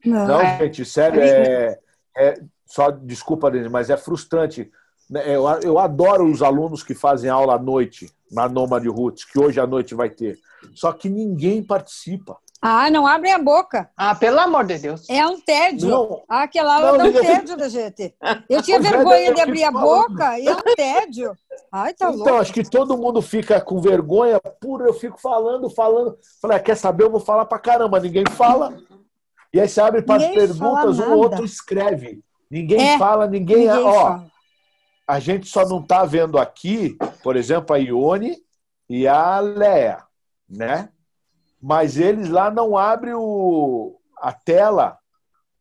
Não, 0.04 0.28
Não 0.28 0.40
é, 0.40 0.58
gente, 0.58 0.84
sério, 0.84 1.22
é, 1.22 1.78
é, 2.16 2.42
só 2.66 2.90
desculpa, 2.90 3.50
mas 3.70 3.88
é 3.88 3.96
frustrante. 3.96 4.70
Né, 5.08 5.22
eu, 5.26 5.46
eu 5.62 5.78
adoro 5.78 6.30
os 6.30 6.42
alunos 6.42 6.82
que 6.82 6.94
fazem 6.94 7.30
aula 7.30 7.54
à 7.54 7.58
noite 7.58 8.14
na 8.30 8.48
Nômade 8.48 8.88
Roots, 8.88 9.24
que 9.24 9.38
hoje 9.38 9.60
à 9.60 9.66
noite 9.66 9.94
vai 9.94 10.10
ter. 10.10 10.38
Só 10.74 10.92
que 10.92 11.08
ninguém 11.08 11.62
participa. 11.62 12.36
Ah, 12.60 12.90
não 12.90 13.06
abrem 13.06 13.32
a 13.32 13.38
boca. 13.38 13.90
Ah, 13.96 14.14
pelo 14.14 14.40
amor 14.40 14.64
de 14.64 14.78
Deus. 14.78 15.08
É 15.08 15.24
um 15.26 15.38
tédio. 15.38 15.88
Não, 15.88 16.22
ah, 16.28 16.42
aquela 16.42 16.74
aula 16.74 16.98
não, 16.98 17.12
dá 17.12 17.20
um 17.20 17.22
tédio 17.22 17.56
da 17.56 17.68
gente. 17.68 18.14
Eu 18.48 18.62
tinha 18.62 18.80
vergonha 18.80 19.34
de 19.34 19.40
abrir 19.40 19.64
a 19.64 19.70
boca 19.70 20.38
e 20.38 20.48
é 20.48 20.52
um 20.52 20.74
tédio. 20.74 21.36
Ai, 21.70 21.92
tá 21.92 22.08
então, 22.08 22.16
louco. 22.16 22.34
acho 22.40 22.52
que 22.52 22.68
todo 22.68 22.96
mundo 22.96 23.20
fica 23.20 23.60
com 23.60 23.80
vergonha. 23.80 24.40
Pura, 24.60 24.86
eu 24.86 24.94
fico 24.94 25.20
falando, 25.20 25.68
falando. 25.68 26.16
Falei, 26.40 26.56
ah, 26.56 26.60
quer 26.60 26.76
saber? 26.76 27.04
Eu 27.04 27.10
vou 27.10 27.20
falar 27.20 27.44
pra 27.44 27.58
caramba. 27.58 28.00
Ninguém 28.00 28.24
fala. 28.30 28.76
E 29.52 29.60
aí 29.60 29.68
você 29.68 29.80
abre 29.80 30.02
para 30.02 30.16
as 30.16 30.34
perguntas, 30.34 30.98
um 30.98 31.12
outro 31.12 31.44
escreve. 31.44 32.20
Ninguém 32.50 32.94
é, 32.94 32.98
fala, 32.98 33.26
ninguém. 33.26 33.68
ninguém 33.68 33.84
ó, 33.84 33.92
fala. 33.92 34.26
a 35.06 35.18
gente 35.18 35.48
só 35.48 35.66
não 35.68 35.80
está 35.80 36.04
vendo 36.04 36.38
aqui, 36.38 36.96
por 37.26 37.34
exemplo, 37.34 37.74
a 37.74 37.78
Ione 37.80 38.36
e 38.88 39.08
a 39.08 39.40
Lea, 39.40 39.98
né? 40.48 40.90
Mas 41.60 41.96
eles 41.96 42.28
lá 42.28 42.52
não 42.52 42.78
abrem 42.78 43.14
o, 43.14 43.98
a 44.18 44.32
tela. 44.32 44.96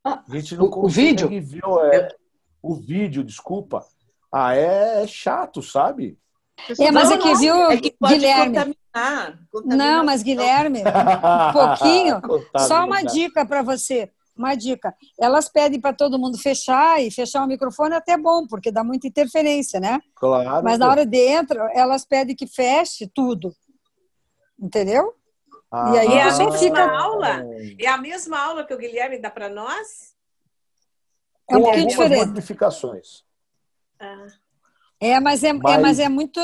A 0.04 0.22
gente 0.30 0.56
não 0.56 0.66
o, 0.66 0.70
consegue 0.70 1.26
o 1.26 1.28
vídeo? 1.28 1.64
ver 1.90 1.96
é, 1.96 2.16
o 2.62 2.76
vídeo, 2.76 3.24
desculpa. 3.24 3.84
Ah, 4.32 4.56
é, 4.56 5.02
é 5.02 5.08
chato, 5.08 5.64
sabe? 5.64 6.20
É, 6.80 6.92
mas 6.92 7.12
aqui, 7.12 7.30
é 7.30 7.36
viu, 7.36 7.56
é 7.56 7.78
que 7.78 7.96
Guilherme? 8.00 8.58
Contaminar, 8.58 9.40
contaminar. 9.52 9.78
Não, 9.88 10.06
mas 10.06 10.22
Guilherme, 10.22 10.84
um 11.50 11.52
pouquinho. 11.52 12.22
só 12.60 12.86
uma 12.86 13.02
dica 13.02 13.44
para 13.44 13.64
você. 13.64 14.12
Uma 14.38 14.54
dica. 14.54 14.94
Elas 15.18 15.48
pedem 15.48 15.80
para 15.80 15.94
todo 15.94 16.20
mundo 16.20 16.38
fechar 16.38 17.02
e 17.02 17.10
fechar 17.10 17.44
o 17.44 17.48
microfone 17.48 17.94
é 17.94 17.98
até 17.98 18.18
bom, 18.18 18.46
porque 18.46 18.72
dá 18.72 18.84
muita 18.84 19.08
interferência, 19.08 19.80
né? 19.80 20.02
Claro. 20.14 20.64
Mas 20.64 20.78
na 20.78 20.90
hora 20.90 21.06
de 21.06 21.12
dentro, 21.12 21.60
elas 21.74 22.06
pedem 22.06 22.36
que 22.36 22.46
feche 22.46 23.08
tudo. 23.08 23.56
Entendeu? 24.60 25.14
Ah, 25.72 25.94
e 25.94 26.00
aí 26.00 26.14
é 26.14 26.22
a 26.22 26.26
mesma 26.26 26.52
fica... 26.58 26.98
aula? 26.98 27.46
É 27.80 27.88
a 27.88 27.98
mesma 27.98 28.40
aula 28.40 28.66
que 28.66 28.74
o 28.74 28.78
Guilherme 28.78 29.20
dá 29.20 29.30
para 29.30 29.50
nós? 29.50 30.14
É 31.50 31.58
um 31.58 31.62
pouquinho 31.62 31.88
diferente. 31.88 32.28
modificações. 32.28 33.24
Ah. 34.00 34.28
É, 35.00 35.20
mas 35.20 35.44
é, 35.44 35.54
mas... 35.54 35.78
é, 35.78 35.82
mas 35.82 36.00
é 36.00 36.10
muito 36.10 36.40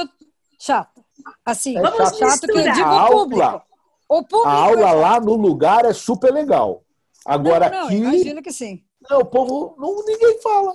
chato. 0.59 1.03
Assim, 1.45 1.77
é 1.77 1.81
chato, 1.81 2.18
chato 2.18 2.41
que 2.41 2.51
eu 2.51 2.72
digo 2.72 2.89
o 2.89 3.07
público. 3.07 3.41
Aula, 3.41 3.63
o 4.09 4.23
público 4.23 4.47
a 4.47 4.53
aula 4.53 4.89
é 4.89 4.93
lá 4.93 5.19
no 5.19 5.35
lugar 5.35 5.85
é 5.85 5.93
super 5.93 6.34
legal. 6.34 6.84
Agora 7.26 7.69
não, 7.69 7.80
não, 7.80 7.85
aqui. 7.85 7.95
Imagino 7.95 8.41
que 8.41 8.52
sim. 8.52 8.84
Não, 9.10 9.19
o 9.19 9.26
povo. 9.26 9.76
Não, 9.77 10.06
ninguém 10.06 10.39
fala. 10.41 10.73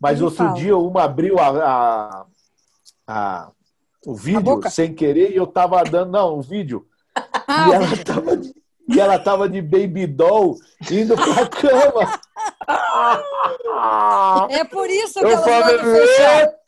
Mas 0.00 0.14
ninguém 0.14 0.24
outro 0.24 0.44
fala. 0.44 0.54
dia 0.54 0.76
uma 0.76 1.04
abriu 1.04 1.38
a, 1.38 1.48
a, 1.48 2.26
a 3.06 3.52
o 4.06 4.14
vídeo 4.14 4.60
sem 4.70 4.92
querer 4.94 5.30
e 5.32 5.36
eu 5.36 5.46
tava 5.46 5.82
dando. 5.84 6.12
Não, 6.12 6.38
o 6.38 6.42
vídeo. 6.42 6.86
Ah, 7.46 7.68
e, 7.68 7.72
ela 7.72 8.04
tava 8.04 8.36
de, 8.36 8.54
e 8.88 9.00
ela 9.00 9.18
tava 9.18 9.48
de 9.48 9.62
baby 9.62 10.06
doll 10.06 10.56
indo 10.90 11.14
pra 11.14 11.46
cama. 11.48 12.20
É 14.50 14.64
por 14.64 14.88
isso 14.88 15.20
que 15.20 15.24
eu 15.26 15.30
ela 15.30 15.42
falei, 15.42 15.76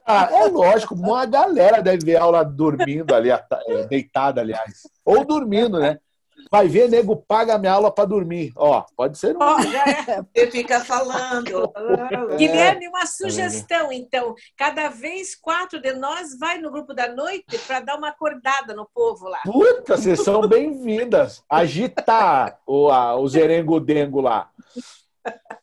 é 0.06 0.48
lógico, 0.48 0.94
uma 0.94 1.24
galera 1.24 1.82
deve 1.82 2.04
ver 2.04 2.16
aula 2.16 2.44
dormindo 2.44 3.14
ali, 3.14 3.30
é, 3.30 3.86
deitada, 3.88 4.42
aliás. 4.42 4.82
Ou 5.04 5.24
dormindo, 5.24 5.78
né? 5.78 5.98
Vai 6.50 6.68
ver, 6.68 6.88
nego, 6.88 7.16
paga 7.16 7.58
minha 7.58 7.72
aula 7.72 7.90
para 7.90 8.04
dormir. 8.04 8.52
Ó, 8.56 8.84
pode 8.96 9.18
ser. 9.18 9.36
Um... 9.36 9.40
Oh, 9.40 9.56
Você 10.34 10.50
fica 10.50 10.80
falando. 10.84 11.72
Guilherme, 12.36 12.88
uma 12.88 13.06
sugestão, 13.06 13.90
então. 13.92 14.34
Cada 14.56 14.88
vez 14.88 15.34
quatro 15.34 15.80
de 15.80 15.92
nós 15.92 16.38
vai 16.38 16.58
no 16.58 16.70
grupo 16.70 16.94
da 16.94 17.08
noite 17.08 17.58
para 17.66 17.80
dar 17.80 17.96
uma 17.96 18.08
acordada 18.08 18.74
no 18.74 18.88
povo 18.94 19.28
lá. 19.28 19.40
Puta, 19.44 19.96
vocês 19.96 20.22
são 20.22 20.46
bem-vindas. 20.46 21.42
Agitar 21.48 22.58
o, 22.66 22.90
a, 22.90 23.16
o 23.16 23.26
zerengo-dengo 23.28 24.20
lá. 24.20 24.50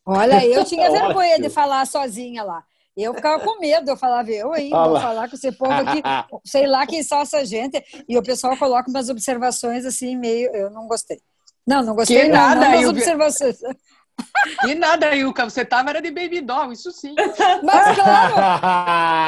Olha, 0.06 0.46
eu 0.46 0.66
tinha 0.66 0.90
vergonha 0.92 1.40
de 1.40 1.50
falar 1.50 1.86
sozinha 1.86 2.44
lá. 2.44 2.64
Eu 2.96 3.14
ficava 3.14 3.44
com 3.44 3.60
medo, 3.60 3.90
eu 3.90 3.98
falava, 3.98 4.30
eu 4.32 4.52
aí, 4.52 4.70
vou 4.70 5.00
falar 5.00 5.30
com 5.30 5.36
esse 5.36 5.52
povo 5.54 5.72
aqui, 5.72 6.02
sei 6.46 6.68
lá 6.68 6.86
quem 6.86 7.02
são 7.02 7.22
essa 7.22 7.46
gente. 7.46 7.82
E 8.08 8.18
o 8.18 8.24
pessoal 8.24 8.58
coloca 8.58 8.90
umas 8.90 9.10
observações 9.10 9.86
assim, 9.86 10.18
meio. 10.18 10.54
Eu 10.54 10.70
não 10.70 10.88
gostei. 10.88 11.22
Não, 11.66 11.82
não 11.82 11.96
gostei 11.96 12.24
que 12.24 12.28
nada, 12.28 12.60
não, 12.60 12.72
das 12.72 12.90
observações. 12.90 13.58
E 14.68 14.76
nada, 14.76 15.16
Ilka, 15.16 15.46
você 15.46 15.66
tava 15.66 15.90
era 15.90 16.02
de 16.02 16.12
baby 16.12 16.42
doll, 16.42 16.72
isso 16.72 16.92
sim. 16.92 17.16
Mas 17.64 17.96
claro, 17.96 18.36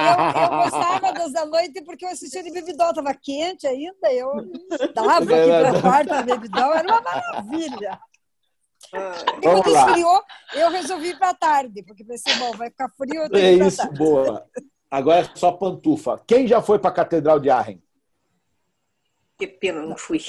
eu, 0.06 0.42
eu 0.44 0.50
gostava 0.70 1.14
das 1.14 1.34
da 1.34 1.46
noite 1.48 1.82
porque 1.82 2.06
eu 2.06 2.10
assistia 2.10 2.44
de 2.44 2.52
baby 2.52 2.74
doll, 2.78 2.94
tava 2.94 3.12
quente 3.16 3.66
ainda, 3.66 4.12
eu 4.12 4.30
dava 4.94 5.18
aqui 5.18 5.28
para 5.28 5.82
quarto 5.82 6.10
da 6.10 6.22
baby 6.22 6.48
doll, 6.48 6.76
era 6.76 6.88
uma 6.88 7.02
maravilha. 7.02 8.00
E 8.94 9.42
quando 9.42 9.68
esfriou, 9.68 10.24
eu 10.54 10.70
resolvi 10.70 11.10
ir 11.10 11.18
para 11.18 11.34
tarde, 11.34 11.84
porque 11.84 12.04
pensei, 12.04 12.36
bom, 12.36 12.52
vai 12.52 12.70
ficar 12.70 12.90
frio. 12.90 13.24
Eu 13.24 13.36
é 13.36 13.54
isso, 13.54 13.78
tarde. 13.78 13.98
boa. 13.98 14.46
Agora 14.90 15.22
é 15.22 15.30
só 15.36 15.52
pantufa. 15.52 16.22
Quem 16.28 16.48
já 16.48 16.62
foi 16.62 16.78
para 16.78 16.92
a 16.92 16.94
Catedral 16.94 17.40
de 17.40 17.50
Arren? 17.50 17.82
Que 19.38 19.48
pena, 19.48 19.82
não 19.82 19.98
fui. 19.98 20.20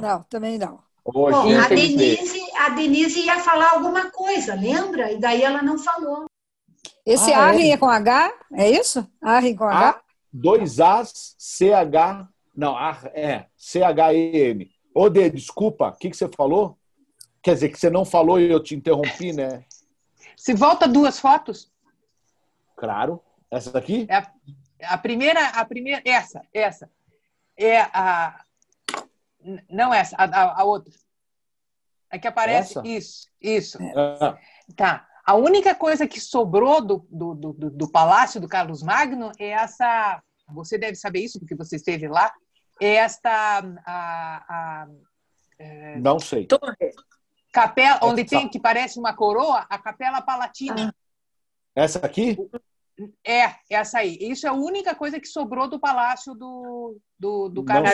Não, 0.00 0.22
também 0.24 0.56
não. 0.56 0.80
Bom, 1.04 1.28
a, 1.28 1.68
Denise, 1.68 2.40
a 2.54 2.68
Denise 2.70 3.20
ia 3.20 3.40
falar 3.40 3.72
alguma 3.72 4.10
coisa, 4.10 4.54
lembra? 4.54 5.10
E 5.10 5.18
daí 5.18 5.42
ela 5.42 5.62
não 5.62 5.78
falou. 5.78 6.26
Esse 7.04 7.32
ah, 7.32 7.46
Arren 7.46 7.70
é. 7.70 7.72
é. 7.72 7.76
com 7.78 7.88
H? 7.88 8.32
É 8.52 8.70
isso? 8.70 9.10
Arren 9.20 9.56
com 9.56 9.64
H? 9.64 9.88
A, 9.88 10.00
dois 10.32 10.78
As, 10.78 11.34
CH. 11.38 12.28
Não, 12.54 12.76
é, 13.14 13.46
C-H-E-N. 13.56 14.70
Ô, 14.94 15.08
Dê, 15.08 15.30
desculpa, 15.30 15.88
o 15.88 15.92
que, 15.92 16.10
que 16.10 16.16
você 16.16 16.28
falou? 16.28 16.76
Quer 17.48 17.54
dizer, 17.54 17.68
que 17.70 17.78
você 17.78 17.88
não 17.88 18.04
falou 18.04 18.38
e 18.38 18.50
eu 18.50 18.62
te 18.62 18.74
interrompi, 18.74 19.32
né? 19.32 19.64
Se 20.36 20.52
volta 20.52 20.86
duas 20.86 21.18
fotos? 21.18 21.72
Claro. 22.76 23.22
Essa 23.50 23.70
daqui? 23.72 24.06
É 24.06 24.16
a, 24.16 24.32
a 24.82 24.98
primeira, 24.98 25.48
a 25.48 25.64
primeira, 25.64 26.02
essa, 26.04 26.42
essa. 26.52 26.90
É 27.56 27.80
a. 27.80 28.44
Não 29.66 29.94
essa, 29.94 30.14
a, 30.18 30.60
a 30.60 30.64
outra. 30.64 30.92
É 32.10 32.18
que 32.18 32.28
aparece 32.28 32.78
essa? 32.78 32.86
isso, 32.86 33.28
isso. 33.40 33.78
É. 33.82 34.38
Tá. 34.76 35.08
A 35.24 35.34
única 35.34 35.74
coisa 35.74 36.06
que 36.06 36.20
sobrou 36.20 36.82
do, 36.82 37.06
do, 37.10 37.34
do, 37.34 37.52
do, 37.70 37.90
Palácio 37.90 38.42
do 38.42 38.46
Carlos 38.46 38.82
Magno 38.82 39.32
é 39.38 39.48
essa. 39.48 40.22
Você 40.50 40.76
deve 40.76 40.96
saber 40.96 41.20
isso, 41.20 41.38
porque 41.38 41.54
você 41.54 41.76
esteve 41.76 42.08
lá. 42.08 42.30
É 42.78 42.96
esta. 42.96 43.30
A, 43.86 44.44
a, 44.84 44.88
é, 45.58 45.98
não 45.98 46.18
sei. 46.18 46.44
Torre. 46.44 46.92
Capela, 47.52 48.00
onde 48.02 48.24
tem 48.24 48.48
que 48.48 48.60
parece 48.60 48.98
uma 48.98 49.14
coroa, 49.14 49.66
a 49.68 49.78
Capela 49.78 50.20
Palatina. 50.20 50.94
Essa 51.74 51.98
aqui? 52.04 52.36
É, 53.24 53.54
essa 53.70 53.98
aí. 53.98 54.18
Isso 54.20 54.46
é 54.46 54.50
a 54.50 54.54
única 54.54 54.94
coisa 54.94 55.20
que 55.20 55.28
sobrou 55.28 55.68
do 55.68 55.78
palácio 55.78 56.34
do, 56.34 56.98
do, 57.18 57.48
do 57.48 57.64
Carlos. 57.64 57.92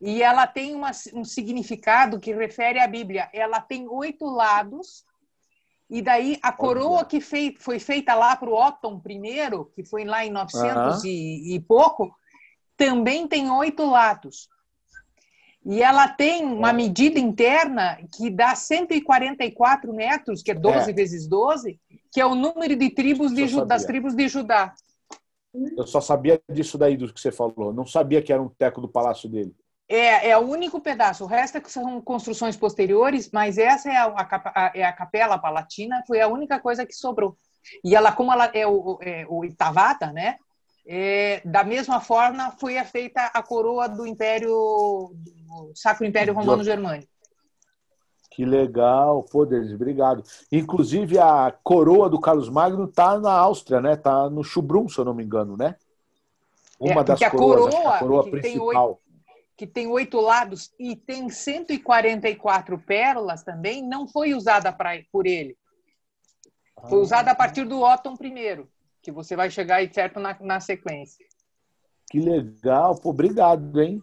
E 0.00 0.22
ela 0.22 0.46
tem 0.46 0.74
uma, 0.74 0.92
um 1.14 1.24
significado 1.24 2.20
que 2.20 2.32
refere 2.32 2.78
à 2.78 2.86
Bíblia. 2.86 3.28
Ela 3.32 3.60
tem 3.60 3.88
oito 3.88 4.26
lados, 4.26 5.04
e 5.90 6.02
daí 6.02 6.38
a 6.42 6.52
coroa 6.52 7.04
que 7.04 7.20
fei, 7.20 7.56
foi 7.58 7.78
feita 7.78 8.14
lá 8.14 8.36
para 8.36 8.48
o 8.48 8.54
Otton 8.54 9.02
I, 9.08 9.74
que 9.74 9.84
foi 9.84 10.04
lá 10.04 10.24
em 10.24 10.30
900 10.30 11.02
e, 11.04 11.54
e 11.54 11.60
pouco, 11.60 12.14
também 12.76 13.26
tem 13.26 13.50
oito 13.50 13.84
lados. 13.84 14.48
E 15.64 15.82
ela 15.82 16.08
tem 16.08 16.44
uma 16.44 16.72
medida 16.72 17.18
interna 17.18 17.98
que 18.16 18.30
dá 18.30 18.54
144 18.54 19.92
metros, 19.92 20.42
que 20.42 20.50
é 20.50 20.54
12 20.54 20.90
é. 20.90 20.92
vezes 20.92 21.26
12, 21.26 21.78
que 22.12 22.20
é 22.20 22.26
o 22.26 22.34
número 22.34 22.76
de 22.76 22.90
tribos 22.90 23.34
de, 23.34 23.64
das 23.66 23.84
tribos 23.84 24.14
de 24.14 24.28
Judá. 24.28 24.72
Eu 25.76 25.86
só 25.86 26.00
sabia 26.00 26.40
disso 26.50 26.78
daí 26.78 26.96
do 26.96 27.12
que 27.12 27.20
você 27.20 27.32
falou. 27.32 27.72
Não 27.72 27.86
sabia 27.86 28.22
que 28.22 28.32
era 28.32 28.42
um 28.42 28.48
teco 28.48 28.80
do 28.80 28.88
palácio 28.88 29.28
dele. 29.28 29.54
É, 29.88 30.30
é 30.30 30.38
o 30.38 30.42
único 30.42 30.80
pedaço. 30.80 31.24
O 31.24 31.26
resto 31.26 31.56
é 31.56 31.62
são 31.64 32.00
construções 32.02 32.56
posteriores, 32.56 33.30
mas 33.32 33.56
essa 33.56 33.90
é 33.90 33.96
a, 33.96 34.06
a, 34.06 34.72
é 34.74 34.84
a 34.84 34.92
capela 34.92 35.38
palatina, 35.38 36.04
foi 36.06 36.20
a 36.20 36.28
única 36.28 36.60
coisa 36.60 36.84
que 36.84 36.94
sobrou. 36.94 37.36
E 37.82 37.96
ela, 37.96 38.12
como 38.12 38.32
ela 38.32 38.50
é 38.52 38.66
o, 38.66 38.98
é, 39.00 39.26
o 39.28 39.44
Itavata, 39.44 40.12
né? 40.12 40.36
É, 40.86 41.42
da 41.44 41.64
mesma 41.64 42.00
forma 42.00 42.50
foi 42.58 42.82
feita 42.84 43.30
a 43.34 43.42
coroa 43.42 43.88
do 43.88 44.06
Império, 44.06 45.12
Sacro 45.74 46.06
Império 46.06 46.34
Romano 46.34 46.64
Germânico. 46.64 47.10
Que 48.30 48.44
legal, 48.44 49.24
pô, 49.24 49.44
Denis, 49.44 49.72
obrigado. 49.72 50.22
Inclusive 50.52 51.18
a 51.18 51.52
coroa 51.64 52.08
do 52.08 52.20
Carlos 52.20 52.48
Magno 52.48 52.86
tá 52.86 53.18
na 53.18 53.32
Áustria, 53.32 53.80
né? 53.80 53.96
Tá 53.96 54.30
no 54.30 54.44
Chubrum, 54.44 54.88
se 54.88 54.98
eu 54.98 55.04
não 55.04 55.12
me 55.12 55.24
engano, 55.24 55.56
né? 55.56 55.74
Uma 56.78 57.00
é, 57.00 57.04
das 57.04 57.20
a 57.20 57.30
coroas, 57.30 57.74
coroa, 57.74 57.94
a 57.94 57.98
coroa 57.98 58.24
que 58.24 58.30
principal. 58.30 58.52
Tem 58.52 58.60
oito, 58.60 58.98
que 59.56 59.66
tem 59.66 59.86
oito 59.88 60.20
lados 60.20 60.72
e 60.78 60.94
tem 60.94 61.28
144 61.28 62.78
pérolas 62.78 63.42
também, 63.42 63.82
não 63.82 64.06
foi 64.06 64.32
usada 64.32 64.72
pra, 64.72 64.92
por 65.10 65.26
ele. 65.26 65.56
Foi 66.88 66.98
Ah. 66.98 67.02
usada 67.02 67.30
a 67.32 67.34
partir 67.34 67.64
do 67.64 67.82
Otton 67.82 68.14
I, 68.22 68.64
que 69.02 69.10
você 69.10 69.34
vai 69.34 69.50
chegar 69.50 69.76
aí 69.76 69.92
certo 69.92 70.20
na, 70.20 70.36
na 70.40 70.60
sequência. 70.60 71.26
Que 72.08 72.20
legal, 72.20 72.94
pô, 72.94 73.10
obrigado, 73.10 73.80
hein? 73.80 74.00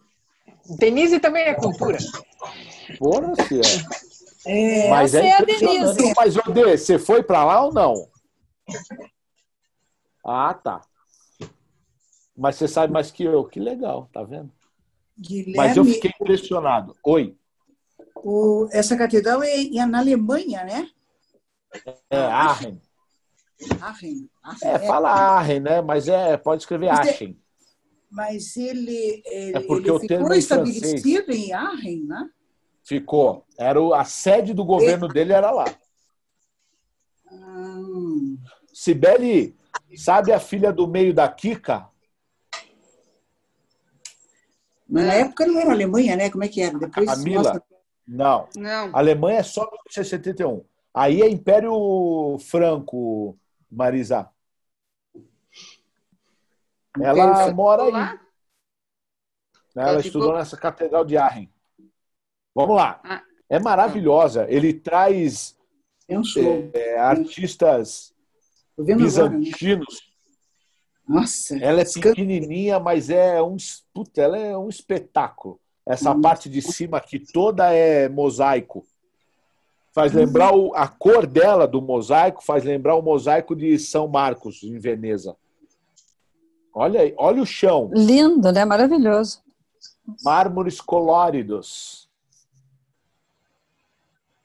Denise 0.78 1.20
também 1.20 1.44
é 1.44 1.54
cultura. 1.54 1.98
Porra, 2.98 3.34
se 3.46 3.60
é. 3.60 4.86
É, 4.86 4.90
Mas 4.90 5.14
é 5.14 5.26
é 5.26 5.32
a 5.36 5.40
impressionante. 5.40 5.96
Denise. 5.96 6.14
Mas, 6.16 6.36
Odê, 6.36 6.76
você 6.78 6.98
foi 6.98 7.22
pra 7.22 7.44
lá 7.44 7.64
ou 7.64 7.72
não? 7.72 8.08
Ah, 10.24 10.54
tá. 10.54 10.80
Mas 12.36 12.56
você 12.56 12.68
sabe 12.68 12.92
mais 12.92 13.10
que 13.10 13.24
eu. 13.24 13.44
Que 13.44 13.58
legal, 13.60 14.08
tá 14.12 14.22
vendo? 14.22 14.50
Guilherme, 15.18 15.56
Mas 15.56 15.76
eu 15.76 15.84
fiquei 15.84 16.10
impressionado. 16.20 16.94
Oi. 17.04 17.36
o- 18.16 18.68
essa 18.72 18.96
catedral 18.96 19.42
é, 19.42 19.64
é 19.76 19.86
na 19.86 19.98
Alemanha, 19.98 20.64
né? 20.64 20.88
É 22.10 22.18
Aachen. 22.18 22.80
Aachen. 23.80 24.28
Aachen, 24.42 24.68
É, 24.68 24.78
fala 24.80 25.10
Aachen, 25.10 25.60
né? 25.60 25.80
Mas 25.80 26.08
é, 26.08 26.36
pode 26.36 26.62
escrever 26.62 26.86
Mas 26.90 27.06
é- 27.06 27.10
Aachen. 27.10 27.38
Mas 28.10 28.56
ele, 28.56 29.22
ele, 29.26 29.56
É 29.56 29.60
porque 29.60 29.90
ele 29.90 29.98
ficou 30.00 30.32
estabelecido 30.34 31.32
em 31.32 31.52
Aachen, 31.52 32.04
né? 32.04 32.30
Ficou. 32.84 33.44
Era 33.58 33.80
o- 33.80 33.92
a 33.92 34.04
sede 34.04 34.54
do 34.54 34.64
governo 34.64 35.08
dele 35.08 35.32
era 35.32 35.50
lá. 35.50 35.64
Hum. 37.30 38.38
Sibeli, 38.72 39.56
sabe 39.96 40.32
a 40.32 40.38
filha 40.38 40.72
do 40.72 40.86
meio 40.86 41.12
da 41.12 41.28
Kika? 41.28 41.88
Mas 44.88 45.04
na 45.04 45.14
época 45.14 45.46
não 45.46 45.58
era 45.58 45.72
Alemanha, 45.72 46.14
né? 46.16 46.30
Como 46.30 46.44
é 46.44 46.48
que 46.48 46.60
era? 46.60 46.78
Depois 46.78 47.06
Camila? 47.10 47.42
mostra- 47.42 47.62
Não. 48.06 48.48
Não. 48.56 48.94
A 48.94 48.98
Alemanha 48.98 49.38
é 49.40 49.42
só 49.42 49.62
1971. 49.62 50.64
Aí 50.94 51.20
é 51.22 51.28
Império 51.28 52.38
Franco, 52.38 53.36
Marisa. 53.70 54.30
Ela 57.02 57.52
mora 57.52 57.82
aí. 57.84 57.90
lá? 57.92 58.20
Ela 59.74 59.86
ficou- 59.88 60.00
estudou 60.00 60.34
nessa 60.34 60.56
catedral 60.56 61.04
de 61.04 61.16
Aachen. 61.16 61.50
Vamos 62.54 62.76
lá. 62.76 63.00
Ah. 63.04 63.22
É 63.48 63.58
maravilhosa. 63.58 64.46
Ele 64.48 64.72
traz 64.72 65.56
É 66.08 66.14
é, 66.74 66.98
artistas 66.98 68.14
né? 68.78 68.94
bizantinos. 68.94 70.02
Nossa. 71.08 71.56
Ela 71.62 71.82
é 71.82 71.84
pequenininha, 71.84 72.80
mas 72.80 73.10
é 73.10 73.40
um, 73.42 73.56
puta, 73.92 74.20
ela 74.22 74.36
é 74.38 74.56
um 74.56 74.68
espetáculo. 74.68 75.60
Essa 75.84 76.12
Hum. 76.12 76.20
parte 76.20 76.48
de 76.48 76.60
cima 76.60 76.96
aqui 76.96 77.20
toda 77.20 77.72
é 77.72 78.08
mosaico. 78.08 78.84
Faz 79.92 80.12
Hum. 80.12 80.18
lembrar 80.18 80.52
o- 80.54 80.74
a 80.74 80.88
cor 80.88 81.26
dela 81.26 81.66
do 81.68 81.80
mosaico, 81.80 82.42
faz 82.44 82.64
lembrar 82.64 82.96
o 82.96 83.02
mosaico 83.02 83.54
de 83.54 83.78
São 83.78 84.08
Marcos, 84.08 84.62
em 84.64 84.78
Veneza. 84.78 85.36
Olha 86.78 87.00
aí, 87.00 87.14
olha 87.16 87.40
o 87.40 87.46
chão. 87.46 87.90
Lindo, 87.94 88.52
né? 88.52 88.62
Maravilhoso. 88.66 89.42
Mármores 90.22 90.78
coloridos. 90.78 92.06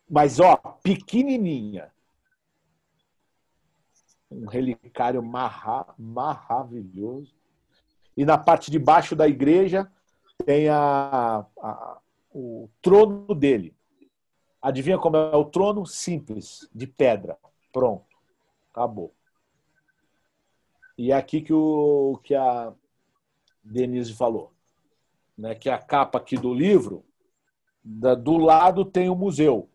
Mas, 0.10 0.40
ó, 0.40 0.56
pequenininha. 0.82 1.91
Um 4.32 4.45
relicário 4.45 5.22
marra, 5.22 5.94
maravilhoso. 5.99 7.36
E 8.16 8.24
na 8.24 8.38
parte 8.38 8.72
de 8.72 8.80
baixo 8.80 9.14
da 9.14 9.28
igreja 9.28 9.91
tem 10.45 10.70
a, 10.70 11.45
a- 11.62 11.98
o 12.34 12.70
trono 12.82 13.36
dele. 13.36 13.76
Adivinha 14.62 14.98
como 14.98 15.18
é 15.18 15.36
o 15.36 15.44
trono? 15.44 15.86
Simples, 15.86 16.66
de 16.74 16.88
pedra. 16.88 17.38
Pronto. 17.74 18.06
Acabou. 18.72 19.14
E 21.02 21.11
é 21.11 21.15
aqui 21.15 21.41
que, 21.41 21.52
o, 21.52 22.19
que 22.23 22.36
a 22.36 22.72
Denise 23.64 24.14
falou. 24.14 24.53
Né, 25.36 25.56
que 25.56 25.68
a 25.68 25.80
capa 25.80 26.19
aqui 26.19 26.38
do 26.38 26.53
livro, 26.53 27.03
da- 27.84 28.14
do 28.14 28.38
lado 28.38 28.86
tem 28.86 29.10
o 29.10 29.15
museu. 29.15 29.68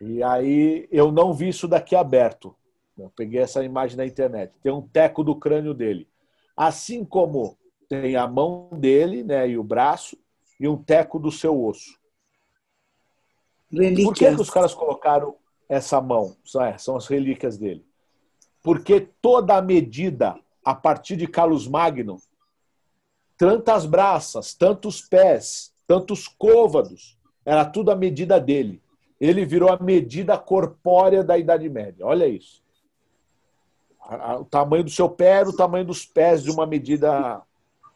E 0.00 0.24
aí 0.24 0.88
eu 0.90 1.12
não 1.12 1.32
vi 1.32 1.50
isso 1.50 1.68
daqui 1.68 1.94
aberto. 1.94 2.56
Eu 2.98 3.08
peguei 3.14 3.40
essa 3.40 3.62
imagem 3.62 3.96
na 3.96 4.04
internet. 4.04 4.52
Tem 4.60 4.72
um 4.72 4.82
teco 4.82 5.22
do 5.22 5.36
crânio 5.36 5.72
dele. 5.72 6.08
Assim 6.56 7.04
como 7.04 7.56
tem 7.88 8.16
a 8.16 8.26
mão 8.26 8.68
dele 8.72 9.22
né, 9.22 9.48
e 9.48 9.56
o 9.56 9.62
braço, 9.62 10.18
e 10.58 10.66
um 10.66 10.76
teco 10.76 11.20
do 11.20 11.30
seu 11.30 11.64
osso. 11.64 11.96
Por 13.70 13.78
que, 13.78 13.84
Relíquias. 13.84 14.34
que 14.34 14.42
os 14.42 14.50
caras 14.50 14.74
colocaram 14.74 15.36
essa 15.68 16.00
mão? 16.00 16.36
São, 16.44 16.64
é, 16.64 16.76
são 16.78 16.96
as 16.96 17.06
relíquias 17.06 17.56
dele. 17.56 17.85
Porque 18.66 19.08
toda 19.22 19.56
a 19.56 19.62
medida, 19.62 20.36
a 20.64 20.74
partir 20.74 21.14
de 21.14 21.28
Carlos 21.28 21.68
Magno, 21.68 22.16
tantas 23.38 23.86
braças, 23.86 24.54
tantos 24.54 25.00
pés, 25.00 25.72
tantos 25.86 26.26
côvados, 26.26 27.16
era 27.44 27.64
tudo 27.64 27.92
a 27.92 27.94
medida 27.94 28.40
dele. 28.40 28.82
Ele 29.20 29.44
virou 29.44 29.72
a 29.72 29.78
medida 29.78 30.36
corpórea 30.36 31.22
da 31.22 31.38
Idade 31.38 31.68
Média. 31.68 32.04
Olha 32.04 32.26
isso. 32.26 32.60
O 34.40 34.44
tamanho 34.44 34.82
do 34.82 34.90
seu 34.90 35.08
pé 35.08 35.42
era 35.42 35.48
o 35.48 35.56
tamanho 35.56 35.84
dos 35.84 36.04
pés 36.04 36.42
de 36.42 36.50
uma 36.50 36.66
medida 36.66 37.40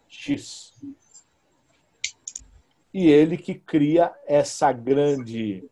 X. 0.06 0.72
E 2.94 3.08
ele 3.08 3.36
que 3.36 3.56
cria 3.56 4.14
essa 4.24 4.70
grande, 4.70 5.68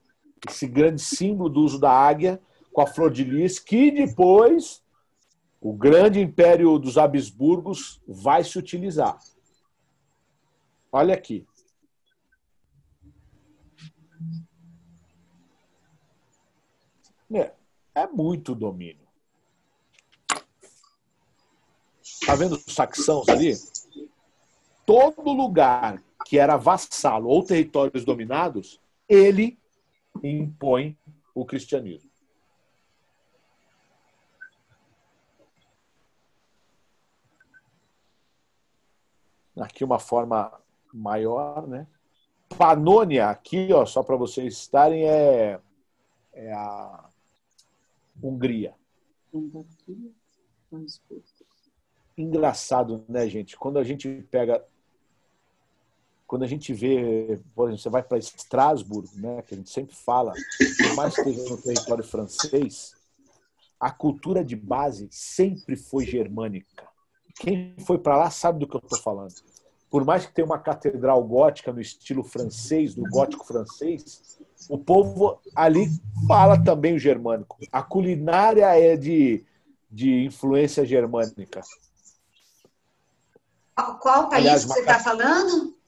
esse 0.51 0.67
grande 0.67 1.01
símbolo 1.01 1.49
do 1.49 1.61
uso 1.61 1.79
da 1.79 1.93
águia 1.93 2.41
com 2.73 2.81
a 2.81 2.87
flor 2.89 3.13
de 3.13 3.23
lis, 3.23 3.61
que 3.61 3.93
depois 3.93 4.83
o 5.61 5.73
grande 5.73 6.21
império 6.21 6.79
dos 6.79 6.97
Habsburgos 6.97 8.01
vai 8.07 8.45
se 8.45 8.59
utilizar. 8.59 9.19
Olha 10.93 11.15
aqui. 11.15 11.47
É, 17.35 17.53
é 17.95 18.07
muito 18.07 18.55
domínio. 18.55 19.07
Tá 22.25 22.35
vendo 22.35 22.55
os 22.55 22.75
saxãos 22.75 23.29
ali? 23.29 23.55
Todo 24.87 25.33
lugar 25.33 26.03
que 26.25 26.39
era 26.39 26.57
vassalo 26.57 27.29
ou 27.29 27.45
territórios 27.45 28.05
dominados, 28.05 28.81
ele 29.09 29.59
impõe 30.23 30.97
o 31.35 31.45
cristianismo. 31.45 32.08
Aqui 39.61 39.85
uma 39.85 39.99
forma 39.99 40.53
maior, 40.93 41.67
né? 41.67 41.87
Panônia, 42.57 43.29
aqui, 43.29 43.69
ó, 43.73 43.85
só 43.85 44.03
para 44.03 44.17
vocês 44.17 44.55
estarem, 44.55 45.05
é, 45.05 45.61
é 46.33 46.53
a 46.53 47.09
Hungria. 48.23 48.75
Engraçado, 52.17 53.05
né, 53.09 53.29
gente? 53.29 53.57
Quando 53.57 53.79
a 53.79 53.85
gente 53.85 54.27
pega. 54.31 54.65
Quando 56.27 56.43
a 56.43 56.47
gente 56.47 56.75
vê, 56.75 57.41
por 57.55 57.69
exemplo, 57.69 57.83
você 57.83 57.89
vai 57.89 58.03
para 58.03 58.19
Estrasburgo, 58.19 59.09
né, 59.15 59.41
que 59.41 59.55
a 59.55 59.57
gente 59.57 59.71
sempre 59.71 59.97
fala, 59.97 60.35
por 60.77 60.95
mais 60.95 61.15
que 61.15 61.23
esteja 61.23 61.49
no 61.49 61.63
território 61.63 62.05
francês, 62.05 62.95
a 63.81 63.91
cultura 63.91 64.45
de 64.45 64.55
base 64.55 65.09
sempre 65.11 65.75
foi 65.75 66.05
germânica. 66.05 66.87
Quem 67.41 67.75
foi 67.79 67.97
para 67.97 68.19
lá 68.19 68.31
sabe 68.31 68.59
do 68.59 68.67
que 68.67 68.77
eu 68.77 68.81
estou 68.81 68.99
falando. 68.99 69.33
Por 69.91 70.05
mais 70.05 70.27
que 70.27 70.33
tenha 70.33 70.45
uma 70.45 70.59
catedral 70.59 71.23
gótica 71.25 71.73
no 71.73 71.81
estilo 71.81 72.23
francês, 72.23 72.95
do 72.95 73.03
gótico 73.03 73.47
francês, 73.47 74.39
o 74.69 74.77
povo 74.77 75.41
ali 75.57 75.87
fala 76.27 76.63
também 76.63 76.95
o 76.95 76.99
germânico. 76.99 77.57
A 77.73 77.83
culinária 77.83 78.67
é 78.79 78.97
de, 78.97 79.45
de 79.91 80.25
influência 80.25 80.85
germânica. 80.85 81.63
Qual, 84.01 84.29
país 84.29 84.41
Aliás, 84.41 84.65
que 84.65 84.71
você 84.73 84.81
Maca- 84.81 84.93
está 84.93 85.05
falando? 85.11 85.79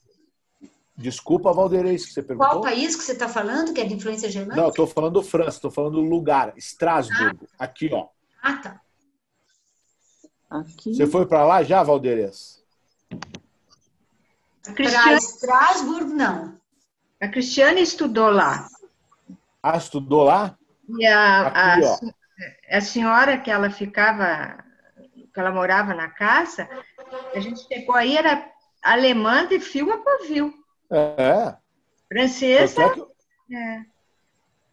Desculpa, 0.97 1.53
Valdeirês, 1.53 2.07
que 2.07 2.13
você 2.13 2.23
perguntou. 2.23 2.51
Qual 2.51 2.61
país 2.61 2.95
que 2.95 3.03
você 3.03 3.13
está 3.13 3.29
falando 3.29 3.73
que 3.75 3.81
é 3.81 3.85
de 3.85 3.95
influência 3.95 4.31
germânica? 4.31 4.61
Não, 4.63 4.69
estou 4.69 4.87
falando 4.87 5.23
França, 5.23 5.57
estou 5.57 5.71
falando 5.71 5.95
do 5.95 6.03
lugar, 6.03 6.57
Estrasburgo. 6.57 7.49
Aqui, 7.59 7.91
ó. 7.93 8.09
Ah, 8.43 8.57
tá. 8.59 8.81
Aqui. 10.49 10.95
Você 10.95 11.07
foi 11.07 11.27
para 11.27 11.45
lá 11.45 11.63
já, 11.63 11.83
Valderes? 11.83 12.63
A 14.67 14.73
Cristiane... 14.73 15.15
Estrasburgo, 15.15 16.13
não. 16.15 16.59
A 17.21 17.29
Cristiane 17.29 17.81
estudou 17.83 18.31
lá. 18.31 18.69
Ah, 19.63 19.77
estudou 19.77 20.25
lá? 20.25 20.57
E 20.99 21.07
a, 21.07 21.47
Aqui, 21.75 22.13
a, 22.71 22.79
a 22.79 22.81
senhora 22.81 23.39
que 23.39 23.51
ela 23.51 23.71
ficava, 23.71 24.65
que 25.33 25.39
ela 25.39 25.51
morava 25.51 25.95
na 25.95 26.09
casa, 26.09 26.69
a 27.35 27.41
gente 27.41 27.61
chegou 27.67 27.95
aí, 27.95 28.17
era 28.17 28.51
alemã 28.83 29.47
de 29.47 29.61
fio 29.61 29.93
a 29.93 29.99
pavio. 29.99 30.53
É. 30.91 31.55
Francesa. 32.09 32.83
É 32.83 32.99
eu- 32.99 33.13
é. 33.53 33.85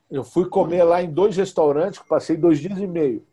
Eu 0.10 0.24
fui 0.24 0.48
comer 0.48 0.84
lá 0.84 1.02
em 1.02 1.12
dois 1.12 1.36
restaurantes, 1.36 2.00
que 2.00 2.08
passei 2.08 2.38
dois 2.38 2.60
dias 2.60 2.78
e 2.78 2.88
meio. 2.88 3.28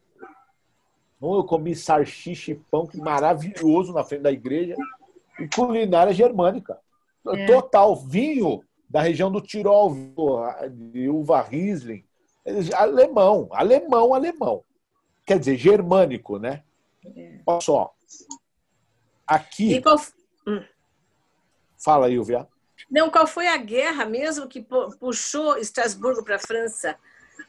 Um 1.23 1.37
eu 1.37 1.45
comi 1.45 1.75
salsicha 1.75 2.51
e 2.51 2.57
pão, 2.57 2.85
que 2.87 2.99
maravilhoso, 2.99 3.93
na 3.93 4.03
frente 4.03 4.23
da 4.23 4.33
igreja, 4.33 4.75
culinária 5.55 6.13
germânica. 6.13 6.79
É. 7.27 7.47
Total, 7.47 7.97
vinho 7.97 8.63
da 8.89 9.01
região 9.01 9.31
do 9.31 9.41
Tirol, 9.41 9.95
de 10.71 11.09
uva 11.09 11.41
Riesling. 11.41 12.05
Alemão, 12.75 13.49
alemão, 13.51 14.15
alemão. 14.15 14.63
Quer 15.27 15.39
dizer, 15.39 15.57
germânico, 15.57 16.39
né? 16.39 16.63
Olha 17.47 17.61
só. 17.61 17.95
Aqui. 19.27 19.81
Qual, 19.81 19.97
hum. 20.47 20.63
Fala 21.83 22.07
aí, 22.07 22.19
Uvia. 22.19 22.47
Não, 22.91 23.11
qual 23.11 23.27
foi 23.27 23.47
a 23.49 23.57
guerra 23.57 24.05
mesmo 24.05 24.47
que 24.47 24.61
pu- 24.61 24.95
puxou 24.99 25.57
Estrasburgo 25.57 26.23
para 26.23 26.37
a 26.37 26.39
França? 26.39 26.97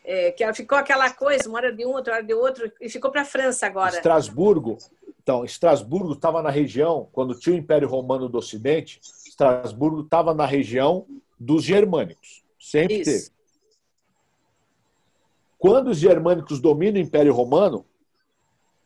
É, 0.04 0.32
que 0.32 0.54
ficou 0.54 0.78
aquela 0.78 1.12
coisa, 1.12 1.48
uma 1.50 1.58
hora 1.58 1.74
de 1.74 1.86
um, 1.86 1.90
outra 1.90 2.16
hora 2.16 2.24
de 2.24 2.34
outro, 2.34 2.72
e 2.80 2.90
ficou 2.90 3.12
para 3.12 3.22
a 3.22 3.26
França 3.26 3.66
agora. 3.66 3.96
Estrasburgo. 3.96 4.78
Então, 5.26 5.44
Estrasburgo 5.44 6.14
estava 6.14 6.44
na 6.44 6.52
região, 6.52 7.10
quando 7.12 7.34
tinha 7.34 7.56
o 7.56 7.58
Império 7.58 7.90
Romano 7.90 8.30
do 8.30 8.38
Ocidente, 8.38 9.02
Estrasburgo 9.28 10.02
estava 10.02 10.36
na 10.36 10.46
região 10.46 11.08
dos 11.40 11.64
germânicos. 11.64 12.44
Sempre 12.60 13.00
Isso. 13.00 13.12
teve. 13.12 13.32
Quando 15.58 15.88
os 15.88 15.98
germânicos 15.98 16.60
dominam 16.60 17.02
o 17.02 17.04
Império 17.04 17.34
Romano, 17.34 17.84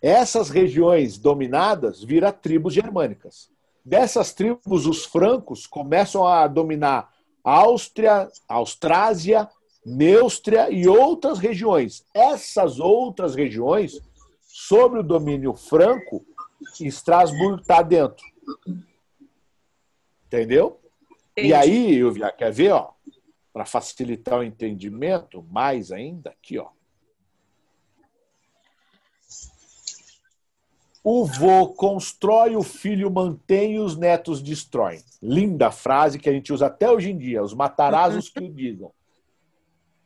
essas 0.01 0.49
regiões 0.49 1.17
dominadas 1.17 2.01
viram 2.01 2.31
tribos 2.31 2.73
germânicas. 2.73 3.51
Dessas 3.83 4.33
tribos, 4.33 4.85
os 4.85 5.03
francos 5.03 5.67
começam 5.67 6.25
a 6.25 6.47
dominar 6.47 7.13
Áustria, 7.43 8.29
Austrásia, 8.47 9.49
Neustria 9.85 10.69
e 10.71 10.87
outras 10.87 11.37
regiões. 11.37 12.05
Essas 12.13 12.79
outras 12.79 13.35
regiões, 13.35 13.99
sob 14.59 14.99
o 14.99 15.03
domínio 15.03 15.55
franco, 15.55 16.25
Estrasburgo 16.81 17.61
está 17.61 17.81
dentro. 17.81 18.25
Entendeu? 20.27 20.81
E 21.35 21.47
Entendi. 21.47 21.53
aí, 21.53 21.93
Ilvia, 21.93 22.29
quer 22.29 22.51
ver, 22.51 22.71
ó? 22.71 22.91
Para 23.53 23.65
facilitar 23.65 24.39
o 24.39 24.43
entendimento, 24.43 25.41
mais 25.43 25.93
ainda, 25.93 26.31
aqui, 26.31 26.59
ó. 26.59 26.67
O 31.01 31.25
vô 31.25 31.69
constrói, 31.69 32.57
o 32.57 32.61
filho 32.61 33.09
mantém 33.09 33.75
e 33.75 33.79
os 33.79 33.95
netos 33.95 34.41
destroem. 34.41 35.01
Linda 35.23 35.71
frase 35.71 36.19
que 36.19 36.29
a 36.29 36.33
gente 36.33 36.51
usa 36.51 36.67
até 36.67 36.91
hoje 36.91 37.09
em 37.11 37.17
dia. 37.17 37.41
Os 37.41 37.53
matarazos 37.53 38.27
que 38.29 38.43
o 38.43 38.53
digam. 38.53 38.91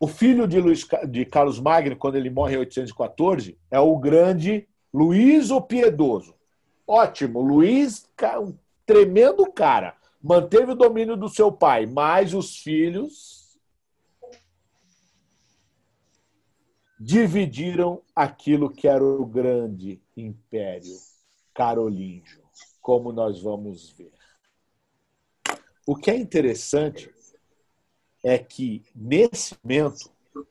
O 0.04 0.08
filho 0.08 0.46
de, 0.46 0.60
Luiz, 0.60 0.86
de 1.08 1.24
Carlos 1.24 1.62
Magno, 1.62 1.96
quando 1.96 2.18
ele 2.18 2.30
morre 2.30 2.56
em 2.56 2.58
814, 2.58 3.58
é 3.72 3.80
o 3.80 3.98
grande 3.98 4.68
Luís 4.94 5.50
o 5.50 5.62
Piedoso. 5.62 6.36
Ótimo, 6.86 7.40
Luís, 7.40 8.06
um 8.42 8.54
tremendo 8.86 9.50
cara. 9.50 9.96
Manteve 10.22 10.74
o 10.74 10.76
domínio 10.76 11.16
do 11.16 11.30
seu 11.30 11.54
pai, 11.54 11.86
mas 11.86 12.34
os 12.34 12.58
filhos 12.58 13.58
dividiram 17.00 18.02
aquilo 18.14 18.70
que 18.70 18.90
era 18.90 19.02
o 19.02 19.26
grande 19.26 20.02
império 20.18 20.98
carolíngio, 21.54 22.44
como 22.82 23.14
nós 23.14 23.42
vamos 23.42 23.92
ver. 23.92 24.12
O 25.88 25.96
que 25.96 26.12
é 26.12 26.18
interessante 26.18 27.10
é 28.24 28.38
que, 28.38 28.82
nesse 28.95 29.56
momento, 29.62 30.10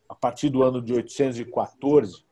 a 0.08 0.14
partir 0.14 0.50
do 0.50 0.62
ano 0.62 0.82
de 0.82 0.92
814, 0.92 2.22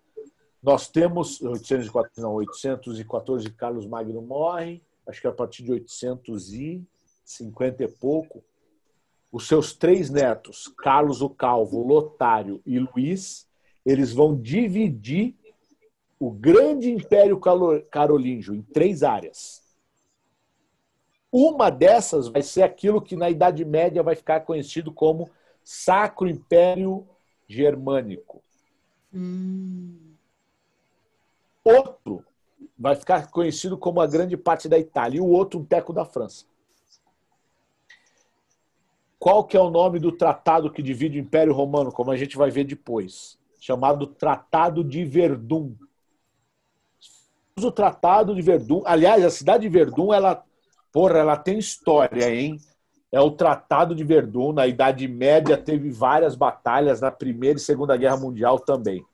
nós 0.62 0.88
temos 0.88 1.40
814, 1.40 2.20
não, 2.20 2.34
814 2.34 3.50
Carlos 3.52 3.86
Magno 3.86 4.20
morre, 4.20 4.82
acho 5.06 5.20
que 5.20 5.26
a 5.26 5.32
partir 5.32 5.62
de 5.62 5.72
850 5.72 7.82
e 7.82 7.88
pouco, 7.88 8.44
os 9.32 9.48
seus 9.48 9.72
três 9.72 10.10
netos, 10.10 10.68
Carlos 10.78 11.22
o 11.22 11.30
Calvo, 11.30 11.82
Lotário 11.82 12.60
e 12.66 12.78
Luís, 12.78 13.48
eles 13.86 14.12
vão 14.12 14.36
dividir 14.36 15.34
o 16.18 16.30
grande 16.30 16.90
império 16.90 17.40
carolíngio 17.90 18.54
em 18.54 18.60
três 18.60 19.02
áreas. 19.02 19.62
Uma 21.32 21.70
dessas 21.70 22.28
vai 22.28 22.42
ser 22.42 22.62
aquilo 22.62 23.00
que 23.00 23.14
na 23.14 23.30
Idade 23.30 23.64
Média 23.64 24.02
vai 24.02 24.16
ficar 24.16 24.40
conhecido 24.40 24.92
como 24.92 25.30
Sacro 25.62 26.28
Império 26.28 27.06
Germânico. 27.46 28.42
Outro 31.64 32.24
vai 32.78 32.96
ficar 32.96 33.30
conhecido 33.30 33.76
como 33.76 34.00
a 34.00 34.06
grande 34.06 34.36
parte 34.36 34.68
da 34.68 34.78
Itália 34.78 35.18
e 35.18 35.20
o 35.20 35.28
outro 35.28 35.60
um 35.60 35.64
teco 35.64 35.92
da 35.92 36.04
França. 36.04 36.46
Qual 39.18 39.44
que 39.44 39.54
é 39.54 39.60
o 39.60 39.68
nome 39.68 39.98
do 39.98 40.10
tratado 40.10 40.72
que 40.72 40.82
divide 40.82 41.18
o 41.18 41.20
Império 41.20 41.52
Romano, 41.52 41.92
como 41.92 42.10
a 42.10 42.16
gente 42.16 42.38
vai 42.38 42.50
ver 42.50 42.64
depois? 42.64 43.38
Chamado 43.60 44.06
Tratado 44.06 44.82
de 44.82 45.04
Verdun. 45.04 45.74
O 47.62 47.70
Tratado 47.70 48.34
de 48.34 48.40
Verdun, 48.40 48.82
aliás, 48.86 49.22
a 49.22 49.28
cidade 49.28 49.64
de 49.64 49.68
Verdun, 49.68 50.14
ela, 50.14 50.42
porra, 50.92 51.18
ela 51.18 51.36
tem 51.36 51.58
história, 51.58 52.32
hein? 52.32 52.58
É 53.12 53.20
o 53.20 53.30
Tratado 53.30 53.94
de 53.94 54.04
Verdun, 54.04 54.52
na 54.52 54.66
Idade 54.66 55.08
Média 55.08 55.56
teve 55.56 55.90
várias 55.90 56.36
batalhas, 56.36 57.00
na 57.00 57.10
Primeira 57.10 57.58
e 57.58 57.62
Segunda 57.62 57.96
Guerra 57.96 58.16
Mundial 58.16 58.58
também. 58.58 59.04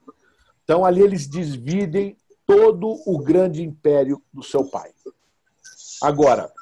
Então 0.65 0.85
ali 0.85 1.01
eles 1.01 1.28
dividem 1.28 2.16
todo 2.47 3.01
o 3.07 3.19
grande 3.19 3.62
império 3.62 4.23
do 4.32 4.43
seu 4.43 4.65
pai. 4.65 4.90
Agora, 6.03 6.53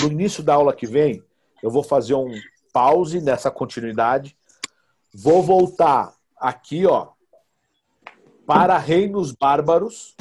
no 0.00 0.08
início 0.08 0.42
da 0.42 0.54
aula 0.54 0.74
que 0.74 0.86
vem, 0.86 1.22
eu 1.62 1.70
vou 1.70 1.82
fazer 1.82 2.14
um 2.14 2.32
pause 2.72 3.20
nessa 3.20 3.50
continuidade. 3.50 4.36
Vou 5.14 5.42
voltar 5.42 6.14
aqui, 6.36 6.86
ó, 6.86 7.08
para 8.46 8.76
reinos 8.78 9.32
bárbaros. 9.32 10.16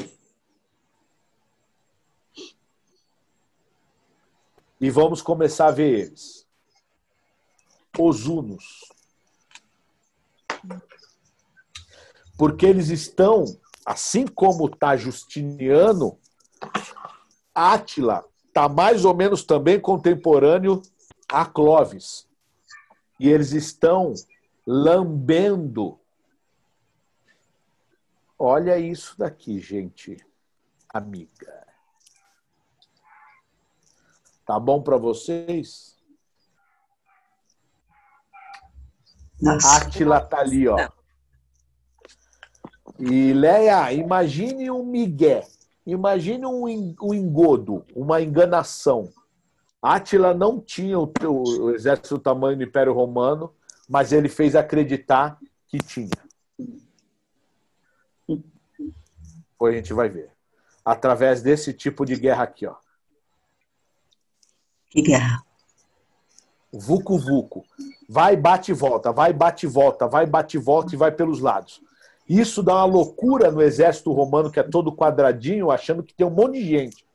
E 4.83 4.89
vamos 4.89 5.21
começar 5.21 5.67
a 5.67 5.71
ver 5.71 6.07
eles. 6.07 6.45
Os 7.97 8.27
hunos. 8.27 8.83
Porque 12.37 12.65
eles 12.65 12.89
estão, 12.89 13.45
assim 13.85 14.27
como 14.27 14.65
está 14.65 14.97
Justiniano, 14.97 16.19
Átila 17.55 18.25
está 18.45 18.67
mais 18.67 19.05
ou 19.05 19.15
menos 19.15 19.45
também 19.45 19.79
contemporâneo 19.79 20.81
a 21.29 21.45
Clovis. 21.45 22.27
E 23.17 23.29
eles 23.29 23.53
estão 23.53 24.13
lambendo. 24.67 25.97
Olha 28.37 28.77
isso 28.77 29.17
daqui, 29.17 29.61
gente. 29.61 30.17
Amiga. 30.89 31.72
Tá 34.45 34.59
bom 34.59 34.81
para 34.81 34.97
vocês? 34.97 35.95
Átila 39.65 40.21
tá 40.21 40.39
ali, 40.39 40.67
ó. 40.67 40.77
E 42.99 43.33
Leia, 43.33 43.91
imagine 43.91 44.69
um 44.69 44.85
migué. 44.85 45.45
Imagine 45.85 46.45
um, 46.45 46.67
en- 46.67 46.95
engodo, 47.01 47.85
uma 47.95 48.21
enganação. 48.21 49.11
Átila 49.81 50.33
não 50.33 50.61
tinha 50.61 50.97
o, 50.97 51.11
o 51.27 51.71
exército 51.71 52.15
do 52.17 52.21
tamanho 52.21 52.55
do 52.57 52.63
Império 52.63 52.93
Romano, 52.93 53.53
mas 53.89 54.13
ele 54.13 54.29
fez 54.29 54.55
acreditar 54.55 55.37
que 55.67 55.77
tinha. 55.77 56.09
Depois 58.27 59.73
a 59.73 59.77
gente 59.77 59.93
vai 59.93 60.07
ver. 60.07 60.31
Através 60.85 61.41
desse 61.41 61.73
tipo 61.73 62.05
de 62.05 62.15
guerra 62.15 62.43
aqui, 62.43 62.65
ó. 62.65 62.75
Que 64.93 65.01
guerra? 65.01 65.43
Vucu 66.71 67.17
Vucu. 67.17 67.65
Vai, 68.07 68.37
bate 68.37 68.69
e 68.69 68.75
volta, 68.75 69.11
vai, 69.11 69.33
bate 69.33 69.65
e 69.65 69.69
volta, 69.69 70.07
vai, 70.07 70.27
bate 70.27 70.57
e 70.57 70.59
volta 70.59 70.93
e 70.93 70.97
vai 70.97 71.11
pelos 71.11 71.39
lados. 71.39 71.81
Isso 72.29 72.61
dá 72.61 72.75
uma 72.75 72.85
loucura 72.85 73.51
no 73.51 73.59
exército 73.59 74.11
romano, 74.11 74.51
que 74.51 74.59
é 74.59 74.63
todo 74.63 74.95
quadradinho, 74.95 75.71
achando 75.71 76.03
que 76.03 76.13
tem 76.13 76.27
um 76.27 76.29
monte 76.29 76.59
de 76.59 76.67
gente. 76.67 77.05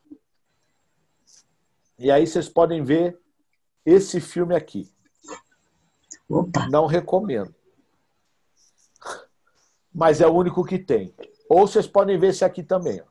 E 2.01 2.11
aí 2.11 2.27
vocês 2.27 2.49
podem 2.49 2.83
ver 2.83 3.17
esse 3.87 4.21
filme 4.21 4.57
aqui. 4.57 4.91
Opa. 6.29 6.69
Não 6.69 6.87
recomendo. 6.87 7.55
Mas 9.95 10.21
é 10.21 10.27
o 10.27 10.35
único 10.35 10.65
que 10.65 10.81
tem. 10.81 11.15
Ou 11.49 11.69
vocês 11.69 11.87
podem 11.87 12.19
ver 12.19 12.31
esse 12.31 12.45
aqui 12.45 12.65
também. 12.65 13.01
Ó. 13.01 13.08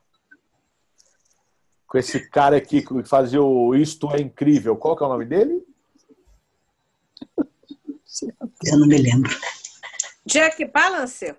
Com 1.87 1.97
esse 1.97 2.29
cara 2.29 2.57
aqui 2.57 2.81
que 2.81 3.03
fazia 3.03 3.41
o 3.41 3.73
Isto 3.73 4.13
é 4.13 4.19
Incrível. 4.19 4.75
Qual 4.75 4.95
que 4.95 5.03
é 5.03 5.05
o 5.05 5.09
nome 5.09 5.25
dele? 5.25 5.65
Eu 8.65 8.79
não 8.79 8.87
me 8.87 8.97
lembro. 8.97 9.31
Jack 10.25 10.65
Palance? 10.67 11.33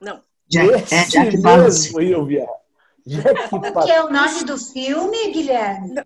Não. 0.00 0.22
Jack, 0.48 0.94
é, 0.94 1.04
Jack. 1.06 1.36
Mesmo, 1.38 2.00
Ilvia. 2.00 2.46
Jack 3.06 3.48
Como 3.48 3.84
que 3.84 3.90
é 3.90 4.04
o 4.04 4.10
nome 4.10 4.44
do 4.44 4.56
filme, 4.58 5.32
Guilherme? 5.32 6.02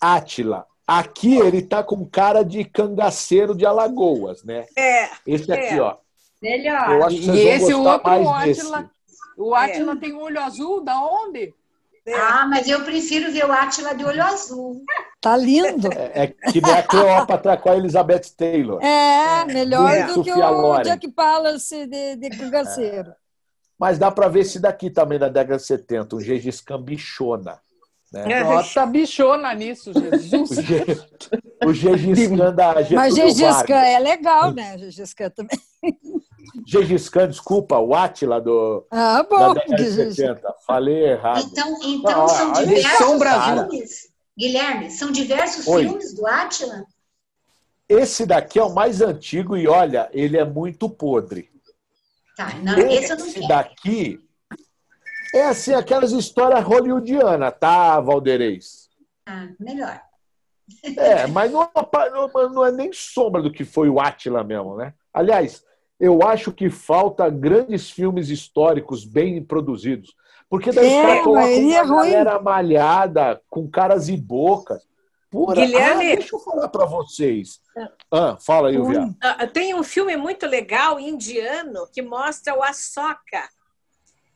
Átila. 0.00 0.66
Aqui 0.86 1.36
ele 1.36 1.62
tá 1.62 1.82
com 1.82 2.04
cara 2.04 2.42
de 2.42 2.64
cangaceiro 2.64 3.54
de 3.54 3.64
Alagoas, 3.64 4.42
né? 4.42 4.66
É. 4.76 5.08
Esse 5.26 5.50
aqui, 5.50 5.74
é. 5.74 5.80
ó. 5.80 5.96
Melhor. 6.42 6.90
Eu 6.90 7.04
acho 7.04 7.16
que 7.16 7.24
vocês 7.24 7.38
E 7.38 7.44
vão 7.44 7.54
esse 7.56 7.74
outro, 7.74 8.10
mais 8.10 8.26
o 8.26 8.30
Átila, 8.30 8.82
desse. 8.82 8.90
o 9.38 9.54
Átila 9.54 9.96
tem 9.96 10.12
um 10.12 10.20
olho 10.20 10.42
azul, 10.42 10.82
da 10.82 11.00
onde? 11.00 11.54
Ah, 12.12 12.46
mas 12.46 12.68
eu 12.68 12.84
prefiro 12.84 13.32
ver 13.32 13.46
o 13.46 13.52
Átila 13.52 13.94
de 13.94 14.04
olho 14.04 14.22
azul. 14.22 14.84
Tá 15.20 15.36
lindo. 15.36 15.88
É, 15.92 16.24
é 16.24 16.26
que 16.52 16.60
nem 16.60 16.72
a 16.72 16.82
Cleópatra 16.82 17.56
com 17.56 17.70
a 17.70 17.76
Elizabeth 17.76 18.34
Taylor. 18.36 18.82
É, 18.84 19.44
melhor 19.46 19.90
É. 19.90 20.06
do 20.06 20.22
que 20.22 20.30
o 20.30 20.36
Loren. 20.36 20.82
Jack 20.82 21.08
Palance 21.12 21.86
de, 21.86 22.16
de 22.16 22.30
cangaceiro. 22.30 23.12
Mas 23.78 23.98
dá 23.98 24.10
para 24.10 24.28
ver 24.28 24.40
esse 24.40 24.60
daqui 24.60 24.90
também 24.90 25.18
da 25.18 25.28
década 25.28 25.56
de 25.56 25.64
70, 25.64 26.16
um 26.16 26.20
Gengis 26.20 26.60
Khan 26.60 26.84
Né? 28.22 28.44
Nota 28.44 28.86
bichona 28.86 29.52
nisso, 29.54 29.92
Jesus. 29.98 30.50
O 30.50 30.62
Ge- 30.62 30.84
O 31.66 31.72
Gengis 31.72 32.28
Khan 32.28 32.54
da 32.54 32.74
Getúlio 32.82 32.96
Mas 32.96 33.14
Gengis 33.14 33.40
Khan 33.40 33.50
Vargas. 33.52 33.84
é 33.88 33.98
legal, 33.98 34.52
né? 34.52 34.78
Gengis 34.78 35.14
Khan 35.14 35.30
também. 35.30 35.58
Gengis 36.66 37.08
Khan, 37.08 37.28
desculpa, 37.28 37.78
o 37.78 37.94
Átila 37.94 38.40
do, 38.40 38.86
Ah, 38.90 39.22
da 39.22 39.24
bom. 39.24 39.54
de 39.54 39.90
Gengis- 39.90 40.16
70. 40.16 40.54
Falei 40.66 41.04
errado. 41.10 41.44
Então, 41.50 41.78
então 41.82 42.24
Ah, 42.24 42.28
são 42.28 42.52
diversos 42.52 43.18
Brasil. 43.18 43.68
filmes. 43.70 43.90
Guilherme, 44.38 44.90
são 44.90 45.10
diversos 45.12 45.66
Oi. 45.66 45.82
filmes 45.88 46.14
do 46.14 46.26
Átila? 46.26 46.84
Esse 47.88 48.24
daqui 48.26 48.58
é 48.58 48.62
o 48.64 48.72
mais 48.74 49.00
antigo 49.00 49.56
e 49.56 49.66
olha, 49.68 50.08
ele 50.12 50.36
é 50.38 50.44
muito 50.44 50.88
podre. 50.88 51.50
Tá, 52.36 52.52
não, 52.62 52.76
esse 52.78 53.12
eu 53.12 53.18
não 53.18 53.26
Esse 53.26 53.46
daqui 53.46 54.20
é 55.34 55.46
assim, 55.46 55.74
aquelas 55.74 56.12
histórias 56.12 56.62
hollywoodianas, 56.64 57.52
tá, 57.58 58.00
Valdeirês? 58.00 58.88
Ah, 59.26 59.48
melhor. 59.58 60.00
É, 60.96 61.26
mas 61.26 61.50
não, 61.52 61.62
apa- 61.62 62.08
não- 62.10 62.28
não 62.50 62.64
é 62.64 62.72
nem 62.72 62.90
sombra 62.92 63.42
do 63.42 63.52
que 63.52 63.64
foi 63.64 63.88
o 63.88 64.00
Átila 64.00 64.42
mesmo, 64.42 64.76
né? 64.76 64.94
Aliás, 65.12 65.62
eu 66.00 66.22
acho 66.22 66.52
que 66.52 66.70
falta 66.70 67.28
grandes 67.28 67.90
filmes 67.90 68.28
históricos 68.30 69.04
bem 69.04 69.42
produzidos. 69.44 70.14
Porque 70.48 70.70
daí 70.72 70.86
É, 70.92 71.00
os 71.00 71.06
caras 71.06 71.24
colocam 71.24 71.42
maioria 71.42 71.78
é 71.78 71.82
uma 71.82 71.94
ruim. 71.96 72.10
galera 72.10 72.40
malhada, 72.40 73.40
com 73.50 73.68
caras 73.68 74.08
e 74.08 74.16
bocas. 74.16 74.82
Pura. 75.30 75.54
Guilherme- 75.60 76.12
Ah, 76.12 76.16
deixa 76.16 76.36
eu 76.36 76.40
falar 76.40 76.68
pra 76.68 76.84
vocês. 76.86 77.60
Ah, 78.10 78.36
fala 78.40 78.68
aí, 78.68 78.80
Via. 78.80 79.08
Ah, 79.20 79.46
Tem 79.48 79.74
um 79.74 79.82
filme 79.82 80.16
muito 80.16 80.46
legal, 80.46 81.00
indiano, 81.00 81.88
que 81.92 82.00
mostra 82.02 82.54
o 82.56 82.62
Ashoka, 82.62 83.48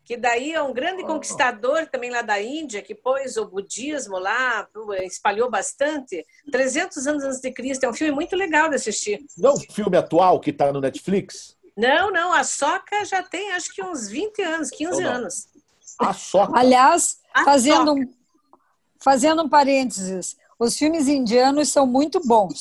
que 0.08 0.16
daí 0.16 0.54
é 0.54 0.62
um 0.62 0.72
grande 0.72 1.04
conquistador 1.04 1.86
também 1.86 2.08
lá 2.08 2.22
da 2.22 2.40
Índia, 2.40 2.80
que 2.80 2.94
pôs 2.94 3.36
o 3.36 3.44
budismo 3.44 4.18
lá, 4.18 4.66
espalhou 5.02 5.50
bastante. 5.50 6.24
300 6.50 7.06
anos 7.06 7.24
antes 7.24 7.40
de 7.42 7.52
Cristo. 7.52 7.84
É 7.84 7.90
um 7.90 7.92
filme 7.92 8.14
muito 8.14 8.34
legal 8.34 8.70
de 8.70 8.76
assistir. 8.76 9.22
Não 9.36 9.52
o 9.52 9.60
filme 9.60 9.98
atual 9.98 10.40
que 10.40 10.50
tá 10.50 10.72
no 10.72 10.80
Netflix? 10.80 11.54
Não, 11.76 12.10
não, 12.10 12.32
a 12.32 12.42
Soca 12.42 13.04
já 13.04 13.22
tem 13.22 13.52
acho 13.52 13.70
que 13.74 13.84
uns 13.84 14.08
20 14.08 14.40
anos, 14.40 14.70
15 14.70 14.92
Não, 14.92 15.10
não. 15.10 15.16
anos. 15.18 15.46
A 16.00 16.14
Soca. 16.14 16.58
Aliás, 16.58 17.18
A 17.34 17.44
fazendo 17.44 17.92
um, 17.92 18.10
fazendo 18.98 19.42
um 19.42 19.48
parênteses, 19.48 20.38
os 20.58 20.74
filmes 20.74 21.06
indianos 21.06 21.68
são 21.68 21.86
muito 21.86 22.18
bons. 22.26 22.58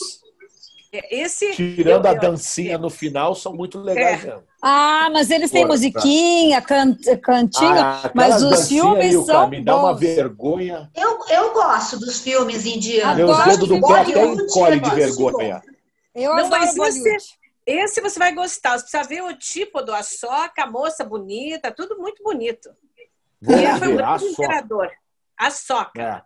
É, 0.94 1.20
Esse 1.22 1.52
Tirando 1.54 2.06
eu- 2.06 2.12
a 2.12 2.14
eu- 2.14 2.20
dancinha 2.20 2.78
no 2.78 2.90
final, 2.90 3.36
são 3.36 3.54
muito 3.54 3.80
legais 3.80 4.24
É. 4.26 4.40
Ah, 4.62 5.10
mas 5.12 5.30
eles 5.30 5.52
têm 5.52 5.62
Fora, 5.64 5.74
musiquinha, 5.74 6.62
can, 6.62 6.96
cantinho, 7.22 7.78
Ah, 7.80 8.10
mas 8.16 8.42
os 8.42 8.68
filmes 8.70 9.16
aí, 9.18 9.26
são 9.26 9.50
me 9.50 9.62
dá 9.64 9.76
uma 9.76 9.92
bons. 9.94 10.00
vergonha. 10.00 10.90
Eu, 10.96 11.20
eu 11.30 11.54
gosto 11.54 12.00
dos 12.00 12.22
filmes 12.22 12.66
indianos. 12.66 13.18
Meus 13.18 13.32
Adoro 13.32 13.50
dedos 13.52 13.68
do 13.68 13.82
pé 13.88 14.00
até 14.02 14.26
encolhem 14.26 14.80
de 14.82 14.90
gosto. 14.90 14.96
vergonha. 14.96 15.62
Eu 16.16 16.36
Não, 16.36 16.50
mas 16.50 16.74
Bollywood. 16.76 17.18
esse, 17.66 18.02
você 18.02 18.18
vai 18.18 18.34
gostar. 18.34 18.78
Você 18.80 18.84
precisa 18.84 19.04
ver 19.04 19.22
o 19.24 19.38
tipo 19.38 19.82
do 19.82 19.94
Ashoka, 19.94 20.64
a 20.64 20.72
moça 20.72 21.04
bonita, 21.04 21.70
tudo 21.72 21.98
muito 22.00 22.24
bonito. 22.24 22.70
Vou 23.42 23.56
Ele 23.56 23.68
foi 23.78 23.88
um 23.90 23.98
ver, 23.98 24.20
Soca. 24.20 24.26
imperador. 24.32 24.90
Ashoka. 25.38 26.24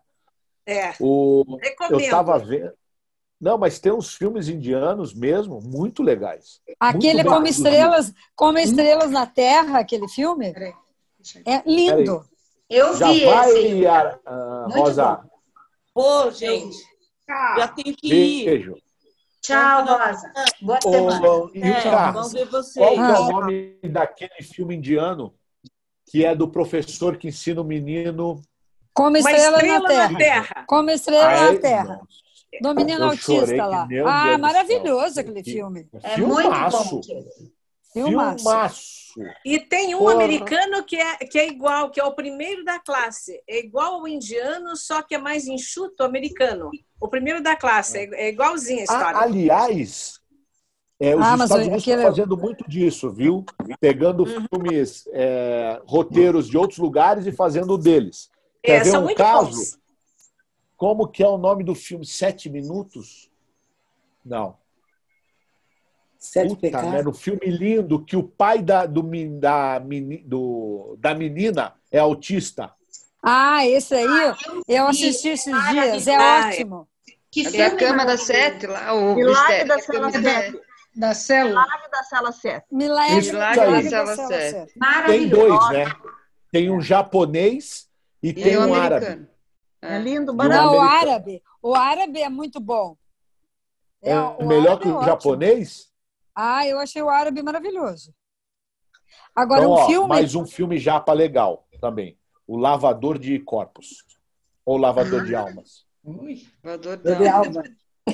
É. 0.65 0.73
É. 0.73 0.93
O... 0.99 1.57
Recomendo. 1.61 1.99
Eu 2.05 2.09
tava 2.09 2.37
vendo. 2.39 2.71
Não, 3.41 3.57
mas 3.57 3.79
tem 3.79 3.91
uns 3.91 4.13
filmes 4.13 4.47
indianos 4.47 5.13
mesmo, 5.15 5.59
muito 5.61 6.03
legais. 6.03 6.61
Aquele 6.79 7.23
Muito 7.23 7.29
Como. 7.33 7.47
Estrelas, 7.47 8.13
Como 8.35 8.59
Estrelas 8.59 9.09
na 9.09 9.25
Terra, 9.25 9.79
aquele 9.79 10.07
filme, 10.07 10.53
é 11.45 11.63
lindo. 11.65 12.23
Eu 12.69 12.95
Já 12.95 13.11
vi 13.11 13.25
vai, 13.25 13.49
esse. 13.51 13.79
Yara- 13.79 14.19
ah, 14.25 14.67
Rosa. 14.69 15.25
Pô, 15.93 16.29
gente, 16.31 16.77
já 17.57 17.67
tenho 17.67 17.95
que 17.97 18.07
ir. 18.07 18.45
Beijo. 18.45 18.75
Tchau, 19.41 19.85
Rosa. 19.85 20.31
Boa 20.61 20.79
semana. 20.81 21.27
Ô, 21.27 21.51
Ilka, 21.53 21.67
É, 21.67 22.11
vamos 22.11 22.31
ver 22.33 22.47
qual 22.47 22.93
é 22.93 23.19
o 23.19 23.27
nome 23.31 23.79
daquele 23.83 24.43
filme 24.43 24.75
indiano 24.75 25.33
que 26.05 26.23
é 26.23 26.35
do 26.35 26.47
professor 26.47 27.17
que 27.17 27.27
ensina 27.29 27.59
o 27.61 27.63
menino 27.63 28.39
Como 28.93 29.09
Uma 29.09 29.19
Estrelas 29.19 29.63
estrela 29.63 29.79
na 29.81 29.87
Terra. 29.89 30.09
na 30.11 30.17
Terra. 30.19 30.65
Como 30.67 30.89
Estrelas 30.91 31.25
Ah, 31.25 31.45
é? 31.47 31.51
na 31.53 31.59
Terra. 31.59 31.95
Do 31.95 32.07
menino 32.75 33.05
Eu 33.05 33.17
chorei 33.17 33.59
autista 33.59 33.65
lá. 33.65 33.83
Ah, 33.83 33.85
Deus 33.87 34.35
do 34.37 34.41
maravilhoso 34.41 35.13
céu. 35.15 35.21
aquele 35.23 35.43
filme. 35.43 35.87
É 36.03 36.17
muito 36.17 36.41
Filmaço. 36.41 36.89
bom. 36.95 36.99
aquele. 36.99 37.25
Filmaço. 37.93 38.43
Filmaço. 38.43 39.01
E 39.45 39.59
tem 39.59 39.93
um 39.93 39.99
Porra. 39.99 40.13
americano 40.13 40.83
que 40.85 40.95
é, 40.95 41.17
que 41.17 41.37
é 41.37 41.47
igual, 41.47 41.91
que 41.91 41.99
é 41.99 42.03
o 42.05 42.13
primeiro 42.13 42.63
da 42.63 42.79
classe. 42.79 43.41
É 43.47 43.59
igual 43.59 43.95
ao 43.95 44.07
indiano, 44.07 44.75
só 44.77 45.01
que 45.01 45.13
é 45.15 45.17
mais 45.17 45.45
enxuto 45.47 46.01
o 46.01 46.05
americano. 46.05 46.69
O 46.99 47.09
primeiro 47.09 47.43
da 47.43 47.55
classe, 47.55 47.97
é, 47.97 48.09
é 48.13 48.29
igualzinho 48.29 48.79
a 48.79 48.83
história. 48.83 49.17
Ah, 49.17 49.23
aliás, 49.23 50.19
é, 51.01 51.13
os 51.15 51.21
Ah, 51.21 51.33
Estados 51.33 51.51
Unidos 51.57 51.81
aquele- 51.81 51.97
estão 51.97 52.09
fazendo 52.15 52.37
muito 52.37 52.69
disso, 52.69 53.11
viu? 53.11 53.43
Pegando 53.81 54.23
Uhum. 54.23 54.45
filmes, 54.49 55.03
é, 55.11 55.81
roteiros 55.85 56.47
de 56.47 56.57
outros 56.57 56.79
lugares 56.79 57.25
e 57.25 57.31
fazendo 57.33 57.77
deles. 57.77 58.29
Quer 58.63 58.77
É, 58.79 58.83
ver 58.85 58.91
são 58.91 59.01
um 59.01 59.05
muito 59.05 59.17
caso? 59.17 59.49
bons. 59.57 59.77
Como 60.81 61.07
que 61.07 61.21
é 61.21 61.27
o 61.27 61.37
nome 61.37 61.63
do 61.63 61.75
filme? 61.75 62.03
Sete 62.03 62.49
Minutos? 62.49 63.29
Não. 64.25 64.57
Sete 66.17 66.47
Puta, 66.49 66.61
pecados. 66.61 66.91
era 66.95 67.07
um 67.07 67.13
filme 67.13 67.45
lindo 67.45 68.03
que 68.03 68.17
o 68.17 68.23
pai 68.23 68.63
da, 68.63 68.87
do, 68.87 69.03
da, 69.39 69.79
meni- 69.79 70.23
do- 70.23 70.97
da 70.99 71.13
menina 71.13 71.75
é 71.91 71.99
autista. 71.99 72.73
Ah, 73.21 73.63
esse 73.63 73.93
aí 73.93 74.33
eu 74.67 74.87
vi. 74.87 75.07
assisti 75.09 75.29
esses 75.29 75.69
dias, 75.69 76.07
é 76.07 76.15
Ah, 76.15 76.45
é. 76.47 76.49
ótimo. 76.49 76.87
Que 77.29 77.45
É 77.45 77.69
da 77.69 77.75
cama 77.77 78.03
da 78.03 78.17
sete 78.17 78.65
lá, 78.65 78.91
o 78.95 79.13
Milagre 79.13 79.63
mistério 79.63 79.67
da 79.67 79.79
cela 79.79 80.11
da 80.11 80.19
7. 80.23 80.61
Da 80.95 81.13
célula. 81.13 81.61
Milagre 81.61 81.91
da 81.91 82.03
cela 82.05 82.31
7. 82.31 82.65
Milagre, 82.71 83.21
Milagre 83.21 83.83
da 83.83 83.89
Cela 83.89 84.15
Cela 84.15 84.27
Sete. 84.27 84.51
Sete. 84.73 85.05
Tem 85.05 85.29
dois, 85.29 85.69
né? 85.69 85.85
Tem 86.51 86.71
um 86.71 86.81
japonês 86.81 87.87
e 88.23 88.33
tem 88.33 88.53
E 88.53 88.57
o 88.57 88.65
um 88.65 88.73
árabe. 88.73 89.27
Americano. 89.81 89.95
É 89.95 89.99
lindo, 89.99 90.31
o 90.31 90.35
maravilhoso. 90.35 90.75
Não, 90.75 90.77
o 90.77 90.81
árabe. 90.81 91.43
O 91.61 91.75
árabe 91.75 92.21
é 92.21 92.29
muito 92.29 92.59
bom. 92.59 92.95
É, 94.03 94.19
o 94.19 94.47
melhor 94.47 94.79
que 94.79 94.87
é 94.87 94.91
o 94.91 94.95
ótimo. 94.95 95.05
japonês? 95.09 95.89
Ah, 96.35 96.65
eu 96.67 96.79
achei 96.79 97.01
o 97.01 97.09
árabe 97.09 97.41
maravilhoso. 97.43 98.13
Agora, 99.35 99.61
Então, 99.61 99.71
um 99.71 99.75
ó, 99.79 99.85
filme. 99.85 100.07
mais 100.07 100.35
um 100.35 100.45
filme 100.45 100.77
japa 100.77 101.13
legal 101.13 101.67
também. 101.79 102.17
O 102.47 102.57
Lavador 102.57 103.17
de 103.19 103.37
Corpos. 103.39 103.87
Ou 104.65 104.77
Lavador 104.77 105.25
de 105.25 105.35
Almas. 105.35 105.85
Voador 106.63 106.97
De 106.97 107.15
da 107.15 107.35
alma. 107.35 107.63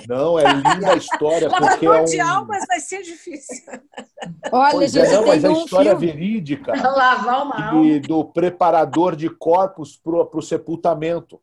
Não, 0.07 0.37
é 0.37 0.43
linda 0.51 0.91
a 0.91 0.95
história, 0.95 1.49
porque 1.49 1.85
é 1.85 1.89
Lavador 1.89 2.05
de 2.05 2.21
um... 2.21 2.27
almas 2.27 2.65
vai 2.67 2.79
ser 2.79 3.01
difícil. 3.03 3.63
Olha, 4.51 4.71
Pois 4.73 4.91
gente, 4.91 5.07
é, 5.07 5.13
não, 5.13 5.25
mas 5.27 5.45
a 5.45 5.49
um 5.49 5.63
história 5.63 5.91
filme. 5.97 6.05
verídica 6.13 6.73
Lavar 6.75 7.45
uma 7.45 7.69
alma. 7.69 7.85
e 7.85 7.99
do 7.99 8.25
preparador 8.25 9.15
de 9.15 9.29
corpos 9.29 9.95
pro, 9.97 10.25
pro 10.25 10.41
sepultamento. 10.41 11.41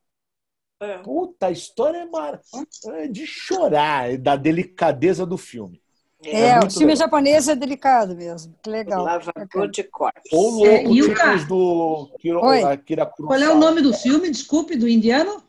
É. 0.81 0.99
Puta, 0.99 1.47
a 1.47 1.51
história 1.51 1.99
é, 1.99 2.05
mar... 2.07 2.41
é 2.87 3.07
de 3.09 3.27
chorar, 3.27 4.13
é 4.13 4.17
da 4.17 4.37
delicadeza 4.37 5.25
do 5.25 5.39
filme. 5.39 5.81
É, 6.23 6.49
É 6.51 6.59
o 6.59 6.71
filme 6.71 6.87
legal. 6.87 6.97
japonês 6.97 7.49
é 7.49 7.55
delicado 7.55 8.15
mesmo. 8.17 8.55
Que 8.63 8.71
legal. 8.71 9.03
Lavador 9.05 9.71
de 9.71 9.85
corpos. 9.85 10.23
Ou 10.33 10.51
louco, 10.51 10.69
É, 10.71 11.45
do 11.47 12.11
Kiro. 12.19 12.45
Akira 12.67 13.05
Kurosawa. 13.07 13.39
Qual 13.41 13.51
é 13.51 13.55
o 13.55 13.59
nome 13.59 13.83
do 13.83 13.93
filme? 13.93 14.31
Desculpe, 14.31 14.77
do 14.77 14.89
indiano? 14.89 15.43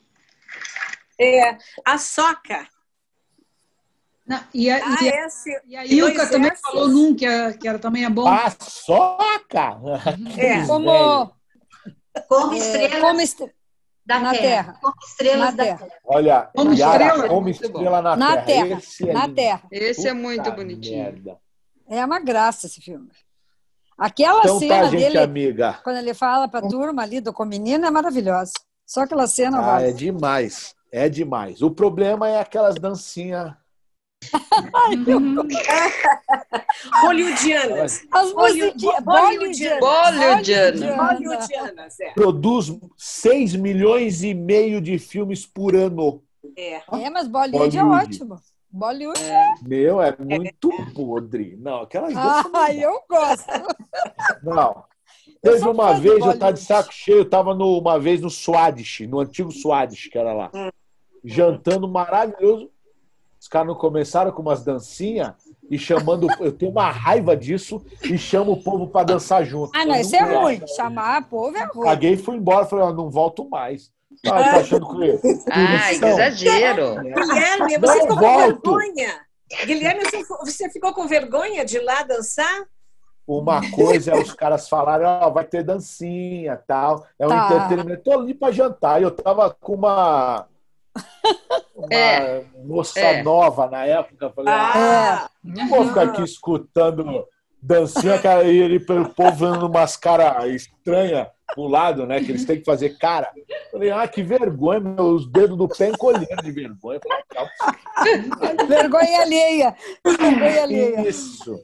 É, 1.20 1.58
a 1.86 1.98
soca. 1.98 2.68
Não, 4.28 4.40
e 4.54 4.70
a, 4.70 4.78
Ah, 4.78 4.98
e 5.04 5.10
a, 5.10 5.26
esse, 5.28 5.62
e 5.68 5.78
a 5.78 5.86
Ilka 5.86 6.28
também 6.28 6.52
falou 6.58 6.88
num 6.90 7.16
que 7.16 7.26
era, 7.26 7.54
que 7.54 7.68
era 7.68 7.78
também 7.80 8.04
é 8.06 8.10
bom. 8.10 8.24
Paçoca! 8.26 9.78
É. 10.38 10.66
Como, 10.66 11.32
Como 12.28 12.54
é, 12.54 12.58
estrelas 12.58 13.02
como 13.02 13.22
est- 13.22 13.52
da 14.06 14.20
na 14.20 14.32
Terra. 14.32 14.42
Terra. 14.42 14.78
Como 14.82 14.94
estrelas 15.08 15.40
Na 15.40 15.52
da 15.52 15.64
Terra. 15.64 15.78
Terra. 15.80 15.92
Olha, 16.06 16.50
Como 16.56 16.74
Yara, 16.74 17.06
estrela. 17.06 17.28
como 17.30 17.50
estrela 17.50 18.02
na, 18.02 18.16
Na 18.16 18.38
Terra. 18.42 18.46
Terra. 18.68 18.80
Esse 18.80 19.10
é 19.10 19.14
Na 19.14 19.22
lindo. 19.26 19.36
Terra. 19.36 19.62
Esse 19.72 20.08
é 20.08 20.14
muito 20.14 20.44
Puta 20.44 20.56
bonitinho. 20.56 21.04
merda. 21.04 21.38
É 21.90 22.06
uma 22.06 22.20
graça 22.20 22.68
esse 22.68 22.82
filme. 22.82 23.10
Aquela 23.98 24.40
Então 24.42 24.60
cena 24.60 24.76
tá, 24.76 24.84
gente 24.90 25.00
dele, 25.04 25.18
amiga. 25.20 25.80
quando 25.84 25.98
ele 25.98 26.14
fala 26.14 26.48
para 26.48 26.66
a 26.66 26.70
turma 26.70 27.02
ali 27.02 27.22
do 27.22 27.32
com 27.32 27.46
menino, 27.46 27.86
é 27.86 27.90
maravilhosa. 27.92 28.52
Só 28.86 29.02
aquela 29.02 29.26
cena 29.26 29.60
Ah, 29.60 29.62
vale. 29.62 29.90
é 29.90 29.92
demais. 29.94 30.76
É 30.92 31.08
demais. 31.10 31.62
O 31.62 31.72
problema 31.72 32.30
é 32.30 32.40
aquelas 32.40 32.76
dancinhas. 32.76 33.54
Hollywoodianas. 37.02 38.06
As 38.12 38.34
musiquinhas. 38.34 39.04
Bollywoodianas. 39.04 39.80
Bollywoodiana. 39.80 40.96
Hollywoodianas, 40.96 42.00
é. 42.00 42.12
Produz 42.12 42.78
6 42.98 43.56
milhões 43.56 44.24
e 44.24 44.34
meio 44.34 44.82
de 44.82 44.98
filmes 45.00 45.46
por 45.46 45.76
ano. 45.76 46.22
É. 46.58 46.76
É, 46.76 47.10
mas 47.10 47.28
Bollywood, 47.28 47.78
é 47.78 47.82
Bollywood. 47.82 48.16
ótimo. 48.16 48.40
Bollywood 48.72 49.22
é. 49.24 49.54
Meu, 49.64 50.02
é 50.02 50.16
muito 50.20 50.70
podre. 50.94 51.56
Não, 51.58 51.82
aquelas 51.82 52.14
danças. 52.14 52.52
Ah, 52.54 52.74
eu 52.74 53.00
gosto. 53.10 53.52
Não. 54.44 54.84
Teve 55.42 55.68
uma 55.68 55.94
de 55.94 56.02
vez, 56.02 56.14
eu 56.16 56.20
tava 56.20 56.34
de 56.34 56.40
Bollywood. 56.40 56.62
saco 56.62 56.94
cheio, 56.94 57.18
eu 57.20 57.30
tava 57.30 57.54
no, 57.54 57.78
uma 57.78 58.00
vez 58.00 58.20
no 58.20 58.30
Swadish, 58.30 59.02
no 59.08 59.20
antigo 59.20 59.52
Swadish, 59.52 60.10
que 60.10 60.18
era 60.18 60.34
lá. 60.34 60.52
Jantando 61.24 61.88
maravilhoso. 61.88 62.70
Os 63.46 63.48
caras 63.50 63.68
não 63.68 63.76
começaram 63.76 64.32
com 64.32 64.42
umas 64.42 64.64
dancinhas 64.64 65.34
e 65.70 65.78
chamando. 65.78 66.28
Eu 66.40 66.52
tenho 66.52 66.72
uma 66.72 66.90
raiva 66.90 67.38
disso 67.38 67.80
e 68.02 68.18
chamo 68.18 68.54
o 68.54 68.64
povo 68.64 68.88
pra 68.88 69.04
dançar 69.04 69.46
junto. 69.46 69.70
Ah, 69.76 69.86
não, 69.86 69.94
isso 69.94 70.16
é 70.16 70.22
ruim. 70.24 70.62
Chamar 70.76 71.30
povo 71.30 71.56
é 71.56 71.64
ruim. 71.66 71.86
Caguei 71.86 72.14
e 72.14 72.18
fui 72.18 72.38
embora. 72.38 72.66
Falei, 72.66 72.86
ó, 72.86 72.92
não 72.92 73.08
volto 73.08 73.48
mais. 73.48 73.92
Ah, 74.26 74.32
tá 74.32 74.58
achando 74.62 74.88
que. 74.90 75.20
Ai, 75.52 76.00
que 76.00 76.06
exagero. 76.06 76.96
Guilherme, 76.96 77.78
Não 77.78 77.82
você 77.88 78.02
ficou 78.02 78.18
com 78.18 78.24
volto. 78.24 78.78
vergonha. 78.78 79.14
Guilherme, 79.68 80.06
você 80.06 80.18
ficou- 80.18 80.72
ficou 80.74 80.94
com 80.96 81.08
vergonha 81.08 81.64
de 81.64 81.78
ir 81.78 81.82
lá 81.84 82.02
dançar? 82.02 82.64
Uma 83.28 83.62
coisa 83.70 84.10
é 84.14 84.20
os 84.20 84.34
caras 84.34 84.68
falarem, 84.68 85.06
ó, 85.06 85.30
vai 85.30 85.44
ter 85.46 85.62
dancinha 85.64 86.60
tal. 86.68 87.06
É 87.20 87.28
um 87.28 87.30
Tá. 87.30 87.46
entretenimento. 87.46 88.04
Tô 88.04 88.12
ali 88.20 88.34
pra 88.34 88.52
jantar. 88.52 89.00
E 89.00 89.04
eu 89.04 89.12
tava 89.12 89.52
com 89.52 89.74
uma. 89.76 90.48
Uma 91.76 91.88
É. 91.92 92.44
moça 92.64 93.00
É. 93.00 93.22
nova 93.24 93.68
na 93.70 93.86
época. 93.86 94.30
Falei, 94.32 94.54
ah, 94.54 94.72
Ah, 95.26 95.30
não 95.44 95.68
vou 95.70 95.88
ficar 95.88 96.04
aqui 96.04 96.24
escutando 96.24 97.26
dancinha, 97.62 98.20
cara, 98.20 98.44
e 98.44 98.58
ele 98.58 98.80
pelo 98.80 99.10
povo 99.10 99.52
vendo 99.52 99.68
umas 99.68 99.98
caras 99.98 100.46
estranhas 100.50 101.28
pro 101.54 101.68
lado, 101.68 102.06
né? 102.06 102.20
Que 102.24 102.32
eles 102.32 102.46
têm 102.46 102.58
que 102.60 102.66
fazer 102.66 102.98
cara. 102.98 103.32
Falei, 103.72 103.92
ah, 103.92 104.08
que 104.08 104.22
vergonha, 104.24 104.80
meus 104.80 105.30
dedos 105.32 105.58
do 105.58 105.68
pé 105.68 105.90
encolheram 105.90 106.44
de 106.44 106.52
vergonha. 106.52 107.00
Falei, 107.02 107.24
"Ah, 107.38 108.66
Vergonha 108.66 109.22
alheia. 109.22 109.76
Vergonha 110.06 110.64
alheia. 110.64 111.08
Isso. 111.10 111.60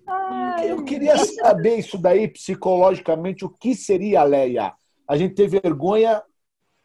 Eu 0.64 0.84
queria 0.84 1.18
saber 1.18 1.76
isso 1.78 1.98
daí, 1.98 2.28
psicologicamente, 2.28 3.46
o 3.46 3.50
que 3.50 3.76
seria, 3.76 4.24
Leia? 4.24 4.74
A 5.08 5.18
gente 5.18 5.36
ter 5.36 5.48
vergonha 5.48 6.22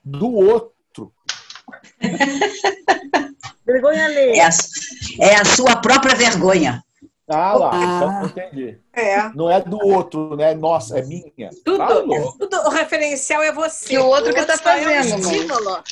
do 0.04 0.32
outro. 0.32 0.75
Vergonha 3.66 4.02
É 4.02 4.04
alheia. 4.04 4.48
a, 4.48 5.24
é 5.24 5.34
a 5.36 5.44
sua 5.44 5.76
própria 5.76 6.14
vergonha. 6.14 6.82
Ah 7.28 7.54
lá, 7.54 7.70
Ah. 7.72 7.82
então 7.84 8.20
eu 8.20 8.26
entendi. 8.28 8.78
é. 8.92 9.28
Não 9.34 9.50
é 9.50 9.60
do 9.60 9.78
outro, 9.84 10.36
né? 10.36 10.54
Nossa, 10.54 10.98
é 10.98 11.02
minha. 11.02 11.50
Tudo, 11.64 11.78
Tá 11.78 11.88
tudo, 12.38 12.56
o 12.66 12.68
referencial 12.70 13.42
é 13.42 13.50
você. 13.52 13.88
Que 13.88 13.98
o 13.98 14.06
outro 14.06 14.32
que 14.32 14.44
tá 14.44 14.56
só 14.56 14.70
é 14.70 14.80
um 14.80 14.94
fazendo, 15.02 15.18
estímulo. 15.32 15.82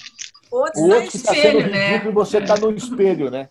O 0.53 0.57
outro 0.59 0.81
O 0.83 0.93
é 0.93 0.95
outro 0.97 1.11
que 1.11 1.19
tá 1.19 1.33
estímulo. 1.35 1.63
sendo 1.65 1.75
ridículo 1.75 2.11
e 2.11 2.15
você 2.15 2.41
tá 2.41 2.57
no 2.57 2.71
espelho, 2.73 3.31
né? 3.31 3.49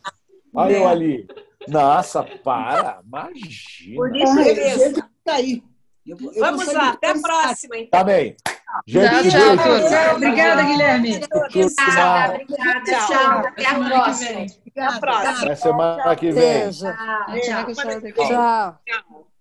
Olha 0.56 0.74
eu 0.78 0.88
ali. 0.88 1.28
Nossa, 1.68 2.24
para. 2.24 3.02
Imagina. 3.06 3.96
Por 3.96 4.16
isso, 4.16 4.44
gente, 4.44 5.04
tá 5.26 5.34
aí. 5.34 5.62
Eu 6.08 6.18
eu 6.34 6.40
Vamos 6.40 6.66
lá, 6.74 6.92
até 6.92 7.10
a 7.10 7.20
próxima, 7.20 7.78
então. 7.78 7.90
Tá 8.00 8.04
bem. 8.06 8.36
Tchau, 8.74 8.84
Gente, 8.88 9.30
tchau, 9.30 9.58
turma. 9.58 9.90
Tchau, 9.90 10.16
obrigada, 10.16 10.64
Guilherme. 10.64 11.22
Obrigada, 11.32 12.34
obrigada. 12.34 12.84
Tchau. 12.84 13.08
Tchau. 13.08 13.46
Até 13.48 13.66
a 13.68 13.76
próxima. 13.76 14.46
Até 14.68 14.84
a 14.84 15.00
próxima. 15.00 15.32
Até 15.44 15.56
semana 15.56 16.16
que 16.16 16.32
vem. 16.32 16.64
Beijo. 16.64 16.86
Tchau. 16.86 17.40
Tchau, 17.42 17.74
tchau. 17.74 18.02
Tchau. 18.14 18.80
Tchau. 18.86 19.33